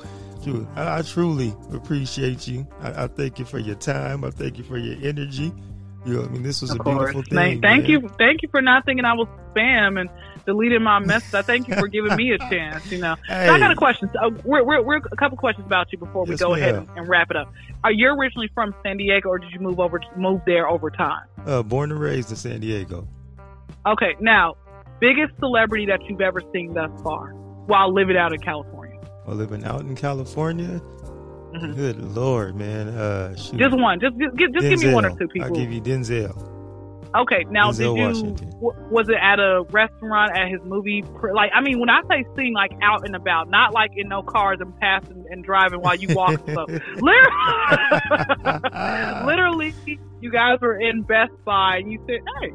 I, 0.75 0.99
I 0.99 1.01
truly 1.01 1.55
appreciate 1.71 2.47
you. 2.47 2.67
I, 2.81 3.03
I, 3.03 3.07
thank 3.07 3.39
you 3.39 3.45
for 3.45 3.59
your 3.59 3.75
time. 3.75 4.23
I 4.23 4.29
thank 4.29 4.57
you 4.57 4.63
for 4.63 4.77
your 4.77 4.95
energy. 5.07 5.53
You 6.05 6.15
know, 6.15 6.23
I 6.23 6.27
mean, 6.27 6.43
this 6.43 6.61
was 6.61 6.71
of 6.71 6.79
a 6.79 6.83
course. 6.83 6.97
beautiful 6.97 7.21
thing. 7.23 7.61
Thank, 7.61 7.61
thank 7.61 7.87
you, 7.87 8.09
thank 8.17 8.41
you 8.41 8.49
for 8.49 8.61
not 8.61 8.85
thinking 8.85 9.05
I 9.05 9.13
was 9.13 9.27
spam 9.53 9.99
and 9.99 10.09
deleting 10.45 10.83
my 10.83 10.99
message. 10.99 11.33
I 11.33 11.41
thank 11.43 11.69
you 11.69 11.75
for 11.75 11.87
giving 11.87 12.15
me 12.15 12.31
a 12.31 12.37
chance. 12.49 12.91
You 12.91 12.99
know, 12.99 13.15
hey. 13.27 13.47
so 13.47 13.53
I 13.53 13.59
got 13.59 13.71
a 13.71 13.75
question. 13.75 14.09
So, 14.13 14.29
we're, 14.43 14.63
we're, 14.63 14.81
we're, 14.81 14.97
a 14.97 15.15
couple 15.15 15.37
questions 15.37 15.65
about 15.65 15.91
you 15.91 15.97
before 15.97 16.25
we 16.25 16.31
yes, 16.31 16.41
go 16.41 16.53
ahead 16.55 16.75
and, 16.75 16.89
and, 16.97 17.07
wrap 17.07 17.31
it 17.31 17.37
up. 17.37 17.53
Are 17.83 17.91
you 17.91 18.09
originally 18.09 18.49
from 18.53 18.75
San 18.83 18.97
Diego, 18.97 19.29
or 19.29 19.39
did 19.39 19.51
you 19.51 19.61
move 19.61 19.79
over 19.79 20.01
move 20.17 20.41
there 20.45 20.67
over 20.67 20.89
time? 20.89 21.25
Uh, 21.45 21.63
born 21.63 21.91
and 21.91 21.99
raised 21.99 22.31
in 22.31 22.35
San 22.35 22.59
Diego. 22.59 23.07
Okay, 23.85 24.15
now, 24.21 24.55
biggest 24.99 25.37
celebrity 25.39 25.85
that 25.87 25.99
you've 26.07 26.21
ever 26.21 26.41
seen 26.53 26.73
thus 26.73 26.89
far 27.03 27.33
while 27.65 27.93
living 27.93 28.15
out 28.15 28.33
in 28.33 28.39
California? 28.39 28.97
While 29.25 29.37
living 29.37 29.63
out 29.65 29.81
in 29.81 29.95
California? 29.95 30.81
Mm-hmm. 31.53 31.73
Good 31.73 32.01
lord, 32.15 32.55
man. 32.55 32.87
Uh, 32.89 33.35
shoot. 33.35 33.59
Just 33.59 33.77
one. 33.77 33.99
Just 33.99 34.15
just, 34.17 34.53
just 34.53 34.67
give 34.67 34.81
me 34.81 34.93
one 34.93 35.05
or 35.05 35.11
two 35.11 35.27
people. 35.27 35.49
I'll 35.49 35.53
give 35.55 35.71
you 35.71 35.81
Denzel. 35.81 36.49
Okay, 37.15 37.45
now 37.51 37.69
Denzel 37.69 37.77
did 37.77 37.83
you 37.83 37.93
Washington. 38.07 38.51
was 38.89 39.07
it 39.07 39.17
at 39.21 39.39
a 39.39 39.63
restaurant 39.69 40.35
at 40.35 40.49
his 40.49 40.61
movie? 40.63 41.03
Like, 41.33 41.51
I 41.53 41.61
mean, 41.61 41.79
when 41.79 41.89
I 41.89 42.01
say 42.09 42.25
seen, 42.35 42.53
like 42.53 42.71
out 42.81 43.05
and 43.05 43.15
about, 43.15 43.49
not 43.49 43.71
like 43.71 43.91
in 43.95 44.07
no 44.07 44.23
cars 44.23 44.57
and 44.61 44.75
passing 44.79 45.25
and 45.29 45.43
driving 45.43 45.81
while 45.81 45.95
you 45.95 46.15
walk. 46.15 46.39
so, 46.47 46.65
literally, 46.95 47.35
literally, 49.25 49.75
you 50.21 50.31
guys 50.31 50.59
were 50.59 50.79
in 50.79 51.03
Best 51.03 51.33
Buy 51.45 51.77
and 51.77 51.91
you 51.91 52.03
said, 52.07 52.21
"Hey, 52.41 52.51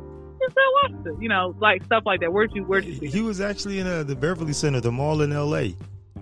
Washington. 0.82 1.22
You 1.22 1.28
know, 1.28 1.54
like 1.60 1.84
stuff 1.84 2.04
like 2.06 2.20
that. 2.20 2.32
Where'd 2.32 2.52
you 2.54 2.64
Where'd 2.64 2.84
you 2.84 2.94
see? 2.94 3.06
He 3.06 3.20
was 3.20 3.40
actually 3.40 3.78
in 3.78 3.86
uh, 3.86 4.02
the 4.02 4.16
Beverly 4.16 4.52
Center, 4.52 4.80
the 4.80 4.92
mall 4.92 5.22
in 5.22 5.32
L.A. 5.32 5.74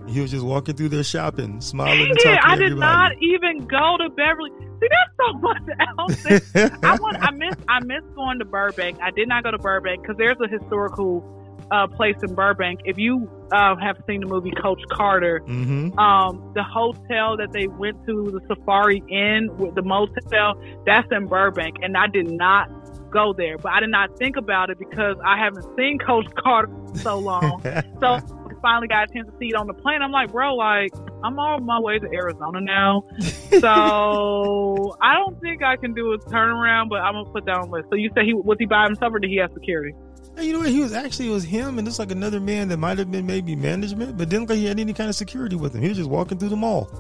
He 0.09 0.20
was 0.20 0.31
just 0.31 0.45
walking 0.45 0.77
through 0.77 0.91
there 0.91 1.03
shopping, 1.03 1.61
smiling. 1.61 2.14
Dang 2.22 2.35
it! 2.35 2.41
I 2.45 2.55
did 2.55 2.64
everybody. 2.66 2.79
not 2.79 3.12
even 3.20 3.66
go 3.66 3.97
to 3.99 4.09
Beverly. 4.11 4.51
See, 4.81 4.89
that's 4.91 5.16
so 5.16 5.33
much 5.39 5.62
else. 5.99 6.81
I 6.83 6.97
want. 6.97 7.16
I 7.20 7.31
miss. 7.33 7.57
I 7.68 7.81
miss 7.85 8.03
going 8.14 8.39
to 8.39 8.45
Burbank. 8.45 8.99
I 9.03 9.11
did 9.11 9.29
not 9.29 9.43
go 9.43 9.51
to 9.51 9.59
Burbank 9.59 10.03
because 10.03 10.16
there's 10.16 10.37
a 10.41 10.49
historical 10.49 11.24
uh, 11.70 11.87
place 11.87 12.16
in 12.22 12.35
Burbank. 12.35 12.81
If 12.85 12.99
you 12.99 13.29
uh, 13.53 13.77
have 13.77 13.97
seen 14.07 14.20
the 14.20 14.27
movie 14.27 14.53
Coach 14.53 14.81
Carter, 14.91 15.41
mm-hmm. 15.41 15.99
um, 15.99 16.53
the 16.55 16.62
hotel 16.62 17.37
that 17.37 17.53
they 17.53 17.66
went 17.66 18.05
to, 18.07 18.31
the 18.31 18.41
Safari 18.47 19.03
Inn 19.09 19.57
with 19.57 19.74
the 19.74 19.83
motel, 19.83 20.55
that's 20.85 21.09
in 21.11 21.27
Burbank, 21.27 21.77
and 21.83 21.97
I 21.97 22.07
did 22.07 22.31
not 22.31 22.70
go 23.17 23.33
there. 23.33 23.57
But 23.57 23.73
I 23.73 23.81
did 23.81 23.91
not 23.91 24.17
think 24.19 24.37
about 24.37 24.71
it 24.71 24.79
because 24.79 25.17
I 25.25 25.39
haven't 25.39 25.64
seen 25.77 25.99
Coach 25.99 26.27
Carter 26.37 26.73
so 26.97 27.19
long. 27.19 27.62
so 28.01 28.21
finally 28.61 28.89
got 28.89 29.09
a 29.09 29.12
chance 29.12 29.29
to 29.31 29.39
see 29.39 29.49
it 29.49 29.55
on 29.55 29.67
the 29.67 29.75
plane. 29.75 30.03
I'm 30.03 30.12
like, 30.12 30.33
bro, 30.33 30.55
like 30.55 30.91
I'm 31.25 31.39
on 31.39 31.64
my 31.64 31.81
way 31.81 31.99
to 31.99 32.07
Arizona 32.07 32.61
now. 32.61 33.05
so 33.61 34.97
I 35.01 35.14
don't 35.14 35.41
think 35.41 35.62
I 35.62 35.77
can 35.77 35.95
do 35.95 36.12
a 36.12 36.19
turnaround, 36.19 36.89
but 36.89 37.01
I'm 37.01 37.14
gonna 37.14 37.31
put 37.31 37.47
that 37.47 37.57
on 37.59 37.71
list. 37.71 37.89
So 37.91 37.97
you 37.97 38.11
say 38.14 38.25
he 38.25 38.35
was 38.35 38.57
he 38.59 38.67
by 38.67 38.85
himself 38.85 39.12
or 39.14 39.19
did 39.19 39.31
he 39.31 39.37
have 39.37 39.53
security? 39.55 39.95
you 40.39 40.53
know 40.53 40.59
what? 40.59 40.69
He 40.69 40.81
was 40.81 40.93
actually 40.93 41.29
it 41.29 41.33
was 41.33 41.45
him 41.45 41.79
and 41.79 41.87
just 41.87 41.99
like 41.99 42.11
another 42.11 42.41
man 42.41 42.69
that 42.69 42.77
might 42.77 42.99
have 42.99 43.11
been 43.11 43.25
maybe 43.25 43.57
management, 43.57 44.19
but 44.19 44.29
didn't 44.29 44.51
like 44.51 44.59
he 44.59 44.67
had 44.67 44.79
any 44.79 44.93
kind 44.93 45.09
of 45.09 45.17
security 45.17 45.57
with 45.57 45.75
him. 45.75 45.81
He 45.81 45.89
was 45.89 45.97
just 45.97 46.11
walking 46.11 46.39
through 46.39 46.51
the 46.51 46.57
mall. 46.57 46.91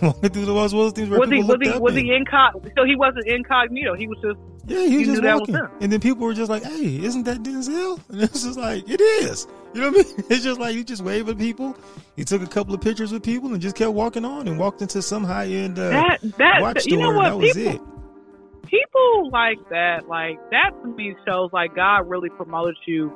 Walking 0.00 0.30
through 0.30 0.46
the. 0.46 0.54
Was 0.54 0.72
he 0.72 0.78
was 0.78 0.92
he 0.96 1.42
was 1.42 1.58
he 1.60 1.78
was 1.78 1.94
he 1.94 2.14
incognito? 2.14 2.72
So 2.76 2.84
he 2.84 2.96
wasn't 2.96 3.26
incognito. 3.26 3.94
He 3.94 4.06
was 4.06 4.18
just 4.22 4.38
yeah. 4.66 4.86
He 4.86 4.98
was 4.98 5.06
just 5.08 5.22
walking, 5.22 5.56
and 5.80 5.92
then 5.92 6.00
people 6.00 6.24
were 6.24 6.34
just 6.34 6.50
like, 6.50 6.62
"Hey, 6.62 6.96
isn't 7.04 7.24
that 7.24 7.42
Denzel?" 7.42 8.00
And 8.08 8.22
it's 8.22 8.42
just 8.42 8.58
like 8.58 8.88
it 8.88 9.00
is. 9.00 9.46
You 9.74 9.80
know 9.80 9.90
what 9.90 10.06
I 10.06 10.12
mean? 10.12 10.24
It's 10.30 10.44
just 10.44 10.60
like 10.60 10.74
he 10.74 10.84
just 10.84 11.02
waved 11.02 11.28
at 11.28 11.38
people. 11.38 11.76
He 12.16 12.24
took 12.24 12.42
a 12.42 12.46
couple 12.46 12.74
of 12.74 12.80
pictures 12.80 13.12
with 13.12 13.22
people 13.22 13.52
and 13.52 13.60
just 13.60 13.76
kept 13.76 13.92
walking 13.92 14.24
on 14.24 14.46
and 14.48 14.58
walked 14.58 14.80
into 14.82 15.02
some 15.02 15.24
high 15.24 15.46
end 15.46 15.78
uh, 15.78 15.90
that, 15.90 16.20
that, 16.38 16.62
watch 16.62 16.80
store. 16.80 16.92
You 16.92 16.98
know 16.98 17.10
what? 17.10 17.24
that 17.24 17.38
was 17.38 17.52
people, 17.52 17.72
it. 17.72 18.68
People 18.68 19.30
like 19.30 19.58
that, 19.70 20.08
like 20.08 20.38
that 20.50 20.70
to 20.82 20.88
me 20.88 21.14
shows 21.26 21.50
like 21.52 21.74
God 21.74 22.08
really 22.08 22.30
promoted 22.30 22.76
you 22.86 23.12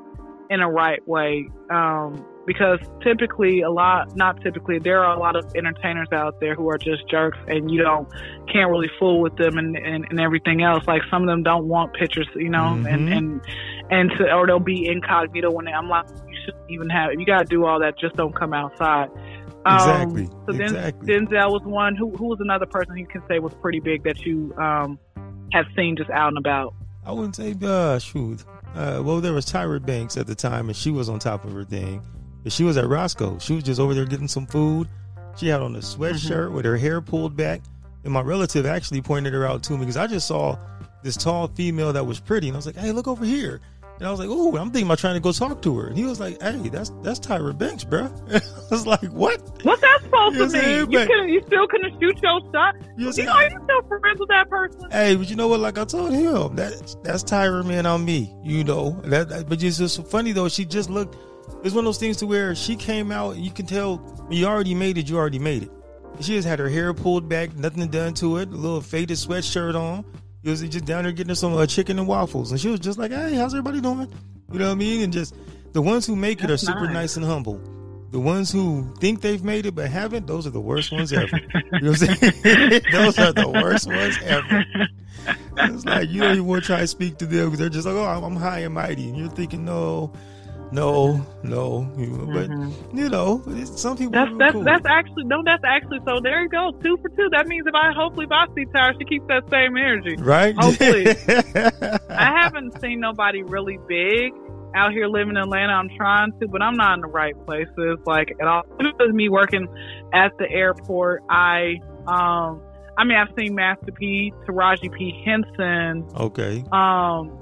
in 0.51 0.61
a 0.61 0.69
right 0.69 1.07
way. 1.07 1.49
Um, 1.71 2.25
because 2.49 2.79
typically 3.03 3.61
a 3.61 3.71
lot 3.71 4.17
not 4.17 4.41
typically 4.43 4.79
there 4.79 5.05
are 5.05 5.15
a 5.15 5.21
lot 5.21 5.37
of 5.37 5.45
entertainers 5.55 6.09
out 6.13 6.41
there 6.41 6.55
who 6.55 6.67
are 6.71 6.79
just 6.79 7.07
jerks 7.07 7.37
and 7.47 7.71
you 7.71 7.83
don't 7.83 8.09
can't 8.51 8.71
really 8.71 8.91
fool 8.99 9.21
with 9.21 9.37
them 9.37 9.59
and, 9.59 9.77
and, 9.77 10.07
and 10.09 10.19
everything 10.19 10.63
else 10.63 10.83
like 10.87 11.03
some 11.11 11.23
of 11.23 11.29
them 11.29 11.43
don't 11.43 11.69
want 11.69 11.93
pictures 11.93 12.27
you 12.35 12.49
know 12.49 12.75
mm-hmm. 12.75 12.87
and 12.87 13.13
and 13.13 13.41
and 13.91 14.11
to, 14.13 14.33
or 14.33 14.47
they'll 14.47 14.59
be 14.59 14.89
incognito 14.89 15.51
when 15.51 15.67
they, 15.67 15.73
i'm 15.73 15.91
like 15.91 16.07
you 16.27 16.37
shouldn't 16.47 16.71
even 16.71 16.89
have 16.89 17.11
you 17.13 17.27
got 17.27 17.41
to 17.41 17.45
do 17.45 17.67
all 17.67 17.79
that 17.79 17.99
just 17.99 18.17
don't 18.17 18.35
come 18.35 18.55
outside 18.55 19.11
exactly 19.67 20.25
um, 20.25 20.45
so 20.47 20.55
exactly. 20.55 21.07
denzel 21.07 21.51
was 21.51 21.63
one 21.67 21.95
who, 21.95 22.11
who 22.17 22.29
was 22.29 22.39
another 22.41 22.67
person 22.67 22.97
you 22.97 23.07
can 23.07 23.23
say 23.29 23.39
was 23.39 23.53
pretty 23.61 23.79
big 23.79 24.03
that 24.03 24.19
you 24.21 24.55
um 24.57 24.99
have 25.53 25.67
seen 25.77 25.95
just 25.99 26.09
out 26.09 26.29
and 26.29 26.39
about 26.39 26.75
i 27.05 27.13
wouldn't 27.13 27.37
say 27.37 27.55
uh 27.63 27.99
shoot 27.99 28.43
uh, 28.75 29.03
well, 29.03 29.21
there 29.21 29.33
was 29.33 29.47
Tyra 29.47 29.85
Banks 29.85 30.17
at 30.17 30.27
the 30.27 30.35
time, 30.35 30.69
and 30.69 30.77
she 30.77 30.91
was 30.91 31.09
on 31.09 31.19
top 31.19 31.45
of 31.45 31.53
her 31.53 31.65
thing. 31.65 32.03
But 32.49 32.55
she 32.55 32.65
was 32.65 32.79
at 32.79 32.89
Roscoe. 32.89 33.39
She 33.41 33.57
was 33.57 33.63
just 33.63 33.79
over 33.79 33.93
there 33.93 34.07
getting 34.07 34.27
some 34.27 34.47
food. 34.47 34.89
She 35.37 35.49
had 35.49 35.61
on 35.61 35.77
a 35.77 35.81
sweatshirt 35.81 36.47
mm-hmm. 36.47 36.55
with 36.55 36.65
her 36.65 36.79
hair 36.79 37.03
pulled 37.03 37.37
back. 37.37 37.61
And 38.05 38.13
my 38.15 38.23
relative 38.23 38.65
actually 38.65 39.03
pointed 39.03 39.35
her 39.35 39.47
out 39.47 39.63
to 39.65 39.75
me 39.75 39.81
because 39.81 39.99
I 39.99 40.07
just 40.07 40.27
saw 40.27 40.57
this 41.03 41.15
tall 41.15 41.49
female 41.49 41.93
that 41.93 42.07
was 42.07 42.21
pretty. 42.21 42.49
And 42.49 42.57
I 42.57 42.59
was 42.59 42.65
like, 42.65 42.77
hey, 42.77 42.91
look 42.91 43.07
over 43.07 43.23
here. 43.23 43.61
And 43.99 44.09
I 44.09 44.11
was 44.11 44.19
like, 44.19 44.31
oh, 44.31 44.57
I'm 44.57 44.71
thinking 44.71 44.87
about 44.87 44.99
trying 44.99 45.17
to 45.17 45.21
go 45.21 45.31
talk 45.31 45.61
to 45.61 45.79
her. 45.79 45.89
And 45.89 45.99
he 45.99 46.05
was 46.05 46.21
like, 46.21 46.41
hey, 46.41 46.71
that's 46.71 46.89
that's 47.03 47.21
Tyra 47.21 47.53
Banks, 47.59 47.85
bro. 47.85 48.05
I 48.33 48.41
was 48.71 48.87
like, 48.87 49.13
what? 49.13 49.43
What's 49.63 49.83
that 49.83 49.99
supposed 50.05 50.37
you 50.37 50.49
to 50.49 50.87
mean? 50.87 50.91
You, 50.91 51.35
you 51.35 51.43
still 51.47 51.67
couldn't 51.69 52.01
shoot 52.01 52.19
your 52.23 52.41
shot? 52.51 52.77
You, 52.97 53.11
you 53.11 53.25
know, 53.25 53.41
you 53.41 53.61
still 53.63 53.83
friends 53.89 54.21
with 54.21 54.31
that 54.31 54.49
person. 54.49 54.91
Hey, 54.91 55.17
but 55.17 55.29
you 55.29 55.37
know 55.37 55.49
what? 55.49 55.61
Like 55.61 55.77
I 55.77 55.85
told 55.85 56.15
him, 56.15 56.57
that 56.57 56.97
that's 57.05 57.25
Tyra, 57.25 57.63
man, 57.67 57.85
on 57.85 58.07
me. 58.07 58.35
You 58.43 58.65
know, 58.65 58.93
that, 59.05 59.29
that 59.29 59.51
but 59.51 59.63
it's 59.63 59.77
just 59.77 60.07
funny 60.07 60.33
though. 60.33 60.49
She 60.49 60.65
just 60.65 60.89
looked 60.89 61.15
it's 61.63 61.75
one 61.75 61.81
of 61.81 61.85
those 61.85 61.99
things 61.99 62.17
to 62.19 62.27
where 62.27 62.55
she 62.55 62.77
came 62.77 63.11
out 63.11 63.37
and 63.37 63.45
you 63.45 63.51
can 63.51 63.67
tell 63.67 64.27
you 64.31 64.47
already 64.47 64.75
made 64.75 64.99
it, 64.99 65.09
you 65.09 65.17
already 65.17 65.39
made 65.39 65.65
it. 65.65 65.71
She 66.21 66.35
just 66.35 66.49
had 66.49 66.59
her 66.59 66.69
hair 66.69 66.93
pulled 66.95 67.29
back, 67.29 67.57
nothing 67.57 67.87
done 67.89 68.15
to 68.15 68.39
it, 68.39 68.49
a 68.49 68.53
little 68.53 68.81
faded 68.81 69.17
sweatshirt 69.17 69.75
on. 69.75 70.05
It 70.43 70.51
was 70.51 70.63
just 70.63 70.85
down 70.85 71.05
there 71.05 71.13
getting 71.13 71.29
her 71.29 71.35
some 71.35 71.55
uh, 71.55 71.67
chicken 71.67 71.99
and 71.99 72.09
waffles. 72.09 72.51
And 72.51 72.61
she 72.61 72.69
was 72.69 72.81
just 72.81 72.99
like, 72.99 73.11
hey, 73.11 73.35
how's 73.35 73.55
everybody 73.55 73.81
doing? 73.81 74.11
You 74.53 74.59
know 74.59 74.67
what 74.67 74.73
I 74.73 74.75
mean? 74.75 75.03
And 75.03 75.13
just 75.13 75.35
the 75.73 75.83
ones 75.83 76.07
who 76.07 76.17
make 76.17 76.39
That's 76.41 76.63
it 76.63 76.69
are 76.69 76.73
super 76.73 76.87
nice. 76.87 76.95
nice 76.95 77.17
and 77.17 77.25
humble. 77.25 77.61
The 78.11 78.19
ones 78.19 78.51
who 78.51 78.95
think 78.99 79.21
they've 79.21 79.45
made 79.45 79.67
it 79.67 79.75
but 79.75 79.89
haven't, 79.91 80.27
those 80.27 80.47
are 80.47 80.51
the 80.51 80.61
worst 80.61 80.91
ones 80.91 81.13
ever. 81.13 81.37
you 81.73 81.81
know 81.81 81.91
what 81.91 82.03
I'm 82.03 82.17
saying? 82.17 82.83
those 82.93 83.19
are 83.19 83.33
the 83.33 83.49
worst 83.49 83.87
ones 83.87 84.17
ever. 84.23 84.65
It's 85.59 85.85
like 85.85 86.09
you 86.09 86.23
don't 86.23 86.33
even 86.33 86.47
want 86.47 86.63
to 86.63 86.67
try 86.67 86.81
to 86.81 86.87
speak 86.87 87.19
to 87.19 87.27
them 87.27 87.47
because 87.47 87.59
they're 87.59 87.69
just 87.69 87.87
like, 87.87 87.97
oh, 87.97 88.05
I'm 88.05 88.37
high 88.37 88.61
and 88.61 88.73
mighty. 88.73 89.09
And 89.09 89.17
you're 89.19 89.29
thinking, 89.29 89.65
no, 89.65 90.13
no, 90.71 91.27
no, 91.43 91.89
but 91.97 92.51
mm-hmm. 92.51 92.99
you 92.99 93.09
know, 93.09 93.43
some 93.65 93.97
people. 93.97 94.13
That's 94.13 94.31
that's 94.39 94.53
cool. 94.53 94.65
that's 94.65 94.85
actually 94.87 95.25
no, 95.25 95.43
that's 95.45 95.65
actually 95.65 96.01
so. 96.07 96.21
There 96.23 96.43
you 96.43 96.49
go, 96.49 96.73
two 96.83 96.99
for 96.99 97.09
two. 97.09 97.29
That 97.31 97.49
means 97.49 97.67
if 97.67 97.75
I 97.75 97.93
hopefully 97.93 98.27
if 98.27 98.33
I 98.33 98.47
see 98.55 98.67
Tyra, 98.67 98.93
she 98.99 99.05
keeps 99.07 99.27
that 99.29 99.49
same 99.51 99.77
energy, 99.77 100.17
right? 100.17 100.55
Hopefully, 100.59 101.09
I 102.11 102.41
haven't 102.43 102.79
seen 102.81 103.01
nobody 103.01 103.43
really 103.43 103.79
big 103.89 104.33
out 104.75 104.93
here 104.93 105.07
living 105.07 105.31
in 105.31 105.37
Atlanta. 105.39 105.73
I'm 105.73 105.89
trying 105.97 106.39
to, 106.41 106.49
but 106.49 106.61
I'm 106.61 106.77
not 106.77 106.95
in 106.95 107.01
the 107.01 107.09
right 107.09 107.35
places. 107.47 107.99
Like 108.05 108.37
at 108.39 108.47
all, 108.47 108.65
with 108.79 109.15
me 109.15 109.31
working 109.31 109.69
at 110.13 110.37
the 110.39 110.51
airport, 110.51 111.23
I 111.31 111.81
um. 112.07 112.63
I 112.97 113.05
mean, 113.05 113.17
I've 113.17 113.33
seen 113.39 113.55
Master 113.55 113.93
P, 113.93 114.33
Taraji 114.45 114.93
P. 114.93 115.23
Henson. 115.25 116.05
Okay. 116.17 116.65
Um, 116.73 117.39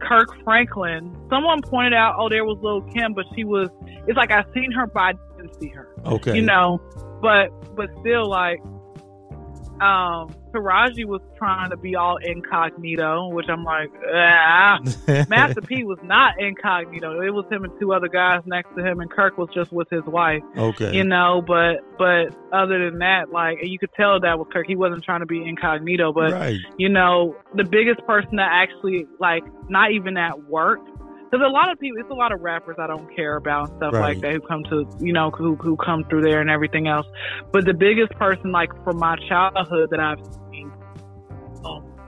Kirk 0.00 0.28
Franklin. 0.44 1.16
Someone 1.30 1.62
pointed 1.62 1.94
out, 1.94 2.16
oh, 2.18 2.28
there 2.28 2.44
was 2.44 2.58
Lil 2.62 2.82
Kim, 2.92 3.14
but 3.14 3.26
she 3.34 3.44
was. 3.44 3.68
It's 4.06 4.16
like 4.16 4.30
I 4.30 4.44
seen 4.54 4.70
her, 4.72 4.86
but 4.86 5.00
I 5.00 5.12
didn't 5.36 5.60
see 5.60 5.68
her. 5.68 5.88
Okay. 6.04 6.36
You 6.36 6.42
know, 6.42 6.80
but 7.20 7.48
but 7.74 7.88
still, 8.00 8.28
like, 8.28 8.60
um, 9.80 10.34
Taraji 10.56 11.04
was 11.04 11.20
trying 11.36 11.70
to 11.70 11.76
be 11.76 11.94
all 11.96 12.16
incognito, 12.16 13.28
which 13.28 13.46
I'm 13.48 13.64
like, 13.64 13.90
ah. 14.14 14.78
Master 15.28 15.60
P 15.60 15.84
was 15.84 15.98
not 16.02 16.40
incognito. 16.40 17.20
It 17.20 17.30
was 17.30 17.44
him 17.50 17.64
and 17.64 17.72
two 17.78 17.92
other 17.92 18.08
guys 18.08 18.42
next 18.46 18.74
to 18.76 18.84
him, 18.84 19.00
and 19.00 19.10
Kirk 19.10 19.36
was 19.36 19.48
just 19.54 19.72
with 19.72 19.88
his 19.90 20.04
wife. 20.04 20.42
Okay. 20.56 20.94
You 20.94 21.04
know, 21.04 21.42
but 21.46 21.76
but 21.98 22.36
other 22.52 22.90
than 22.90 23.00
that, 23.00 23.30
like 23.30 23.58
you 23.62 23.78
could 23.78 23.92
tell 23.96 24.18
that 24.20 24.38
with 24.38 24.50
Kirk, 24.50 24.66
he 24.66 24.76
wasn't 24.76 25.04
trying 25.04 25.20
to 25.20 25.26
be 25.26 25.46
incognito. 25.46 26.12
But 26.12 26.32
right. 26.32 26.58
you 26.78 26.88
know, 26.88 27.36
the 27.54 27.64
biggest 27.64 28.06
person 28.06 28.36
that 28.36 28.48
actually 28.50 29.06
like 29.20 29.44
not 29.68 29.92
even 29.92 30.16
at 30.16 30.44
work 30.44 30.80
because 31.30 31.44
a 31.44 31.50
lot 31.50 31.72
of 31.72 31.78
people, 31.80 31.98
it's 31.98 32.10
a 32.10 32.14
lot 32.14 32.32
of 32.32 32.40
rappers 32.40 32.76
I 32.78 32.86
don't 32.86 33.14
care 33.14 33.36
about 33.36 33.68
and 33.68 33.78
stuff 33.78 33.92
Right. 33.92 34.16
like 34.16 34.20
that 34.20 34.32
who 34.32 34.40
come 34.40 34.62
to, 34.64 34.86
you 35.00 35.12
know, 35.12 35.30
who 35.30 35.56
who 35.56 35.76
come 35.76 36.04
through 36.04 36.22
there 36.22 36.40
and 36.40 36.50
everything 36.50 36.86
else. 36.86 37.06
But 37.52 37.64
the 37.64 37.74
biggest 37.74 38.12
person, 38.12 38.52
like 38.52 38.70
from 38.84 38.98
my 38.98 39.16
childhood 39.28 39.90
that 39.90 40.00
I've 40.00 40.20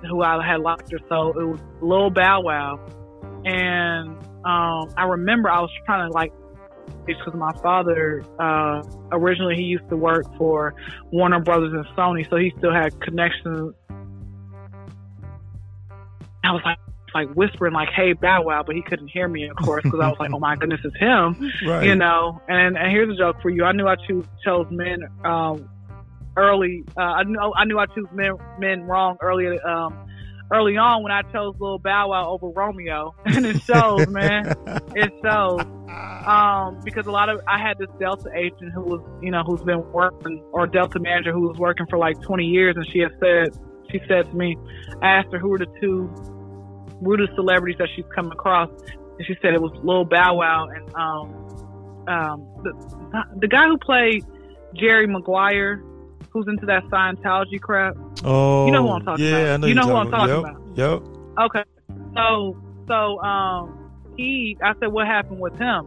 who 0.03 0.23
I 0.23 0.45
had 0.45 0.61
locked 0.61 0.93
or 0.93 1.01
so, 1.09 1.29
it 1.39 1.45
was 1.45 1.61
Lil 1.81 2.11
Bow 2.11 2.41
Wow, 2.43 2.81
and 3.45 4.11
um, 4.45 4.93
I 4.97 5.05
remember 5.05 5.51
I 5.51 5.61
was 5.61 5.70
trying 5.87 6.09
to 6.09 6.15
like. 6.15 6.33
Because 7.05 7.35
my 7.35 7.53
father 7.62 8.23
uh, 8.39 8.83
originally 9.12 9.57
he 9.57 9.62
used 9.62 9.89
to 9.91 9.97
work 9.97 10.25
for 10.37 10.75
Warner 11.11 11.41
Brothers 11.41 11.73
and 11.73 11.85
Sony, 11.97 12.29
so 12.29 12.37
he 12.37 12.53
still 12.59 12.73
had 12.73 12.99
connections. 13.01 13.75
I 16.45 16.53
was 16.53 16.62
like, 16.65 16.79
like 17.15 17.29
whispering 17.35 17.73
like 17.73 17.89
hey 17.95 18.12
bow 18.12 18.43
wow 18.43 18.62
but 18.62 18.75
he 18.75 18.83
couldn't 18.83 19.09
hear 19.09 19.29
me 19.29 19.49
of 19.49 19.57
course 19.57 19.83
because 19.83 20.01
i 20.01 20.09
was 20.09 20.16
like 20.19 20.31
oh 20.33 20.39
my 20.39 20.55
goodness 20.57 20.81
it's 20.85 20.97
him 20.97 21.51
Right. 21.66 21.87
you 21.87 21.95
know 21.95 22.41
and 22.49 22.77
and 22.77 22.91
here's 22.91 23.12
a 23.12 23.16
joke 23.16 23.41
for 23.41 23.51
you 23.51 23.65
i 23.65 23.73
knew 23.73 23.87
i 23.87 23.97
choose, 24.07 24.27
chose 24.45 24.66
men 24.70 25.01
um 25.25 25.69
early 26.39 26.85
uh 26.97 27.01
i 27.01 27.23
knew 27.24 27.39
i 27.56 27.65
knew 27.65 27.78
i 27.78 27.86
chose 27.86 28.06
men 28.12 28.32
men 28.59 28.82
wrong 28.82 29.16
early 29.20 29.59
um 29.60 30.06
early 30.52 30.77
on 30.77 31.02
when 31.02 31.12
i 31.12 31.23
chose 31.32 31.55
little 31.60 31.78
bow 31.78 32.09
wow 32.09 32.31
over 32.31 32.48
romeo. 32.48 33.15
And 33.27 33.44
it 33.44 33.60
shows 33.62 34.09
man. 34.09 34.55
It 34.94 35.12
shows. 35.23 35.60
Um 36.27 36.81
because 36.85 37.06
a 37.06 37.10
lot 37.10 37.28
of 37.28 37.40
i 37.47 37.59
had 37.59 37.77
this 37.78 37.90
delta 38.01 38.31
agent 38.35 38.73
who 38.73 38.82
was 38.82 39.01
you 39.23 39.31
know 39.31 39.43
who's 39.43 39.62
been 39.62 39.85
working 39.93 40.43
or 40.52 40.66
delta 40.66 40.98
manager 41.01 41.32
who 41.32 41.48
was 41.48 41.59
working 41.59 41.86
for 41.90 41.98
like 41.98 42.20
20 42.23 42.44
years 42.44 42.77
and 42.77 42.86
she 42.90 43.01
had 43.01 43.12
said 43.20 43.48
she 43.90 44.01
said 44.09 44.24
to 44.31 44.35
me 44.35 44.56
i 45.02 45.09
asked 45.09 45.32
her 45.32 45.39
who 45.39 45.48
were 45.51 45.59
the 45.59 45.66
two 45.81 46.09
rudest 47.01 47.35
celebrities 47.35 47.77
that 47.78 47.89
she's 47.94 48.05
come 48.15 48.31
across, 48.31 48.70
and 49.19 49.27
she 49.27 49.36
said 49.40 49.55
it 49.55 49.62
was 49.62 49.73
Lil 49.82 50.05
Bow 50.05 50.36
Wow 50.36 50.69
and 50.69 50.94
um 50.94 52.06
um 52.09 52.47
the 52.62 53.24
the 53.40 53.48
guy 53.48 53.66
who 53.66 53.78
played 53.78 54.24
Jerry 54.74 55.06
Maguire, 55.06 55.82
who's 56.33 56.47
into 56.49 56.67
that 56.67 56.85
Scientology 56.85 57.61
crap. 57.61 57.97
Oh, 58.25 58.67
You 58.67 58.73
know 58.73 58.83
who 58.87 58.93
I'm 58.93 59.05
talking 59.05 59.25
yeah, 59.25 59.31
about. 59.39 59.51
I 59.53 59.57
know 59.59 59.67
You 59.67 59.75
know 59.75 59.83
who 59.87 59.95
I'm 59.95 60.11
talking 60.11 60.35
about. 60.35 60.63
Yep. 60.77 61.03
Okay, 61.41 61.65
so 62.15 62.57
so 62.89 63.21
um 63.23 63.75
he, 64.17 64.57
I 64.65 64.73
said, 64.81 64.89
what 64.93 65.07
happened 65.07 65.39
with 65.39 65.57
him? 65.59 65.87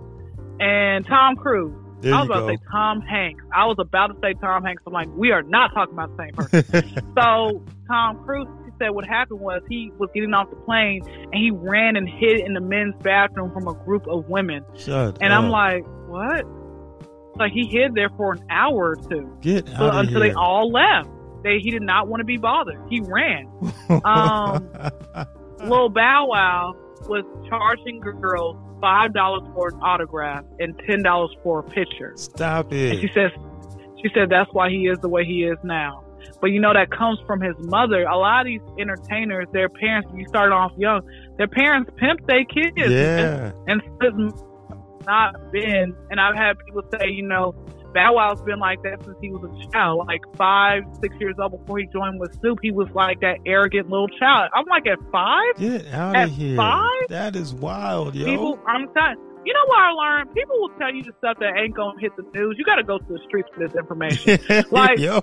And 0.61 1.05
Tom 1.05 1.35
Cruise. 1.35 1.75
There 1.99 2.13
I 2.15 2.19
was 2.21 2.27
about 2.29 2.39
go. 2.39 2.47
to 2.47 2.53
say 2.57 2.63
Tom 2.71 3.01
Hanks. 3.01 3.43
I 3.53 3.65
was 3.65 3.75
about 3.77 4.07
to 4.07 4.15
say 4.21 4.33
Tom 4.41 4.63
Hanks. 4.63 4.81
I'm 4.87 4.93
like, 4.93 5.09
we 5.15 5.31
are 5.31 5.43
not 5.43 5.71
talking 5.73 5.93
about 5.93 6.15
the 6.15 6.23
same 6.23 6.33
person. 6.33 7.03
So 7.17 7.61
Tom 7.87 8.23
Cruise 8.23 8.47
he 8.65 8.71
said 8.79 8.89
what 8.91 9.05
happened 9.05 9.41
was 9.41 9.61
he 9.69 9.91
was 9.99 10.09
getting 10.15 10.33
off 10.33 10.49
the 10.49 10.55
plane 10.55 11.01
and 11.07 11.35
he 11.35 11.51
ran 11.51 11.95
and 11.97 12.07
hid 12.09 12.39
in 12.39 12.53
the 12.53 12.61
men's 12.61 12.95
bathroom 13.03 13.51
from 13.51 13.67
a 13.67 13.73
group 13.85 14.07
of 14.07 14.29
women. 14.29 14.63
Shut 14.77 15.17
And 15.21 15.33
up. 15.33 15.43
I'm 15.43 15.49
like, 15.49 15.83
what? 16.07 16.45
Like 17.41 17.53
he 17.53 17.65
hid 17.65 17.95
there 17.95 18.09
for 18.15 18.33
an 18.33 18.43
hour 18.49 18.91
or 18.91 18.95
two 18.95 19.35
get 19.41 19.67
so, 19.67 19.73
out 19.73 20.05
until 20.05 20.21
here. 20.21 20.31
they 20.31 20.35
all 20.35 20.71
left. 20.71 21.09
They 21.43 21.59
he 21.59 21.71
did 21.71 21.81
not 21.81 22.07
want 22.07 22.21
to 22.21 22.25
be 22.25 22.37
bothered. 22.37 22.79
He 22.89 23.01
ran. 23.01 23.47
um, 24.05 24.69
Lil 25.69 25.89
Bow 25.89 26.27
Wow 26.27 26.75
was 27.07 27.25
charging 27.49 27.99
girls 27.99 28.57
five 28.79 29.13
dollars 29.13 29.43
for 29.53 29.69
an 29.69 29.79
autograph 29.81 30.45
and 30.59 30.79
ten 30.87 31.03
dollars 31.03 31.35
for 31.43 31.59
a 31.59 31.63
picture. 31.63 32.13
Stop 32.15 32.71
And 32.71 32.99
she 32.99 33.09
says, 33.13 33.31
she 34.01 34.09
said 34.13 34.29
that's 34.29 34.51
why 34.53 34.69
he 34.69 34.87
is 34.87 34.99
the 34.99 35.09
way 35.09 35.25
he 35.25 35.43
is 35.43 35.57
now. 35.63 36.03
But 36.39 36.47
you 36.47 36.59
know 36.59 36.73
that 36.73 36.91
comes 36.91 37.19
from 37.25 37.41
his 37.41 37.55
mother. 37.59 38.03
A 38.03 38.17
lot 38.17 38.41
of 38.41 38.45
these 38.47 38.61
entertainers, 38.79 39.47
their 39.53 39.69
parents, 39.69 40.09
you 40.15 40.27
start 40.27 40.51
off 40.51 40.71
young, 40.77 41.01
their 41.37 41.47
parents 41.47 41.91
pimp 41.97 42.25
their 42.27 42.45
kids. 42.45 42.75
Yeah. 42.77 43.51
And 43.67 43.81
it's 44.01 44.43
not 45.05 45.51
been. 45.51 45.95
And 46.09 46.19
I've 46.19 46.35
had 46.35 46.57
people 46.65 46.81
say, 46.91 47.09
you 47.09 47.23
know, 47.23 47.53
Bow 47.93 48.13
Wow's 48.15 48.41
been 48.43 48.59
like 48.59 48.81
that 48.83 49.03
since 49.03 49.17
he 49.21 49.29
was 49.31 49.43
a 49.43 49.71
child, 49.71 50.05
like 50.07 50.21
five, 50.37 50.83
six 51.01 51.13
years 51.19 51.35
old 51.41 51.51
before 51.59 51.77
he 51.79 51.87
joined 51.87 52.19
with 52.19 52.33
Snoop. 52.39 52.59
He 52.61 52.71
was 52.71 52.87
like 52.93 53.19
that 53.19 53.37
arrogant 53.45 53.89
little 53.89 54.07
child. 54.07 54.49
I'm 54.55 54.65
like 54.69 54.87
at 54.87 54.97
five. 55.11 55.55
Get 55.57 55.87
out 55.93 56.15
At 56.15 56.29
of 56.29 56.35
here. 56.35 56.55
five? 56.55 57.07
That 57.09 57.35
is 57.35 57.53
wild, 57.53 58.15
yo. 58.15 58.25
People, 58.25 58.59
I'm 58.67 58.87
telling 58.93 59.17
you 59.43 59.53
know 59.53 59.65
what 59.65 59.79
I 59.79 59.89
learned? 59.91 60.35
People 60.35 60.55
will 60.61 60.69
tell 60.77 60.93
you 60.93 61.01
the 61.03 61.13
stuff 61.17 61.37
that 61.39 61.57
ain't 61.57 61.75
gonna 61.75 61.99
hit 61.99 62.15
the 62.15 62.21
news. 62.33 62.55
You 62.59 62.63
got 62.63 62.75
to 62.75 62.83
go 62.83 62.99
to 62.99 63.05
the 63.07 63.19
streets 63.27 63.49
for 63.53 63.59
this 63.67 63.75
information. 63.75 64.37
like- 64.71 64.99
yo. 64.99 65.21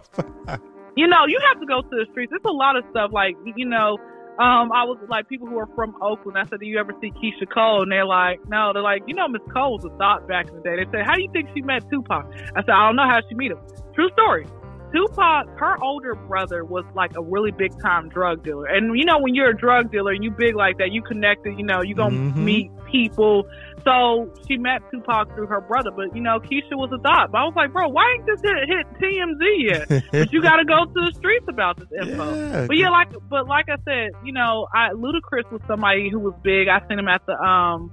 you 0.96 1.06
know, 1.06 1.24
you 1.26 1.38
have 1.52 1.60
to 1.60 1.66
go 1.66 1.82
to 1.82 1.88
the 1.88 2.04
streets. 2.10 2.32
It's 2.34 2.44
a 2.44 2.50
lot 2.50 2.76
of 2.76 2.84
stuff. 2.90 3.12
Like, 3.12 3.36
you 3.56 3.64
know, 3.64 3.96
um, 4.38 4.70
I 4.72 4.84
was 4.84 4.98
like 5.08 5.28
people 5.28 5.48
who 5.48 5.58
are 5.58 5.68
from 5.74 5.96
Oakland. 6.00 6.38
I 6.38 6.44
said, 6.46 6.60
"Do 6.60 6.66
you 6.66 6.78
ever 6.78 6.92
see 7.00 7.10
Keyshia 7.10 7.52
Cole?" 7.52 7.82
And 7.82 7.90
they're 7.90 8.06
like, 8.06 8.40
"No." 8.48 8.72
They're 8.72 8.82
like, 8.82 9.02
"You 9.06 9.14
know, 9.14 9.28
Miss 9.28 9.42
Cole 9.52 9.72
was 9.74 9.84
a 9.84 9.90
thought 9.98 10.28
back 10.28 10.48
in 10.48 10.54
the 10.56 10.62
day." 10.62 10.76
They 10.76 10.90
said, 10.90 11.06
"How 11.06 11.14
do 11.14 11.22
you 11.22 11.30
think 11.32 11.48
she 11.54 11.62
met 11.62 11.82
Tupac?" 11.90 12.26
I 12.54 12.62
said, 12.62 12.70
"I 12.70 12.86
don't 12.86 12.96
know 12.96 13.08
how 13.08 13.20
she 13.28 13.34
met 13.34 13.50
him." 13.50 13.58
True 13.94 14.10
story. 14.10 14.46
Tupac, 14.94 15.46
her 15.58 15.76
older 15.82 16.14
brother 16.14 16.64
was 16.64 16.84
like 16.94 17.14
a 17.16 17.22
really 17.22 17.50
big 17.50 17.78
time 17.82 18.08
drug 18.08 18.42
dealer. 18.42 18.66
And 18.66 18.96
you 18.96 19.04
know, 19.04 19.18
when 19.18 19.34
you're 19.34 19.50
a 19.50 19.56
drug 19.56 19.90
dealer 19.92 20.12
and 20.12 20.24
you 20.24 20.30
big 20.30 20.54
like 20.54 20.78
that, 20.78 20.92
you 20.92 21.02
connected, 21.02 21.58
you 21.58 21.64
know, 21.64 21.82
you 21.82 21.94
gonna 21.94 22.16
Mhm. 22.16 22.36
meet 22.36 22.70
people. 22.90 23.44
So 23.84 24.32
she 24.46 24.56
met 24.56 24.82
Tupac 24.90 25.34
through 25.34 25.46
her 25.46 25.60
brother. 25.60 25.90
But 25.90 26.14
you 26.14 26.22
know, 26.22 26.38
Keyshia 26.40 26.76
was 26.76 26.90
a 26.92 26.98
thought. 27.02 27.30
But 27.32 27.38
I 27.38 27.44
was 27.44 27.54
like, 27.56 27.72
bro, 27.72 27.88
why 27.88 28.16
ain't 28.16 28.26
this 28.26 28.40
hit, 28.42 28.68
hit 28.68 28.86
TMZ 29.00 29.42
yet? 29.58 30.04
but 30.12 30.32
you 30.32 30.42
gotta 30.42 30.64
go 30.64 30.84
to 30.84 30.92
the 31.06 31.12
streets 31.14 31.46
about 31.48 31.78
this 31.78 31.88
info. 32.00 32.34
Yeah. 32.34 32.66
But 32.66 32.76
yeah, 32.76 32.90
like, 32.90 33.08
but 33.28 33.46
like 33.46 33.66
I 33.68 33.76
said, 33.84 34.10
you 34.24 34.32
know, 34.32 34.66
I 34.74 34.90
Ludacris 34.90 35.50
was 35.50 35.60
somebody 35.66 36.10
who 36.10 36.18
was 36.18 36.34
big. 36.42 36.68
I 36.68 36.86
seen 36.88 36.98
him 36.98 37.08
at 37.08 37.24
the, 37.26 37.34
um, 37.34 37.90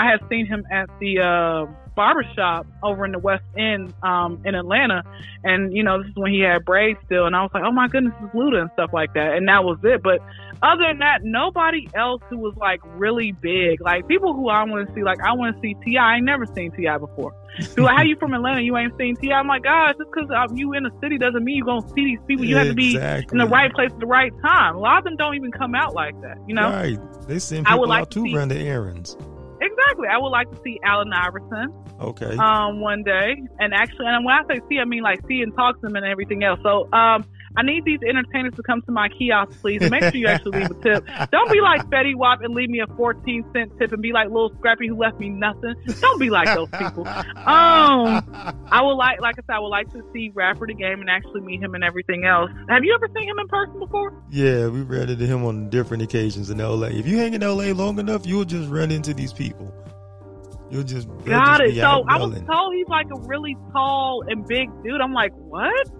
I 0.00 0.10
had 0.10 0.20
seen 0.30 0.46
him 0.46 0.64
at 0.72 0.88
the 0.98 1.20
uh, 1.20 1.72
barbershop 1.94 2.66
over 2.82 3.04
in 3.04 3.12
the 3.12 3.18
West 3.18 3.44
End, 3.54 3.92
um, 4.02 4.40
in 4.46 4.54
Atlanta, 4.54 5.02
and 5.44 5.76
you 5.76 5.82
know, 5.82 6.02
this 6.02 6.08
is 6.08 6.16
when 6.16 6.32
he 6.32 6.40
had 6.40 6.64
braids 6.64 6.98
still, 7.04 7.26
and 7.26 7.36
I 7.36 7.42
was 7.42 7.50
like, 7.52 7.64
oh 7.66 7.72
my 7.72 7.86
goodness, 7.86 8.14
this 8.18 8.30
is 8.30 8.34
Luda 8.34 8.62
and 8.62 8.70
stuff 8.72 8.90
like 8.94 9.12
that, 9.12 9.34
and 9.34 9.46
that 9.48 9.62
was 9.62 9.78
it. 9.84 10.02
But 10.02 10.20
other 10.62 10.84
than 10.88 11.00
that, 11.00 11.20
nobody 11.22 11.86
else 11.94 12.22
who 12.30 12.38
was 12.38 12.54
like 12.56 12.80
really 12.96 13.32
big, 13.32 13.82
like 13.82 14.08
people 14.08 14.32
who 14.32 14.48
I 14.48 14.64
want 14.64 14.88
to 14.88 14.94
see, 14.94 15.02
like 15.02 15.20
I 15.20 15.34
want 15.34 15.54
to 15.54 15.60
see 15.60 15.76
Ti. 15.84 15.98
I 15.98 16.16
ain't 16.16 16.24
never 16.24 16.46
seen 16.46 16.70
Ti 16.72 16.88
before. 16.98 17.34
People 17.58 17.84
like, 17.84 17.96
how 17.96 18.02
you 18.04 18.16
from 18.16 18.32
Atlanta? 18.32 18.62
You 18.62 18.76
ain't 18.76 18.96
seen 18.96 19.16
Ti? 19.16 19.32
I'm 19.32 19.48
like, 19.48 19.64
gosh, 19.64 19.96
just 19.98 20.10
because 20.10 20.30
um, 20.30 20.56
you 20.56 20.72
in 20.72 20.84
the 20.84 20.92
city 21.02 21.18
doesn't 21.18 21.44
mean 21.44 21.56
you're 21.56 21.66
gonna 21.66 21.86
see 21.90 22.04
these 22.04 22.20
people. 22.26 22.46
You 22.46 22.56
have 22.56 22.68
to 22.68 22.74
be 22.74 22.94
in 22.96 23.38
the 23.38 23.48
right 23.50 23.70
place 23.74 23.90
at 23.92 24.00
the 24.00 24.06
right 24.06 24.32
time. 24.40 24.76
A 24.76 24.78
lot 24.78 24.98
of 24.98 25.04
them 25.04 25.16
don't 25.16 25.34
even 25.34 25.50
come 25.50 25.74
out 25.74 25.92
like 25.92 26.18
that, 26.22 26.38
you 26.46 26.54
know? 26.54 26.70
Right. 26.70 26.98
They 27.26 27.38
send 27.38 27.66
I 27.66 27.70
people 27.70 27.80
would 27.80 27.88
like 27.90 28.02
out 28.02 28.10
to 28.12 28.24
to 28.24 28.36
run 28.36 28.48
the 28.48 28.56
errands. 28.56 29.16
Exactly. 29.60 30.08
I 30.08 30.16
would 30.18 30.28
like 30.30 30.50
to 30.50 30.58
see 30.64 30.80
Allen 30.84 31.12
Iverson 31.12 31.72
Okay. 32.00 32.36
um, 32.36 32.80
one 32.80 33.02
day. 33.02 33.42
And 33.58 33.74
actually, 33.74 34.06
and 34.06 34.24
when 34.24 34.34
I 34.34 34.42
say 34.48 34.60
see, 34.68 34.78
I 34.78 34.84
mean 34.84 35.02
like 35.02 35.20
see 35.28 35.42
and 35.42 35.54
talk 35.54 35.80
to 35.80 35.86
him 35.86 35.96
and 35.96 36.06
everything 36.06 36.42
else. 36.44 36.60
So 36.62 36.90
um, 36.92 37.24
I 37.56 37.62
need 37.62 37.84
these 37.84 37.98
entertainers 38.08 38.54
to 38.54 38.62
come 38.62 38.80
to 38.82 38.92
my 38.92 39.08
kiosk, 39.08 39.60
please. 39.60 39.82
And 39.82 39.90
make 39.90 40.02
sure 40.02 40.14
you 40.14 40.28
actually 40.28 40.60
leave 40.60 40.70
a 40.70 40.74
tip. 40.74 41.06
Don't 41.32 41.50
be 41.50 41.60
like 41.60 41.82
Fetty 41.90 42.14
Wap 42.14 42.42
and 42.42 42.54
leave 42.54 42.70
me 42.70 42.80
a 42.80 42.86
14 42.96 43.44
cent 43.52 43.72
tip 43.78 43.92
and 43.92 44.00
be 44.00 44.12
like 44.12 44.28
little 44.28 44.52
Scrappy 44.58 44.86
who 44.86 44.96
left 44.96 45.18
me 45.18 45.28
nothing. 45.28 45.74
Don't 46.00 46.20
be 46.20 46.30
like 46.30 46.46
those 46.54 46.68
people. 46.78 47.06
Um, 47.06 48.24
I 48.70 48.80
would 48.82 48.94
like, 48.94 49.20
like 49.20 49.34
I 49.38 49.42
said, 49.42 49.56
I 49.56 49.58
would 49.58 49.68
like 49.68 49.90
to 49.92 50.02
see 50.12 50.30
Rapper 50.34 50.66
the 50.66 50.74
Game 50.74 51.00
and 51.00 51.10
actually 51.10 51.40
meet 51.40 51.60
him 51.60 51.74
and 51.74 51.82
everything 51.82 52.24
else. 52.24 52.50
Have 52.68 52.84
you 52.84 52.94
ever 52.94 53.08
seen 53.14 53.28
him 53.28 53.38
in 53.38 53.48
person 53.48 53.78
before? 53.78 54.22
yeah, 54.30 54.68
we 54.68 54.82
ran 54.82 55.08
into 55.08 55.26
him 55.26 55.44
on 55.44 55.68
different 55.70 56.02
occasions 56.02 56.50
in 56.50 56.58
LA. 56.58 56.88
If 56.88 57.06
you 57.06 57.18
hang 57.18 57.34
in 57.34 57.40
LA 57.40 57.72
long 57.72 57.98
enough, 57.98 58.26
you'll 58.26 58.44
just 58.44 58.68
run 58.70 58.90
into 58.90 59.12
these 59.12 59.32
people. 59.32 59.74
You'll 60.70 60.84
just 60.84 61.08
Got 61.24 61.58
just 61.58 61.76
it. 61.76 61.80
So 61.80 62.04
I 62.08 62.18
was 62.18 62.40
told 62.42 62.74
he's 62.74 62.86
like 62.86 63.06
a 63.06 63.20
really 63.26 63.56
tall 63.72 64.22
and 64.28 64.46
big 64.46 64.68
dude. 64.84 65.00
I'm 65.00 65.12
like, 65.12 65.32
what? 65.34 65.90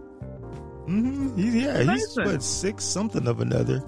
Hmm 0.90 1.36
He's, 1.36 1.54
yeah, 1.54 1.82
he's 1.82 2.16
what 2.16 2.42
six 2.42 2.84
something 2.84 3.26
of 3.28 3.40
another. 3.40 3.82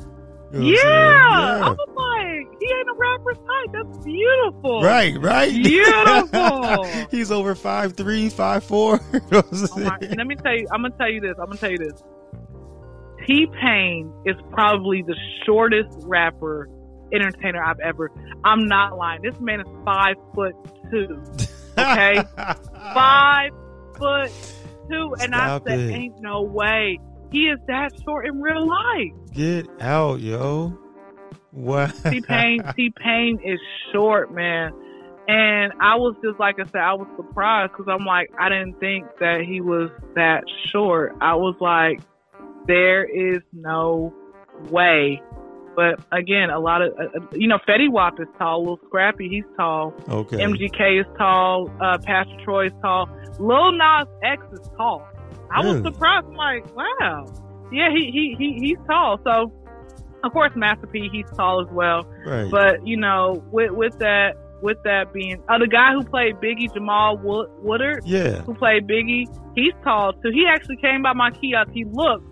You 0.53 0.59
know 0.61 0.67
I'm 0.67 0.75
Yeah. 0.75 1.65
I 1.65 1.71
was 1.71 1.79
like, 1.97 2.61
he 2.61 2.67
ain't 2.75 2.89
a 2.89 2.95
rapper's 2.97 3.39
type. 3.39 3.73
That's 3.73 4.05
beautiful. 4.05 4.83
Right, 4.83 5.19
right. 5.21 5.53
Beautiful. 5.53 7.07
He's 7.11 7.31
over 7.33 7.55
five 7.55 7.95
three, 7.97 8.29
five 8.29 8.63
four. 8.63 9.01
You 9.13 9.21
know 9.31 9.43
Oh 9.51 9.79
my- 9.79 9.99
let 10.01 10.27
me 10.27 10.37
tell 10.37 10.55
you, 10.55 10.67
I'm 10.73 10.83
gonna 10.83 10.95
tell 10.99 11.11
you 11.11 11.21
this. 11.21 11.35
I'm 11.39 11.47
gonna 11.47 11.57
tell 11.59 11.71
you 11.71 11.79
this. 11.79 12.03
T 13.27 13.47
Pain 13.61 14.13
is 14.27 14.37
probably 14.51 15.03
the 15.03 15.17
shortest 15.47 15.89
rapper 16.03 16.69
entertainer 17.15 17.63
I've 17.63 17.81
ever. 17.81 18.11
I'm 18.45 18.67
not 18.67 18.97
lying. 18.97 19.23
This 19.23 19.39
man 19.41 19.61
is 19.61 19.67
five 19.85 20.17
foot 20.35 20.55
two. 20.91 21.23
Okay. 21.79 22.23
Five 22.95 23.53
foot 23.97 24.31
two, 24.91 25.15
and 25.21 25.35
Stop 25.35 25.63
I 25.67 25.71
said, 25.71 25.81
it. 25.81 25.93
"Ain't 25.93 26.21
no 26.21 26.43
way." 26.43 26.99
He 27.31 27.45
is 27.45 27.59
that 27.67 27.93
short 28.05 28.27
in 28.27 28.41
real 28.41 28.69
life. 28.69 29.33
Get 29.33 29.67
out, 29.81 30.21
yo. 30.21 30.79
What? 31.51 31.95
T 32.05 32.21
Pain, 32.21 32.63
T 32.77 32.93
Pain 32.97 33.41
is 33.45 33.59
short, 33.93 34.33
man. 34.33 34.73
And 35.29 35.73
I 35.81 35.95
was 35.97 36.17
just 36.23 36.39
like 36.41 36.57
I 36.61 36.65
said, 36.65 36.81
I 36.81 36.95
was 36.95 37.07
surprised 37.17 37.73
because 37.73 37.87
I'm 37.89 38.05
like, 38.05 38.31
I 38.39 38.49
didn't 38.49 38.81
think 38.81 39.07
that 39.21 39.45
he 39.47 39.61
was 39.61 39.91
that 40.15 40.45
short. 40.71 41.17
I 41.21 41.37
was 41.37 41.55
like, 41.61 42.01
there 42.67 43.05
is 43.05 43.43
no 43.53 44.13
way. 44.69 45.23
But 45.75 46.01
again, 46.13 46.51
a 46.51 46.59
lot 46.59 46.83
of, 46.83 46.93
uh, 46.99 47.05
uh 47.05 47.27
you 47.33 47.49
know, 47.49 47.59
Fetty 47.67 47.91
Wap 47.91 48.21
is 48.21 48.29
tall, 48.39 48.61
Little 48.61 48.81
Scrappy, 48.87 49.29
he's 49.29 49.45
tall. 49.57 49.95
Okay. 50.09 50.37
MGK 50.37 51.01
is 51.01 51.07
tall, 51.17 51.71
uh, 51.81 51.99
Pastor 52.05 52.37
Troy 52.45 52.67
is 52.67 52.73
tall. 52.83 53.09
Lil 53.39 53.73
Nas 53.73 54.07
X 54.23 54.43
is 54.53 54.69
tall. 54.77 55.07
I 55.51 55.63
really? 55.63 55.81
was 55.81 55.93
surprised. 55.93 56.27
I'm 56.27 56.35
like, 56.35 56.77
wow. 56.77 57.27
Yeah, 57.73 57.89
he, 57.91 58.11
he, 58.11 58.37
he, 58.39 58.59
he's 58.59 58.79
tall. 58.87 59.19
So, 59.25 59.53
of 60.25 60.33
course, 60.33 60.53
Master 60.55 60.87
P, 60.87 61.09
he's 61.11 61.27
tall 61.37 61.63
as 61.63 61.73
well. 61.73 62.07
Right. 62.27 62.51
But, 62.51 62.87
you 62.87 62.97
know, 62.97 63.43
with, 63.51 63.71
with 63.73 63.99
that, 63.99 64.37
with 64.63 64.79
that 64.85 65.13
being, 65.13 65.43
uh, 65.49 65.59
the 65.59 65.67
guy 65.67 65.93
who 65.93 66.05
played 66.05 66.37
Biggie, 66.37 66.73
Jamal 66.73 67.19
Wood, 67.19 67.49
Woodard, 67.59 68.03
yeah, 68.05 68.43
who 68.43 68.55
played 68.55 68.87
Biggie, 68.87 69.27
he's 69.55 69.73
tall 69.83 70.13
too. 70.13 70.31
He 70.33 70.47
actually 70.49 70.77
came 70.77 71.03
by 71.03 71.13
my 71.13 71.31
kiosk. 71.31 71.71
He 71.73 71.85
looked, 71.85 72.32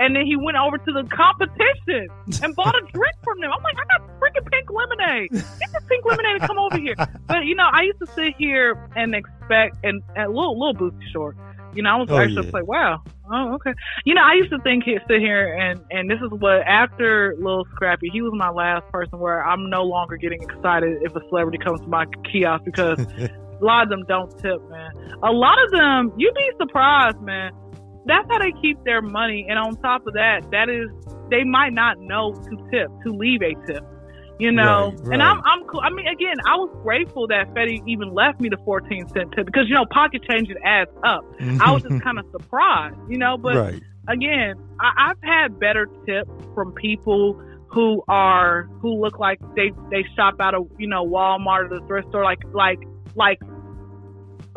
and 0.00 0.16
then 0.16 0.24
he 0.24 0.34
went 0.34 0.56
over 0.56 0.78
to 0.78 0.92
the 0.92 1.04
competition 1.04 2.08
and 2.42 2.56
bought 2.56 2.74
a 2.74 2.80
drink 2.92 3.14
from 3.22 3.38
them. 3.40 3.50
I'm 3.54 3.62
like, 3.62 3.76
I 3.76 3.98
got 3.98 4.08
freaking 4.18 4.50
pink 4.50 4.70
lemonade. 4.70 5.30
Get 5.30 5.72
this 5.72 5.84
pink 5.88 6.04
lemonade 6.06 6.40
and 6.40 6.42
come 6.42 6.58
over 6.58 6.78
here. 6.78 6.96
But 7.26 7.44
you 7.44 7.54
know, 7.54 7.68
I 7.70 7.82
used 7.82 7.98
to 8.00 8.06
sit 8.06 8.34
here 8.38 8.88
and 8.96 9.14
expect, 9.14 9.76
and, 9.84 10.02
a 10.16 10.26
little 10.26 10.58
little 10.58 10.74
booty 10.74 11.06
short. 11.12 11.36
You 11.74 11.82
know, 11.82 11.90
I 11.90 11.96
was 11.96 12.10
oh, 12.10 12.18
actually 12.18 12.46
yeah. 12.46 12.52
like, 12.52 12.66
wow, 12.66 13.00
oh, 13.30 13.54
okay. 13.54 13.72
You 14.04 14.14
know, 14.14 14.22
I 14.22 14.34
used 14.34 14.50
to 14.50 14.58
think 14.60 14.84
he'd 14.84 15.02
sit 15.06 15.20
here 15.20 15.54
and 15.54 15.80
and 15.90 16.10
this 16.10 16.18
is 16.20 16.30
what 16.30 16.62
after 16.66 17.36
Lil 17.38 17.64
Scrappy, 17.74 18.08
he 18.10 18.22
was 18.22 18.32
my 18.34 18.50
last 18.50 18.90
person 18.90 19.18
where 19.18 19.44
I'm 19.44 19.68
no 19.70 19.82
longer 19.82 20.16
getting 20.16 20.42
excited 20.42 21.02
if 21.02 21.14
a 21.14 21.20
celebrity 21.28 21.58
comes 21.58 21.80
to 21.82 21.86
my 21.86 22.06
kiosk 22.32 22.64
because 22.64 22.98
a 23.18 23.30
lot 23.60 23.82
of 23.84 23.90
them 23.90 24.04
don't 24.08 24.30
tip, 24.38 24.58
man. 24.70 24.90
A 25.22 25.30
lot 25.30 25.62
of 25.62 25.70
them, 25.70 26.12
you'd 26.16 26.34
be 26.34 26.50
surprised, 26.58 27.20
man. 27.20 27.52
That's 28.06 28.26
how 28.30 28.38
they 28.38 28.52
keep 28.62 28.82
their 28.84 29.02
money, 29.02 29.46
and 29.48 29.58
on 29.58 29.76
top 29.76 30.06
of 30.06 30.14
that, 30.14 30.50
that 30.50 30.68
is 30.68 30.88
they 31.30 31.44
might 31.44 31.72
not 31.72 31.98
know 32.00 32.32
to 32.32 32.68
tip 32.70 32.90
to 33.04 33.12
leave 33.12 33.42
a 33.42 33.54
tip 33.66 33.84
you 34.40 34.50
know. 34.50 34.88
Right, 34.88 35.00
right. 35.00 35.12
And 35.12 35.22
I'm 35.22 35.42
I'm 35.44 35.64
cool. 35.68 35.80
I 35.80 35.90
mean, 35.90 36.06
again, 36.08 36.36
I 36.48 36.56
was 36.56 36.74
grateful 36.82 37.28
that 37.28 37.52
Fetty 37.54 37.86
even 37.86 38.12
left 38.12 38.40
me 38.40 38.48
the 38.48 38.56
14 38.64 39.08
cent 39.08 39.32
tip 39.36 39.46
because 39.46 39.68
you 39.68 39.74
know 39.74 39.84
pocket 39.90 40.22
change 40.28 40.48
it 40.48 40.56
adds 40.64 40.90
up. 41.04 41.24
I 41.60 41.70
was 41.70 41.82
just 41.82 42.02
kind 42.02 42.18
of 42.18 42.24
surprised, 42.32 42.96
you 43.08 43.18
know. 43.18 43.36
But 43.36 43.54
right. 43.54 43.82
again, 44.08 44.54
I, 44.80 45.08
have 45.08 45.18
had 45.22 45.60
better 45.60 45.86
tips 46.06 46.30
from 46.54 46.72
people 46.72 47.40
who 47.68 48.02
are 48.08 48.64
who 48.80 49.00
look 49.00 49.18
like 49.18 49.38
they 49.54 49.70
they 49.90 50.04
shop 50.16 50.40
out 50.40 50.54
of 50.54 50.68
you 50.78 50.88
know 50.88 51.06
Walmart 51.06 51.70
or 51.70 51.78
the 51.78 51.86
thrift 51.86 52.08
store, 52.08 52.24
like 52.24 52.40
like 52.54 52.80
like 53.14 53.40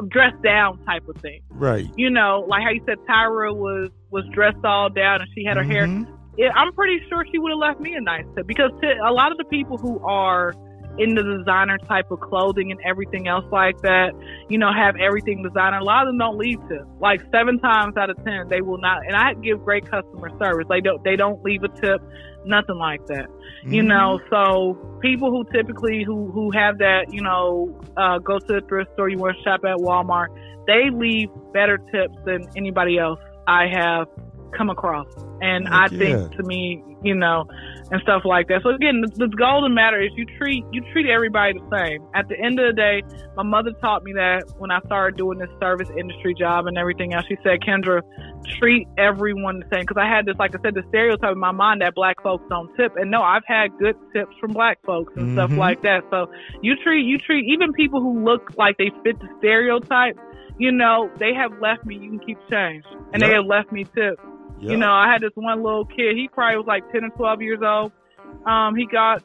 dressed 0.10 0.42
down 0.44 0.84
type 0.86 1.08
of 1.08 1.16
thing. 1.22 1.42
Right. 1.50 1.90
You 1.96 2.10
know, 2.10 2.46
like 2.48 2.64
how 2.64 2.70
you 2.70 2.82
said 2.86 2.98
Tyra 3.10 3.56
was 3.56 3.90
was 4.12 4.26
dressed 4.34 4.64
all 4.64 4.90
down 4.90 5.22
and 5.22 5.30
she 5.36 5.44
had 5.44 5.58
her 5.58 5.64
mm-hmm. 5.64 6.04
hair 6.04 6.18
it, 6.38 6.52
I'm 6.56 6.74
pretty 6.74 7.00
sure 7.10 7.26
she 7.32 7.38
would 7.38 7.52
have 7.52 7.60
left 7.60 7.80
me 7.80 7.94
a 7.96 8.02
nice 8.02 8.26
tip 8.36 8.48
because 8.48 8.72
to, 8.82 8.88
a 9.08 9.12
lot 9.12 9.32
of 9.32 9.38
the 9.38 9.46
people 9.46 9.78
who 9.78 10.00
are 10.00 10.54
in 10.98 11.16
the 11.16 11.24
designer 11.24 11.78
type 11.80 12.12
of 12.12 12.20
clothing 12.20 12.72
and 12.72 12.80
everything 12.86 13.28
else 13.28 13.46
like 13.52 13.80
that, 13.82 14.12
you 14.48 14.58
know, 14.58 14.72
have 14.72 14.96
everything 14.98 15.42
designer. 15.42 15.78
A 15.78 15.84
lot 15.84 16.04
of 16.04 16.10
them 16.10 16.20
don't 16.20 16.38
leave 16.38 16.60
tips. 16.70 16.86
Like 17.00 17.22
seven 17.32 17.60
times 17.60 17.98
out 17.98 18.10
of 18.10 18.24
ten, 18.24 18.48
they 18.50 18.62
will 18.62 18.78
not. 18.78 19.00
And 19.06 19.16
I 19.16 19.34
give 19.34 19.64
great 19.64 19.90
customer 19.90 20.30
service. 20.40 20.66
They 20.70 20.82
don't. 20.82 21.04
They 21.04 21.16
don't 21.16 21.44
leave 21.44 21.64
a 21.64 21.70
tip. 21.70 22.02
Nothing 22.46 22.78
like 22.78 23.06
that. 23.08 23.28
Mm-hmm. 23.30 23.74
You 23.74 23.84
know. 23.84 24.20
So 24.30 25.00
people 25.02 25.32
who 25.32 25.44
typically 25.52 26.04
who 26.04 26.32
who 26.32 26.52
have 26.52 26.78
that, 26.80 27.12
you 27.12 27.22
know, 27.22 27.80
uh, 27.98 28.20
go 28.20 28.40
to 28.40 28.46
the 28.48 28.62
thrift 28.68 28.92
store. 28.94 29.10
You 29.10 29.18
want 29.18 29.38
to 29.38 29.44
shop 29.44 29.62
at 29.66 29.78
Walmart. 29.78 30.28
They 30.68 30.90
leave 30.92 31.30
better 31.54 31.78
tips 31.78 32.16
than 32.26 32.48
anybody 32.56 32.98
else 32.98 33.20
I 33.48 33.68
have 33.68 34.08
come 34.56 34.70
across. 34.70 35.08
And 35.42 35.68
Heck 35.68 35.74
I 35.74 35.88
yeah. 35.92 36.00
think 36.00 36.36
to 36.38 36.44
me, 36.44 36.84
you 37.04 37.16
know, 37.16 37.46
and 37.92 38.02
stuff 38.02 38.24
like 38.26 38.48
that. 38.48 38.62
So 38.64 38.70
again, 38.70 39.02
the, 39.02 39.28
the 39.28 39.28
golden 39.28 39.74
matter 39.74 40.02
is 40.02 40.12
you 40.16 40.26
treat 40.38 40.64
you 40.72 40.82
treat 40.92 41.08
everybody 41.08 41.54
the 41.54 41.68
same. 41.72 42.06
At 42.14 42.28
the 42.28 42.40
end 42.40 42.60
of 42.60 42.68
the 42.68 42.74
day, 42.74 43.04
my 43.36 43.44
mother 43.44 43.72
taught 43.82 44.04
me 44.04 44.14
that 44.14 44.44
when 44.58 44.72
I 44.72 44.80
started 44.86 45.18
doing 45.18 45.40
this 45.40 45.50
service 45.60 45.90
industry 45.98 46.34
job 46.34 46.68
and 46.68 46.78
everything 46.78 47.14
else. 47.14 47.26
She 47.28 47.38
said, 47.44 47.62
Kyndra, 47.62 48.02
treat 48.60 48.88
everyone 48.98 49.60
the 49.60 49.66
same. 49.72 49.82
Because 49.82 49.98
I 50.00 50.08
had 50.08 50.26
this, 50.26 50.36
like 50.38 50.56
I 50.56 50.62
said, 50.64 50.76
the 50.76 50.84
stereotype 50.90 51.34
in 51.34 51.40
my 51.40 51.52
mind 51.52 51.82
that 51.82 51.96
black 51.96 52.22
folks 52.22 52.44
don't 52.50 52.74
tip. 52.76 52.94
And 52.96 53.12
no, 53.12 53.22
I've 53.22 53.46
had 53.46 53.78
good 53.78 53.96
tips 54.14 54.36
from 54.40 54.52
black 54.52 54.80
folks 54.86 55.14
and 55.16 55.28
mm-hmm. 55.28 55.36
stuff 55.36 55.52
like 55.58 55.82
that. 55.84 56.04
So 56.10 56.32
you 56.62 56.76
treat 56.84 57.06
you 57.06 57.18
treat 57.18 57.46
even 57.52 57.74
people 57.74 58.02
who 58.02 58.24
look 58.24 58.52
like 58.58 58.78
they 58.78 58.92
fit 59.04 59.20
the 59.20 59.28
stereotype. 59.40 60.18
You 60.60 60.72
know, 60.72 61.10
they 61.20 61.34
have 61.34 61.52
left 61.60 61.84
me. 61.86 61.96
You 61.96 62.10
can 62.12 62.20
keep 62.20 62.38
change, 62.50 62.86
and 63.12 63.22
yep. 63.22 63.30
they 63.30 63.36
have 63.36 63.46
left 63.46 63.72
me 63.72 63.86
tip. 63.86 64.20
Yep. 64.64 64.72
You 64.72 64.78
know, 64.78 64.92
I 64.92 65.12
had 65.12 65.22
this 65.22 65.32
one 65.36 65.62
little 65.62 65.86
kid. 65.86 66.16
He 66.16 66.30
probably 66.32 66.58
was 66.58 66.66
like 66.66 66.90
ten 66.92 67.04
or 67.04 67.10
twelve 67.10 67.42
years 67.42 67.60
old. 67.62 67.92
Um, 68.48 68.76
he 68.76 68.86
got 68.86 69.22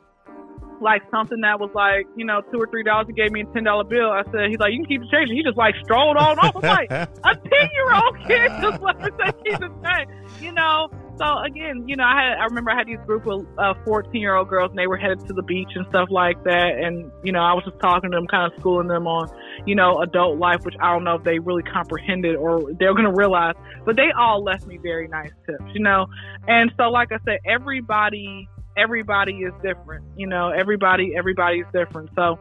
like 0.81 1.03
something 1.11 1.41
that 1.43 1.61
was 1.61 1.71
like, 1.75 2.07
you 2.17 2.25
know, 2.25 2.43
two 2.53 2.59
or 2.59 2.67
three 2.67 2.83
dollars. 2.83 3.07
He 3.07 3.13
gave 3.13 3.31
me 3.31 3.43
a 3.43 3.45
ten 3.55 3.65
dollar 3.65 3.85
bill. 3.85 4.11
I 4.11 4.25
said, 4.33 4.51
he's 4.51 4.59
like, 4.59 4.73
you 4.73 4.79
can 4.79 4.87
keep 4.87 5.01
the 5.03 5.09
change. 5.11 5.31
He 5.31 5.43
just 5.43 5.57
like 5.57 5.75
strolled 5.85 6.17
on 6.17 6.39
off. 6.39 6.57
I'm 6.57 6.63
like, 6.63 6.91
a 6.91 7.35
ten 7.35 7.69
year 7.73 7.95
old 7.95 8.19
kid 8.27 8.51
just 8.61 8.83
let 8.83 8.99
me 8.99 9.11
say 9.19 9.33
keep 9.45 9.59
the 9.61 9.71
change. 9.87 10.11
You 10.43 10.53
know. 10.53 10.91
So 11.19 11.39
again, 11.39 11.89
you 11.89 11.97
know, 11.97 12.05
I 12.05 12.23
had 12.23 12.39
I 12.39 12.45
remember 12.45 12.71
I 12.71 12.77
had 12.77 12.87
these 12.87 12.99
group 13.07 13.27
of 13.27 13.47
uh, 13.59 13.75
fourteen 13.85 14.21
year 14.21 14.35
old 14.35 14.49
girls, 14.49 14.71
and 14.71 14.79
they 14.79 14.87
were 14.87 14.97
headed 14.97 15.27
to 15.27 15.33
the 15.33 15.43
beach 15.43 15.71
and 15.75 15.87
stuff 15.89 16.09
like 16.11 16.43
that. 16.45 16.79
And 16.79 17.11
you 17.25 17.33
know, 17.33 17.41
I 17.41 17.53
was 17.55 17.65
just 17.65 17.79
talking 17.81 18.11
to 18.11 18.17
them, 18.17 18.27
kind 18.27 18.53
of 18.53 18.59
schooling 18.61 18.89
them 18.89 19.07
on, 19.07 19.29
you 19.67 19.75
know, 19.75 20.01
adult 20.01 20.39
life, 20.39 20.61
which 20.63 20.77
I 20.81 20.93
don't 20.93 21.05
know 21.05 21.17
if 21.17 21.25
they 21.25 21.39
really 21.39 21.65
comprehended 21.65 22.37
or 22.37 22.73
they're 22.79 22.95
going 22.95 23.05
to 23.05 23.17
realize. 23.17 23.55
But 23.85 23.97
they 23.97 24.11
all 24.17 24.43
left 24.43 24.67
me 24.67 24.79
very 24.79 25.09
nice 25.09 25.33
tips, 25.47 25.65
you 25.75 25.83
know. 25.83 26.07
And 26.47 26.71
so, 26.77 26.91
like 26.91 27.11
I 27.13 27.19
said, 27.25 27.39
everybody 27.45 28.49
everybody 28.77 29.33
is 29.39 29.53
different. 29.63 30.05
You 30.17 30.29
know, 30.29 30.51
everybody 30.51 31.15
everybody 31.17 31.59
is 31.61 31.67
different. 31.73 32.11
So 32.15 32.39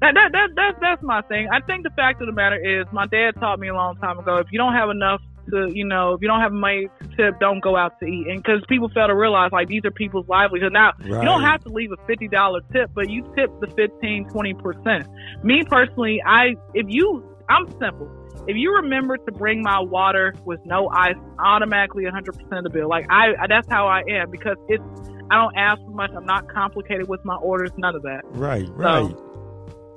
that, 0.00 0.14
that 0.14 0.32
that 0.32 0.48
that's 0.54 0.78
that's 0.80 1.02
my 1.02 1.22
thing. 1.22 1.48
I 1.50 1.60
think 1.60 1.82
the 1.82 1.90
fact 1.90 2.20
of 2.20 2.26
the 2.26 2.32
matter 2.32 2.56
is, 2.56 2.86
my 2.92 3.06
dad 3.06 3.32
taught 3.40 3.58
me 3.58 3.68
a 3.68 3.74
long 3.74 3.96
time 3.96 4.18
ago: 4.18 4.36
if 4.36 4.46
you 4.52 4.58
don't 4.58 4.74
have 4.74 4.90
enough 4.90 5.20
to, 5.50 5.70
you 5.72 5.84
know, 5.84 6.14
if 6.14 6.22
you 6.22 6.28
don't 6.28 6.40
have 6.40 6.52
money 6.52 6.88
to 7.00 7.16
tip, 7.16 7.40
don't 7.40 7.60
go 7.60 7.76
out 7.76 7.98
to 8.00 8.06
eat. 8.06 8.26
And 8.28 8.42
because 8.42 8.62
people 8.68 8.88
fail 8.88 9.06
to 9.06 9.14
realize, 9.14 9.50
like, 9.52 9.68
these 9.68 9.84
are 9.84 9.90
people's 9.90 10.28
livelihoods. 10.28 10.72
Now, 10.72 10.92
right. 11.00 11.22
you 11.22 11.24
don't 11.24 11.42
have 11.42 11.62
to 11.64 11.70
leave 11.70 11.90
a 11.92 12.06
fifty 12.06 12.28
dollar 12.28 12.60
tip, 12.72 12.90
but 12.94 13.10
you 13.10 13.22
tip 13.36 13.50
the 13.60 13.68
15 13.76 14.28
20 14.28 14.54
percent. 14.54 15.08
Me 15.42 15.62
personally, 15.64 16.22
I 16.24 16.54
if 16.74 16.86
you, 16.88 17.24
I'm 17.48 17.68
simple. 17.78 18.10
If 18.46 18.56
you 18.56 18.74
remember 18.76 19.18
to 19.18 19.32
bring 19.32 19.62
my 19.62 19.80
water 19.80 20.34
with 20.44 20.60
no 20.64 20.88
ice, 20.88 21.16
automatically 21.38 22.04
100% 22.04 22.28
of 22.56 22.64
the 22.64 22.70
bill. 22.70 22.88
Like 22.88 23.06
I, 23.10 23.34
that's 23.46 23.68
how 23.68 23.86
I 23.86 24.02
am 24.08 24.30
because 24.30 24.56
it's 24.68 24.82
I 25.30 25.36
don't 25.36 25.56
ask 25.56 25.80
for 25.82 25.90
much. 25.90 26.10
I'm 26.16 26.24
not 26.24 26.48
complicated 26.48 27.08
with 27.08 27.24
my 27.24 27.36
orders. 27.36 27.70
None 27.76 27.94
of 27.94 28.02
that. 28.02 28.22
Right, 28.30 28.66
right. 28.70 29.10
So, 29.10 29.27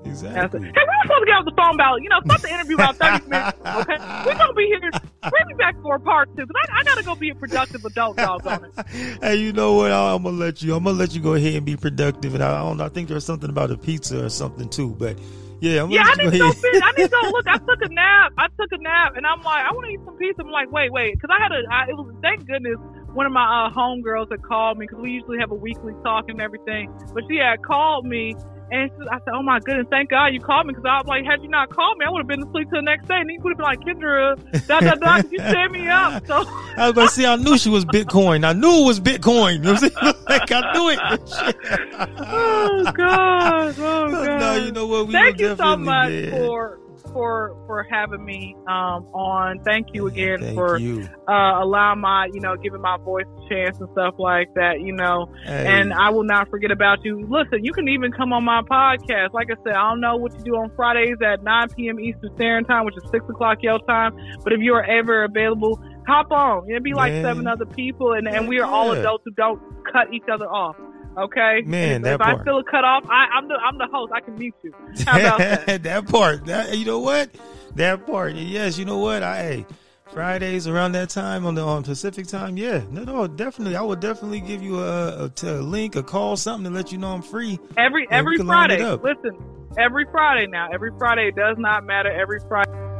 Exactly. 0.06 0.60
Hey, 0.61 0.72
we 0.72 0.82
were 0.82 1.03
supposed 1.03 1.22
to 1.22 1.26
get 1.26 1.36
off 1.36 1.45
the 1.45 1.53
phone 1.56 1.76
about, 1.76 2.02
you 2.02 2.10
know, 2.10 2.19
start 2.26 2.41
the 2.41 2.53
interview 2.53 2.76
about 2.76 2.98
30 2.98 3.26
minutes. 3.30 3.57
Okay. 3.60 3.98
We're 4.26 4.36
going 4.36 4.48
to 4.48 4.53
be 4.53 4.65
here. 4.65 4.91
Bring 5.30 5.48
me 5.48 5.53
back 5.53 5.76
for 5.82 5.95
a 5.95 5.99
part 5.99 6.30
two 6.36 6.45
because 6.45 6.56
I, 6.69 6.80
I 6.80 6.84
got 6.84 6.98
to 6.98 7.03
go 7.03 7.15
be 7.15 7.30
a 7.30 7.36
productive 7.36 7.86
adult, 7.86 8.18
it. 8.18 8.88
hey, 9.22 9.36
you 9.36 9.53
know 9.53 9.73
what? 9.73 9.91
I, 9.91 10.14
am 10.14 10.23
going 10.23 10.36
to 10.36 10.41
let 10.41 10.61
you, 10.61 10.76
I'm 10.76 10.84
going 10.84 10.95
to 10.95 10.99
let 10.99 11.14
you 11.14 11.22
go 11.22 11.36
ahead 11.36 11.56
and 11.56 11.65
be 11.65 11.76
productive. 11.76 12.34
And 12.34 12.44
I, 12.44 12.61
I 12.61 12.64
don't 12.64 12.78
know, 12.78 12.86
I 12.86 12.90
think 12.90 13.10
there's 13.10 13.26
something 13.26 13.49
about 13.49 13.72
a 13.72 13.78
pizza 13.78 14.26
or 14.26 14.30
something 14.30 14.69
too, 14.69 14.95
but 14.98 15.18
yeah, 15.61 15.84
I'm 15.84 15.91
yeah, 15.91 16.02
I 16.03 16.15
need 16.15 16.32
finish. 16.32 16.56
I 16.65 16.91
need 16.98 17.03
to 17.03 17.10
go 17.10 17.22
look. 17.30 17.45
I 17.48 17.57
took 17.60 17.82
a 17.84 17.90
nap. 17.90 18.34
I 18.36 18.48
took 18.60 18.72
a 18.72 18.80
nap, 18.80 19.14
and 19.15 19.28
I'm 19.28 19.44
like, 19.44 19.64
I 19.64 19.72
want 19.72 19.86
to 19.86 19.91
eat 19.94 19.99
some 20.03 20.18
pizza. 20.18 20.41
I'm 20.41 20.49
like, 20.49 20.72
wait, 20.72 20.91
wait, 20.91 21.14
because 21.14 21.30
I 21.30 21.41
had 21.41 21.52
a. 21.52 21.61
I, 21.72 21.84
it 21.90 21.94
was 21.94 22.11
thank 22.23 22.48
goodness 22.48 22.78
one 23.14 23.26
of 23.26 23.32
my 23.32 23.68
uh, 23.68 23.69
homegirls 23.69 24.32
had 24.32 24.41
called 24.41 24.78
me 24.78 24.88
because 24.88 25.02
we 25.02 25.11
usually 25.11 25.38
have 25.38 25.52
a 25.52 25.56
weekly 25.56 25.94
talk 26.03 26.30
and 26.30 26.41
everything. 26.41 26.91
But 27.14 27.23
she 27.30 27.38
had 27.38 27.61
called 27.61 28.06
me 28.06 28.36
and 28.72 28.89
I 29.11 29.19
said, 29.19 29.34
"Oh 29.34 29.43
my 29.43 29.60
goodness, 29.60 29.88
thank 29.89 30.10
God 30.10 30.27
you 30.27 30.39
called 30.39 30.65
me 30.68 30.72
because 30.73 30.85
I 30.85 30.98
was 30.98 31.06
like, 31.07 31.26
had 31.26 31.43
you 31.43 31.49
not 31.49 31.69
called 31.69 31.98
me, 31.98 32.06
I 32.06 32.10
would 32.10 32.19
have 32.19 32.27
been 32.27 32.41
asleep 32.43 32.69
till 32.69 32.80
the 32.80 32.84
next 32.84 33.07
day, 33.07 33.18
and 33.19 33.30
you 33.30 33.39
would 33.41 33.52
have 33.52 33.57
been 33.57 33.65
like, 33.65 33.81
Kyndra, 33.81 34.68
da 34.68 34.80
da 34.80 34.95
da, 34.95 35.30
you 35.30 35.38
set 35.39 35.72
me 35.72 35.88
up." 35.88 36.26
So 36.26 36.35
I 36.77 36.88
was 36.88 36.91
about 36.91 37.02
to 37.02 37.07
say, 37.10 37.26
I 37.26 37.35
knew 37.35 37.57
she 37.57 37.69
was 37.69 37.85
Bitcoin. 37.85 38.45
I 38.45 38.53
knew 38.53 38.84
it 38.84 38.85
was 38.85 38.99
Bitcoin. 38.99 39.56
You 39.56 39.60
know 39.60 39.73
what 39.73 39.84
I'm 39.84 39.89
saying? 39.91 40.15
like 40.30 40.52
I 40.52 40.73
knew 40.73 40.89
it. 40.89 40.99
oh 42.19 42.91
God, 42.95 43.76
oh 43.77 44.11
God. 44.11 44.39
No, 44.41 44.56
you 44.56 44.72
know 44.72 44.88
what? 44.88 45.07
We 45.07 45.14
thank 45.14 45.39
you 45.39 45.56
so 45.56 45.77
much 45.77 46.30
for 46.30 46.81
for 47.02 47.56
for 47.65 47.84
having 47.90 48.23
me 48.23 48.56
um, 48.68 49.07
on. 49.14 49.61
Thank 49.64 49.88
you 49.94 50.07
again 50.07 50.40
Thank 50.40 50.56
for 50.56 50.78
you. 50.78 51.07
Uh, 51.28 51.64
allowing 51.64 51.99
my 51.99 52.30
you 52.34 52.40
know 52.40 52.56
giving 52.57 52.82
my 52.82 52.98
voice 52.98 53.26
a 53.26 53.49
chance 53.49 53.80
and 53.80 53.90
stuff 53.91 54.15
like 54.18 54.53
that. 54.56 54.82
You 54.82 54.94
know, 54.94 55.32
hey. 55.45 55.65
and 55.68 55.94
I 55.94 56.10
will 56.10 56.23
not 56.23 56.49
forget 56.49 56.72
about 56.72 57.03
you. 57.03 57.26
Listen, 57.30 57.64
you 57.64 57.73
can 57.73 57.88
even 57.88 58.11
come 58.11 58.34
on 58.34 58.44
my 58.44 58.61
podcast. 58.61 59.34
Like 59.34 59.49
I 59.52 59.56
said, 59.64 59.73
I 59.73 59.90
don't 59.90 60.02
know 60.02 60.18
what 60.18 60.34
you 60.34 60.44
do 60.44 60.56
on 60.56 60.72
Fridays 60.76 61.18
at 61.26 61.44
9 61.44 61.69
p.m. 61.76 61.99
Eastern 61.99 62.34
Standard 62.36 62.68
Time, 62.68 62.86
which 62.86 62.95
is 62.98 63.03
six 63.11 63.26
o'clock 63.30 63.60
your 63.61 63.80
time. 63.88 64.15
But 64.44 64.53
if 64.53 64.60
you 64.60 64.73
are 64.73 64.84
ever 64.84 65.23
available, 65.23 65.82
hop 66.07 66.32
on. 66.32 66.69
It'd 66.69 66.84
be 66.84 66.94
like 66.94 67.14
Man. 67.14 67.23
seven 67.23 67.48
other 67.48 67.65
people, 67.65 68.14
and 68.14 68.28
and 68.28 68.48
we 68.48 68.60
are 68.60 68.68
yeah. 68.68 68.72
all 68.72 68.91
adults 68.91 69.23
who 69.26 69.32
don't 69.32 69.61
cut 69.91 70.14
each 70.14 70.30
other 70.32 70.45
off. 70.45 70.76
Okay, 71.18 71.62
man. 71.66 72.06
If, 72.06 72.16
if 72.16 72.22
I 72.22 72.42
feel 72.44 72.60
a 72.60 72.64
cut 72.64 72.86
off, 72.86 73.06
I, 73.10 73.38
am 73.38 73.48
the 73.48 73.56
I'm 73.56 73.78
the 73.78 73.88
host. 73.88 74.14
I 74.14 74.22
can 74.22 74.38
mute 74.38 74.56
you. 74.62 74.74
How 75.06 75.20
about 75.20 75.38
that? 75.40 75.84
that 75.84 76.08
part. 76.08 76.46
That 76.46 76.78
you 76.78 76.86
know 76.86 77.00
what? 77.00 77.30
That 77.76 78.06
part. 78.06 78.36
Yes, 78.36 78.78
you 78.78 78.86
know 78.86 78.98
what? 78.98 79.22
I 79.22 79.38
hey, 79.38 79.66
Fridays 80.12 80.68
around 80.68 80.94
that 80.94 81.10
time 81.10 81.46
on 81.46 81.56
the 81.56 81.62
on 81.62 81.84
Pacific 81.84 82.28
time. 82.28 82.58
Yeah, 82.58 82.84
no, 82.90 83.04
no, 83.04 83.28
definitely. 83.28 83.76
I 83.76 83.82
will 83.82 83.96
definitely 83.96 84.40
give 84.40 84.62
you 84.62 84.80
a, 84.80 85.26
a, 85.26 85.32
a 85.44 85.62
link, 85.62 85.96
a 85.96 86.04
call, 86.04 86.38
something 86.38 86.72
to 86.72 86.76
let 86.76 86.92
you 86.92 86.98
know 86.98 87.10
I'm 87.10 87.22
free. 87.22 87.60
Every 87.78 88.08
every 88.10 88.38
Friday. 88.38 88.82
Listen, 88.84 89.38
every 89.78 90.06
Friday 90.12 90.48
now. 90.48 90.70
Every 90.72 90.92
Friday 90.98 91.28
it 91.28 91.36
does 91.36 91.58
not 91.58 91.86
matter. 91.86 92.10
Every 92.12 92.40
Friday. 92.48 92.91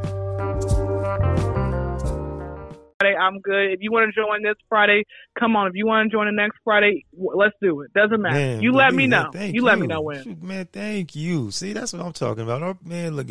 Friday, 3.12 3.26
I'm 3.26 3.40
good. 3.40 3.72
If 3.72 3.80
you 3.82 3.92
want 3.92 4.14
to 4.14 4.22
join 4.22 4.44
this 4.44 4.56
Friday, 4.70 5.06
come 5.38 5.56
on. 5.56 5.68
If 5.68 5.76
you 5.76 5.86
want 5.86 6.10
to 6.10 6.16
join 6.16 6.26
the 6.28 6.32
next 6.32 6.58
Friday, 6.64 7.06
let's 7.14 7.56
do 7.62 7.82
it. 7.82 7.94
Doesn't 7.94 8.22
matter. 8.22 8.36
Man, 8.36 8.62
you 8.62 8.72
let 8.72 8.94
me 8.94 9.08
know. 9.08 9.32
You, 9.34 9.46
you, 9.46 9.64
let 9.64 9.80
me 9.80 9.88
know 9.88 10.02
when. 10.02 10.24
Shoot, 10.24 10.42
man, 10.42 10.68
thank 10.72 11.16
you. 11.16 11.52
See, 11.52 11.74
that's 11.74 11.94
what 11.94 12.02
I'm 12.02 12.14
talking 12.14 12.44
about. 12.44 12.64
Oh, 12.64 12.78
man, 12.86 13.16
look, 13.16 13.28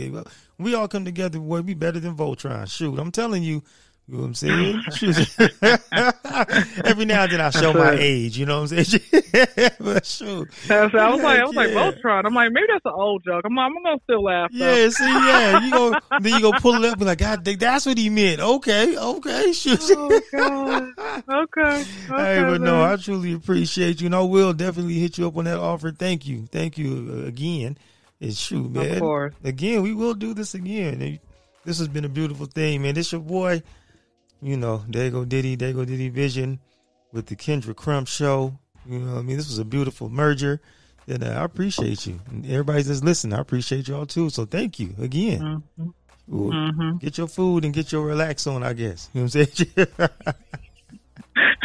we 0.59 0.74
all 0.74 0.89
come 0.89 1.05
together. 1.05 1.39
Boy, 1.39 1.61
we 1.61 1.74
better 1.74 2.01
than 2.01 2.16
Voltron. 2.16 2.70
Shoot, 2.70 2.98
I'm 2.98 3.12
telling 3.12 3.43
you, 3.43 3.62
you 4.11 4.16
know 4.16 4.23
what 4.23 4.28
I'm 4.28 4.35
saying? 4.35 4.82
Every 6.85 7.05
now 7.05 7.23
and 7.23 7.32
then 7.32 7.41
I 7.41 7.51
show 7.51 7.73
my 7.73 7.93
age, 7.93 8.37
you 8.37 8.45
know 8.45 8.62
what 8.62 8.73
I'm 8.73 8.85
saying? 8.85 9.03
but 9.78 10.05
shoot. 10.05 10.49
I 10.69 10.85
was 10.85 11.23
like, 11.23 11.39
I 11.39 11.45
was 11.45 11.55
like, 11.55 11.70
Voltron. 11.70 12.24
I'm 12.27 12.35
like, 12.35 12.51
maybe 12.51 12.66
that's 12.73 12.85
an 12.87 12.93
old 12.93 13.23
joke. 13.24 13.43
I'm, 13.45 13.57
I'm 13.57 13.73
gonna 13.73 13.99
still 14.03 14.24
laugh. 14.24 14.51
Though. 14.53 14.74
Yeah, 14.74 14.89
see, 14.89 15.05
yeah. 15.05 15.61
You 15.61 15.70
go, 15.70 15.99
then 16.20 16.32
you 16.32 16.41
go 16.41 16.53
pull 16.59 16.82
it 16.82 16.89
up 16.89 16.99
and 16.99 17.07
like, 17.07 17.19
God, 17.19 17.45
that's 17.45 17.87
what 17.87 17.99
he 17.99 18.11
meant. 18.11 18.41
Okay, 18.41 18.97
okay, 18.99 19.53
shoot. 19.53 19.81
Oh 19.91 20.20
God. 20.32 20.89
Okay. 20.99 21.61
okay 21.61 21.85
hey, 22.09 22.43
but 22.43 22.61
man. 22.61 22.62
no, 22.62 22.82
I 22.85 22.97
truly 22.97 23.32
appreciate 23.32 24.01
you, 24.01 24.07
and 24.07 24.15
I 24.16 24.23
will 24.23 24.53
definitely 24.53 24.95
hit 24.95 25.19
you 25.19 25.28
up 25.28 25.37
on 25.37 25.45
that 25.45 25.59
offer. 25.59 25.93
Thank 25.93 26.27
you, 26.27 26.47
thank 26.47 26.78
you 26.78 27.23
uh, 27.23 27.28
again. 27.28 27.78
And 28.20 28.35
shoot, 28.35 28.73
man. 28.73 28.95
Of 28.95 28.99
course. 28.99 29.35
Again, 29.45 29.82
we 29.82 29.95
will 29.95 30.15
do 30.15 30.35
this 30.35 30.55
again. 30.55 31.20
This 31.65 31.78
has 31.78 31.89
been 31.89 32.05
a 32.05 32.09
beautiful 32.09 32.47
thing, 32.47 32.82
man. 32.82 32.95
This 32.95 33.12
your 33.12 33.20
boy 33.20 33.62
you 34.42 34.56
know, 34.56 34.84
there 34.88 35.10
go 35.10 35.24
Diddy, 35.24 35.56
there 35.56 35.72
go 35.72 35.84
Diddy 35.84 36.08
Vision 36.08 36.60
with 37.12 37.26
the 37.26 37.36
Kyndra 37.36 37.74
Crump 37.74 38.08
show. 38.08 38.58
You 38.86 38.98
know, 38.98 39.18
I 39.18 39.22
mean, 39.22 39.36
this 39.36 39.48
was 39.48 39.58
a 39.58 39.64
beautiful 39.64 40.08
merger. 40.08 40.60
And 41.06 41.24
uh, 41.24 41.28
I 41.28 41.44
appreciate 41.44 42.06
you. 42.06 42.20
And 42.30 42.44
everybody 42.46 42.82
that's 42.82 43.02
listening, 43.02 43.34
I 43.34 43.40
appreciate 43.40 43.88
y'all 43.88 44.06
too. 44.06 44.30
So 44.30 44.44
thank 44.44 44.78
you 44.78 44.94
again. 45.00 45.62
Mm-hmm. 45.78 45.90
mm-hmm. 46.32 46.96
Get 46.98 47.18
your 47.18 47.26
food 47.26 47.64
and 47.64 47.74
get 47.74 47.90
your 47.90 48.06
relax 48.06 48.46
on, 48.46 48.62
I 48.62 48.72
guess. 48.72 49.10
You 49.12 49.22
know 49.22 49.24
what 49.24 49.36
I'm 49.36 49.46
saying? 49.46 49.68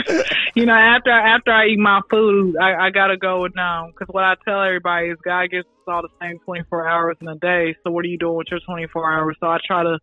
you 0.56 0.66
know, 0.66 0.74
after 0.74 1.12
after 1.12 1.52
I 1.52 1.68
eat 1.68 1.80
my 1.80 2.02
food, 2.10 2.58
I, 2.58 2.88
I 2.88 2.90
gotta 2.90 3.18
go 3.18 3.48
now 3.56 3.88
because 3.88 4.12
what 4.12 4.24
I 4.24 4.36
tell 4.46 4.62
everybody 4.62 5.10
is 5.10 5.18
God 5.24 5.50
gives 5.52 5.66
us 5.66 5.88
all 5.88 6.02
the 6.02 6.10
same 6.22 6.40
24 6.40 6.88
hours 6.88 7.18
in 7.22 7.28
a 7.28 7.36
day. 7.36 7.76
So 7.84 7.92
what 7.92 8.06
are 8.06 8.08
you 8.08 8.18
doing 8.18 8.38
with 8.38 8.48
your 8.50 8.62
24 8.62 9.12
hours? 9.12 9.38
So 9.40 9.48
I 9.48 9.60
try 9.66 9.84
to 9.84 10.00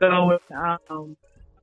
go 0.00 0.38
and 0.50 0.78
um, 0.88 1.16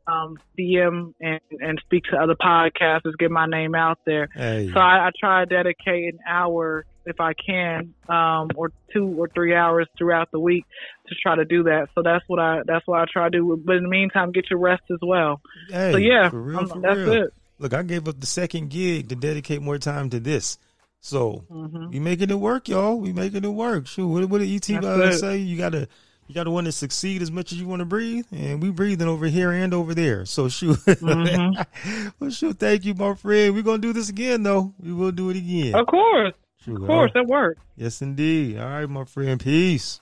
um, 0.08 0.38
DM 0.58 1.14
and, 1.22 1.40
and 1.60 1.82
speak 1.86 2.04
to 2.06 2.18
other 2.18 2.36
podcasters, 2.36 3.18
get 3.18 3.32
my 3.32 3.46
name 3.46 3.76
out 3.76 4.00
there. 4.06 4.30
Hey. 4.34 4.70
So 4.74 4.80
I, 4.80 5.08
I 5.08 5.12
try 5.18 5.46
to 5.46 5.46
dedicate 5.46 6.14
an 6.14 6.20
hour 6.28 6.86
if 7.06 7.20
I 7.20 7.34
can, 7.34 7.94
um, 8.08 8.50
or 8.56 8.72
two 8.94 9.16
or 9.18 9.30
three 9.34 9.54
hours 9.54 9.88
throughout 9.98 10.32
the 10.32 10.40
week 10.40 10.66
to 11.08 11.16
try 11.22 11.36
to 11.36 11.46
do 11.46 11.64
that. 11.64 11.90
So 11.96 12.02
that's 12.02 12.24
what 12.28 12.40
I 12.40 12.62
that's 12.66 12.88
what 12.88 13.02
I 13.02 13.06
try 13.12 13.26
to 13.26 13.30
do. 13.30 13.62
But 13.64 13.78
in 13.78 13.84
the 13.84 13.90
meantime, 13.90 14.32
get 14.32 14.50
your 14.50 14.60
rest 14.60 14.84
as 14.92 15.00
well. 15.02 15.42
Hey, 15.70 15.92
so 15.92 15.98
yeah, 15.98 16.30
for 16.30 16.42
real, 16.42 16.66
that's 16.66 16.98
real. 16.98 17.24
it. 17.24 17.34
Look, 17.60 17.74
I 17.74 17.84
gave 17.84 18.08
up 18.08 18.20
the 18.20 18.26
second 18.26 18.70
gig 18.70 19.10
to 19.10 19.16
dedicate 19.16 19.62
more 19.62 19.78
time 19.78 20.10
to 20.12 20.20
this. 20.20 20.58
So 21.02 21.44
mm-hmm. 21.52 21.90
we 21.90 22.00
making 22.00 22.30
it 22.30 22.40
work, 22.40 22.70
y'all. 22.70 22.98
We 22.98 23.12
making 23.12 23.44
it 23.44 23.50
work. 23.50 23.88
Shoot, 23.88 24.08
what, 24.08 24.26
what 24.30 24.40
did 24.40 24.50
ET 24.50 25.14
say? 25.16 25.38
You 25.38 25.58
gotta 25.58 25.88
you 26.28 26.36
got 26.36 26.45
to 26.45 26.52
want 26.52 26.66
to 26.66 26.72
succeed 26.72 27.22
as 27.22 27.32
much 27.32 27.52
as 27.52 27.60
you 27.60 27.68
want 27.68 27.80
to 27.80 27.86
breathe, 27.86 28.26
and 28.32 28.62
we 28.62 28.72
breathing 28.72 29.08
over 29.08 29.28
here 29.28 29.52
and 29.52 29.74
over 29.74 29.94
there. 29.94 30.26
So 30.26 30.50
shoot, 30.50 30.78
mm-hmm. 30.80 32.10
well, 32.20 32.30
shoot. 32.30 32.60
Thank 32.60 32.86
you, 32.86 32.94
my 32.94 33.14
friend. 33.16 33.54
We're 33.54 33.64
gonna 33.64 33.80
do 33.80 33.94
this 33.94 34.10
again, 34.10 34.44
though. 34.44 34.74
We 34.80 34.94
will 34.94 35.12
do 35.12 35.30
it 35.30 35.38
again. 35.38 35.76
Of 35.76 35.88
course, 35.88 36.34
shoot, 36.64 36.82
of 36.82 36.88
course, 36.88 37.12
right. 37.16 37.26
that 37.26 37.28
works. 37.28 37.62
Yes, 37.76 38.02
indeed. 38.02 38.58
All 38.58 38.70
right, 38.70 38.90
my 38.90 39.06
friend. 39.06 39.40
Peace. 39.40 40.00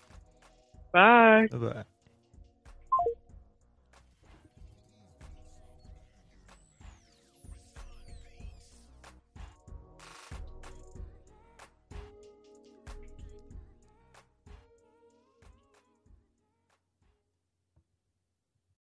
Bye. 0.93 1.47
Bye. 1.51 1.83